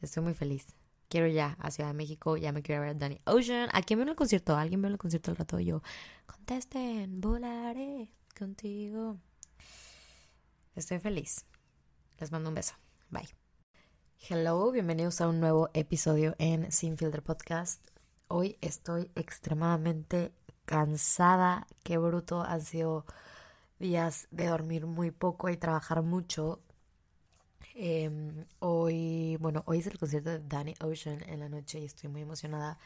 Estoy 0.00 0.22
muy 0.22 0.34
feliz. 0.34 0.74
Quiero 1.10 1.26
ya 1.26 1.56
a 1.58 1.72
Ciudad 1.72 1.90
de 1.90 1.94
México, 1.94 2.36
ya 2.36 2.52
me 2.52 2.62
quiero 2.62 2.82
ver 2.82 2.90
a 2.90 2.94
Danny 2.94 3.20
Ocean. 3.24 3.68
¿A 3.72 3.82
quién 3.82 3.98
veo 3.98 4.08
el 4.08 4.14
concierto? 4.14 4.56
¿Alguien 4.56 4.80
veo 4.80 4.92
el 4.92 4.96
concierto 4.96 5.32
al 5.32 5.36
rato? 5.36 5.58
yo, 5.58 5.82
contesten, 6.24 7.20
volaré 7.20 8.12
contigo. 8.38 9.18
Estoy 10.76 11.00
feliz. 11.00 11.46
Les 12.20 12.30
mando 12.30 12.50
un 12.50 12.54
beso. 12.54 12.74
Bye. 13.08 13.28
Hello, 14.28 14.70
bienvenidos 14.70 15.20
a 15.20 15.26
un 15.26 15.40
nuevo 15.40 15.68
episodio 15.74 16.36
en 16.38 16.70
Sin 16.70 16.94
Podcast. 16.96 17.84
Hoy 18.28 18.56
estoy 18.60 19.10
extremadamente 19.16 20.32
cansada. 20.64 21.66
Qué 21.82 21.98
bruto 21.98 22.42
han 22.42 22.60
sido 22.60 23.04
días 23.80 24.28
de 24.30 24.46
dormir 24.46 24.86
muy 24.86 25.10
poco 25.10 25.48
y 25.48 25.56
trabajar 25.56 26.02
mucho. 26.02 26.60
Em, 27.82 28.44
hoy, 28.58 29.38
bueno, 29.40 29.62
hoy 29.64 29.78
es 29.78 29.86
el 29.86 29.98
concierto 29.98 30.28
de 30.28 30.40
Danny 30.40 30.74
Ocean 30.82 31.22
en 31.26 31.40
la 31.40 31.48
noche 31.48 31.80
y 31.80 31.86
estoy 31.86 32.10
muy 32.10 32.20
emocionada 32.20 32.78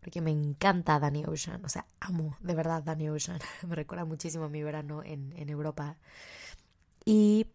porque 0.00 0.20
me 0.20 0.30
encanta 0.30 1.00
Danny 1.00 1.24
Ocean. 1.26 1.64
O 1.64 1.68
sea, 1.68 1.86
amo 2.00 2.36
de 2.40 2.54
verdad 2.54 2.82
Danny 2.84 3.08
Ocean. 3.08 3.40
me 3.68 3.74
recuerda 3.74 4.04
muchísimo 4.04 4.44
a 4.44 4.48
mi 4.48 4.62
verano 4.62 5.02
en, 5.04 5.32
en 5.36 5.48
Europa. 5.48 5.96
Y 7.04 7.46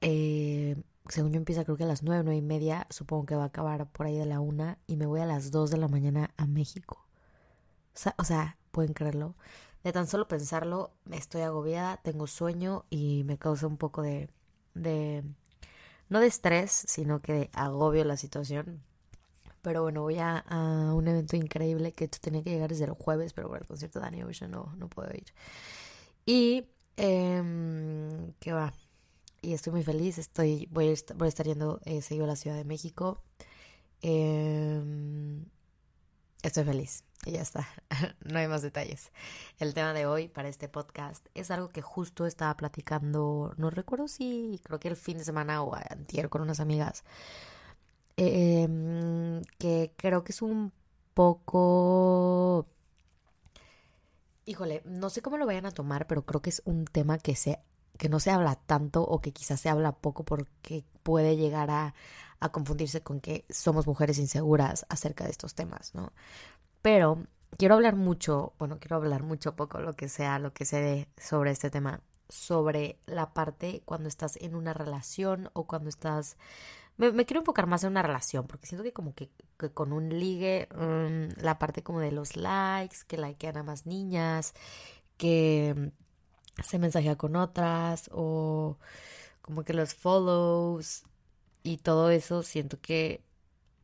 eh, 0.00 0.76
según 1.08 1.32
yo 1.32 1.38
empieza 1.38 1.64
creo 1.64 1.76
que 1.76 1.84
a 1.84 1.86
las 1.86 2.02
nueve, 2.02 2.22
nueve 2.24 2.38
y 2.38 2.42
media, 2.42 2.86
supongo 2.90 3.26
que 3.26 3.36
va 3.36 3.44
a 3.44 3.46
acabar 3.46 3.90
por 3.90 4.06
ahí 4.06 4.16
de 4.18 4.26
la 4.26 4.40
una 4.40 4.78
y 4.86 4.96
me 4.96 5.06
voy 5.06 5.20
a 5.20 5.26
las 5.26 5.50
dos 5.50 5.70
de 5.70 5.78
la 5.78 5.88
mañana 5.88 6.32
a 6.36 6.46
México. 6.46 7.06
O 7.94 7.98
sea, 7.98 8.14
o 8.18 8.24
sea, 8.24 8.58
pueden 8.70 8.94
creerlo. 8.94 9.36
De 9.84 9.92
tan 9.92 10.06
solo 10.06 10.28
pensarlo, 10.28 10.92
estoy 11.10 11.42
agobiada, 11.42 11.98
tengo 11.98 12.26
sueño 12.26 12.84
y 12.90 13.24
me 13.24 13.38
causa 13.38 13.66
un 13.66 13.76
poco 13.78 14.02
de, 14.02 14.30
de 14.74 15.24
no 16.12 16.20
de 16.20 16.26
estrés, 16.26 16.70
sino 16.86 17.20
que 17.20 17.32
de 17.32 17.50
agobio 17.54 18.04
la 18.04 18.16
situación. 18.16 18.82
Pero 19.62 19.82
bueno, 19.82 20.02
voy 20.02 20.18
a, 20.18 20.44
un 20.94 21.08
evento 21.08 21.36
increíble 21.36 21.92
que 21.92 22.08
tenía 22.08 22.42
que 22.42 22.50
llegar 22.50 22.68
desde 22.68 22.84
el 22.84 22.92
jueves, 22.92 23.32
pero 23.32 23.48
por 23.48 23.58
el 23.58 23.66
concierto 23.66 23.98
de 23.98 24.04
Danny 24.04 24.22
Ocean 24.22 24.50
no, 24.50 24.74
no 24.76 24.88
puedo 24.88 25.10
ir. 25.14 25.24
Y, 26.26 26.66
eh, 26.96 28.32
¿qué 28.40 28.52
va? 28.52 28.74
Y 29.40 29.54
estoy 29.54 29.72
muy 29.72 29.82
feliz, 29.82 30.18
estoy, 30.18 30.68
voy 30.70 30.88
a 30.88 30.92
estar, 30.92 31.16
voy 31.16 31.26
a 31.26 31.28
estar 31.28 31.46
yendo 31.46 31.80
eh, 31.84 32.02
seguido 32.02 32.24
a 32.24 32.28
la 32.28 32.36
Ciudad 32.36 32.56
de 32.56 32.64
México. 32.64 33.22
Eh, 34.02 34.82
estoy 36.42 36.64
feliz. 36.64 37.04
Y 37.24 37.32
ya 37.32 37.42
está, 37.42 37.68
no 38.24 38.38
hay 38.38 38.48
más 38.48 38.62
detalles. 38.62 39.12
El 39.58 39.74
tema 39.74 39.92
de 39.92 40.06
hoy 40.06 40.28
para 40.28 40.48
este 40.48 40.68
podcast 40.68 41.24
es 41.34 41.50
algo 41.52 41.68
que 41.68 41.80
justo 41.80 42.26
estaba 42.26 42.56
platicando, 42.56 43.54
no 43.56 43.70
recuerdo 43.70 44.08
si 44.08 44.60
creo 44.64 44.80
que 44.80 44.88
el 44.88 44.96
fin 44.96 45.18
de 45.18 45.24
semana 45.24 45.62
o 45.62 45.74
antier 45.74 46.28
con 46.28 46.42
unas 46.42 46.58
amigas, 46.58 47.04
em, 48.16 49.42
que 49.58 49.92
creo 49.96 50.24
que 50.24 50.32
es 50.32 50.42
un 50.42 50.72
poco... 51.14 52.66
Híjole, 54.44 54.82
no 54.84 55.08
sé 55.08 55.22
cómo 55.22 55.36
lo 55.36 55.46
vayan 55.46 55.66
a 55.66 55.70
tomar, 55.70 56.08
pero 56.08 56.24
creo 56.26 56.42
que 56.42 56.50
es 56.50 56.62
un 56.64 56.84
tema 56.84 57.18
que, 57.18 57.36
se, 57.36 57.60
que 57.96 58.08
no 58.08 58.18
se 58.18 58.32
habla 58.32 58.56
tanto 58.56 59.02
o 59.02 59.20
que 59.20 59.32
quizás 59.32 59.60
se 59.60 59.68
habla 59.68 59.92
poco 59.92 60.24
porque 60.24 60.84
puede 61.04 61.36
llegar 61.36 61.70
a, 61.70 61.94
a 62.42 62.50
confundirse 62.50 63.02
con 63.02 63.20
que 63.20 63.46
somos 63.48 63.86
mujeres 63.86 64.18
inseguras 64.18 64.84
acerca 64.88 65.24
de 65.24 65.30
estos 65.30 65.54
temas, 65.54 65.94
¿no? 65.94 66.12
Pero 66.82 67.24
quiero 67.56 67.76
hablar 67.76 67.94
mucho, 67.94 68.52
bueno, 68.58 68.78
quiero 68.80 68.96
hablar 68.96 69.22
mucho 69.22 69.54
poco, 69.54 69.80
lo 69.80 69.94
que 69.94 70.08
sea, 70.08 70.40
lo 70.40 70.52
que 70.52 70.64
se 70.64 70.80
dé 70.80 71.08
sobre 71.16 71.52
este 71.52 71.70
tema, 71.70 72.00
sobre 72.28 72.98
la 73.06 73.32
parte 73.32 73.82
cuando 73.84 74.08
estás 74.08 74.36
en 74.40 74.56
una 74.56 74.74
relación 74.74 75.50
o 75.52 75.66
cuando 75.68 75.88
estás... 75.88 76.36
Me, 76.96 77.24
quiero 77.24 77.40
enfocar 77.40 77.66
más 77.68 77.84
en 77.84 77.90
una 77.90 78.02
relación, 78.02 78.46
porque 78.48 78.66
siento 78.66 78.82
que 78.82 78.92
como 78.92 79.14
que, 79.14 79.30
con 79.72 79.92
un 79.92 80.08
ligue, 80.08 80.68
mm, 80.74 81.40
la 81.42 81.58
parte 81.60 81.82
como 81.84 82.00
de 82.00 82.10
los 82.10 82.36
likes, 82.36 82.98
que 83.06 83.18
likean 83.18 83.56
a 83.56 83.62
más 83.62 83.86
niñas, 83.86 84.52
que 85.16 85.92
se 86.62 86.78
mensajea 86.78 87.16
con 87.16 87.36
otras, 87.36 88.10
o 88.12 88.78
como 89.42 89.64
que 89.64 89.74
los 89.74 89.94
follows 89.94 91.04
y 91.62 91.78
todo 91.78 92.10
eso, 92.10 92.42
siento 92.42 92.80
que 92.80 93.24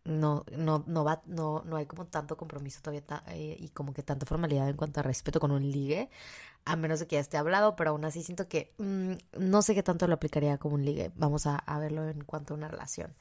no, 0.08 0.44
no, 0.56 0.84
no 0.86 1.04
va, 1.04 1.22
no, 1.26 1.62
no 1.66 1.76
hay 1.76 1.86
como 1.86 2.06
tanto 2.06 2.36
compromiso 2.36 2.80
todavía 2.82 3.02
eh, 3.28 3.56
y 3.58 3.68
como 3.70 3.92
que 3.92 4.02
tanta 4.02 4.26
formalidad 4.26 4.68
en 4.68 4.76
cuanto 4.76 5.00
a 5.00 5.02
respeto 5.02 5.38
con 5.38 5.50
un 5.50 5.70
ligue, 5.70 6.10
a 6.64 6.76
menos 6.76 7.00
de 7.00 7.06
que 7.06 7.16
ya 7.16 7.20
esté 7.20 7.36
hablado, 7.36 7.76
pero 7.76 7.90
aún 7.90 8.04
así 8.04 8.22
siento 8.22 8.48
que 8.48 8.74
mm, 8.78 9.12
no 9.38 9.62
sé 9.62 9.74
qué 9.74 9.82
tanto 9.82 10.06
lo 10.06 10.14
aplicaría 10.14 10.58
como 10.58 10.74
un 10.76 10.84
ligue. 10.84 11.12
Vamos 11.16 11.46
a, 11.46 11.62
verlo 11.78 12.08
en 12.08 12.24
cuanto 12.24 12.54
a 12.54 12.56
una 12.56 12.68
relación. 12.68 13.14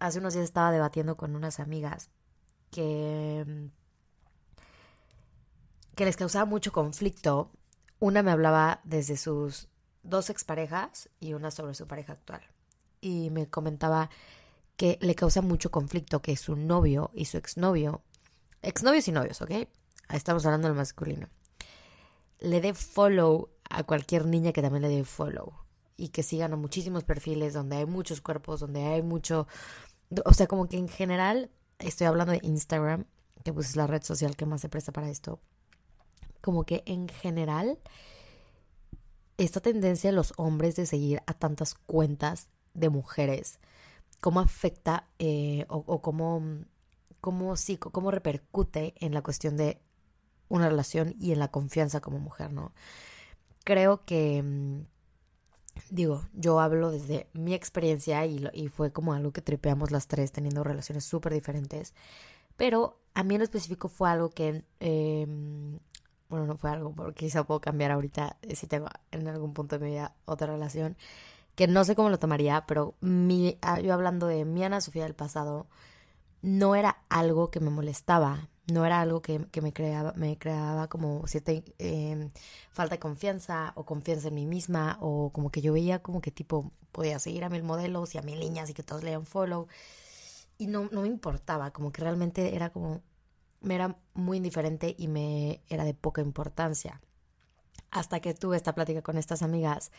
Hace 0.00 0.18
unos 0.18 0.34
días 0.34 0.44
estaba 0.44 0.72
debatiendo 0.72 1.16
con 1.16 1.36
unas 1.36 1.60
amigas 1.60 2.10
que, 2.70 3.44
mm, 3.46 3.66
que 5.94 6.04
les 6.04 6.16
causaba 6.16 6.44
mucho 6.44 6.72
conflicto. 6.72 7.50
Una 8.00 8.22
me 8.22 8.32
hablaba 8.32 8.80
desde 8.84 9.16
sus 9.16 9.68
dos 10.02 10.30
exparejas 10.30 11.08
y 11.20 11.34
una 11.34 11.50
sobre 11.50 11.74
su 11.74 11.86
pareja 11.86 12.14
actual. 12.14 12.42
Y 13.02 13.28
me 13.28 13.50
comentaba 13.50 14.08
que 14.76 14.96
le 15.02 15.14
causa 15.14 15.42
mucho 15.42 15.70
conflicto 15.70 16.22
que 16.22 16.36
su 16.38 16.56
novio 16.56 17.10
y 17.12 17.26
su 17.26 17.36
exnovio, 17.36 18.00
exnovios 18.62 19.06
y 19.08 19.12
novios, 19.12 19.42
¿ok? 19.42 19.68
Estamos 20.08 20.46
hablando 20.46 20.68
del 20.68 20.76
masculino. 20.76 21.28
le 22.40 22.60
dé 22.60 22.74
follow 22.74 23.50
a 23.70 23.84
cualquier 23.84 24.26
niña 24.26 24.52
que 24.52 24.62
también 24.62 24.82
le 24.82 24.88
dé 24.88 25.04
follow 25.04 25.52
y 25.96 26.08
que 26.08 26.22
sigan 26.22 26.52
a 26.52 26.56
muchísimos 26.56 27.04
perfiles 27.04 27.54
donde 27.54 27.76
hay 27.76 27.86
muchos 27.86 28.20
cuerpos, 28.20 28.60
donde 28.60 28.84
hay 28.84 29.02
mucho, 29.02 29.46
o 30.24 30.34
sea, 30.34 30.46
como 30.46 30.68
que 30.68 30.76
en 30.76 30.88
general, 30.88 31.50
estoy 31.78 32.06
hablando 32.06 32.32
de 32.32 32.40
Instagram, 32.42 33.04
que 33.44 33.52
pues 33.52 33.70
es 33.70 33.76
la 33.76 33.86
red 33.86 34.02
social 34.02 34.36
que 34.36 34.46
más 34.46 34.60
se 34.60 34.68
presta 34.68 34.92
para 34.92 35.10
esto, 35.10 35.40
como 36.40 36.64
que 36.64 36.82
en 36.86 37.08
general, 37.08 37.78
esta 39.38 39.60
tendencia 39.60 40.10
de 40.10 40.16
los 40.16 40.32
hombres 40.36 40.76
de 40.76 40.86
seguir 40.86 41.22
a 41.26 41.34
tantas 41.34 41.74
cuentas 41.74 42.48
de 42.74 42.88
mujeres, 42.88 43.58
cómo 44.20 44.40
afecta 44.40 45.08
eh, 45.18 45.64
o, 45.68 46.00
cómo, 46.02 46.42
cómo, 47.20 47.56
sí, 47.56 47.76
cómo 47.76 48.10
repercute 48.10 48.94
en 49.00 49.14
la 49.14 49.22
cuestión 49.22 49.56
de 49.56 49.80
una 50.48 50.68
relación 50.68 51.14
y 51.18 51.32
en 51.32 51.38
la 51.38 51.48
confianza 51.48 52.00
como 52.00 52.18
mujer, 52.18 52.52
¿no? 52.52 52.72
Creo 53.64 54.04
que, 54.04 54.42
mm, 54.42 54.80
digo, 55.90 56.26
yo 56.34 56.60
hablo 56.60 56.90
desde 56.90 57.28
mi 57.32 57.54
experiencia 57.54 58.24
y, 58.26 58.44
y 58.52 58.68
fue 58.68 58.92
como 58.92 59.14
algo 59.14 59.32
que 59.32 59.42
tripeamos 59.42 59.90
las 59.90 60.06
tres 60.08 60.32
teniendo 60.32 60.64
relaciones 60.64 61.04
súper 61.04 61.32
diferentes, 61.32 61.94
pero 62.56 62.98
a 63.14 63.22
mí 63.24 63.34
en 63.34 63.40
lo 63.40 63.44
específico 63.44 63.88
fue 63.88 64.10
algo 64.10 64.30
que, 64.30 64.64
em, 64.80 65.78
bueno, 66.28 66.46
no 66.46 66.56
fue 66.56 66.70
algo, 66.70 66.94
porque 66.94 67.26
quizá 67.26 67.44
puedo 67.44 67.60
cambiar 67.60 67.90
ahorita 67.90 68.38
eh, 68.42 68.56
si 68.56 68.66
tengo 68.66 68.88
en 69.10 69.28
algún 69.28 69.52
punto 69.52 69.78
de 69.78 69.84
mi 69.84 69.90
vida 69.92 70.14
otra 70.24 70.46
relación, 70.48 70.96
que 71.54 71.66
no 71.66 71.84
sé 71.84 71.94
cómo 71.94 72.10
lo 72.10 72.18
tomaría, 72.18 72.64
pero 72.66 72.94
mi, 73.00 73.58
ah, 73.62 73.80
yo 73.80 73.92
hablando 73.92 74.26
de 74.26 74.44
mi 74.44 74.64
Ana 74.64 74.80
Sofía 74.80 75.04
del 75.04 75.14
pasado, 75.14 75.66
no 76.42 76.74
era 76.74 77.04
algo 77.08 77.50
que 77.50 77.60
me 77.60 77.70
molestaba, 77.70 78.48
no 78.72 78.84
era 78.84 79.00
algo 79.00 79.22
que, 79.22 79.38
me, 79.60 79.72
creaba, 79.72 80.12
me 80.16 80.38
creaba 80.38 80.88
como 80.88 81.26
cierta 81.26 81.52
em, 81.78 82.30
falta 82.70 82.94
de 82.96 83.00
confianza 83.00 83.72
o 83.76 83.84
confianza 83.84 84.28
en 84.28 84.34
mí 84.34 84.46
misma 84.46 84.98
o 85.00 85.30
como 85.32 85.50
que 85.50 85.60
yo 85.60 85.72
veía 85.72 86.00
como 86.00 86.20
que 86.20 86.30
tipo 86.30 86.72
podía 86.92 87.18
seguir 87.18 87.44
a 87.44 87.48
mil 87.48 87.62
modelos 87.62 88.14
y 88.14 88.18
a 88.18 88.22
mil 88.22 88.38
niñas 88.38 88.70
y 88.70 88.74
que 88.74 88.82
todos 88.82 89.02
leían 89.02 89.26
follow 89.26 89.66
y 90.58 90.68
no, 90.68 90.88
no 90.92 91.02
me 91.02 91.08
importaba, 91.08 91.72
como 91.72 91.92
que 91.92 92.02
realmente 92.02 92.54
era 92.54 92.70
como, 92.70 93.02
me 93.60 93.74
era 93.74 93.96
muy 94.14 94.36
indiferente 94.36 94.94
y 94.96 95.08
me 95.08 95.60
era 95.68 95.84
de 95.84 95.94
poca 95.94 96.22
importancia. 96.22 97.00
Hasta 97.90 98.20
que 98.20 98.32
tuve 98.32 98.56
esta 98.56 98.74
plática 98.74 99.02
con 99.02 99.18
estas 99.18 99.42
amigas 99.42 99.90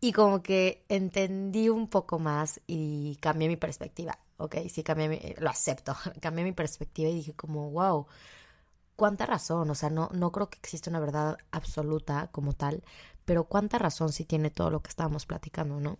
y 0.00 0.12
como 0.12 0.42
que 0.42 0.84
entendí 0.88 1.68
un 1.68 1.88
poco 1.88 2.18
más 2.18 2.60
y 2.66 3.16
cambié 3.16 3.48
mi 3.48 3.56
perspectiva 3.56 4.18
ok, 4.38 4.56
sí 4.68 4.82
cambié, 4.82 5.08
mi, 5.08 5.20
lo 5.38 5.50
acepto, 5.50 5.96
cambié 6.20 6.44
mi 6.44 6.52
perspectiva 6.52 7.08
y 7.08 7.14
dije 7.14 7.34
como, 7.34 7.70
wow, 7.70 8.06
cuánta 8.96 9.26
razón, 9.26 9.70
o 9.70 9.74
sea, 9.74 9.90
no, 9.90 10.08
no 10.12 10.32
creo 10.32 10.50
que 10.50 10.58
exista 10.58 10.90
una 10.90 11.00
verdad 11.00 11.38
absoluta 11.50 12.28
como 12.32 12.52
tal, 12.52 12.82
pero 13.24 13.44
cuánta 13.44 13.78
razón 13.78 14.12
sí 14.12 14.24
tiene 14.24 14.50
todo 14.50 14.70
lo 14.70 14.82
que 14.82 14.90
estábamos 14.90 15.26
platicando, 15.26 15.80
¿no? 15.80 15.98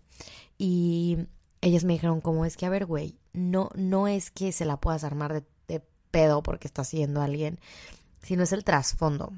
Y 0.57 1.27
ellas 1.61 1.83
me 1.83 1.93
dijeron 1.93 2.21
como 2.21 2.45
es 2.45 2.57
que, 2.57 2.65
a 2.65 2.69
ver, 2.69 2.85
güey, 2.85 3.17
no, 3.33 3.69
no 3.75 4.07
es 4.07 4.31
que 4.31 4.51
se 4.51 4.65
la 4.65 4.77
puedas 4.79 5.03
armar 5.03 5.33
de, 5.33 5.43
pedo 6.09 6.41
porque 6.41 6.67
está 6.67 6.85
siguiendo 6.85 7.21
alguien, 7.21 7.59
sino 8.23 8.41
es 8.41 8.53
el 8.53 8.63
trasfondo. 8.63 9.33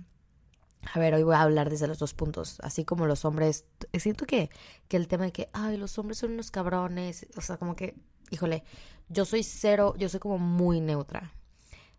A 0.93 0.99
ver, 0.99 1.13
hoy 1.13 1.23
voy 1.23 1.35
a 1.35 1.41
hablar 1.41 1.69
desde 1.69 1.87
los 1.87 1.99
dos 1.99 2.13
puntos. 2.13 2.59
Así 2.61 2.85
como 2.85 3.05
los 3.05 3.25
hombres. 3.25 3.65
Siento 3.97 4.25
que, 4.25 4.49
que 4.87 4.97
el 4.97 5.07
tema 5.07 5.25
de 5.25 5.31
que, 5.31 5.49
ay, 5.53 5.77
los 5.77 5.97
hombres 5.97 6.19
son 6.19 6.31
unos 6.31 6.51
cabrones. 6.51 7.27
O 7.35 7.41
sea, 7.41 7.57
como 7.57 7.75
que 7.75 7.95
híjole, 8.29 8.63
yo 9.09 9.25
soy 9.25 9.43
cero, 9.43 9.95
yo 9.97 10.09
soy 10.09 10.19
como 10.19 10.37
muy 10.37 10.81
neutra. 10.81 11.33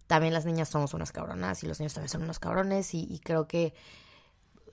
También 0.06 0.34
las 0.34 0.44
niñas 0.44 0.68
somos 0.68 0.94
unas 0.94 1.12
cabronas 1.12 1.62
y 1.62 1.66
los 1.66 1.78
niños 1.78 1.94
también 1.94 2.08
son 2.08 2.22
unos 2.22 2.38
cabrones 2.38 2.94
y, 2.94 3.20
creo 3.22 3.46
que 3.46 3.74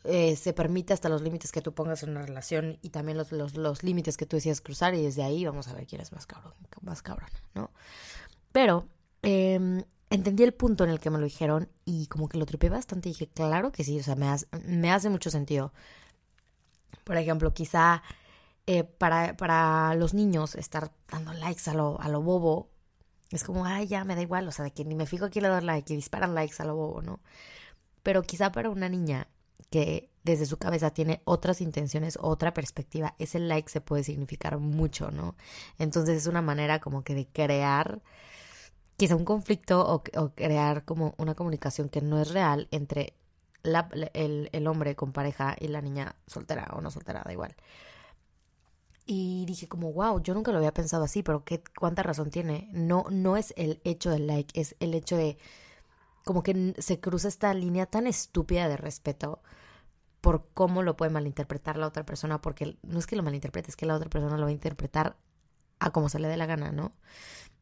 eh, 0.03 0.35
se 0.35 0.53
permite 0.53 0.93
hasta 0.93 1.09
los 1.09 1.21
límites 1.21 1.51
que 1.51 1.61
tú 1.61 1.73
pongas 1.73 2.01
en 2.03 2.11
una 2.11 2.23
relación 2.23 2.79
y 2.81 2.89
también 2.89 3.17
los, 3.17 3.31
los, 3.31 3.83
límites 3.83 4.17
que 4.17 4.25
tú 4.25 4.37
decidas 4.37 4.61
cruzar 4.61 4.95
y 4.95 5.03
desde 5.03 5.23
ahí 5.23 5.45
vamos 5.45 5.67
a 5.67 5.73
ver 5.73 5.85
quién 5.85 6.01
es 6.01 6.11
más 6.11 6.25
cabrón, 6.25 6.53
más 6.81 7.01
cabrona, 7.01 7.39
¿no? 7.53 7.71
Pero 8.51 8.87
em, 9.21 9.83
entendí 10.09 10.43
el 10.43 10.53
punto 10.53 10.83
en 10.83 10.89
el 10.89 10.99
que 10.99 11.09
me 11.09 11.17
lo 11.19 11.25
dijeron 11.25 11.69
y 11.85 12.07
como 12.07 12.29
que 12.29 12.37
lo 12.37 12.45
tripé 12.45 12.69
bastante 12.69 13.09
dije, 13.09 13.27
claro 13.27 13.71
que 13.71 13.83
sí, 13.83 13.99
o 13.99 14.03
sea, 14.03 14.15
me 14.15 14.27
me 14.65 14.91
hace 14.91 15.09
mucho 15.09 15.29
sentido. 15.29 15.73
Por 17.03 17.17
ejemplo, 17.17 17.53
quizá 17.53 18.03
eh, 18.67 18.83
para, 18.83 19.37
para 19.37 19.95
los 19.95 20.13
niños 20.13 20.55
estar 20.55 20.91
dando 21.09 21.33
likes 21.33 21.69
a 21.69 21.73
lo, 21.73 21.99
a 22.01 22.09
lo 22.09 22.21
bobo, 22.21 22.69
es 23.31 23.43
como, 23.43 23.65
ay, 23.65 23.87
ya 23.87 24.03
me 24.05 24.15
da 24.15 24.21
igual, 24.21 24.47
o 24.47 24.51
sea, 24.51 24.65
de 24.65 24.71
que 24.71 24.85
ni 24.85 24.95
me 24.95 25.05
fijo 25.05 25.29
quién 25.29 25.43
le 25.43 25.49
da 25.49 25.61
like 25.61 25.93
y 25.93 25.95
disparan 25.95 26.35
likes 26.35 26.55
a 26.59 26.65
lo 26.65 26.75
bobo, 26.75 27.01
¿no? 27.01 27.19
Pero 28.03 28.23
quizá 28.23 28.51
para 28.51 28.69
una 28.69 28.89
niña 28.89 29.27
que 29.69 30.09
desde 30.23 30.45
su 30.45 30.57
cabeza 30.57 30.91
tiene 30.91 31.21
otras 31.25 31.61
intenciones, 31.61 32.17
otra 32.21 32.53
perspectiva, 32.53 33.15
ese 33.19 33.39
like 33.39 33.69
se 33.69 33.81
puede 33.81 34.03
significar 34.03 34.57
mucho, 34.59 35.11
¿no? 35.11 35.35
Entonces 35.79 36.17
es 36.17 36.27
una 36.27 36.41
manera 36.41 36.79
como 36.79 37.03
que 37.03 37.15
de 37.15 37.27
crear 37.27 38.01
quizá 38.97 39.15
un 39.15 39.25
conflicto 39.25 39.85
o, 39.87 40.03
crear 40.33 40.83
como 40.83 41.13
una 41.17 41.35
comunicación 41.35 41.89
que 41.89 42.01
no 42.01 42.19
es 42.19 42.31
real 42.31 42.67
entre 42.71 43.13
el 43.63 44.67
hombre 44.67 44.95
con 44.95 45.11
pareja 45.11 45.55
y 45.59 45.67
la 45.67 45.81
niña 45.81 46.15
soltera 46.25 46.69
o 46.73 46.81
no 46.81 46.91
soltera, 46.91 47.23
da 47.25 47.31
igual. 47.31 47.55
Y 49.05 49.45
dije 49.45 49.69
como, 49.69 49.93
wow, 49.93 50.21
yo 50.21 50.33
nunca 50.33 50.51
lo 50.51 50.57
había 50.57 50.73
pensado 50.73 51.05
así, 51.05 51.23
pero 51.23 51.45
qué, 51.45 51.63
cuánta 51.79 52.03
razón 52.03 52.29
tiene. 52.29 52.69
No, 52.73 53.05
no 53.09 53.37
es 53.37 53.53
el 53.55 53.79
hecho 53.85 54.09
del 54.09 54.27
like, 54.27 54.59
es 54.59 54.75
el 54.81 54.93
hecho 54.93 55.15
de 55.15 55.37
como 56.25 56.43
que 56.43 56.75
se 56.77 56.99
cruza 56.99 57.29
esta 57.29 57.53
línea 57.53 57.85
tan 57.85 58.05
estúpida 58.05 58.67
de 58.67 58.75
respeto 58.75 59.41
por 60.19 60.49
cómo 60.53 60.83
lo 60.83 60.97
puede 60.97 61.11
malinterpretar 61.11 61.77
la 61.77 61.87
otra 61.87 62.05
persona, 62.05 62.41
porque 62.41 62.77
no 62.83 62.99
es 62.99 63.07
que 63.07 63.15
lo 63.15 63.23
malinterprete, 63.23 63.69
es 63.69 63.77
que 63.77 63.85
la 63.85 63.95
otra 63.95 64.09
persona 64.09 64.35
lo 64.37 64.43
va 64.43 64.49
a 64.49 64.51
interpretar 64.51 65.15
a 65.79 65.91
como 65.91 66.09
se 66.09 66.19
le 66.19 66.27
dé 66.27 66.35
la 66.35 66.45
gana, 66.45 66.71
¿no? 66.73 66.91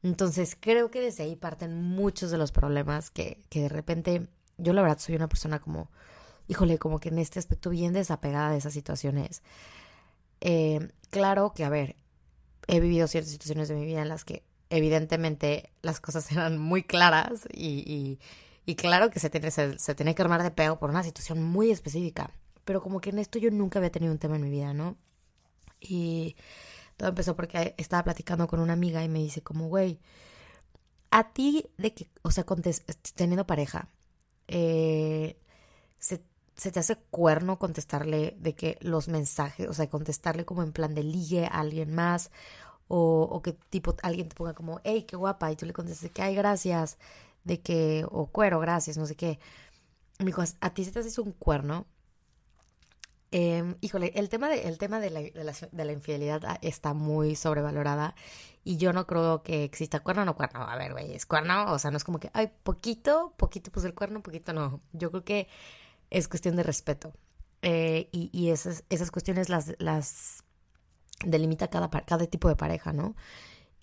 Entonces 0.05 0.55
creo 0.59 0.91
que 0.91 1.01
desde 1.01 1.23
ahí 1.23 1.35
parten 1.35 1.81
muchos 1.81 2.29
de 2.29 2.37
los 2.37 2.51
problemas 2.51 3.09
que, 3.09 3.41
que 3.49 3.61
de 3.61 3.69
repente 3.69 4.27
yo 4.59 4.71
la 4.71 4.83
verdad 4.83 4.99
soy 4.99 5.15
una 5.15 5.27
persona 5.27 5.57
como, 5.57 5.89
híjole, 6.47 6.77
como 6.77 6.99
que 6.99 7.09
en 7.09 7.17
este 7.17 7.39
aspecto 7.39 7.71
bien 7.71 7.91
desapegada 7.91 8.51
de 8.51 8.57
esas 8.57 8.71
situaciones. 8.71 9.41
Eh, 10.41 10.91
claro 11.09 11.53
que, 11.55 11.63
a 11.63 11.69
ver, 11.69 11.95
he 12.67 12.79
vivido 12.79 13.07
ciertas 13.07 13.31
situaciones 13.31 13.67
de 13.67 13.73
mi 13.73 13.83
vida 13.83 14.03
en 14.03 14.09
las 14.09 14.25
que 14.25 14.43
evidentemente 14.69 15.71
las 15.81 15.99
cosas 15.99 16.31
eran 16.31 16.59
muy 16.59 16.83
claras 16.83 17.47
y, 17.51 18.19
y, 18.67 18.75
claro 18.75 19.09
que 19.09 19.19
se 19.19 19.31
tiene, 19.31 19.49
se, 19.49 19.95
que 19.95 20.21
armar 20.21 20.43
de 20.43 20.51
pego 20.51 20.77
por 20.77 20.91
una 20.91 21.01
situación 21.01 21.43
muy 21.43 21.71
específica. 21.71 22.29
Pero 22.63 22.79
como 22.79 23.01
que 23.01 23.09
en 23.09 23.17
esto 23.17 23.39
yo 23.39 23.49
nunca 23.49 23.79
había 23.79 23.91
tenido 23.91 24.13
un 24.13 24.19
tema 24.19 24.35
en 24.35 24.43
mi 24.43 24.51
vida, 24.51 24.71
¿no? 24.71 24.97
Y 25.81 26.35
todo 26.97 27.09
empezó 27.09 27.35
porque 27.35 27.75
estaba 27.77 28.03
platicando 28.03 28.47
con 28.47 28.59
una 28.59 28.73
amiga 28.73 29.03
y 29.03 29.09
me 29.09 29.19
dice 29.19 29.41
como, 29.41 29.67
güey, 29.67 29.99
a 31.11 31.31
ti 31.33 31.69
de 31.77 31.93
que, 31.93 32.09
o 32.23 32.31
sea, 32.31 32.45
teniendo 33.15 33.47
pareja, 33.47 33.89
eh, 34.47 35.37
se 35.99 36.23
se 36.55 36.71
te 36.71 36.79
hace 36.79 36.95
cuerno 37.11 37.59
contestarle 37.59 38.35
de 38.39 38.55
que 38.55 38.77
los 38.81 39.07
mensajes, 39.09 39.67
o 39.67 39.73
sea, 39.73 39.89
contestarle 39.89 40.45
como 40.45 40.63
en 40.63 40.71
plan 40.73 40.95
de 40.95 41.03
ligue 41.03 41.45
a 41.45 41.59
alguien 41.59 41.93
más, 41.93 42.31
o, 42.87 43.23
o 43.31 43.41
que 43.41 43.53
tipo 43.53 43.95
alguien 44.03 44.29
te 44.29 44.35
ponga 44.35 44.53
como, 44.53 44.79
hey, 44.83 45.03
qué 45.07 45.17
guapa, 45.17 45.51
y 45.51 45.55
tú 45.57 45.65
le 45.65 45.73
contestes 45.73 46.11
que, 46.11 46.21
ay, 46.21 46.35
gracias, 46.35 46.97
de 47.43 47.61
que, 47.61 48.05
o 48.11 48.27
cuero, 48.27 48.59
gracias, 48.59 48.97
no 48.97 49.05
sé 49.05 49.15
qué. 49.15 49.39
Me 50.19 50.27
dijo, 50.27 50.43
a 50.61 50.73
ti 50.73 50.85
se 50.85 50.91
te 50.91 50.99
hace 50.99 51.21
un 51.21 51.33
cuerno. 51.33 51.87
Eh, 53.37 53.75
híjole, 53.81 54.13
el 54.15 54.29
tema, 54.29 54.47
de, 54.47 54.61
el 54.61 54.77
tema 54.77 55.01
de, 55.01 55.09
la, 55.09 55.19
de, 55.19 55.85
la, 55.85 55.91
infidelidad 55.91 56.41
ah, 56.45 56.57
está 56.61 56.93
muy 56.93 57.35
sobrevalorada 57.35 58.15
y 58.63 58.77
yo 58.77 58.93
no 58.93 59.05
creo 59.05 59.43
que 59.43 59.65
exista 59.65 59.99
cuerno 59.99 60.21
o 60.21 60.25
no 60.25 60.37
cuerno. 60.37 60.61
A 60.61 60.77
ver, 60.77 60.93
güey, 60.93 61.13
es 61.13 61.25
cuerno, 61.25 61.69
o 61.73 61.77
sea, 61.77 61.91
no 61.91 61.97
es 61.97 62.05
como 62.05 62.17
que, 62.17 62.31
ay, 62.31 62.49
poquito, 62.63 63.33
poquito 63.35 63.73
pues 63.73 63.85
el 63.85 63.93
cuerno, 63.93 64.23
poquito 64.23 64.53
no. 64.53 64.79
Yo 64.93 65.11
creo 65.11 65.25
que 65.25 65.49
es 66.11 66.29
cuestión 66.29 66.55
de 66.55 66.63
respeto. 66.63 67.11
Eh, 67.61 68.07
y, 68.13 68.51
esas, 68.51 68.85
cuestiones 69.11 69.49
las, 69.49 70.43
delimita 71.25 71.67
cada, 71.67 71.89
cada 71.89 72.27
tipo 72.27 72.47
de 72.47 72.55
pareja, 72.55 72.93
¿no? 72.93 73.17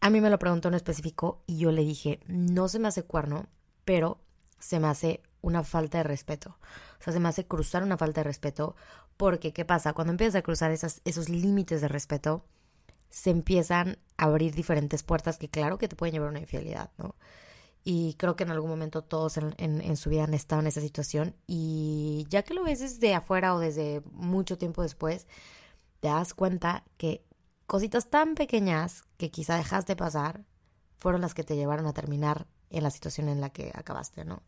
A 0.00 0.08
mí 0.08 0.22
me 0.22 0.30
lo 0.30 0.38
preguntó 0.38 0.68
en 0.68 0.74
específico 0.76 1.44
y 1.46 1.58
yo 1.58 1.72
le 1.72 1.84
dije, 1.84 2.20
no 2.26 2.68
se 2.68 2.78
me 2.78 2.88
hace 2.88 3.02
cuerno, 3.02 3.50
pero 3.84 4.18
se 4.58 4.80
me 4.80 4.88
hace 4.88 5.22
una 5.42 5.62
falta 5.62 5.98
de 5.98 6.04
respeto. 6.04 6.56
Sea, 7.04 7.32
se 7.32 7.46
cruzar 7.46 7.82
una 7.82 7.98
falta 7.98 8.20
de 8.20 8.24
respeto 8.24 8.76
porque, 9.16 9.52
¿qué 9.52 9.64
pasa? 9.64 9.92
Cuando 9.92 10.12
empiezas 10.12 10.36
a 10.36 10.42
cruzar 10.42 10.70
esos 10.70 11.28
límites 11.28 11.80
de 11.80 11.88
respeto, 11.88 12.44
se 13.10 13.30
empiezan 13.30 13.98
a 14.16 14.24
abrir 14.24 14.54
diferentes 14.54 15.02
puertas 15.02 15.38
que 15.38 15.48
claro 15.48 15.78
que 15.78 15.88
te 15.88 15.96
pueden 15.96 16.14
llevar 16.14 16.28
a 16.28 16.30
una 16.30 16.40
infidelidad, 16.40 16.90
¿no? 16.96 17.14
Y 17.84 18.14
creo 18.14 18.36
que 18.36 18.44
en 18.44 18.52
algún 18.52 18.70
momento 18.70 19.02
todos 19.02 19.36
en, 19.36 19.54
en, 19.58 19.96
su 19.96 20.08
vida 20.08 20.24
han 20.24 20.34
estado 20.34 20.60
en 20.60 20.68
esa 20.68 20.80
situación. 20.80 21.34
Y 21.48 22.26
ya 22.30 22.44
que 22.44 22.54
lo 22.54 22.62
ves 22.62 22.78
desde 22.78 23.14
afuera 23.14 23.54
o 23.54 23.58
desde 23.58 24.02
mucho 24.12 24.56
tiempo 24.56 24.82
después, 24.82 25.26
te 25.98 26.08
das 26.08 26.32
cuenta 26.32 26.84
que 26.96 27.24
cositas 27.66 28.08
tan 28.08 28.36
pequeñas 28.36 29.02
que 29.16 29.32
quizá 29.32 29.56
dejaste 29.56 29.96
pasar 29.96 30.44
fueron 30.96 31.22
las 31.22 31.34
que 31.34 31.42
te 31.42 31.56
llevaron 31.56 31.86
a 31.86 31.92
terminar 31.92 32.46
en 32.70 32.84
la 32.84 32.90
situación 32.90 33.28
en 33.28 33.40
la 33.40 33.50
que 33.50 33.72
acabaste, 33.74 34.24
¿no? 34.24 34.42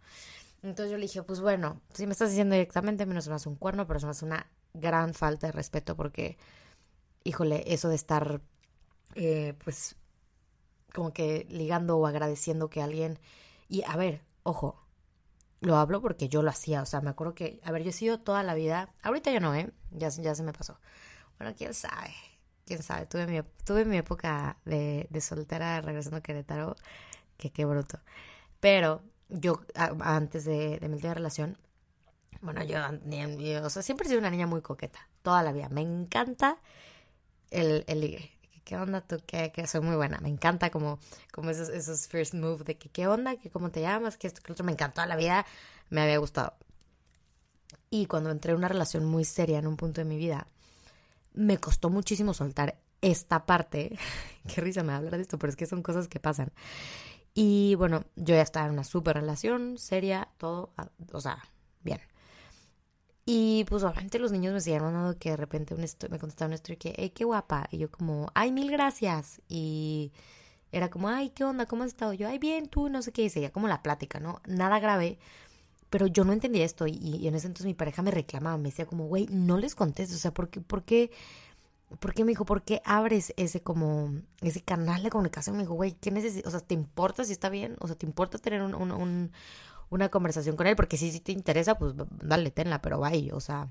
Entonces 0.64 0.90
yo 0.90 0.96
le 0.96 1.02
dije, 1.02 1.22
pues 1.22 1.40
bueno, 1.40 1.82
si 1.92 2.06
me 2.06 2.12
estás 2.12 2.30
diciendo 2.30 2.54
directamente, 2.54 3.04
menos 3.04 3.28
me 3.28 3.34
hace 3.34 3.50
un 3.50 3.56
cuerno, 3.56 3.86
pero 3.86 4.00
me 4.00 4.08
hace 4.08 4.24
una 4.24 4.46
gran 4.72 5.12
falta 5.12 5.46
de 5.46 5.52
respeto 5.52 5.94
porque, 5.94 6.38
híjole, 7.22 7.64
eso 7.66 7.90
de 7.90 7.96
estar, 7.96 8.40
eh, 9.14 9.54
pues, 9.62 9.96
como 10.94 11.12
que 11.12 11.46
ligando 11.50 11.98
o 11.98 12.06
agradeciendo 12.06 12.70
que 12.70 12.80
alguien... 12.82 13.18
Y 13.68 13.82
a 13.84 13.96
ver, 13.96 14.22
ojo, 14.42 14.82
lo 15.60 15.76
hablo 15.76 16.00
porque 16.00 16.28
yo 16.28 16.42
lo 16.42 16.48
hacía, 16.50 16.82
o 16.82 16.86
sea, 16.86 17.02
me 17.02 17.10
acuerdo 17.10 17.34
que, 17.34 17.60
a 17.62 17.70
ver, 17.70 17.82
yo 17.82 17.90
he 17.90 17.92
sido 17.92 18.20
toda 18.20 18.42
la 18.42 18.54
vida, 18.54 18.88
ahorita 19.02 19.30
ya 19.32 19.40
no, 19.40 19.54
¿eh? 19.54 19.70
Ya, 19.90 20.08
ya 20.08 20.34
se 20.34 20.42
me 20.42 20.52
pasó. 20.54 20.80
Bueno, 21.38 21.54
quién 21.56 21.74
sabe, 21.74 22.14
quién 22.64 22.82
sabe, 22.82 23.06
tuve 23.06 23.26
mi, 23.26 23.42
tuve 23.64 23.84
mi 23.84 23.98
época 23.98 24.58
de, 24.64 25.08
de 25.10 25.20
soltera 25.20 25.80
regresando 25.82 26.18
a 26.18 26.22
Querétaro, 26.22 26.76
que 27.36 27.50
qué 27.52 27.66
bruto. 27.66 28.00
Pero 28.60 29.02
yo 29.34 29.60
antes 30.00 30.44
de, 30.44 30.78
mi 30.82 30.94
última 30.94 31.14
relación, 31.14 31.58
bueno, 32.40 32.62
yo, 32.62 32.78
o 33.64 33.70
sea, 33.70 33.82
siempre 33.82 34.06
he 34.06 34.08
sido 34.08 34.20
una 34.20 34.30
niña 34.30 34.46
muy 34.46 34.60
coqueta, 34.60 35.08
toda 35.22 35.42
la 35.42 35.52
vida. 35.52 35.68
Me 35.70 35.80
encanta 35.80 36.58
el, 37.50 37.84
el 37.86 38.00
ligue. 38.00 38.34
¿Qué 38.64 38.76
onda 38.76 39.02
tú? 39.02 39.22
Que, 39.26 39.52
soy 39.66 39.82
muy 39.82 39.96
buena. 39.96 40.18
Me 40.20 40.28
encanta 40.28 40.70
como, 40.70 40.98
como 41.32 41.50
esos, 41.50 41.68
esos 41.68 42.08
first 42.08 42.34
moves 42.34 42.64
de 42.64 42.76
que 42.76 42.88
qué 42.88 43.06
onda, 43.06 43.36
que 43.36 43.50
cómo 43.50 43.70
te 43.70 43.82
llamas, 43.82 44.16
que 44.16 44.26
esto, 44.26 44.42
que 44.42 44.52
otro. 44.52 44.64
Me 44.64 44.72
encantó 44.72 44.96
toda 44.96 45.06
la 45.06 45.16
vida. 45.16 45.44
Me 45.90 46.00
había 46.00 46.18
gustado. 46.18 46.54
Y 47.90 48.06
cuando 48.06 48.30
entré 48.30 48.52
en 48.52 48.58
una 48.58 48.68
relación 48.68 49.04
muy 49.04 49.24
seria 49.24 49.58
en 49.58 49.66
un 49.66 49.76
punto 49.76 50.00
de 50.00 50.06
mi 50.06 50.16
vida, 50.16 50.48
me 51.34 51.58
costó 51.58 51.90
muchísimo 51.90 52.32
soltar 52.32 52.78
esta 53.02 53.44
parte. 53.44 53.98
qué 54.52 54.60
risa 54.62 54.82
me 54.82 54.94
hablar 54.94 55.16
de 55.16 55.22
esto, 55.22 55.38
pero 55.38 55.50
es 55.50 55.56
que 55.56 55.66
son 55.66 55.82
cosas 55.82 56.08
que 56.08 56.18
pasan. 56.18 56.50
Y 57.34 57.74
bueno, 57.74 58.04
yo 58.16 58.34
ya 58.34 58.42
estaba 58.42 58.66
en 58.66 58.72
una 58.72 58.84
super 58.84 59.16
relación, 59.16 59.76
seria, 59.76 60.28
todo, 60.38 60.72
o 61.12 61.20
sea, 61.20 61.42
bien. 61.82 62.00
Y 63.26 63.64
pues 63.68 63.82
obviamente 63.82 64.18
los 64.18 64.32
niños 64.32 64.52
me 64.52 64.60
siguen 64.60 64.82
mandando 64.82 65.18
que 65.18 65.30
de 65.30 65.36
repente 65.36 65.74
un 65.74 65.80
me 65.80 66.18
contestaron 66.18 66.52
esto 66.52 66.72
y 66.72 66.76
que, 66.76 66.94
hey, 66.96 67.10
qué 67.10 67.24
guapa. 67.24 67.66
Y 67.70 67.78
yo 67.78 67.90
como, 67.90 68.30
ay, 68.34 68.52
mil 68.52 68.70
gracias. 68.70 69.40
Y 69.48 70.12
era 70.72 70.90
como, 70.90 71.08
ay, 71.08 71.30
¿qué 71.30 71.44
onda? 71.44 71.66
¿Cómo 71.66 71.84
has 71.84 71.88
estado? 71.88 72.12
Yo, 72.12 72.28
ay, 72.28 72.38
bien, 72.38 72.68
tú, 72.68 72.88
no 72.90 73.00
sé 73.02 73.12
qué. 73.12 73.24
Y 73.24 73.50
como 73.50 73.68
la 73.68 73.82
plática, 73.82 74.20
¿no? 74.20 74.40
Nada 74.46 74.78
grave. 74.78 75.18
Pero 75.90 76.06
yo 76.06 76.24
no 76.24 76.32
entendía 76.32 76.64
esto. 76.64 76.86
Y, 76.86 77.26
en 77.26 77.34
ese 77.34 77.46
entonces 77.46 77.66
mi 77.66 77.74
pareja 77.74 78.02
me 78.02 78.10
reclamaba, 78.10 78.58
me 78.58 78.70
decía 78.70 78.86
como, 78.86 79.06
güey, 79.06 79.26
no 79.30 79.58
les 79.58 79.74
contestes. 79.74 80.16
O 80.18 80.20
sea, 80.20 80.34
¿por 80.34 80.50
qué, 80.50 80.60
por 80.60 80.84
qué 80.84 81.10
¿Por 81.96 82.14
qué 82.14 82.24
me 82.24 82.30
dijo, 82.32 82.44
por 82.44 82.62
qué 82.62 82.82
abres 82.84 83.32
ese 83.36 83.62
como, 83.62 84.12
ese 84.40 84.62
canal 84.62 85.02
de 85.02 85.10
comunicación? 85.10 85.56
Me 85.56 85.62
dijo, 85.62 85.74
güey, 85.74 85.92
¿qué 85.92 86.10
necesitas? 86.10 86.48
O 86.48 86.58
sea, 86.58 86.66
¿te 86.66 86.74
importa 86.74 87.24
si 87.24 87.32
está 87.32 87.48
bien? 87.48 87.76
O 87.80 87.86
sea, 87.86 87.96
¿te 87.96 88.06
importa 88.06 88.38
tener 88.38 88.62
un, 88.62 89.32
una 89.90 90.08
conversación 90.10 90.56
con 90.56 90.66
él? 90.66 90.76
Porque 90.76 90.96
si, 90.96 91.10
si 91.12 91.20
te 91.20 91.32
interesa, 91.32 91.76
pues 91.78 91.94
dale, 92.22 92.50
tenla, 92.50 92.80
pero 92.82 93.00
bye, 93.00 93.32
o 93.32 93.40
sea. 93.40 93.68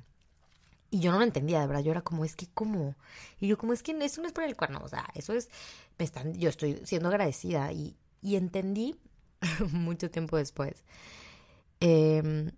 Y 0.90 1.00
yo 1.00 1.12
no 1.12 1.18
lo 1.18 1.24
entendía, 1.24 1.60
de 1.60 1.68
verdad, 1.68 1.84
yo 1.84 1.92
era 1.92 2.02
como, 2.02 2.24
es 2.24 2.36
que, 2.36 2.48
¿cómo? 2.54 2.96
Y 3.40 3.48
yo 3.48 3.58
como, 3.58 3.74
es 3.74 3.82
que 3.82 3.92
eso 4.04 4.22
no 4.22 4.28
es 4.28 4.34
por 4.34 4.44
el 4.44 4.56
cuerno, 4.56 4.80
o 4.84 4.88
sea, 4.88 5.08
eso 5.16 5.34
es, 5.34 5.50
me 5.98 6.06
están, 6.06 6.36
yo 6.36 6.50
estoy 6.50 6.82
siendo 6.86 7.10
agradecida 7.10 7.72
y, 7.74 7.98
y 8.22 8.36
entendí 8.36 8.96
mucho 9.72 10.12
tiempo 10.12 10.38
después 10.38 10.84
eh, 11.84 12.52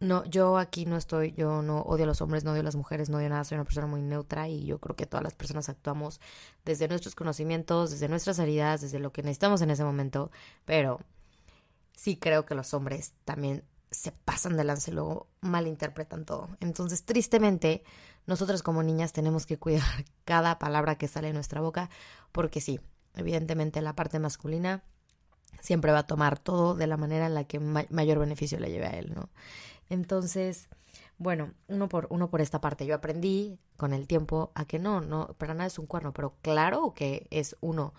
no, 0.00 0.24
yo 0.26 0.58
aquí 0.58 0.86
no 0.86 0.96
estoy, 0.96 1.32
yo 1.32 1.62
no 1.62 1.80
odio 1.80 2.04
a 2.04 2.06
los 2.06 2.20
hombres, 2.20 2.44
no 2.44 2.52
odio 2.52 2.60
a 2.60 2.64
las 2.64 2.76
mujeres, 2.76 3.08
no 3.08 3.18
odio 3.18 3.28
nada, 3.28 3.44
soy 3.44 3.56
una 3.56 3.64
persona 3.64 3.86
muy 3.86 4.00
neutra 4.00 4.48
y 4.48 4.64
yo 4.64 4.78
creo 4.78 4.94
que 4.94 5.06
todas 5.06 5.24
las 5.24 5.34
personas 5.34 5.68
actuamos 5.68 6.20
desde 6.64 6.86
nuestros 6.86 7.14
conocimientos, 7.14 7.90
desde 7.90 8.08
nuestras 8.08 8.38
heridas, 8.38 8.80
desde 8.80 9.00
lo 9.00 9.12
que 9.12 9.22
necesitamos 9.22 9.60
en 9.60 9.70
ese 9.70 9.82
momento, 9.84 10.30
pero 10.64 11.00
sí 11.96 12.16
creo 12.16 12.46
que 12.46 12.54
los 12.54 12.74
hombres 12.74 13.12
también 13.24 13.64
se 13.90 14.12
pasan 14.12 14.56
de 14.56 14.64
lance 14.64 14.90
y 14.90 14.94
luego 14.94 15.26
malinterpretan 15.40 16.24
todo. 16.24 16.48
Entonces, 16.60 17.04
tristemente, 17.04 17.82
nosotras 18.26 18.62
como 18.62 18.82
niñas 18.82 19.12
tenemos 19.12 19.46
que 19.46 19.58
cuidar 19.58 20.04
cada 20.24 20.58
palabra 20.58 20.96
que 20.96 21.08
sale 21.08 21.28
de 21.28 21.34
nuestra 21.34 21.60
boca, 21.60 21.90
porque 22.30 22.60
sí, 22.60 22.78
evidentemente 23.16 23.82
la 23.82 23.96
parte 23.96 24.20
masculina 24.20 24.84
siempre 25.60 25.90
va 25.90 26.00
a 26.00 26.06
tomar 26.06 26.38
todo 26.38 26.74
de 26.74 26.86
la 26.86 26.96
manera 26.96 27.26
en 27.26 27.34
la 27.34 27.44
que 27.44 27.58
mayor 27.58 28.18
beneficio 28.18 28.60
le 28.60 28.70
lleve 28.70 28.86
a 28.86 28.90
él, 28.90 29.12
¿no? 29.14 29.28
Entonces, 29.90 30.68
bueno, 31.18 31.52
uno 31.66 31.88
por, 31.88 32.06
uno 32.10 32.30
por 32.30 32.40
esta 32.40 32.60
parte. 32.60 32.86
Yo 32.86 32.94
aprendí 32.94 33.58
con 33.76 33.92
el 33.92 34.06
tiempo 34.06 34.52
a 34.54 34.64
que 34.66 34.78
no, 34.78 35.00
no, 35.00 35.34
para 35.38 35.54
nada 35.54 35.66
es 35.66 35.78
un 35.78 35.86
cuerno, 35.86 36.12
pero 36.12 36.34
claro 36.42 36.94
que 36.94 37.26
es 37.30 37.56
uno, 37.60 37.94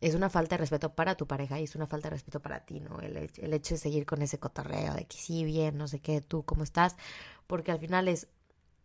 es 0.00 0.14
una 0.14 0.30
falta 0.30 0.56
de 0.56 0.58
respeto 0.58 0.94
para 0.94 1.16
tu 1.16 1.26
pareja 1.26 1.58
y 1.60 1.64
es 1.64 1.76
una 1.76 1.86
falta 1.86 2.08
de 2.08 2.16
respeto 2.16 2.40
para 2.40 2.60
ti, 2.64 2.80
¿no? 2.80 3.00
El, 3.00 3.16
el 3.16 3.54
hecho 3.54 3.74
de 3.74 3.78
seguir 3.78 4.06
con 4.06 4.22
ese 4.22 4.38
cotorreo 4.38 4.94
de 4.94 5.06
que 5.06 5.16
sí, 5.16 5.44
bien, 5.44 5.78
no 5.78 5.88
sé 5.88 6.00
qué, 6.00 6.20
tú, 6.20 6.44
cómo 6.44 6.62
estás, 6.64 6.96
porque 7.46 7.72
al 7.72 7.78
final 7.78 8.08
es 8.08 8.28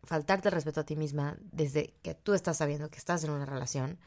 faltarte 0.03 0.49
el 0.49 0.53
respeto 0.53 0.81
a 0.81 0.85
ti 0.85 0.95
misma 0.95 1.37
desde 1.51 1.93
que 2.01 2.15
tú 2.15 2.33
estás 2.33 2.57
sabiendo 2.57 2.89
que 2.89 2.97
estás 2.97 3.23
en 3.23 3.31
una 3.31 3.45
relación 3.45 3.99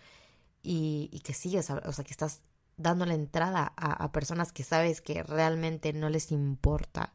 y, 0.63 1.21
que 1.25 1.35
sigues, 1.35 1.69
o 1.71 1.93
sea, 1.93 2.05
que 2.05 2.11
estás 2.11 2.41
dando 2.77 3.07
la 3.07 3.15
entrada 3.15 3.73
a 3.77 4.11
personas 4.13 4.53
que 4.53 4.65
sabes 4.65 5.01
que 5.01 5.23
realmente 5.23 5.93
no 5.93 6.09
les 6.09 6.33
importa 6.33 7.13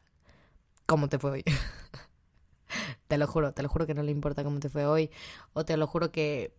cómo 0.90 1.08
te 1.08 1.20
fue 1.20 1.30
hoy. 1.30 1.44
te 3.06 3.16
lo 3.16 3.28
juro, 3.28 3.52
te 3.52 3.62
lo 3.62 3.68
juro 3.68 3.86
que 3.86 3.94
no 3.94 4.02
le 4.02 4.10
importa 4.10 4.42
cómo 4.42 4.58
te 4.58 4.68
fue 4.68 4.86
hoy. 4.86 5.08
O 5.52 5.64
te 5.64 5.76
lo 5.76 5.86
juro 5.86 6.10
que. 6.10 6.52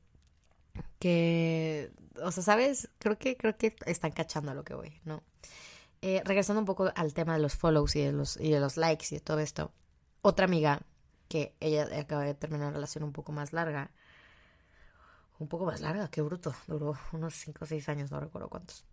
que. 1.00 1.92
O 2.24 2.32
sea, 2.32 2.42
¿sabes? 2.42 2.90
Creo 2.98 3.18
que, 3.18 3.36
creo 3.36 3.58
que 3.58 3.76
están 3.86 4.12
cachando 4.12 4.52
a 4.52 4.54
lo 4.54 4.64
que 4.64 4.74
voy, 4.74 5.02
¿no? 5.04 5.22
Eh, 6.02 6.22
regresando 6.24 6.62
un 6.62 6.66
poco 6.66 6.94
al 6.96 7.14
tema 7.14 7.34
de 7.34 7.42
los 7.42 7.56
follows 7.56 7.94
y 7.98 8.02
de 8.04 8.14
los, 8.14 8.38
y 8.38 8.52
de 8.52 8.62
los 8.62 8.78
likes 8.78 9.08
y 9.12 9.16
de 9.16 9.20
todo 9.20 9.40
esto. 9.40 9.74
Otra 10.22 10.46
amiga 10.46 10.82
que 11.28 11.54
ella 11.60 11.90
acaba 12.00 12.24
de 12.24 12.34
terminar 12.34 12.68
una 12.68 12.76
relación 12.76 13.04
un 13.04 13.12
poco 13.12 13.34
más 13.34 13.52
larga. 13.52 13.92
Un 15.40 15.50
poco 15.50 15.66
más 15.66 15.82
larga, 15.82 16.08
qué 16.08 16.22
bruto. 16.22 16.56
Duró 16.68 16.98
unos 17.12 17.34
5 17.34 17.66
o 17.66 17.68
6 17.68 17.90
años, 17.90 18.12
no 18.12 18.20
recuerdo 18.22 18.48
cuántos. 18.48 18.86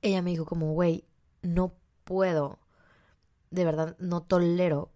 Ella 0.00 0.22
me 0.22 0.30
dijo 0.30 0.46
como, 0.46 0.72
güey, 0.72 1.04
no 1.42 1.74
puedo 2.04 2.58
de 3.50 3.64
verdad 3.64 3.96
no 3.98 4.22
tolero 4.22 4.90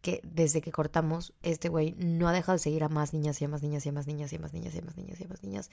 que 0.00 0.20
desde 0.22 0.60
que 0.60 0.70
cortamos, 0.70 1.34
este 1.42 1.68
güey 1.68 1.94
no 1.98 2.28
ha 2.28 2.32
dejado 2.32 2.54
de 2.54 2.60
seguir 2.60 2.84
a 2.84 2.88
más 2.88 3.12
niñas 3.12 3.40
y 3.42 3.46
a 3.46 3.48
más 3.48 3.62
niñas 3.62 3.84
y 3.84 3.88
a 3.88 3.92
más 3.92 4.06
niñas 4.06 4.32
y 4.32 4.36
a 4.36 4.40
más 4.40 4.52
niñas 4.52 4.74
y 4.74 4.78
a 4.78 4.82
más 4.82 4.96
niñas 4.96 5.20
y 5.20 5.24
a 5.24 5.28
más 5.28 5.42
niñas. 5.42 5.70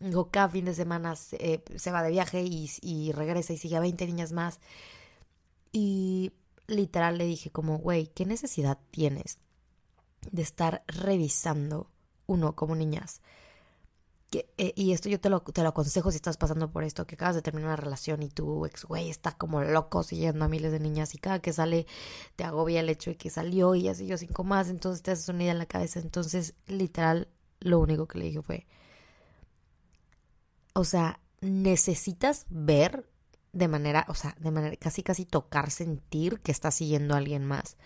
Digo, 0.00 0.30
cada 0.30 0.48
fin 0.48 0.64
de 0.64 0.74
semana 0.74 1.14
se, 1.14 1.62
se 1.76 1.92
va 1.92 2.02
de 2.02 2.10
viaje 2.10 2.42
y, 2.42 2.68
y, 2.82 3.12
regresa 3.12 3.52
y 3.52 3.58
sigue 3.58 3.76
a 3.76 3.80
20 3.80 4.06
niñas 4.06 4.32
más. 4.32 4.58
Y 5.72 6.32
literal 6.66 7.18
le 7.18 7.26
dije 7.26 7.50
como, 7.50 7.78
güey, 7.78 8.08
¿qué 8.08 8.26
necesidad 8.26 8.78
tienes 8.90 9.38
de 10.32 10.42
estar 10.42 10.82
revisando 10.88 11.90
uno 12.26 12.56
como 12.56 12.74
niñas? 12.74 13.22
Eh, 14.32 14.72
y 14.76 14.92
esto 14.92 15.08
yo 15.08 15.18
te 15.20 15.28
lo, 15.28 15.40
te 15.40 15.62
lo 15.62 15.70
aconsejo 15.70 16.10
si 16.12 16.16
estás 16.16 16.36
pasando 16.36 16.70
por 16.70 16.84
esto, 16.84 17.06
que 17.06 17.16
acabas 17.16 17.34
de 17.34 17.42
terminar 17.42 17.70
una 17.70 17.76
relación 17.76 18.22
y 18.22 18.28
tu 18.28 18.64
ex 18.64 18.84
güey 18.84 19.10
está 19.10 19.32
como 19.32 19.60
loco 19.62 20.04
siguiendo 20.04 20.44
a 20.44 20.48
miles 20.48 20.70
de 20.70 20.78
niñas 20.78 21.14
y 21.14 21.18
cada 21.18 21.40
que 21.40 21.52
sale 21.52 21.86
te 22.36 22.44
agobia 22.44 22.80
el 22.80 22.88
hecho 22.88 23.10
de 23.10 23.16
que 23.16 23.28
salió 23.28 23.74
y 23.74 23.82
ya 23.82 23.94
siguió 23.94 24.16
cinco 24.18 24.44
más, 24.44 24.68
entonces 24.68 25.02
te 25.02 25.10
haces 25.10 25.28
una 25.28 25.42
idea 25.42 25.52
en 25.52 25.58
la 25.58 25.66
cabeza. 25.66 25.98
Entonces, 25.98 26.54
literal, 26.66 27.28
lo 27.58 27.80
único 27.80 28.06
que 28.06 28.18
le 28.18 28.26
dije 28.26 28.42
fue, 28.42 28.66
o 30.74 30.84
sea, 30.84 31.20
necesitas 31.40 32.46
ver 32.50 33.10
de 33.52 33.66
manera, 33.66 34.06
o 34.08 34.14
sea, 34.14 34.36
de 34.38 34.52
manera 34.52 34.76
casi 34.76 35.02
casi 35.02 35.24
tocar, 35.24 35.72
sentir 35.72 36.40
que 36.40 36.52
está 36.52 36.70
siguiendo 36.70 37.14
a 37.14 37.18
alguien 37.18 37.44
más 37.44 37.76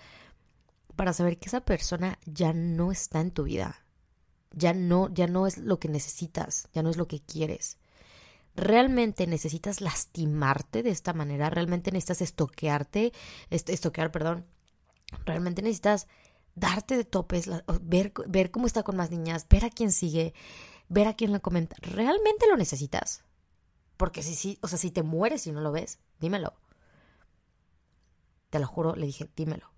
para 0.94 1.12
saber 1.14 1.38
que 1.38 1.48
esa 1.48 1.62
persona 1.62 2.18
ya 2.26 2.52
no 2.52 2.92
está 2.92 3.20
en 3.20 3.30
tu 3.30 3.44
vida 3.44 3.84
ya 4.55 4.72
no, 4.72 5.12
ya 5.12 5.26
no 5.26 5.47
es 5.47 5.59
lo 5.59 5.78
que 5.78 5.89
necesitas, 5.89 6.68
ya 6.72 6.82
no 6.82 6.90
es 6.90 6.97
lo 6.97 7.09
que 7.09 7.20
quieres. 7.20 7.78
¿Realmente 8.56 9.26
necesitas 9.26 9.81
lastimarte 9.81 10.82
de 10.82 10.90
esta 10.90 11.12
manera? 11.12 11.51
¿Realmente 11.51 11.90
necesitas 11.90 12.22
estoquearte? 12.22 13.12
estoquear, 13.51 14.12
perdón. 14.12 14.47
¿Realmente 15.24 15.62
necesitas 15.62 16.06
darte 16.55 16.97
de 16.97 17.05
topes, 17.05 17.51
ver, 17.82 18.12
ver 18.28 18.51
cómo 18.51 18.66
está 18.66 18.85
con 18.85 18.97
más 18.97 19.10
niñas, 19.10 19.47
ver 19.48 19.64
a 19.64 19.70
quién 19.70 19.90
sigue, 19.90 20.35
ver 20.89 21.09
a 21.09 21.14
quién 21.14 21.32
la 21.32 21.40
comenta? 21.40 21.76
¿Realmente 21.81 22.47
lo 22.48 22.56
necesitas? 22.56 23.24
Porque 23.97 24.22
si 24.22 24.35
sí, 24.35 24.59
o 24.62 24.68
sea, 24.68 24.78
si 24.78 24.90
te 24.90 25.02
mueres 25.02 25.47
y 25.47 25.52
no 25.52 25.60
lo 25.60 25.72
ves, 25.72 25.98
dímelo. 26.20 26.55
Te 28.51 28.60
lo 28.60 28.66
juro, 28.68 28.94
le 28.94 29.06
dije, 29.06 29.28
dímelo. 29.35 29.73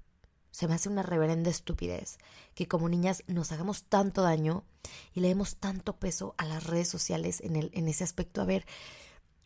Se 0.56 0.68
me 0.68 0.74
hace 0.74 0.88
una 0.88 1.02
reverenda 1.02 1.50
estupidez 1.50 2.16
que 2.54 2.66
como 2.66 2.88
niñas 2.88 3.24
nos 3.26 3.52
hagamos 3.52 3.82
tanto 3.82 4.22
daño 4.22 4.64
y 5.12 5.20
le 5.20 5.28
demos 5.28 5.56
tanto 5.56 5.98
peso 5.98 6.34
a 6.38 6.46
las 6.46 6.64
redes 6.64 6.88
sociales 6.88 7.42
en, 7.42 7.56
el, 7.56 7.70
en 7.74 7.88
ese 7.88 8.04
aspecto. 8.04 8.40
A 8.40 8.46
ver, 8.46 8.64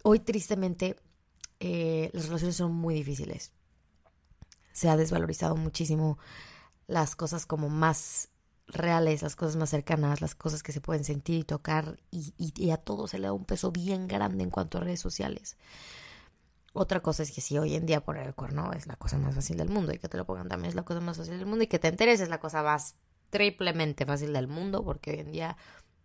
hoy 0.05 0.20
tristemente 0.20 0.95
eh, 1.59 2.11
las 2.12 2.27
relaciones 2.27 2.55
son 2.55 2.77
muy 2.77 2.95
difíciles. 2.95 3.51
Se 4.73 4.89
ha 4.89 4.97
desvalorizado 4.97 5.57
muchísimo 5.57 6.16
las 6.87 7.16
cosas 7.16 7.45
como 7.45 7.69
más 7.69 8.28
reales, 8.69 9.23
las 9.23 9.35
cosas 9.35 9.57
más 9.57 9.70
cercanas, 9.70 10.20
las 10.20 10.37
cosas 10.37 10.62
que 10.62 10.70
se 10.70 10.81
pueden 10.81 11.03
sentir 11.03 11.41
y 11.41 11.45
tocar 11.45 11.99
y, 12.12 12.35
y, 12.39 12.70
a 12.70 12.77
todo 12.77 13.09
se 13.09 13.19
le 13.19 13.27
da 13.27 13.32
un 13.32 13.47
peso 13.47 13.73
bien 13.73 14.07
grande 14.07 14.45
en 14.45 14.51
cuanto 14.51 14.78
a 14.78 14.82
redes 14.82 15.01
sociales. 15.01 15.57
Otra 16.72 17.01
cosa 17.01 17.22
es 17.22 17.32
que 17.32 17.40
si 17.40 17.59
hoy 17.59 17.74
en 17.74 17.86
día 17.86 18.05
poner 18.05 18.26
el 18.26 18.34
cuerno 18.34 18.72
es 18.72 18.86
la 18.86 18.97
cosa 18.97 19.18
más 19.18 19.34
fácil 19.34 19.56
del 19.56 19.68
mundo 19.68 19.92
y 19.92 19.98
que 19.98 20.09
te 20.09 20.16
lo 20.16 20.24
pongan 20.24 20.48
también 20.48 20.68
es 20.68 20.74
la 20.76 20.84
cosa 20.84 21.01
más 21.01 21.16
fácil 21.16 21.38
del 21.38 21.47
mundo 21.47 21.64
y 21.64 21.66
que 21.66 21.80
te 21.80 21.88
enteres 21.88 22.20
es 22.20 22.28
la 22.28 22.38
cosa 22.38 22.62
más 22.62 22.94
triplemente 23.30 24.06
fácil 24.06 24.32
del 24.32 24.47
mundo 24.47 24.84
porque 24.84 25.10
hoy 25.10 25.18
en 25.20 25.32
día 25.32 25.56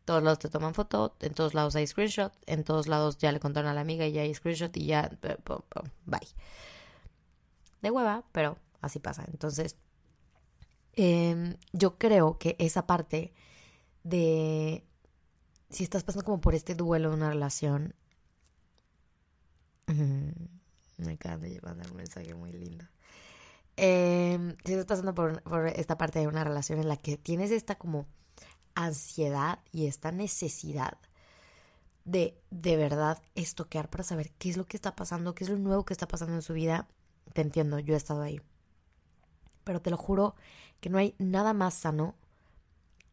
todos 0.06 0.24
lados 0.24 0.40
te 0.40 0.50
toman 0.50 0.74
foto, 0.74 1.16
en 1.20 1.34
todos 1.34 1.54
lados 1.56 1.76
hay 1.76 1.86
screenshot, 1.88 2.32
en 2.46 2.64
todos 2.64 2.88
lados 2.88 3.18
ya 3.18 3.32
le 3.32 3.40
contaron 3.40 3.70
a 3.72 3.74
la 3.74 3.82
amiga 3.82 4.06
y 4.06 4.12
ya 4.14 4.22
hay 4.22 4.34
screenshot 4.34 4.76
y 4.78 4.86
ya, 4.86 5.12
bye. 6.06 6.20
De 7.82 7.92
hueva, 7.92 8.24
pero 8.32 8.58
así 8.82 9.00
pasa. 9.00 9.26
Entonces, 9.32 9.76
em, 10.94 11.58
yo 11.74 11.98
creo 11.98 12.38
que 12.38 12.56
esa 12.60 12.86
parte 12.86 13.34
de 14.04 14.84
si 15.70 15.84
estás 15.84 16.04
pasando 16.04 16.26
como 16.26 16.40
por 16.40 16.56
este 16.56 16.76
duelo 16.76 17.10
de 17.10 17.16
una 17.16 17.30
relación, 17.30 17.96
me 19.88 21.14
acaba 21.14 21.38
de 21.38 21.60
mandar 21.62 21.90
un 21.92 21.98
mensaje 21.98 22.34
muy 22.34 22.52
lindo. 22.52 22.86
Em, 23.78 24.56
si 24.64 24.72
estás 24.72 24.86
pasando 24.86 25.14
por, 25.14 25.42
por, 25.44 25.68
esta 25.68 25.98
parte 25.98 26.20
de 26.20 26.28
una 26.28 26.44
relación 26.44 26.80
en 26.80 26.88
la 26.88 26.98
que 26.98 27.18
tienes 27.18 27.52
esta 27.52 27.76
como 27.76 28.06
ansiedad 28.74 29.60
y 29.72 29.88
esta 29.88 30.12
necesidad 30.12 30.98
de 32.06 32.38
de 32.52 32.78
verdad 32.78 33.22
estoquear 33.34 33.90
para 33.90 34.04
saber 34.04 34.32
qué 34.38 34.50
es 34.50 34.58
lo 34.58 34.66
que 34.66 34.78
está 34.78 34.96
pasando, 34.96 35.36
qué 35.36 35.44
es 35.44 35.50
lo 35.50 35.58
nuevo 35.58 35.84
que 35.86 35.94
está 35.94 36.08
pasando 36.08 36.36
en 36.36 36.42
su 36.42 36.54
vida, 36.54 36.88
te 37.34 37.42
entiendo, 37.42 37.80
yo 37.80 37.96
he 37.96 37.98
estado 37.98 38.22
ahí. 38.22 38.40
Pero 39.64 39.82
te 39.82 39.90
lo 39.90 39.98
juro 39.98 40.36
que 40.80 40.90
no 40.90 40.98
hay 40.98 41.16
nada 41.18 41.54
más 41.54 41.74
sano 41.74 42.16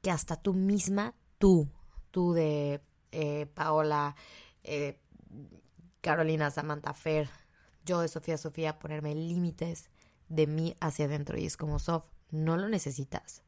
que 0.02 0.10
hasta 0.10 0.36
tú 0.36 0.52
misma, 0.52 1.14
tú, 1.38 1.68
tú 2.10 2.32
de 2.34 2.82
eh, 3.12 3.46
Paola, 3.54 4.14
eh, 4.62 4.98
Carolina, 6.02 6.50
Samantha, 6.50 6.92
Fer, 6.92 7.30
yo 7.86 8.00
de 8.00 8.08
Sofía, 8.08 8.36
Sofía, 8.36 8.78
ponerme 8.78 9.14
límites 9.14 9.88
de 10.28 10.46
mí 10.46 10.76
hacia 10.80 11.06
adentro. 11.06 11.38
Y 11.38 11.46
es 11.46 11.56
como, 11.56 11.78
Sof, 11.78 12.04
no 12.30 12.56
lo 12.56 12.68
necesitas. 12.68 13.42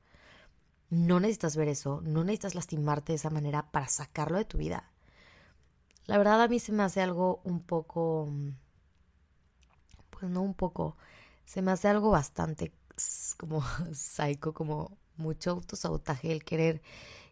No 0.89 1.21
necesitas 1.21 1.57
ver 1.57 1.69
eso, 1.69 2.01
no 2.03 2.25
necesitas 2.25 2.55
lastimarte 2.55 3.13
de 3.13 3.17
esa 3.17 3.31
manera 3.31 3.71
para 3.71 3.89
sacarlo 3.89 4.39
de 4.39 4.45
tu 4.45 4.59
vida. 4.59 4.91
La 6.07 6.19
verdad 6.19 6.41
a 6.43 6.49
mí 6.49 6.61
se 6.61 6.73
me 6.73 6.83
hace 6.83 7.03
algo 7.03 7.41
un 7.45 7.61
poco, 7.61 8.31
pues 10.11 10.31
no 10.31 10.43
un 10.43 10.55
poco, 10.55 10.97
se 11.45 11.63
me 11.63 11.73
hace 11.73 11.89
algo 11.89 12.11
bastante 12.11 12.73
como 13.39 13.63
psycho, 13.93 14.53
como 14.53 14.97
mucho 15.17 15.53
autosabotaje 15.53 16.31
el 16.31 16.45
querer, 16.45 16.83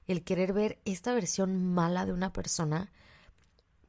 el 0.06 0.24
querer 0.24 0.52
ver 0.52 0.80
esta 0.84 1.14
versión 1.14 1.72
mala 1.74 2.06
de 2.06 2.12
una 2.12 2.32
persona 2.32 2.90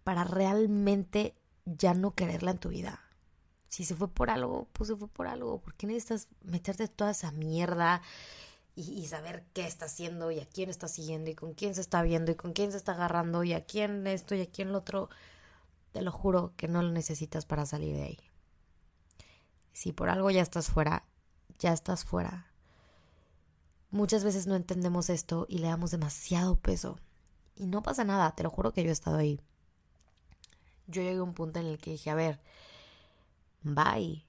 para 0.03 0.23
realmente 0.23 1.35
ya 1.65 1.93
no 1.93 2.13
quererla 2.13 2.51
en 2.51 2.57
tu 2.57 2.69
vida. 2.69 3.01
Si 3.69 3.85
se 3.85 3.95
fue 3.95 4.07
por 4.07 4.29
algo, 4.29 4.67
pues 4.73 4.89
se 4.89 4.95
fue 4.95 5.07
por 5.07 5.27
algo. 5.27 5.59
¿Por 5.61 5.73
qué 5.75 5.87
necesitas 5.87 6.27
meterte 6.43 6.87
toda 6.87 7.11
esa 7.11 7.31
mierda 7.31 8.01
y, 8.75 9.05
saber 9.05 9.45
qué 9.53 9.65
está 9.65 9.85
haciendo 9.85 10.31
y 10.31 10.39
a 10.39 10.47
quién 10.47 10.69
está 10.69 10.87
siguiendo 10.87 11.29
y 11.29 11.35
con 11.35 11.53
quién 11.53 11.75
se 11.75 11.81
está 11.81 12.01
viendo 12.01 12.31
y 12.31 12.35
con 12.35 12.53
quién 12.53 12.71
se 12.71 12.77
está 12.77 12.93
agarrando 12.93 13.43
y 13.43 13.53
a 13.53 13.65
quién 13.65 14.05
esto 14.07 14.35
y 14.35 14.41
a 14.41 14.49
quién 14.49 14.71
lo 14.71 14.79
otro? 14.79 15.09
Te 15.91 16.01
lo 16.01 16.11
juro 16.11 16.53
que 16.57 16.67
no 16.67 16.81
lo 16.81 16.91
necesitas 16.91 17.45
para 17.45 17.65
salir 17.65 17.95
de 17.95 18.03
ahí. 18.03 18.19
Si 19.73 19.91
por 19.91 20.09
algo 20.09 20.29
ya 20.31 20.41
estás 20.41 20.67
fuera, 20.69 21.05
ya 21.59 21.71
estás 21.71 22.03
fuera. 22.03 22.51
Muchas 23.89 24.23
veces 24.23 24.47
no 24.47 24.55
entendemos 24.55 25.09
esto 25.09 25.45
y 25.47 25.59
le 25.59 25.67
damos 25.67 25.91
demasiado 25.91 26.55
peso. 26.55 26.99
Y 27.55 27.67
no 27.67 27.83
pasa 27.83 28.03
nada, 28.03 28.35
te 28.35 28.41
lo 28.41 28.49
juro 28.49 28.73
que 28.73 28.83
yo 28.83 28.89
he 28.89 28.93
estado 28.93 29.17
ahí 29.17 29.39
yo 30.87 31.01
llegué 31.01 31.17
a 31.17 31.23
un 31.23 31.33
punto 31.33 31.59
en 31.59 31.67
el 31.67 31.77
que 31.77 31.91
dije, 31.91 32.09
a 32.09 32.15
ver, 32.15 32.39
bye. 33.61 34.25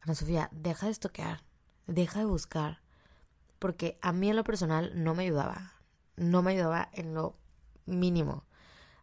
Ana 0.00 0.14
Sofía, 0.14 0.48
deja 0.52 0.86
de 0.86 0.92
estoquear, 0.92 1.42
deja 1.86 2.20
de 2.20 2.24
buscar, 2.24 2.80
porque 3.58 3.98
a 4.02 4.12
mí 4.12 4.30
en 4.30 4.36
lo 4.36 4.44
personal 4.44 4.92
no 4.94 5.14
me 5.14 5.24
ayudaba, 5.24 5.74
no 6.16 6.42
me 6.42 6.52
ayudaba 6.52 6.88
en 6.92 7.14
lo 7.14 7.36
mínimo. 7.86 8.44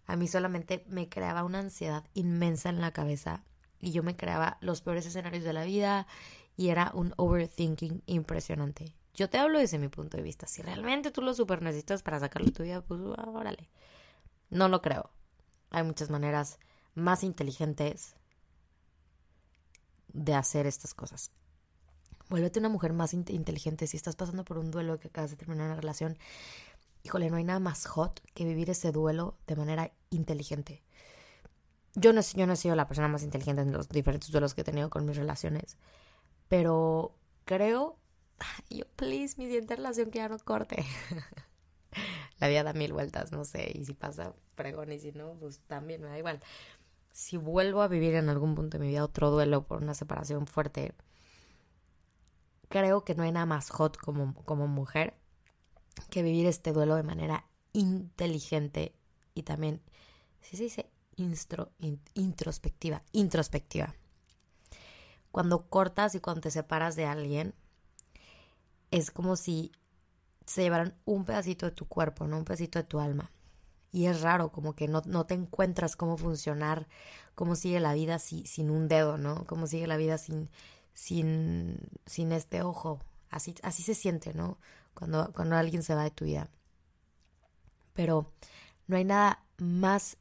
A 0.05 0.15
mí 0.15 0.27
solamente 0.27 0.83
me 0.87 1.07
creaba 1.07 1.43
una 1.43 1.59
ansiedad 1.59 2.03
inmensa 2.13 2.69
en 2.69 2.81
la 2.81 2.91
cabeza 2.91 3.43
y 3.79 3.91
yo 3.91 4.03
me 4.03 4.15
creaba 4.15 4.57
los 4.59 4.81
peores 4.81 5.05
escenarios 5.05 5.43
de 5.43 5.53
la 5.53 5.63
vida 5.63 6.07
y 6.57 6.69
era 6.69 6.91
un 6.93 7.13
overthinking 7.15 8.03
impresionante. 8.07 8.93
Yo 9.13 9.29
te 9.29 9.37
hablo 9.37 9.59
desde 9.59 9.79
mi 9.79 9.87
punto 9.87 10.17
de 10.17 10.23
vista. 10.23 10.47
Si 10.47 10.61
realmente 10.61 11.11
tú 11.11 11.21
lo 11.21 11.33
super 11.33 11.61
necesitas 11.61 12.03
para 12.03 12.19
sacarlo 12.19 12.47
de 12.47 12.53
tu 12.53 12.63
vida, 12.63 12.81
pues 12.81 12.99
órale. 13.01 13.69
No 14.49 14.67
lo 14.67 14.81
creo. 14.81 15.11
Hay 15.71 15.83
muchas 15.83 16.09
maneras 16.09 16.59
más 16.95 17.23
inteligentes 17.23 18.15
de 20.13 20.33
hacer 20.33 20.65
estas 20.65 20.93
cosas. 20.93 21.31
Vuélvete 22.29 22.59
una 22.59 22.69
mujer 22.69 22.93
más 22.93 23.13
inteligente. 23.13 23.87
Si 23.87 23.97
estás 23.97 24.15
pasando 24.15 24.45
por 24.45 24.57
un 24.57 24.71
duelo 24.71 24.99
que 24.99 25.07
acabas 25.07 25.31
de 25.31 25.37
terminar 25.37 25.67
una 25.67 25.75
relación, 25.75 26.17
híjole, 27.03 27.29
no 27.29 27.37
hay 27.37 27.43
nada 27.43 27.59
más 27.59 27.85
hot 27.87 28.21
que 28.33 28.45
vivir 28.45 28.69
ese 28.69 28.91
duelo 28.91 29.37
de 29.47 29.55
manera 29.55 29.91
inteligente. 30.09 30.83
Yo 31.95 32.13
no, 32.13 32.21
yo 32.21 32.45
no 32.45 32.53
he 32.53 32.55
sido 32.55 32.75
la 32.75 32.87
persona 32.87 33.07
más 33.07 33.23
inteligente 33.23 33.63
en 33.63 33.71
los 33.71 33.89
diferentes 33.89 34.31
duelos 34.31 34.53
que 34.53 34.61
he 34.61 34.63
tenido 34.63 34.89
con 34.89 35.05
mis 35.05 35.17
relaciones, 35.17 35.77
pero 36.47 37.15
creo, 37.45 37.97
yo, 38.69 38.85
please, 38.95 39.35
mi 39.37 39.45
siguiente 39.45 39.75
relación 39.75 40.11
que 40.11 40.19
ya 40.19 40.29
no 40.29 40.37
corte. 40.39 40.85
la 42.39 42.47
vida 42.47 42.63
da 42.63 42.73
mil 42.73 42.93
vueltas, 42.93 43.31
no 43.31 43.45
sé, 43.45 43.71
y 43.73 43.85
si 43.85 43.93
pasa, 43.93 44.33
pregón, 44.55 44.91
y 44.91 44.99
si 44.99 45.11
no, 45.11 45.33
pues 45.39 45.59
también 45.67 46.01
me 46.01 46.07
da 46.07 46.17
igual. 46.17 46.39
Si 47.11 47.37
vuelvo 47.37 47.81
a 47.81 47.87
vivir 47.87 48.15
en 48.15 48.29
algún 48.29 48.55
punto 48.55 48.77
de 48.77 48.83
mi 48.83 48.89
vida 48.89 49.03
otro 49.03 49.31
duelo 49.31 49.65
por 49.65 49.81
una 49.81 49.93
separación 49.93 50.47
fuerte, 50.47 50.93
creo 52.69 53.03
que 53.03 53.15
no 53.15 53.23
hay 53.23 53.31
nada 53.31 53.45
más 53.45 53.69
hot 53.69 53.97
como, 53.97 54.33
como 54.45 54.67
mujer 54.67 55.15
que 56.09 56.23
vivir 56.23 56.45
este 56.45 56.71
duelo 56.71 56.95
de 56.95 57.03
manera 57.03 57.45
inteligente 57.73 58.95
y 59.33 59.43
también, 59.43 59.81
si 60.41 60.57
se 60.57 60.63
dice 60.63 60.89
introspectiva, 62.13 63.03
introspectiva. 63.11 63.95
Cuando 65.31 65.67
cortas 65.67 66.15
y 66.15 66.19
cuando 66.19 66.41
te 66.41 66.51
separas 66.51 66.95
de 66.95 67.05
alguien, 67.05 67.53
es 68.91 69.11
como 69.11 69.35
si 69.35 69.71
se 70.49 70.63
llevaron 70.63 70.95
un 71.05 71.25
pedacito 71.25 71.67
de 71.67 71.71
tu 71.73 71.87
cuerpo, 71.87 72.25
no 72.27 72.37
un 72.37 72.43
pedacito 72.43 72.79
de 72.79 72.83
tu 72.83 72.99
alma. 72.99 73.31
Y 73.91 74.07
es 74.07 74.21
raro, 74.21 74.51
como 74.51 74.73
que 74.73 74.87
no, 74.87 75.03
no 75.05 75.27
te 75.27 75.35
encuentras 75.35 75.95
cómo 75.95 76.17
funcionar, 76.17 76.87
cómo 77.35 77.55
sigue 77.55 77.79
la 77.79 77.93
vida 77.93 78.17
sin 78.17 78.71
un 78.71 78.87
dedo, 78.87 79.19
¿no? 79.19 79.45
Cómo 79.45 79.67
sigue 79.67 79.85
la 79.85 79.97
vida 79.97 80.17
sin, 80.17 80.49
sin, 80.93 81.77
sin 82.07 82.31
este 82.31 82.63
ojo. 82.63 82.99
Así, 83.29 83.53
así 83.61 83.83
se 83.83 83.93
siente, 83.93 84.33
¿no? 84.33 84.57
Cuando, 84.95 85.31
cuando 85.33 85.55
alguien 85.55 85.83
se 85.83 85.93
va 85.93 86.03
de 86.03 86.11
tu 86.11 86.25
vida. 86.25 86.49
Pero 87.93 88.31
no 88.87 88.97
hay 88.97 89.05
nada 89.05 89.43
más, 89.59 90.17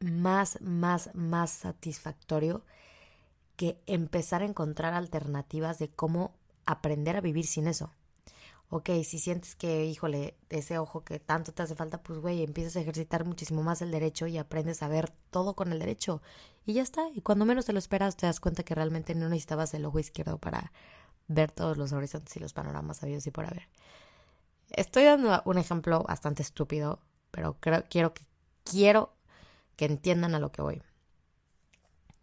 más, 0.00 0.60
más, 0.62 1.10
más 1.14 1.50
satisfactorio 1.52 2.64
que 3.54 3.80
empezar 3.86 4.42
a 4.42 4.46
encontrar 4.46 4.94
alternativas 4.94 5.78
de 5.78 5.90
cómo 5.90 6.34
aprender 6.66 7.16
a 7.16 7.20
vivir 7.20 7.46
sin 7.46 7.68
eso 7.68 7.92
ok, 8.70 8.88
si 9.04 9.18
sientes 9.18 9.56
que, 9.56 9.84
híjole, 9.84 10.36
ese 10.48 10.78
ojo 10.78 11.04
que 11.04 11.18
tanto 11.18 11.52
te 11.52 11.62
hace 11.62 11.74
falta, 11.74 12.02
pues, 12.02 12.20
güey, 12.20 12.42
empiezas 12.42 12.76
a 12.76 12.80
ejercitar 12.80 13.24
muchísimo 13.24 13.62
más 13.62 13.82
el 13.82 13.90
derecho 13.90 14.26
y 14.28 14.38
aprendes 14.38 14.82
a 14.82 14.88
ver 14.88 15.10
todo 15.30 15.54
con 15.54 15.72
el 15.72 15.80
derecho. 15.80 16.22
Y 16.66 16.74
ya 16.74 16.82
está. 16.82 17.08
Y 17.14 17.20
cuando 17.20 17.44
menos 17.44 17.66
te 17.66 17.72
lo 17.72 17.80
esperas, 17.80 18.16
te 18.16 18.26
das 18.26 18.40
cuenta 18.40 18.62
que 18.62 18.74
realmente 18.74 19.14
no 19.14 19.28
necesitabas 19.28 19.74
el 19.74 19.84
ojo 19.84 19.98
izquierdo 19.98 20.38
para 20.38 20.72
ver 21.26 21.50
todos 21.50 21.76
los 21.76 21.92
horizontes 21.92 22.36
y 22.36 22.40
los 22.40 22.52
panoramas 22.52 22.98
sabios 22.98 23.26
y 23.26 23.30
por 23.30 23.44
haber. 23.46 23.68
Estoy 24.70 25.04
dando 25.04 25.42
un 25.44 25.58
ejemplo 25.58 26.04
bastante 26.04 26.42
estúpido, 26.42 27.00
pero 27.32 27.56
creo, 27.60 27.84
quiero 27.88 28.14
que, 28.14 28.24
quiero 28.64 29.12
que 29.76 29.86
entiendan 29.86 30.34
a 30.34 30.38
lo 30.38 30.52
que 30.52 30.62
voy. 30.62 30.82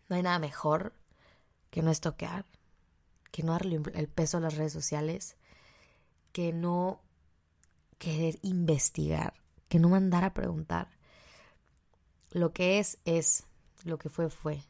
No 0.07 0.15
hay 0.15 0.23
nada 0.23 0.39
mejor 0.39 0.93
que 1.69 1.81
no 1.81 1.91
estoquear, 1.91 2.45
que 3.31 3.43
no 3.43 3.51
darle 3.51 3.81
el 3.93 4.07
peso 4.07 4.37
a 4.37 4.41
las 4.41 4.55
redes 4.55 4.71
sociales, 4.71 5.36
que 6.31 6.53
no 6.53 7.01
querer 7.97 8.39
investigar, 8.41 9.33
que 9.67 9.79
no 9.79 9.89
mandar 9.89 10.23
a 10.23 10.33
preguntar. 10.33 10.89
Lo 12.31 12.53
que 12.53 12.79
es, 12.79 12.99
es, 13.05 13.45
lo 13.83 13.97
que 13.97 14.09
fue, 14.09 14.29
fue. 14.29 14.63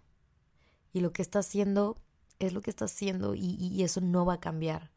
Y 0.94 1.02
lo 1.02 1.12
que 1.12 1.22
está 1.22 1.40
haciendo, 1.40 1.98
es 2.40 2.54
lo 2.54 2.62
que 2.62 2.70
está 2.70 2.86
haciendo 2.86 3.34
y, 3.36 3.84
eso 3.84 4.02
no 4.02 4.26
va 4.26 4.36
a 4.36 4.40
cambiar. 4.40 4.92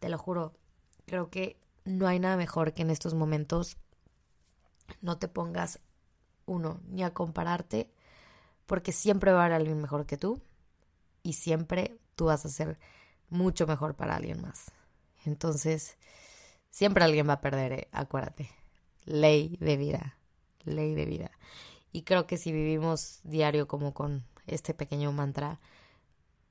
Te 0.00 0.08
lo 0.08 0.18
juro, 0.18 0.54
creo 1.06 1.30
que 1.30 1.56
no 1.84 2.06
hay 2.06 2.18
nada 2.18 2.36
mejor 2.36 2.72
que 2.72 2.82
en 2.82 2.90
estos 2.90 3.14
momentos 3.14 3.76
no 5.00 5.18
te 5.18 5.28
pongas, 5.28 5.80
uno, 6.46 6.80
ni 6.88 7.02
a 7.02 7.14
compararte, 7.14 7.90
porque 8.66 8.92
siempre 8.92 9.32
va 9.32 9.42
a 9.42 9.44
haber 9.46 9.56
alguien 9.56 9.80
mejor 9.80 10.06
que 10.06 10.16
tú 10.16 10.40
y 11.22 11.34
siempre 11.34 11.98
tú 12.16 12.26
vas 12.26 12.44
a 12.44 12.48
ser 12.48 12.78
mucho 13.30 13.66
mejor 13.66 13.94
para 13.94 14.16
alguien 14.16 14.40
más. 14.40 14.70
Entonces, 15.24 15.96
siempre 16.70 17.04
alguien 17.04 17.28
va 17.28 17.34
a 17.34 17.40
perder, 17.40 17.72
¿eh? 17.72 17.88
acuérdate. 17.92 18.50
Ley 19.04 19.56
de 19.60 19.76
vida, 19.76 20.16
ley 20.64 20.94
de 20.94 21.06
vida. 21.06 21.30
Y 21.92 22.02
creo 22.02 22.26
que 22.26 22.36
si 22.36 22.52
vivimos 22.52 23.20
diario 23.22 23.68
como 23.68 23.94
con 23.94 24.24
este 24.46 24.74
pequeño 24.74 25.12
mantra, 25.12 25.60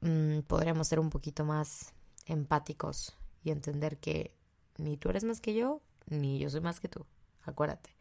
mm, 0.02 0.40
podríamos 0.42 0.88
ser 0.88 1.00
un 1.00 1.10
poquito 1.10 1.44
más 1.44 1.94
empáticos 2.26 3.16
y 3.44 3.52
entender 3.52 3.98
que 3.98 4.34
ni 4.78 4.98
tú 4.98 5.10
eres 5.10 5.24
más 5.24 5.42
que 5.42 5.54
yo, 5.54 5.82
ni 6.08 6.40
yo 6.40 6.50
soy 6.50 6.62
más 6.62 6.80
que 6.80 6.90
tú, 6.90 7.06
acuérdate. 7.44 7.96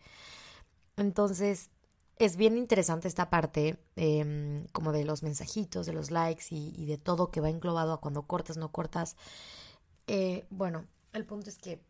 Entonces, 0.97 1.70
es 2.19 2.36
bien 2.36 2.57
interesante 2.57 3.09
esta 3.09 3.31
parte 3.31 3.78
em, 3.97 4.66
como 4.69 4.93
de 4.93 5.05
los 5.05 5.23
mensajitos, 5.23 5.86
de 5.86 5.93
los 5.93 6.11
likes 6.11 6.44
y, 6.51 6.86
de 6.86 6.99
todo 6.99 7.31
que 7.31 7.40
va 7.40 7.51
englobado 7.51 7.93
a 7.93 8.01
cuando 8.01 8.23
cortas, 8.23 8.57
no 8.57 8.70
cortas. 8.70 9.16
Eh, 10.07 10.47
bueno, 10.51 10.87
el 11.12 11.24
punto 11.24 11.51
es 11.51 11.59
que 11.59 11.81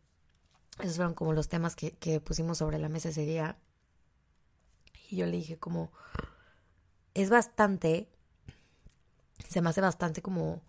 esos 0.79 0.95
fueron 0.95 1.13
como 1.13 1.33
los 1.33 1.49
temas 1.49 1.75
que, 1.75 2.21
pusimos 2.21 2.57
sobre 2.57 2.79
la 2.79 2.89
mesa 2.89 3.09
ese 3.09 3.25
día. 3.25 3.57
Y 5.09 5.17
yo 5.17 5.25
le 5.25 5.37
dije 5.37 5.57
como, 5.57 5.91
es 7.13 7.29
bastante, 7.29 8.09
se 9.47 9.61
me 9.61 9.69
hace 9.69 9.81
bastante 9.81 10.21
como... 10.21 10.61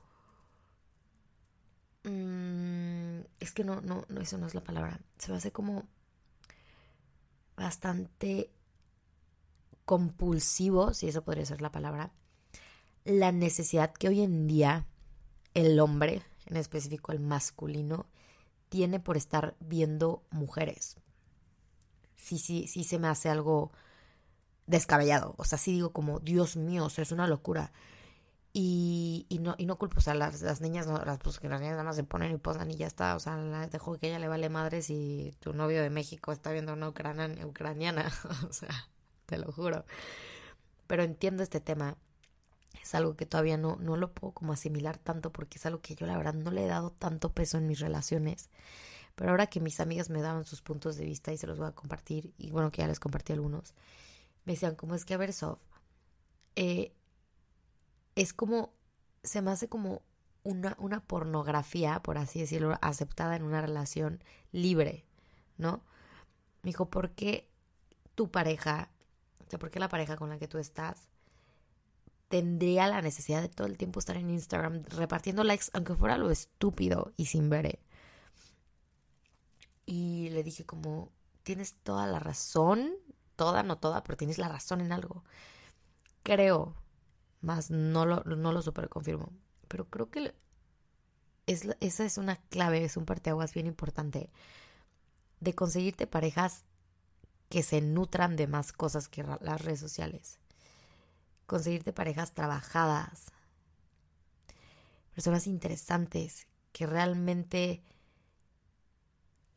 Mm, 2.05 3.21
es 3.41 3.53
que 3.53 3.65
no, 3.65 3.81
no, 3.81 4.05
no, 4.09 4.21
eso 4.21 4.37
no 4.37 4.47
es 4.47 4.55
la 4.55 4.63
palabra. 4.63 5.01
Se 5.19 5.31
me 5.31 5.39
hace 5.39 5.53
como 5.53 5.87
bastante 7.57 8.51
compulsivo, 9.85 10.93
si 10.93 11.09
eso 11.09 11.25
podría 11.25 11.47
ser 11.47 11.63
la 11.63 11.73
palabra, 11.73 12.13
la 13.05 13.33
necesidad 13.33 13.93
que 13.93 14.09
hoy 14.09 14.23
en 14.23 14.47
día 14.47 14.87
el 15.53 15.79
hombre, 15.79 16.23
específico 16.61 17.13
el 17.13 17.21
masculino, 17.21 18.07
tiene 18.69 19.01
por 19.01 19.17
estar 19.17 19.57
viendo 19.61 20.23
mujeres. 20.31 20.97
Sí, 22.17 22.39
sí, 22.39 22.67
sí 22.67 22.85
se 22.85 22.99
me 22.99 23.09
hace 23.09 23.29
algo 23.29 23.73
descabellado. 24.67 25.35
O 25.39 25.45
sea, 25.45 25.59
sí 25.59 25.73
digo 25.73 25.93
como, 25.93 26.21
Dios 26.21 26.57
mío, 26.57 26.89
es 26.97 27.13
una 27.13 27.27
locura. 27.27 27.73
Y, 28.53 29.27
y, 29.29 29.41
no, 29.41 29.57
y 29.59 29.67
no 29.67 29.79
culpo, 29.79 29.99
o 29.99 30.01
sea, 30.01 30.15
las, 30.15 30.41
las 30.43 30.61
niñas, 30.61 30.87
no, 30.87 30.99
las, 31.05 31.19
pues, 31.19 31.41
que 31.41 31.49
las 31.49 31.61
niñas 31.61 31.73
nada 31.73 31.85
más 31.85 31.97
se 31.97 32.05
ponen 32.05 32.33
y 32.33 32.39
posan 32.39 32.71
y 32.71 32.77
ya 32.77 32.87
está, 32.87 33.17
o 33.17 33.21
sea, 33.21 33.37
la, 33.37 33.67
dejo 33.67 33.99
que 33.99 34.07
ella 34.07 34.21
le 34.21 34.29
vale 34.29 34.49
madre 34.49 34.81
si 34.81 35.35
tu 35.41 35.53
novio 35.53 35.83
de 35.83 35.91
México 35.91 36.31
está 36.31 36.53
viendo 36.53 36.73
una 36.73 36.89
ucraniana, 36.89 37.47
ucraniana, 37.47 38.13
o 38.49 38.53
sea, 38.53 38.71
te 39.27 39.39
lo 39.39 39.51
juro. 39.51 39.85
Pero 40.87 41.03
entiendo 41.03 41.43
este 41.43 41.61
tema, 41.61 41.97
es 42.83 42.95
algo 42.95 43.17
que 43.17 43.27
todavía 43.27 43.57
no, 43.57 43.77
no 43.77 43.97
lo 43.97 44.13
puedo 44.13 44.33
como 44.33 44.53
asimilar 44.53 44.99
tanto 44.99 45.33
porque 45.33 45.59
es 45.59 45.67
algo 45.67 45.81
que 45.81 45.95
yo 45.95 46.07
la 46.07 46.17
verdad 46.17 46.35
no 46.35 46.51
le 46.51 46.65
he 46.65 46.69
dado 46.69 46.91
tanto 46.91 47.33
peso 47.33 47.59
en 47.59 47.67
mis 47.67 47.81
relaciones. 47.81 48.51
Pero 49.15 49.31
ahora 49.31 49.47
que 49.47 49.61
mis 49.61 49.81
amigas 49.81 50.11
me 50.11 50.23
daban 50.23 50.45
sus 50.45 50.61
puntos 50.61 50.97
de 50.97 51.05
vista 51.05 51.33
y 51.33 51.39
se 51.39 51.47
los 51.47 51.59
voy 51.59 51.69
a 51.69 51.73
compartir, 51.73 52.35
y 52.37 52.51
bueno, 52.51 52.73
que 52.73 52.83
ya 52.83 52.89
les 52.89 52.99
compartí 52.99 53.33
algunos, 53.33 53.75
me 54.45 54.55
decían, 54.55 54.75
como 54.75 54.95
es 54.95 55.05
que 55.05 55.15
a 55.15 55.19
ver, 55.19 55.33
Sof, 55.33 55.61
eh, 56.57 56.93
es 58.17 58.33
como, 58.33 58.73
se 59.23 59.41
me 59.41 59.51
hace 59.53 59.69
como 59.69 60.03
una, 60.43 60.77
una 60.79 61.01
pornografía, 61.01 62.03
por 62.03 62.19
así 62.19 62.41
decirlo, 62.41 62.77
aceptada 62.83 63.37
en 63.37 63.45
una 63.45 63.61
relación 63.61 64.23
libre, 64.53 65.05
¿no? 65.59 65.83
Me 66.63 66.71
dijo, 66.71 66.91
¿por 66.91 67.11
qué 67.13 67.49
tu 68.15 68.31
pareja, 68.31 68.91
o 69.47 69.51
sea, 69.51 69.59
por 69.59 69.71
qué 69.71 69.79
la 69.79 69.89
pareja 69.89 70.17
con 70.17 70.29
la 70.29 70.39
que 70.39 70.49
tú 70.49 70.59
estás 70.59 71.09
tendría 72.35 72.89
la 72.89 73.01
necesidad 73.01 73.43
de 73.43 73.49
todo 73.49 73.69
el 73.69 73.79
tiempo 73.79 74.01
estar 74.01 74.17
en 74.17 74.29
Instagram 74.29 74.83
repartiendo 74.87 75.45
likes, 75.45 75.67
aunque 75.73 75.95
fuera 75.95 76.19
lo 76.19 76.33
estúpido 76.33 77.13
y 77.17 77.27
sin 77.27 77.49
ver? 77.49 77.79
Y 79.87 80.31
le 80.31 80.43
dije 80.43 80.67
como, 80.67 81.13
tienes 81.45 81.75
toda 81.85 82.09
la 82.09 82.19
razón, 82.19 82.91
toda, 83.37 83.63
no 83.63 83.79
toda, 83.79 84.03
pero 84.03 84.17
tienes 84.17 84.39
la 84.39 84.49
razón 84.49 84.81
en 84.81 84.91
algo. 84.91 85.23
Creo, 86.25 86.75
más 87.41 87.71
no 87.71 88.05
lo, 88.05 88.25
no 88.25 88.51
lo 88.51 88.63
super 88.63 88.89
confirmo, 88.89 89.31
pero 89.69 89.89
creo 89.89 90.11
que 90.11 90.35
es, 91.47 91.69
esa 91.79 92.05
es 92.05 92.19
una 92.19 92.35
clave, 92.49 92.83
es 92.83 92.97
un 92.97 93.07
parteaguas 93.07 93.55
bien 93.55 93.69
importante 93.69 94.29
de 95.39 95.55
conseguirte 95.55 96.09
parejas 96.09 96.65
que 97.49 97.63
se 97.63 97.81
nutran 97.81 98.35
de 98.35 98.49
más 98.49 98.73
cosas 98.73 99.09
que 99.09 99.23
las 99.23 99.63
redes 99.63 99.79
sociales. 99.79 100.41
Conseguirte 101.47 101.93
parejas 101.93 102.33
trabajadas, 102.33 103.27
personas 105.15 105.47
interesantes 105.47 106.47
que 106.73 106.87
realmente 106.87 107.83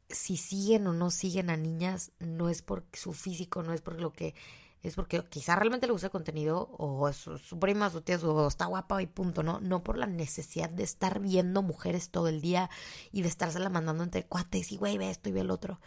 si 0.10 0.38
siguen 0.38 0.88
o 0.88 0.94
no 0.94 1.10
siguen 1.10 1.50
a 1.50 1.58
niñas 1.58 2.12
no 2.20 2.50
es 2.50 2.62
por 2.62 2.86
su 2.94 3.14
físico, 3.14 3.64
no 3.64 3.74
es 3.74 3.82
por 3.82 4.00
lo 4.00 4.14
que 4.14 4.36
es 4.84 4.96
porque 4.96 5.24
quizá 5.26 5.56
realmente 5.56 5.88
le 5.88 5.92
gusta 5.92 6.08
el 6.08 6.12
contenido 6.12 6.70
o 6.78 7.12
su, 7.12 7.38
su 7.38 7.60
prima, 7.60 7.90
su 7.90 8.02
tía, 8.02 8.18
o 8.20 8.48
está 8.48 8.66
guapa 8.68 9.02
y 9.02 9.08
punto, 9.08 9.44
¿no? 9.44 9.60
No 9.60 9.84
por 9.84 9.98
la 9.98 10.06
necesidad 10.06 10.70
de 10.70 10.84
estar 10.84 11.20
viendo 11.20 11.62
mujeres 11.64 12.10
todo 12.12 12.28
el 12.28 12.42
día 12.42 12.70
y 13.12 13.22
de 13.24 13.28
estársela 13.28 13.70
mandando 13.70 14.04
entre 14.04 14.26
cuates 14.26 14.72
y 14.72 14.78
güey, 14.78 14.98
ve 14.98 15.10
esto 15.10 15.30
y 15.30 15.32
ve 15.34 15.42
el 15.42 15.52
otro. 15.52 15.80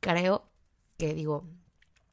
Creo 0.00 0.44
que 0.98 1.14
digo, 1.14 1.46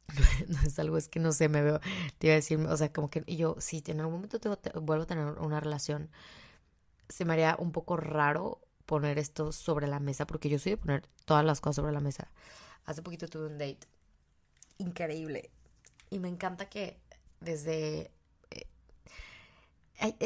no 0.47 0.61
es 0.61 0.79
algo, 0.79 0.97
es 0.97 1.07
que 1.07 1.19
no 1.19 1.31
sé, 1.31 1.49
me 1.49 1.61
veo, 1.61 1.79
te 2.17 2.27
iba 2.27 2.33
a 2.33 2.35
decir, 2.35 2.59
o 2.59 2.77
sea, 2.77 2.91
como 2.91 3.09
que 3.09 3.23
yo, 3.27 3.55
si 3.59 3.83
en 3.87 3.99
algún 3.99 4.15
momento 4.15 4.39
tengo, 4.39 4.57
vuelvo 4.81 5.03
a 5.03 5.07
tener 5.07 5.25
una 5.39 5.59
relación, 5.59 6.09
se 7.07 7.25
me 7.25 7.33
haría 7.33 7.55
un 7.59 7.71
poco 7.71 7.97
raro 7.97 8.61
poner 8.85 9.19
esto 9.19 9.51
sobre 9.51 9.87
la 9.87 9.99
mesa, 9.99 10.25
porque 10.25 10.49
yo 10.49 10.59
soy 10.59 10.71
de 10.71 10.77
poner 10.77 11.07
todas 11.25 11.45
las 11.45 11.61
cosas 11.61 11.77
sobre 11.77 11.91
la 11.91 11.99
mesa. 11.99 12.31
Hace 12.85 13.01
poquito 13.01 13.27
tuve 13.27 13.47
un 13.47 13.57
date 13.57 13.87
increíble 14.77 15.51
y 16.09 16.19
me 16.19 16.29
encanta 16.29 16.69
que 16.69 16.99
desde... 17.39 18.11
Eh, 18.51 18.67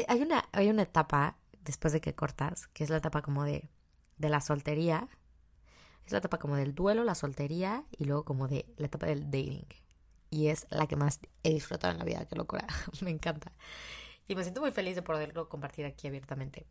hay, 0.08 0.22
una, 0.22 0.48
hay 0.52 0.70
una 0.70 0.82
etapa 0.82 1.36
después 1.64 1.92
de 1.92 2.00
que 2.00 2.14
cortas, 2.14 2.68
que 2.68 2.84
es 2.84 2.90
la 2.90 2.98
etapa 2.98 3.22
como 3.22 3.44
de, 3.44 3.68
de 4.18 4.28
la 4.28 4.40
soltería. 4.40 5.08
Es 6.06 6.12
la 6.12 6.18
etapa 6.18 6.38
como 6.38 6.56
del 6.56 6.74
duelo, 6.74 7.04
la 7.04 7.14
soltería 7.14 7.84
y 7.96 8.04
luego 8.04 8.24
como 8.24 8.48
de 8.48 8.66
la 8.76 8.86
etapa 8.86 9.06
del 9.06 9.24
dating. 9.24 9.66
Y 10.30 10.48
es 10.48 10.66
la 10.70 10.86
que 10.86 10.96
más 10.96 11.20
he 11.42 11.50
disfrutado 11.54 11.92
en 11.92 11.98
la 11.98 12.04
vida, 12.04 12.26
qué 12.26 12.36
locura. 12.36 12.66
me 13.02 13.10
encanta. 13.10 13.52
Y 14.26 14.34
me 14.34 14.42
siento 14.42 14.60
muy 14.60 14.72
feliz 14.72 14.96
de 14.96 15.02
poderlo 15.02 15.48
compartir 15.48 15.86
aquí 15.86 16.06
abiertamente 16.06 16.66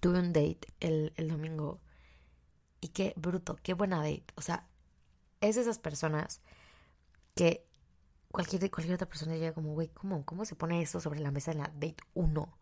tuve 0.00 0.18
un 0.18 0.32
date 0.32 0.60
el, 0.80 1.12
el 1.16 1.28
domingo 1.28 1.80
y 2.80 2.88
qué 2.88 3.12
bruto, 3.16 3.56
qué 3.62 3.74
buena 3.74 3.98
date. 3.98 4.26
O 4.36 4.42
sea, 4.42 4.68
es 5.40 5.56
de 5.56 5.62
esas 5.62 5.78
personas 5.78 6.40
que 7.34 7.66
cualquier, 8.30 8.70
cualquier 8.70 8.94
otra 8.94 9.08
persona 9.08 9.36
llega 9.36 9.52
como, 9.52 9.72
güey, 9.72 9.88
¿cómo, 9.88 10.24
¿cómo 10.24 10.44
se 10.44 10.54
pone 10.54 10.82
eso 10.82 11.00
sobre 11.00 11.20
la 11.20 11.30
mesa 11.30 11.52
en 11.52 11.58
la 11.58 11.68
date 11.74 11.96
1? 12.14 12.58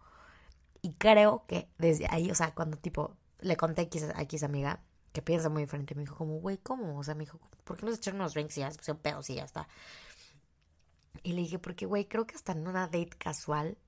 Y 0.82 0.92
creo 0.94 1.44
que 1.46 1.68
desde 1.78 2.06
ahí, 2.10 2.30
o 2.30 2.34
sea, 2.34 2.54
cuando 2.54 2.76
tipo 2.78 3.16
le 3.40 3.56
conté 3.56 3.82
a 3.82 3.84
X, 3.84 4.04
a 4.04 4.22
X 4.22 4.42
amiga 4.42 4.80
que 5.16 5.22
piensa 5.22 5.48
muy 5.48 5.62
diferente, 5.62 5.94
me 5.94 6.02
dijo 6.02 6.14
como, 6.14 6.40
güey, 6.40 6.58
¿cómo? 6.58 6.98
O 6.98 7.02
sea, 7.02 7.14
me 7.14 7.24
dijo, 7.24 7.40
¿por 7.64 7.78
qué 7.78 7.86
no 7.86 7.92
se 7.92 7.96
echaron 7.96 8.20
unos 8.20 8.34
drinks 8.34 8.58
y 8.58 8.60
ya 8.60 8.70
se 8.70 8.76
pusieron 8.76 9.00
pedos 9.00 9.30
y 9.30 9.36
ya 9.36 9.44
está? 9.44 9.66
Y 11.22 11.32
le 11.32 11.40
dije, 11.40 11.58
porque, 11.58 11.86
güey, 11.86 12.04
creo 12.04 12.26
que 12.26 12.34
hasta 12.34 12.52
en 12.52 12.68
una 12.68 12.82
date 12.82 13.16
casual 13.16 13.78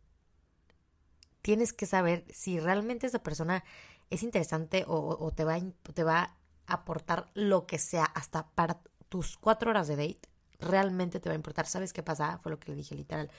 tienes 1.43 1.75
que 1.75 1.85
saber 1.85 2.25
si 2.33 2.59
realmente 2.59 3.07
esa 3.07 3.23
persona 3.23 3.63
es 4.09 4.23
interesante 4.23 4.87
o, 4.89 5.31
te, 5.37 5.45
va 5.45 5.61
te 5.93 6.03
va 6.03 6.35
a 6.67 6.73
aportar 6.73 7.31
lo 7.35 7.67
que 7.67 7.79
sea 7.79 8.05
hasta 8.07 8.49
para 8.49 8.81
tus 9.11 9.37
cuatro 9.37 9.69
horas 9.69 9.87
de 9.87 9.97
date. 9.97 10.31
Realmente 10.61 11.21
te 11.21 11.29
va 11.29 11.35
a 11.35 11.37
importar. 11.37 11.67
¿Sabes 11.67 11.93
qué 11.93 12.03
pasa? 12.03 12.39
Fue 12.39 12.51
lo 12.51 12.59
que 12.59 12.71
le 12.71 12.77
dije 12.79 12.95
literal. 12.95 13.31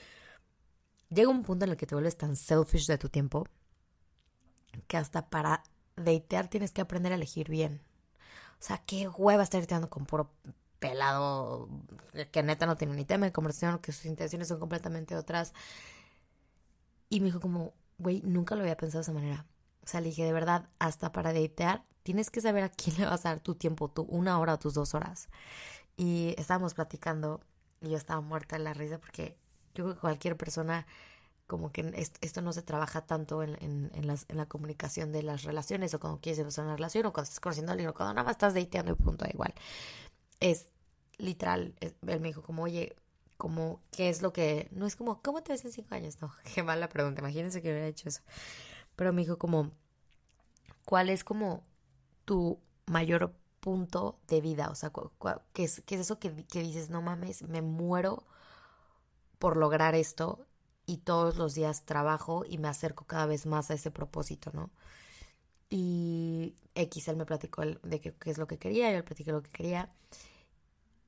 Llega 1.09 1.29
un 1.29 1.41
punto 1.41 1.65
en 1.65 1.71
el 1.71 1.77
que 1.77 1.87
te 1.87 1.95
vuelves 1.95 2.17
tan 2.17 2.35
selfish 2.35 2.85
de 2.85 2.99
tu 2.99 3.09
tiempo 3.09 3.47
que 4.85 4.95
hasta 4.95 5.27
para 5.27 5.63
datear 5.99 6.47
tienes 6.47 6.71
que 6.71 6.81
aprender 6.81 7.11
a 7.11 7.15
elegir 7.15 7.49
bien. 7.49 7.81
O 8.59 8.63
sea, 8.63 8.77
qué 8.85 9.07
hueva 9.07 9.43
estar 9.43 9.61
dateando 9.61 9.89
con 9.89 10.05
puro 10.05 10.31
pelado 10.79 11.69
que 12.31 12.43
neta 12.43 12.65
no 12.65 12.77
tiene 12.77 12.95
ni 12.95 13.05
tema 13.05 13.25
de 13.25 13.31
conversación, 13.31 13.79
que 13.79 13.91
sus 13.91 14.05
intenciones 14.05 14.47
son 14.47 14.59
completamente 14.59 15.15
otras. 15.15 15.53
Y 17.09 17.19
me 17.19 17.27
dijo 17.27 17.39
como, 17.39 17.73
güey, 17.97 18.21
nunca 18.23 18.55
lo 18.55 18.61
había 18.61 18.77
pensado 18.77 18.99
de 18.99 19.03
esa 19.03 19.13
manera. 19.13 19.45
O 19.83 19.87
sea, 19.87 20.01
le 20.01 20.09
dije, 20.09 20.23
de 20.23 20.33
verdad, 20.33 20.69
hasta 20.79 21.11
para 21.11 21.33
datear, 21.33 21.83
tienes 22.03 22.29
que 22.29 22.41
saber 22.41 22.63
a 22.63 22.69
quién 22.69 22.97
le 22.97 23.05
vas 23.05 23.25
a 23.25 23.29
dar 23.29 23.39
tu 23.39 23.55
tiempo, 23.55 23.89
tu 23.89 24.03
una 24.03 24.39
hora 24.39 24.55
o 24.55 24.59
tus 24.59 24.73
dos 24.73 24.93
horas. 24.93 25.29
Y 25.97 26.35
estábamos 26.37 26.73
platicando 26.73 27.41
y 27.81 27.89
yo 27.89 27.97
estaba 27.97 28.21
muerta 28.21 28.57
de 28.57 28.63
la 28.63 28.73
risa 28.73 28.99
porque 28.99 29.37
yo 29.73 29.83
creo 29.83 29.95
que 29.95 30.01
cualquier 30.01 30.37
persona, 30.37 30.85
como 31.49 31.71
que 31.71 32.07
esto 32.21 32.41
no 32.43 32.53
se 32.53 32.61
trabaja 32.61 33.01
tanto 33.01 33.41
en, 33.41 33.89
la 34.27 34.45
comunicación 34.45 35.11
de 35.11 35.23
las 35.23 35.41
relaciones 35.41 35.91
o 35.95 35.99
cuando 35.99 36.21
quieres 36.21 36.37
empezar 36.37 36.63
una 36.63 36.75
relación 36.75 37.07
o 37.07 37.11
cuando 37.11 37.23
estás 37.23 37.39
conociendo 37.39 37.71
a 37.71 37.73
alguien 37.73 37.89
o 37.89 37.95
cuando 37.95 38.13
nada 38.13 38.23
más 38.23 38.33
estás 38.33 38.53
dateando 38.53 38.91
y 38.91 38.95
punto, 38.95 39.25
da 39.25 39.31
igual. 39.33 39.55
Es 40.39 40.67
literal, 41.17 41.73
él 41.79 41.95
me 42.01 42.27
dijo 42.27 42.43
como, 42.43 42.61
oye, 42.61 42.95
como 43.35 43.81
qué 43.89 44.09
es 44.09 44.21
lo 44.21 44.31
que, 44.31 44.69
no 44.71 44.85
es 44.85 44.95
como, 44.95 45.23
¿cómo 45.23 45.41
te 45.41 45.51
ves 45.51 45.65
en 45.65 45.71
cinco 45.71 45.95
años? 45.95 46.21
No, 46.21 46.31
qué 46.53 46.61
mala 46.61 46.87
pregunta, 46.87 47.21
imagínense 47.21 47.63
que 47.63 47.71
hubiera 47.71 47.87
hecho 47.87 48.09
eso. 48.09 48.21
Pero 48.95 49.11
me 49.11 49.23
dijo 49.23 49.39
como, 49.39 49.71
¿cuál 50.85 51.09
es 51.09 51.23
como 51.23 51.63
tu 52.25 52.59
mayor 52.85 53.33
punto 53.59 54.19
de 54.27 54.39
vida? 54.39 54.69
O 54.69 54.75
sea, 54.75 54.91
¿qué 55.53 55.63
es, 55.63 55.81
qué 55.87 55.95
es 55.95 56.01
eso 56.01 56.19
que 56.19 56.29
dices, 56.29 56.91
no 56.91 57.01
mames, 57.01 57.41
me 57.41 57.63
muero 57.63 58.23
por 59.39 59.57
lograr 59.57 59.95
esto 59.95 60.45
y 60.89 60.97
todos 60.97 61.37
los 61.37 61.53
días 61.53 61.85
trabajo 61.85 62.45
y 62.49 62.57
me 62.57 62.67
acerco 62.67 63.05
cada 63.05 63.27
vez 63.27 63.45
más 63.45 63.69
a 63.69 63.75
ese 63.75 63.91
propósito, 63.91 64.49
¿no? 64.55 64.71
Y 65.69 66.55
X, 66.73 67.09
él 67.09 67.15
me 67.15 67.27
platicó 67.27 67.61
de 67.63 68.01
qué, 68.01 68.15
es 68.25 68.39
lo 68.39 68.47
que 68.47 68.57
quería, 68.57 68.89
yo 68.89 68.97
le 68.97 69.03
platiqué 69.03 69.31
lo 69.31 69.43
que 69.43 69.51
quería. 69.51 69.93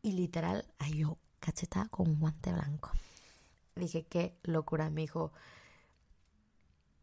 Y 0.04 0.12
literal, 0.12 0.72
ay, 0.78 1.00
yo 1.00 1.18
cacheta 1.40 1.88
con 1.90 2.10
un 2.10 2.20
guante 2.20 2.54
blanco. 2.54 2.92
Dije, 3.76 4.06
qué 4.06 4.38
locura. 4.44 4.92
Me 4.92 5.02
dijo, 5.02 5.32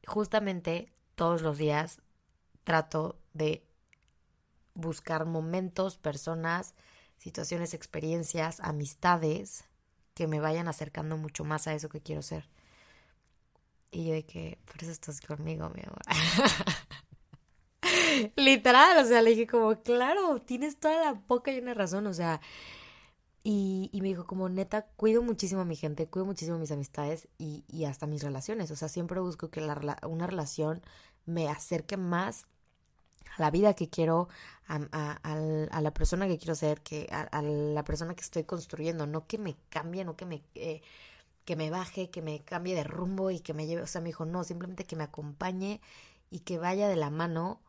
justamente 0.07 0.93
todos 1.17 1.43
los 1.43 1.59
días 1.59 2.01
trato 2.63 3.19
de 3.35 3.67
buscar 4.75 5.27
momentos, 5.27 5.99
personas, 5.99 6.75
situaciones, 7.17 7.75
experiencias, 7.75 8.61
amistades 8.61 9.65
que 10.15 10.29
me 10.29 10.39
vayan 10.39 10.69
acercando 10.69 11.17
mucho 11.17 11.43
más 11.43 11.67
a 11.67 11.75
eso 11.75 11.89
que 11.89 12.01
quiero 12.01 12.23
ser. 12.23 12.49
Y 13.91 14.07
yo 14.07 14.13
de 14.15 14.25
que, 14.25 14.59
por 14.67 14.83
eso 14.83 14.93
estás 14.93 15.21
conmigo, 15.21 15.71
mi 15.71 15.83
amor. 15.83 16.03
Literal, 18.37 19.05
o 19.05 19.09
sea, 19.09 19.23
le 19.23 19.31
dije 19.31 19.47
como, 19.47 19.83
claro, 19.83 20.41
tienes 20.41 20.79
toda 20.79 21.01
la 21.01 21.13
boca 21.13 21.53
y 21.53 21.59
una 21.59 21.75
razón, 21.75 22.07
o 22.07 22.13
sea, 22.13 22.41
y, 23.45 23.89
y, 23.93 24.03
me 24.03 24.09
dijo 24.09 24.27
como, 24.27 24.49
neta, 24.49 24.87
cuido 24.97 25.23
muchísimo 25.23 25.63
a 25.63 25.65
mi 25.65 25.77
gente, 25.77 26.07
cuido 26.09 26.27
muchísimo 26.27 26.57
a 26.57 26.61
mis 26.61 26.73
amistades 26.73 27.29
y, 27.39 27.65
y 27.69 27.85
hasta 27.85 28.07
mis 28.07 28.23
relaciones, 28.23 28.71
o 28.71 28.77
sea, 28.77 28.89
siempre 28.89 29.21
busco 29.21 29.49
que 29.51 29.61
la, 29.61 29.99
una 30.07 30.27
relación 30.27 30.83
me 31.25 31.49
acerque 31.49 31.97
más 31.97 32.47
a 33.37 33.43
la 33.43 33.51
vida 33.51 33.75
que 33.75 33.89
quiero, 33.89 34.29
a, 34.67 34.79
a, 35.23 35.81
la 35.81 35.95
persona 35.95 36.27
que 36.27 36.37
quiero 36.39 36.55
ser, 36.55 36.81
que 36.83 37.09
a, 37.11 37.43
la 37.43 37.85
persona 37.85 38.15
que 38.15 38.23
estoy 38.23 38.45
construyendo, 38.45 39.07
no 39.07 39.27
que 39.27 39.39
me 39.39 39.57
cambie, 39.71 40.05
no 40.05 40.17
que 40.17 40.27
me... 40.27 40.43
Eh, 40.55 40.83
que 41.49 41.57
me 41.57 41.71
baje, 41.71 42.11
que 42.11 42.21
me 42.21 42.45
cambie 42.45 42.75
de 42.75 42.85
rumbo 42.85 43.31
y 43.31 43.41
que 43.41 43.55
me 43.55 43.67
lleve, 43.67 43.81
o 43.81 43.87
sea, 43.87 44.03
me 44.03 44.09
dijo, 44.09 44.27
no, 44.27 44.45
simplemente 44.45 44.85
que 44.85 44.97
me 44.97 45.05
acompañe 45.05 45.81
y 46.29 46.41
que 46.41 46.59
vaya 46.59 46.91
de 46.91 46.97
la 46.97 47.09
mano 47.09 47.63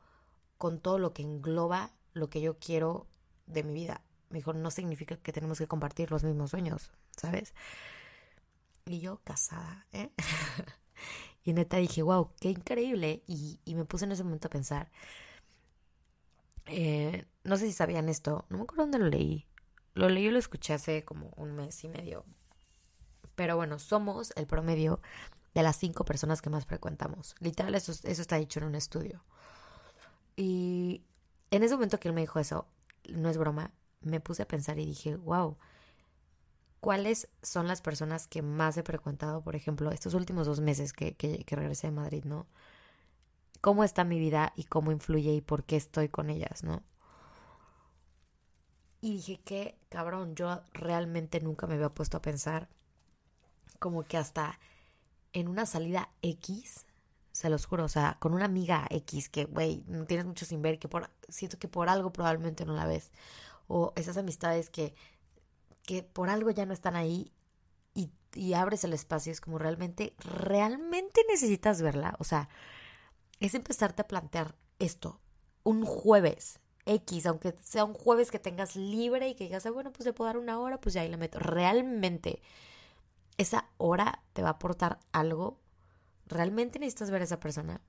con 0.57 0.81
todo 0.81 0.99
lo 0.99 1.13
que 1.13 1.21
engloba 1.21 1.93
lo 2.11 2.29
que 2.29 2.41
yo 2.41 2.59
quiero 2.59 3.07
de 3.45 3.63
mi 3.63 3.73
vida. 3.73 4.01
Me 4.31 4.39
dijo, 4.39 4.51
no 4.51 4.69
significa 4.69 5.15
que 5.15 5.31
tenemos 5.31 5.59
que 5.59 5.67
compartir 5.69 6.11
los 6.11 6.25
mismos 6.25 6.49
sueños, 6.49 6.91
¿sabes? 7.15 7.53
Y 8.85 8.99
yo 8.99 9.21
casada, 9.23 9.87
¿eh? 9.93 10.11
y 11.45 11.53
neta 11.53 11.77
dije, 11.77 12.01
wow, 12.01 12.33
qué 12.41 12.49
increíble. 12.49 13.23
Y, 13.27 13.61
y, 13.63 13.75
me 13.75 13.85
puse 13.85 14.03
en 14.03 14.11
ese 14.11 14.25
momento 14.25 14.49
a 14.49 14.51
pensar, 14.51 14.91
eh, 16.65 17.23
no 17.45 17.55
sé 17.55 17.67
si 17.67 17.71
sabían 17.71 18.09
esto, 18.09 18.45
no 18.49 18.57
me 18.57 18.63
acuerdo 18.63 18.83
dónde 18.83 18.99
lo 18.99 19.07
leí. 19.07 19.47
Lo 19.93 20.09
leí 20.09 20.25
y 20.25 20.31
lo 20.31 20.39
escuché 20.39 20.73
hace 20.73 21.05
como 21.05 21.29
un 21.37 21.55
mes 21.55 21.81
y 21.85 21.87
medio, 21.87 22.25
pero 23.39 23.55
bueno, 23.55 23.79
somos 23.79 24.33
el 24.35 24.47
promedio 24.47 24.99
de 25.53 25.63
las 25.63 25.77
cinco 25.77 26.03
personas 26.03 26.41
que 26.41 26.49
más 26.49 26.65
frecuentamos. 26.65 27.35
Literal, 27.39 27.73
eso, 27.73 27.93
eso 27.93 28.21
está 28.21 28.35
dicho 28.35 28.59
en 28.59 28.65
un 28.65 28.75
estudio. 28.75 29.23
Y 30.35 31.05
en 31.49 31.63
ese 31.63 31.75
momento 31.75 32.01
que 32.01 32.09
él 32.09 32.13
me 32.13 32.19
dijo 32.19 32.37
eso, 32.37 32.67
no 33.07 33.29
es 33.29 33.37
broma, 33.37 33.71
me 34.01 34.19
puse 34.19 34.43
a 34.43 34.45
pensar 34.45 34.77
y 34.77 34.85
dije, 34.85 35.15
wow, 35.15 35.55
¿cuáles 36.81 37.29
son 37.41 37.69
las 37.69 37.79
personas 37.79 38.27
que 38.27 38.41
más 38.41 38.75
he 38.75 38.83
frecuentado, 38.83 39.41
por 39.41 39.55
ejemplo, 39.55 39.89
estos 39.91 40.15
últimos 40.15 40.45
dos 40.45 40.59
meses 40.59 40.91
que, 40.91 41.15
que, 41.15 41.45
que 41.45 41.55
regresé 41.55 41.87
de 41.87 41.91
Madrid, 41.91 42.25
¿no? 42.25 42.45
¿Cómo 43.61 43.85
está 43.85 44.03
mi 44.03 44.19
vida 44.19 44.51
y 44.57 44.65
cómo 44.65 44.91
influye 44.91 45.31
y 45.31 45.39
por 45.39 45.63
qué 45.63 45.77
estoy 45.77 46.09
con 46.09 46.29
ellas, 46.29 46.65
¿no? 46.65 46.83
Y 48.99 49.13
dije, 49.13 49.39
qué 49.45 49.77
cabrón, 49.87 50.35
yo 50.35 50.61
realmente 50.73 51.39
nunca 51.39 51.67
me 51.67 51.75
había 51.75 51.87
puesto 51.87 52.17
a 52.17 52.21
pensar 52.21 52.67
como 53.79 54.03
que 54.03 54.17
hasta 54.17 54.59
en 55.33 55.47
una 55.47 55.65
salida 55.65 56.09
X, 56.21 56.85
se 57.31 57.49
los 57.49 57.65
juro, 57.65 57.85
o 57.85 57.89
sea, 57.89 58.17
con 58.19 58.33
una 58.33 58.45
amiga 58.45 58.87
X 58.89 59.29
que, 59.29 59.45
güey, 59.45 59.83
no 59.87 60.05
tienes 60.05 60.25
mucho 60.25 60.45
sin 60.45 60.61
ver, 60.61 60.79
que 60.79 60.87
por, 60.87 61.09
siento 61.27 61.57
que 61.59 61.67
por 61.67 61.89
algo 61.89 62.11
probablemente 62.11 62.65
no 62.65 62.73
la 62.73 62.85
ves, 62.85 63.11
o 63.67 63.93
esas 63.95 64.17
amistades 64.17 64.69
que, 64.69 64.93
que 65.83 66.03
por 66.03 66.29
algo 66.29 66.49
ya 66.51 66.65
no 66.65 66.73
están 66.73 66.95
ahí 66.95 67.31
y, 68.35 68.53
abres 68.53 68.83
el 68.83 68.93
espacio, 68.93 69.31
es 69.31 69.41
como 69.41 69.57
realmente, 69.57 70.13
realmente 70.19 71.21
necesitas 71.27 71.81
verla, 71.81 72.15
o 72.19 72.23
sea, 72.23 72.47
es 73.39 73.55
empezarte 73.55 74.03
a 74.03 74.07
plantear 74.07 74.55
esto, 74.77 75.19
un 75.63 75.83
jueves, 75.85 76.59
X, 76.85 77.25
aunque 77.25 77.53
sea 77.63 77.85
un 77.85 77.93
jueves 77.93 78.31
que 78.31 78.39
tengas 78.39 78.75
libre 78.75 79.29
y 79.29 79.35
que 79.35 79.45
digas, 79.45 79.65
ah, 79.65 79.71
bueno, 79.71 79.91
pues 79.91 80.05
le 80.05 80.13
puedo 80.13 80.27
dar 80.27 80.37
una 80.37 80.59
hora, 80.59 80.79
pues 80.79 80.93
ya 80.93 81.01
ahí 81.01 81.09
la 81.09 81.17
meto. 81.17 81.39
Realmente 81.39 82.41
esa 83.39 83.69
hora 83.77 84.21
te 84.33 84.41
va 84.41 84.49
a 84.49 84.51
aportar 84.51 84.99
algo, 85.13 85.61
realmente 86.27 86.77
necesitas 86.77 87.09
ver 87.09 87.21
a 87.21 87.23
esa 87.23 87.39
persona. 87.39 87.81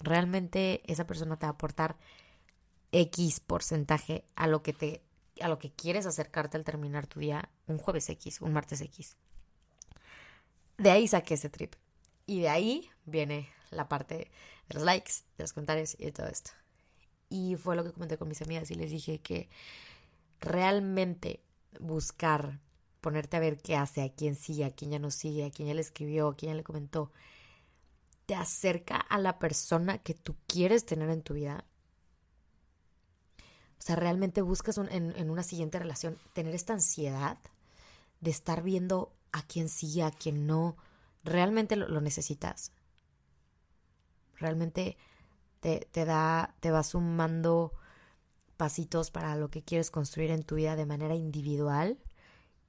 Realmente 0.00 0.82
esa 0.90 1.06
persona 1.06 1.38
te 1.38 1.46
va 1.46 1.50
a 1.50 1.54
aportar 1.54 1.96
X 2.92 3.40
porcentaje 3.40 4.24
a 4.36 4.46
lo 4.46 4.62
que 4.62 4.74
te 4.74 5.02
a 5.40 5.48
lo 5.48 5.58
que 5.58 5.72
quieres 5.72 6.04
acercarte 6.04 6.58
al 6.58 6.64
terminar 6.64 7.06
tu 7.06 7.20
día, 7.20 7.48
un 7.66 7.78
jueves 7.78 8.10
X, 8.10 8.42
un 8.42 8.52
martes 8.52 8.82
X. 8.82 9.16
De 10.76 10.90
ahí 10.90 11.08
saqué 11.08 11.34
ese 11.34 11.48
trip. 11.48 11.74
Y 12.26 12.40
de 12.40 12.50
ahí 12.50 12.90
viene 13.06 13.48
la 13.70 13.88
parte 13.88 14.30
de 14.68 14.74
los 14.74 14.82
likes, 14.82 15.12
de 15.38 15.44
los 15.44 15.54
comentarios 15.54 15.96
y 15.98 16.04
de 16.04 16.12
todo 16.12 16.26
esto. 16.26 16.50
Y 17.30 17.56
fue 17.56 17.76
lo 17.76 17.84
que 17.84 17.92
comenté 17.92 18.18
con 18.18 18.28
mis 18.28 18.42
amigas 18.42 18.70
y 18.70 18.74
les 18.74 18.90
dije 18.90 19.20
que 19.20 19.48
realmente 20.38 21.42
buscar 21.78 22.60
ponerte 23.00 23.36
a 23.36 23.40
ver 23.40 23.58
qué 23.58 23.76
hace, 23.76 24.02
a 24.02 24.12
quién 24.12 24.34
sigue, 24.34 24.64
a 24.64 24.70
quién 24.70 24.90
ya 24.90 24.98
no 24.98 25.10
sigue, 25.10 25.44
a 25.44 25.50
quién 25.50 25.68
ya 25.68 25.74
le 25.74 25.80
escribió, 25.80 26.28
a 26.28 26.36
quién 26.36 26.52
ya 26.52 26.56
le 26.56 26.64
comentó, 26.64 27.12
te 28.26 28.34
acerca 28.34 28.96
a 28.96 29.18
la 29.18 29.38
persona 29.38 29.98
que 29.98 30.14
tú 30.14 30.36
quieres 30.46 30.84
tener 30.84 31.10
en 31.10 31.22
tu 31.22 31.34
vida. 31.34 31.64
O 33.78 33.82
sea, 33.82 33.96
realmente 33.96 34.42
buscas 34.42 34.78
en, 34.78 35.30
una 35.30 35.42
siguiente 35.42 35.78
relación 35.78 36.18
tener 36.34 36.54
esta 36.54 36.74
ansiedad 36.74 37.38
de 38.20 38.30
estar 38.30 38.62
viendo 38.62 39.12
a 39.32 39.42
quién 39.42 39.68
sigue, 39.68 40.02
a 40.02 40.10
quién 40.10 40.46
no. 40.46 40.76
¿Realmente 41.24 41.76
lo, 41.76 42.00
necesitas? 42.00 42.72
¿Realmente 44.36 44.98
te, 45.60 45.88
te, 45.90 46.04
da, 46.04 46.54
te 46.60 46.70
va 46.70 46.82
sumando 46.82 47.72
pasitos 48.58 49.10
para 49.10 49.34
lo 49.36 49.50
que 49.50 49.62
quieres 49.62 49.90
construir 49.90 50.30
en 50.30 50.44
tu 50.44 50.56
vida 50.56 50.76
de 50.76 50.84
manera 50.84 51.14
individual? 51.14 51.98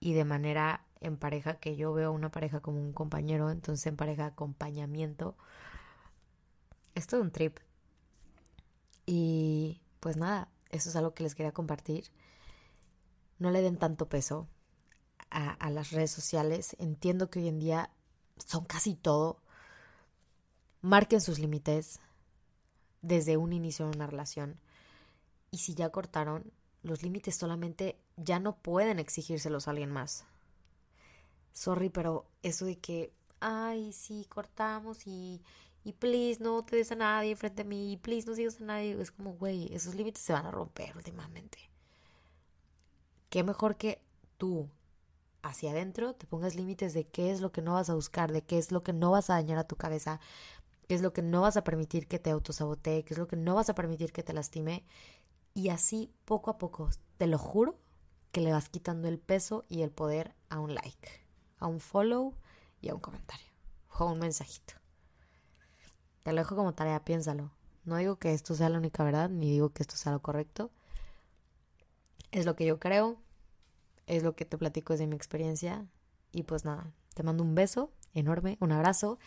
Y 0.01 0.13
de 0.13 0.25
manera 0.25 0.83
en 0.99 1.15
pareja, 1.15 1.59
que 1.59 1.77
yo 1.77 1.93
veo 1.93 2.11
una 2.11 2.31
pareja 2.31 2.59
como 2.59 2.81
un 2.81 2.91
compañero, 2.91 3.49
entonces 3.51 3.85
en 3.87 3.95
pareja 3.95 4.25
acompañamiento. 4.25 5.37
Es 6.95 7.07
todo 7.07 7.21
un 7.21 7.31
trip. 7.31 7.59
Y 9.05 9.81
pues 9.99 10.17
nada, 10.17 10.49
eso 10.69 10.89
es 10.89 10.95
algo 10.95 11.13
que 11.13 11.23
les 11.23 11.35
quería 11.35 11.53
compartir. 11.53 12.11
No 13.39 13.51
le 13.51 13.61
den 13.61 13.77
tanto 13.77 14.09
peso 14.09 14.47
a, 15.29 15.51
a 15.51 15.69
las 15.69 15.91
redes 15.91 16.11
sociales. 16.11 16.75
Entiendo 16.79 17.29
que 17.29 17.39
hoy 17.39 17.47
en 17.47 17.59
día 17.59 17.91
son 18.45 18.65
casi 18.65 18.95
todo. 18.95 19.41
Marquen 20.81 21.21
sus 21.21 21.37
límites 21.39 21.99
desde 23.01 23.37
un 23.37 23.53
inicio 23.53 23.87
de 23.87 23.95
una 23.95 24.07
relación. 24.07 24.59
Y 25.51 25.59
si 25.59 25.75
ya 25.75 25.89
cortaron, 25.89 26.51
los 26.83 27.03
límites 27.03 27.35
solamente 27.35 27.97
ya 28.17 28.39
no 28.39 28.55
pueden 28.55 28.99
exigírselos 28.99 29.67
a 29.67 29.71
alguien 29.71 29.91
más. 29.91 30.25
Sorry, 31.53 31.89
pero 31.89 32.25
eso 32.43 32.65
de 32.65 32.77
que, 32.77 33.11
ay, 33.39 33.93
sí, 33.93 34.25
cortamos 34.29 35.05
y, 35.05 35.41
y 35.83 35.93
please 35.93 36.41
no 36.41 36.63
te 36.63 36.77
des 36.77 36.91
a 36.91 36.95
nadie 36.95 37.35
frente 37.35 37.63
a 37.63 37.65
mí, 37.65 37.93
y 37.93 37.97
please 37.97 38.27
no 38.27 38.35
sigas 38.35 38.61
a 38.61 38.65
nadie, 38.65 38.99
es 39.01 39.11
como, 39.11 39.33
güey, 39.33 39.73
esos 39.73 39.95
límites 39.95 40.23
se 40.23 40.33
van 40.33 40.45
a 40.45 40.51
romper 40.51 40.95
últimamente. 40.95 41.57
Qué 43.29 43.43
mejor 43.43 43.77
que 43.77 44.01
tú 44.37 44.69
hacia 45.43 45.71
adentro 45.71 46.13
te 46.13 46.27
pongas 46.27 46.55
límites 46.55 46.93
de 46.93 47.05
qué 47.05 47.31
es 47.31 47.41
lo 47.41 47.51
que 47.51 47.61
no 47.61 47.73
vas 47.73 47.89
a 47.89 47.95
buscar, 47.95 48.31
de 48.31 48.43
qué 48.43 48.57
es 48.57 48.71
lo 48.71 48.83
que 48.83 48.93
no 48.93 49.11
vas 49.11 49.29
a 49.29 49.33
dañar 49.33 49.57
a 49.57 49.67
tu 49.67 49.75
cabeza, 49.75 50.19
qué 50.87 50.95
es 50.95 51.01
lo 51.01 51.13
que 51.13 51.21
no 51.21 51.41
vas 51.41 51.57
a 51.57 51.63
permitir 51.63 52.07
que 52.07 52.19
te 52.19 52.31
autosabotee, 52.31 53.03
qué 53.03 53.13
es 53.13 53.17
lo 53.17 53.27
que 53.27 53.37
no 53.37 53.55
vas 53.55 53.69
a 53.69 53.75
permitir 53.75 54.11
que 54.11 54.23
te 54.23 54.33
lastime 54.33 54.83
y 55.53 55.69
así, 55.69 56.11
poco 56.25 56.49
a 56.51 56.57
poco, 56.57 56.89
te 57.17 57.27
lo 57.27 57.37
juro, 57.37 57.77
que 58.31 58.41
le 58.41 58.51
vas 58.51 58.69
quitando 58.69 59.07
el 59.07 59.19
peso 59.19 59.65
y 59.67 59.81
el 59.81 59.91
poder 59.91 60.33
a 60.49 60.59
un 60.59 60.73
like, 60.73 61.09
a 61.57 61.67
un 61.67 61.79
follow 61.79 62.35
y 62.79 62.89
a 62.89 62.95
un 62.95 63.01
comentario 63.01 63.47
o 63.89 64.03
a 64.03 64.11
un 64.11 64.19
mensajito. 64.19 64.73
Te 66.23 66.31
lo 66.31 66.39
dejo 66.39 66.55
como 66.55 66.73
tarea, 66.73 67.03
piénsalo. 67.03 67.51
No 67.83 67.97
digo 67.97 68.17
que 68.17 68.33
esto 68.33 68.55
sea 68.55 68.69
la 68.69 68.77
única 68.77 69.03
verdad, 69.03 69.29
ni 69.29 69.49
digo 69.49 69.71
que 69.71 69.83
esto 69.83 69.95
sea 69.95 70.11
lo 70.11 70.21
correcto. 70.21 70.71
Es 72.31 72.45
lo 72.45 72.55
que 72.55 72.65
yo 72.65 72.79
creo, 72.79 73.17
es 74.05 74.23
lo 74.23 74.35
que 74.35 74.45
te 74.45 74.57
platico 74.57 74.93
desde 74.93 75.07
mi 75.07 75.15
experiencia. 75.15 75.85
Y 76.31 76.43
pues 76.43 76.63
nada, 76.63 76.93
te 77.13 77.23
mando 77.23 77.43
un 77.43 77.55
beso 77.55 77.91
enorme, 78.13 78.57
un 78.61 78.71
abrazo. 78.71 79.19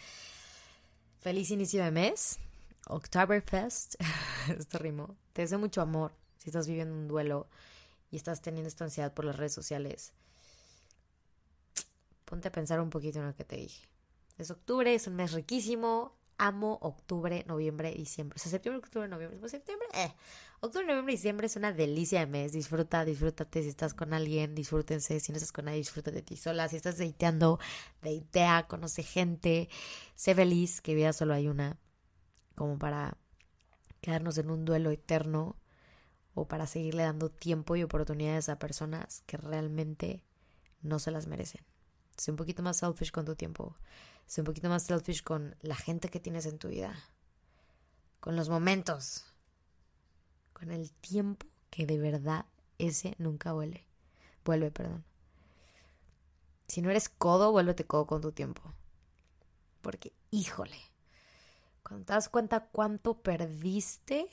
Feliz 1.18 1.50
inicio 1.50 1.82
de 1.82 1.90
mes. 1.90 2.38
Oktoberfest, 2.88 3.94
esto 4.58 4.78
rimó. 4.78 5.16
Te 5.32 5.42
deseo 5.42 5.58
mucho 5.58 5.80
amor 5.80 6.12
si 6.38 6.50
estás 6.50 6.68
viviendo 6.68 6.94
un 6.94 7.08
duelo 7.08 7.48
y 8.10 8.16
estás 8.16 8.42
teniendo 8.42 8.68
esta 8.68 8.84
ansiedad 8.84 9.12
por 9.12 9.24
las 9.24 9.36
redes 9.36 9.54
sociales. 9.54 10.12
Ponte 12.24 12.48
a 12.48 12.52
pensar 12.52 12.80
un 12.80 12.90
poquito 12.90 13.18
en 13.18 13.26
lo 13.26 13.34
que 13.34 13.44
te 13.44 13.56
dije. 13.56 13.86
Es 14.38 14.50
octubre, 14.50 14.94
es 14.94 15.06
un 15.06 15.16
mes 15.16 15.32
riquísimo. 15.32 16.16
Amo 16.36 16.78
octubre, 16.82 17.44
noviembre, 17.46 17.92
diciembre. 17.92 18.36
O 18.36 18.38
sea, 18.40 18.50
septiembre, 18.50 18.78
octubre, 18.84 19.06
noviembre. 19.06 19.38
Pues 19.38 19.52
septiembre, 19.52 19.86
eh. 19.94 20.12
Octubre, 20.60 20.86
noviembre, 20.86 21.12
diciembre 21.12 21.46
es 21.46 21.56
una 21.56 21.72
delicia 21.72 22.20
de 22.20 22.26
mes. 22.26 22.52
Disfruta, 22.52 23.04
disfrútate 23.04 23.62
si 23.62 23.68
estás 23.68 23.94
con 23.94 24.12
alguien, 24.12 24.54
disfrútense. 24.54 25.20
Si 25.20 25.30
no 25.30 25.36
estás 25.36 25.52
con 25.52 25.66
nadie, 25.66 25.78
disfruta 25.78 26.10
de 26.10 26.22
ti 26.22 26.36
sola. 26.36 26.68
Si 26.68 26.76
estás 26.76 26.98
deiteando, 26.98 27.60
deitea, 28.02 28.66
conoce 28.66 29.04
gente. 29.04 29.68
Sé 30.16 30.34
feliz, 30.34 30.80
que 30.80 30.94
vida 30.94 31.12
solo 31.12 31.34
hay 31.34 31.46
una. 31.46 31.78
Como 32.54 32.78
para 32.78 33.16
quedarnos 34.00 34.38
en 34.38 34.50
un 34.50 34.64
duelo 34.64 34.90
eterno 34.90 35.56
o 36.34 36.46
para 36.46 36.66
seguirle 36.66 37.04
dando 37.04 37.30
tiempo 37.30 37.76
y 37.76 37.82
oportunidades 37.82 38.48
a 38.48 38.58
personas 38.58 39.22
que 39.26 39.36
realmente 39.36 40.22
no 40.82 40.98
se 40.98 41.10
las 41.10 41.26
merecen. 41.26 41.62
Sé 42.16 42.30
un 42.30 42.36
poquito 42.36 42.62
más 42.62 42.78
selfish 42.78 43.10
con 43.10 43.24
tu 43.24 43.34
tiempo. 43.34 43.76
Sé 44.26 44.40
un 44.40 44.46
poquito 44.46 44.68
más 44.68 44.84
selfish 44.84 45.22
con 45.22 45.56
la 45.62 45.74
gente 45.74 46.08
que 46.08 46.20
tienes 46.20 46.46
en 46.46 46.58
tu 46.58 46.68
vida. 46.68 46.94
Con 48.20 48.36
los 48.36 48.48
momentos. 48.48 49.24
Con 50.52 50.70
el 50.70 50.92
tiempo 50.92 51.46
que 51.70 51.86
de 51.86 51.98
verdad 51.98 52.46
ese 52.78 53.14
nunca 53.18 53.52
vuelve. 53.52 53.86
Vuelve, 54.44 54.70
perdón. 54.70 55.04
Si 56.68 56.82
no 56.82 56.90
eres 56.90 57.08
codo, 57.08 57.52
vuélvete 57.52 57.84
codo 57.84 58.06
con 58.06 58.20
tu 58.20 58.32
tiempo. 58.32 58.62
Porque, 59.80 60.12
híjole, 60.30 60.78
cuando 61.84 62.06
te 62.06 62.14
das 62.14 62.28
cuenta 62.28 62.66
cuánto 62.72 63.22
perdiste 63.22 64.28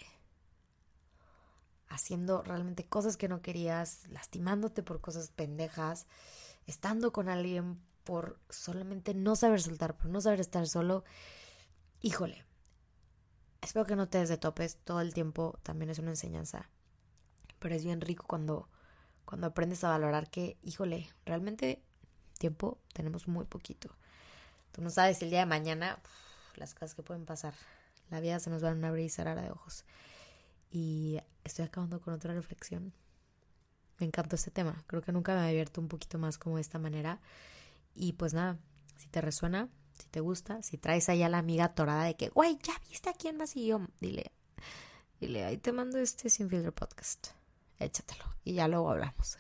haciendo 1.90 2.42
realmente 2.42 2.86
cosas 2.86 3.18
que 3.18 3.28
no 3.28 3.42
querías, 3.42 4.08
lastimándote 4.08 4.82
por 4.82 5.02
cosas 5.02 5.30
pendejas, 5.30 6.08
estando 6.66 7.12
con 7.12 7.28
alguien 7.28 7.80
por 8.06 8.40
solamente 8.50 9.14
no 9.14 9.36
saber 9.36 9.62
soltar, 9.62 9.98
por 9.98 10.08
no 10.08 10.22
saber 10.22 10.40
estar 10.40 10.66
solo, 10.68 11.04
híjole, 12.02 12.46
espero 13.62 13.86
que 13.86 13.98
no 13.98 14.08
te 14.08 14.20
des 14.20 14.30
de 14.30 14.38
topes 14.38 14.78
todo 14.78 15.02
el 15.02 15.14
tiempo, 15.14 15.60
también 15.64 15.92
es 15.92 16.00
una 16.00 16.12
enseñanza, 16.12 16.70
pero 17.60 17.76
es 17.76 17.84
bien 17.84 18.00
rico 18.00 18.26
cuando, 18.26 18.70
cuando 19.26 19.48
aprendes 19.48 19.84
a 19.84 19.90
valorar 19.90 20.30
que, 20.30 20.58
híjole, 20.64 21.10
realmente 21.26 21.84
tiempo 22.40 22.80
tenemos 22.94 23.28
muy 23.28 23.44
poquito. 23.44 23.96
Tú 24.72 24.82
no 24.82 24.90
sabes 24.90 25.22
el 25.22 25.30
día 25.30 25.42
de 25.42 25.46
mañana 25.46 26.00
las 26.58 26.74
cosas 26.74 26.96
que 26.96 27.04
pueden 27.04 27.26
pasar. 27.26 27.54
La 28.10 28.20
vida 28.20 28.40
se 28.40 28.50
nos 28.50 28.64
va 28.64 28.70
a 28.70 28.74
una 28.74 28.92
brisa 28.92 29.24
rara 29.24 29.42
de 29.42 29.52
ojos. 29.52 29.86
Y 30.70 31.20
estoy 31.44 31.66
acabando 31.66 32.02
con 32.02 32.14
otra 32.14 32.34
reflexión. 32.34 32.94
Me 34.00 34.08
encantó 34.08 34.36
este 34.36 34.52
tema. 34.52 34.84
Creo 34.88 35.02
que 35.02 35.12
nunca 35.12 35.34
me 35.34 35.40
había 35.40 35.52
abierto 35.52 35.82
un 35.82 35.88
poquito 35.88 36.18
más 36.18 36.38
como 36.38 36.56
de 36.56 36.62
esta 36.62 36.80
manera. 36.80 37.20
Y 37.94 38.14
pues 38.14 38.34
nada, 38.34 38.58
si 38.98 39.08
te 39.08 39.22
resuena, 39.22 39.70
si 39.98 40.08
te 40.08 40.20
gusta, 40.20 40.62
si 40.64 40.78
traes 40.78 41.10
allá 41.10 41.30
la 41.30 41.38
amiga 41.38 41.74
torada 41.74 42.06
de 42.06 42.16
que, 42.16 42.30
güey, 42.30 42.58
ya 42.64 42.74
viste 42.90 43.10
a 43.10 43.14
quién 43.14 43.38
más 43.38 43.56
y 43.56 43.68
yo, 43.68 43.82
dile, 44.00 44.32
dile, 45.20 45.44
ahí 45.46 45.58
te 45.58 45.72
mando 45.72 45.98
este 45.98 46.30
Sin 46.30 46.50
Filtro 46.50 46.74
Podcast. 46.74 47.30
Échatelo 47.80 48.26
y 48.44 48.54
ya 48.54 48.68
luego 48.68 48.92
hablamos. 48.92 49.38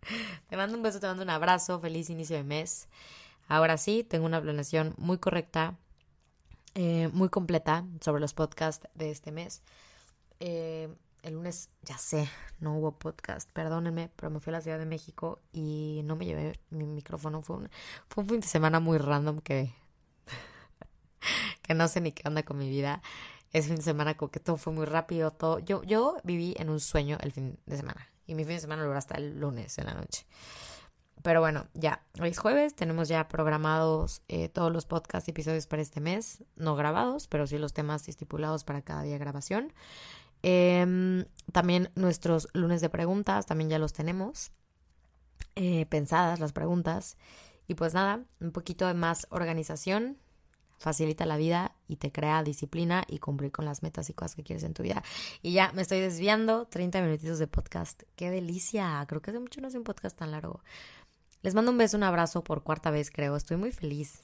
te 0.48 0.56
mando 0.56 0.76
un 0.76 0.82
beso, 0.82 1.00
te 1.00 1.06
mando 1.06 1.22
un 1.22 1.30
abrazo, 1.30 1.80
feliz 1.80 2.10
inicio 2.10 2.36
de 2.36 2.44
mes. 2.44 2.88
Ahora 3.48 3.76
sí, 3.76 4.04
tengo 4.04 4.26
una 4.26 4.40
planeación 4.40 4.94
muy 4.96 5.18
correcta, 5.18 5.76
eh, 6.74 7.08
muy 7.12 7.28
completa 7.28 7.84
sobre 8.00 8.20
los 8.20 8.34
podcasts 8.34 8.88
de 8.94 9.10
este 9.10 9.32
mes. 9.32 9.62
Eh, 10.40 10.88
el 11.22 11.34
lunes, 11.34 11.70
ya 11.82 11.98
sé, 11.98 12.28
no 12.58 12.76
hubo 12.76 12.98
podcast, 12.98 13.48
perdónenme, 13.52 14.10
pero 14.16 14.30
me 14.30 14.40
fui 14.40 14.50
a 14.50 14.56
la 14.56 14.60
Ciudad 14.60 14.78
de 14.78 14.86
México 14.86 15.40
y 15.52 16.00
no 16.04 16.16
me 16.16 16.26
llevé 16.26 16.58
mi 16.70 16.84
micrófono. 16.84 17.42
Fue 17.42 17.56
un, 17.56 17.70
fue 18.08 18.24
un 18.24 18.30
fin 18.30 18.40
de 18.40 18.46
semana 18.48 18.80
muy 18.80 18.98
random 18.98 19.40
que, 19.40 19.72
que 21.62 21.74
no 21.74 21.86
sé 21.88 22.00
ni 22.00 22.12
qué 22.12 22.26
onda 22.26 22.42
con 22.42 22.58
mi 22.58 22.68
vida. 22.68 23.02
Es 23.52 23.66
fin 23.66 23.76
de 23.76 23.82
semana 23.82 24.16
como 24.16 24.32
que 24.32 24.40
todo 24.40 24.56
fue 24.56 24.72
muy 24.72 24.86
rápido, 24.86 25.30
todo. 25.30 25.58
Yo, 25.60 25.82
yo 25.84 26.16
viví 26.24 26.54
en 26.58 26.70
un 26.70 26.80
sueño 26.80 27.18
el 27.20 27.32
fin 27.32 27.58
de 27.66 27.76
semana 27.76 28.08
y 28.26 28.34
mi 28.34 28.44
fin 28.44 28.54
de 28.54 28.60
semana 28.60 28.84
lo 28.84 28.92
hasta 28.94 29.16
el 29.16 29.38
lunes 29.38 29.78
en 29.78 29.86
la 29.86 29.94
noche. 29.94 30.26
Pero 31.22 31.40
bueno, 31.40 31.66
ya, 31.74 32.02
hoy 32.20 32.30
es 32.30 32.38
jueves, 32.38 32.74
tenemos 32.74 33.08
ya 33.08 33.28
programados 33.28 34.22
eh, 34.28 34.48
todos 34.48 34.72
los 34.72 34.86
podcast 34.86 35.28
episodios 35.28 35.66
para 35.66 35.82
este 35.82 36.00
mes, 36.00 36.42
no 36.56 36.74
grabados, 36.74 37.28
pero 37.28 37.46
sí 37.46 37.58
los 37.58 37.72
temas 37.72 38.08
estipulados 38.08 38.64
para 38.64 38.82
cada 38.82 39.02
día 39.02 39.12
de 39.12 39.18
grabación. 39.18 39.72
Em, 40.42 41.24
también 41.52 41.90
nuestros 41.94 42.48
lunes 42.54 42.80
de 42.80 42.88
preguntas, 42.88 43.46
también 43.46 43.70
ya 43.70 43.78
los 43.78 43.92
tenemos 43.92 44.50
eh, 45.54 45.86
pensadas 45.86 46.40
las 46.40 46.52
preguntas. 46.52 47.16
Y 47.68 47.74
pues 47.74 47.94
nada, 47.94 48.24
un 48.40 48.50
poquito 48.50 48.86
de 48.86 48.94
más 48.94 49.26
organización 49.30 50.18
facilita 50.82 51.24
la 51.26 51.36
vida 51.36 51.76
y 51.86 51.96
te 51.96 52.10
crea 52.10 52.42
disciplina 52.42 53.04
y 53.06 53.18
cumplir 53.18 53.52
con 53.52 53.64
las 53.64 53.84
metas 53.84 54.10
y 54.10 54.14
cosas 54.14 54.34
que 54.34 54.42
quieres 54.42 54.64
en 54.64 54.74
tu 54.74 54.82
vida. 54.82 55.02
Y 55.40 55.52
ya 55.52 55.72
me 55.72 55.82
estoy 55.82 56.00
desviando, 56.00 56.66
30 56.66 57.00
minutitos 57.02 57.38
de 57.38 57.46
podcast. 57.46 58.02
¡Qué 58.16 58.30
delicia! 58.30 59.04
Creo 59.06 59.22
que 59.22 59.30
hace 59.30 59.38
mucho 59.38 59.60
no 59.60 59.68
hace 59.68 59.78
un 59.78 59.84
podcast 59.84 60.18
tan 60.18 60.32
largo. 60.32 60.60
Les 61.42 61.54
mando 61.54 61.70
un 61.70 61.78
beso, 61.78 61.96
un 61.96 62.04
abrazo 62.04 62.42
por 62.44 62.62
cuarta 62.62 62.90
vez, 62.90 63.10
creo. 63.10 63.36
Estoy 63.36 63.56
muy 63.56 63.72
feliz. 63.72 64.22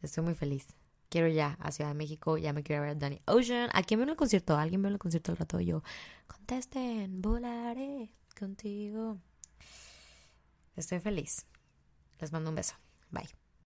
Estoy 0.00 0.24
muy 0.24 0.34
feliz 0.34 0.66
quiero 1.12 1.28
ya 1.28 1.58
a 1.60 1.70
Ciudad 1.70 1.90
de 1.90 1.94
México, 1.94 2.38
ya 2.38 2.54
me 2.54 2.62
quiero 2.62 2.80
ver 2.80 2.92
a 2.92 2.94
Danny 2.94 3.20
Ocean. 3.26 3.68
¿A 3.74 3.82
quién 3.82 4.00
veo 4.00 4.08
el 4.08 4.16
concierto? 4.16 4.56
¿Alguien 4.56 4.80
veo 4.80 4.90
el 4.90 4.98
concierto 4.98 5.30
al 5.30 5.36
rato? 5.36 5.60
yo, 5.60 5.82
contesten, 6.26 7.20
volaré 7.20 8.10
contigo. 8.38 9.18
Estoy 10.74 11.00
feliz. 11.00 11.44
Les 12.18 12.32
mando 12.32 12.48
un 12.48 12.56
beso. 12.56 12.76
Bye. 13.10 13.41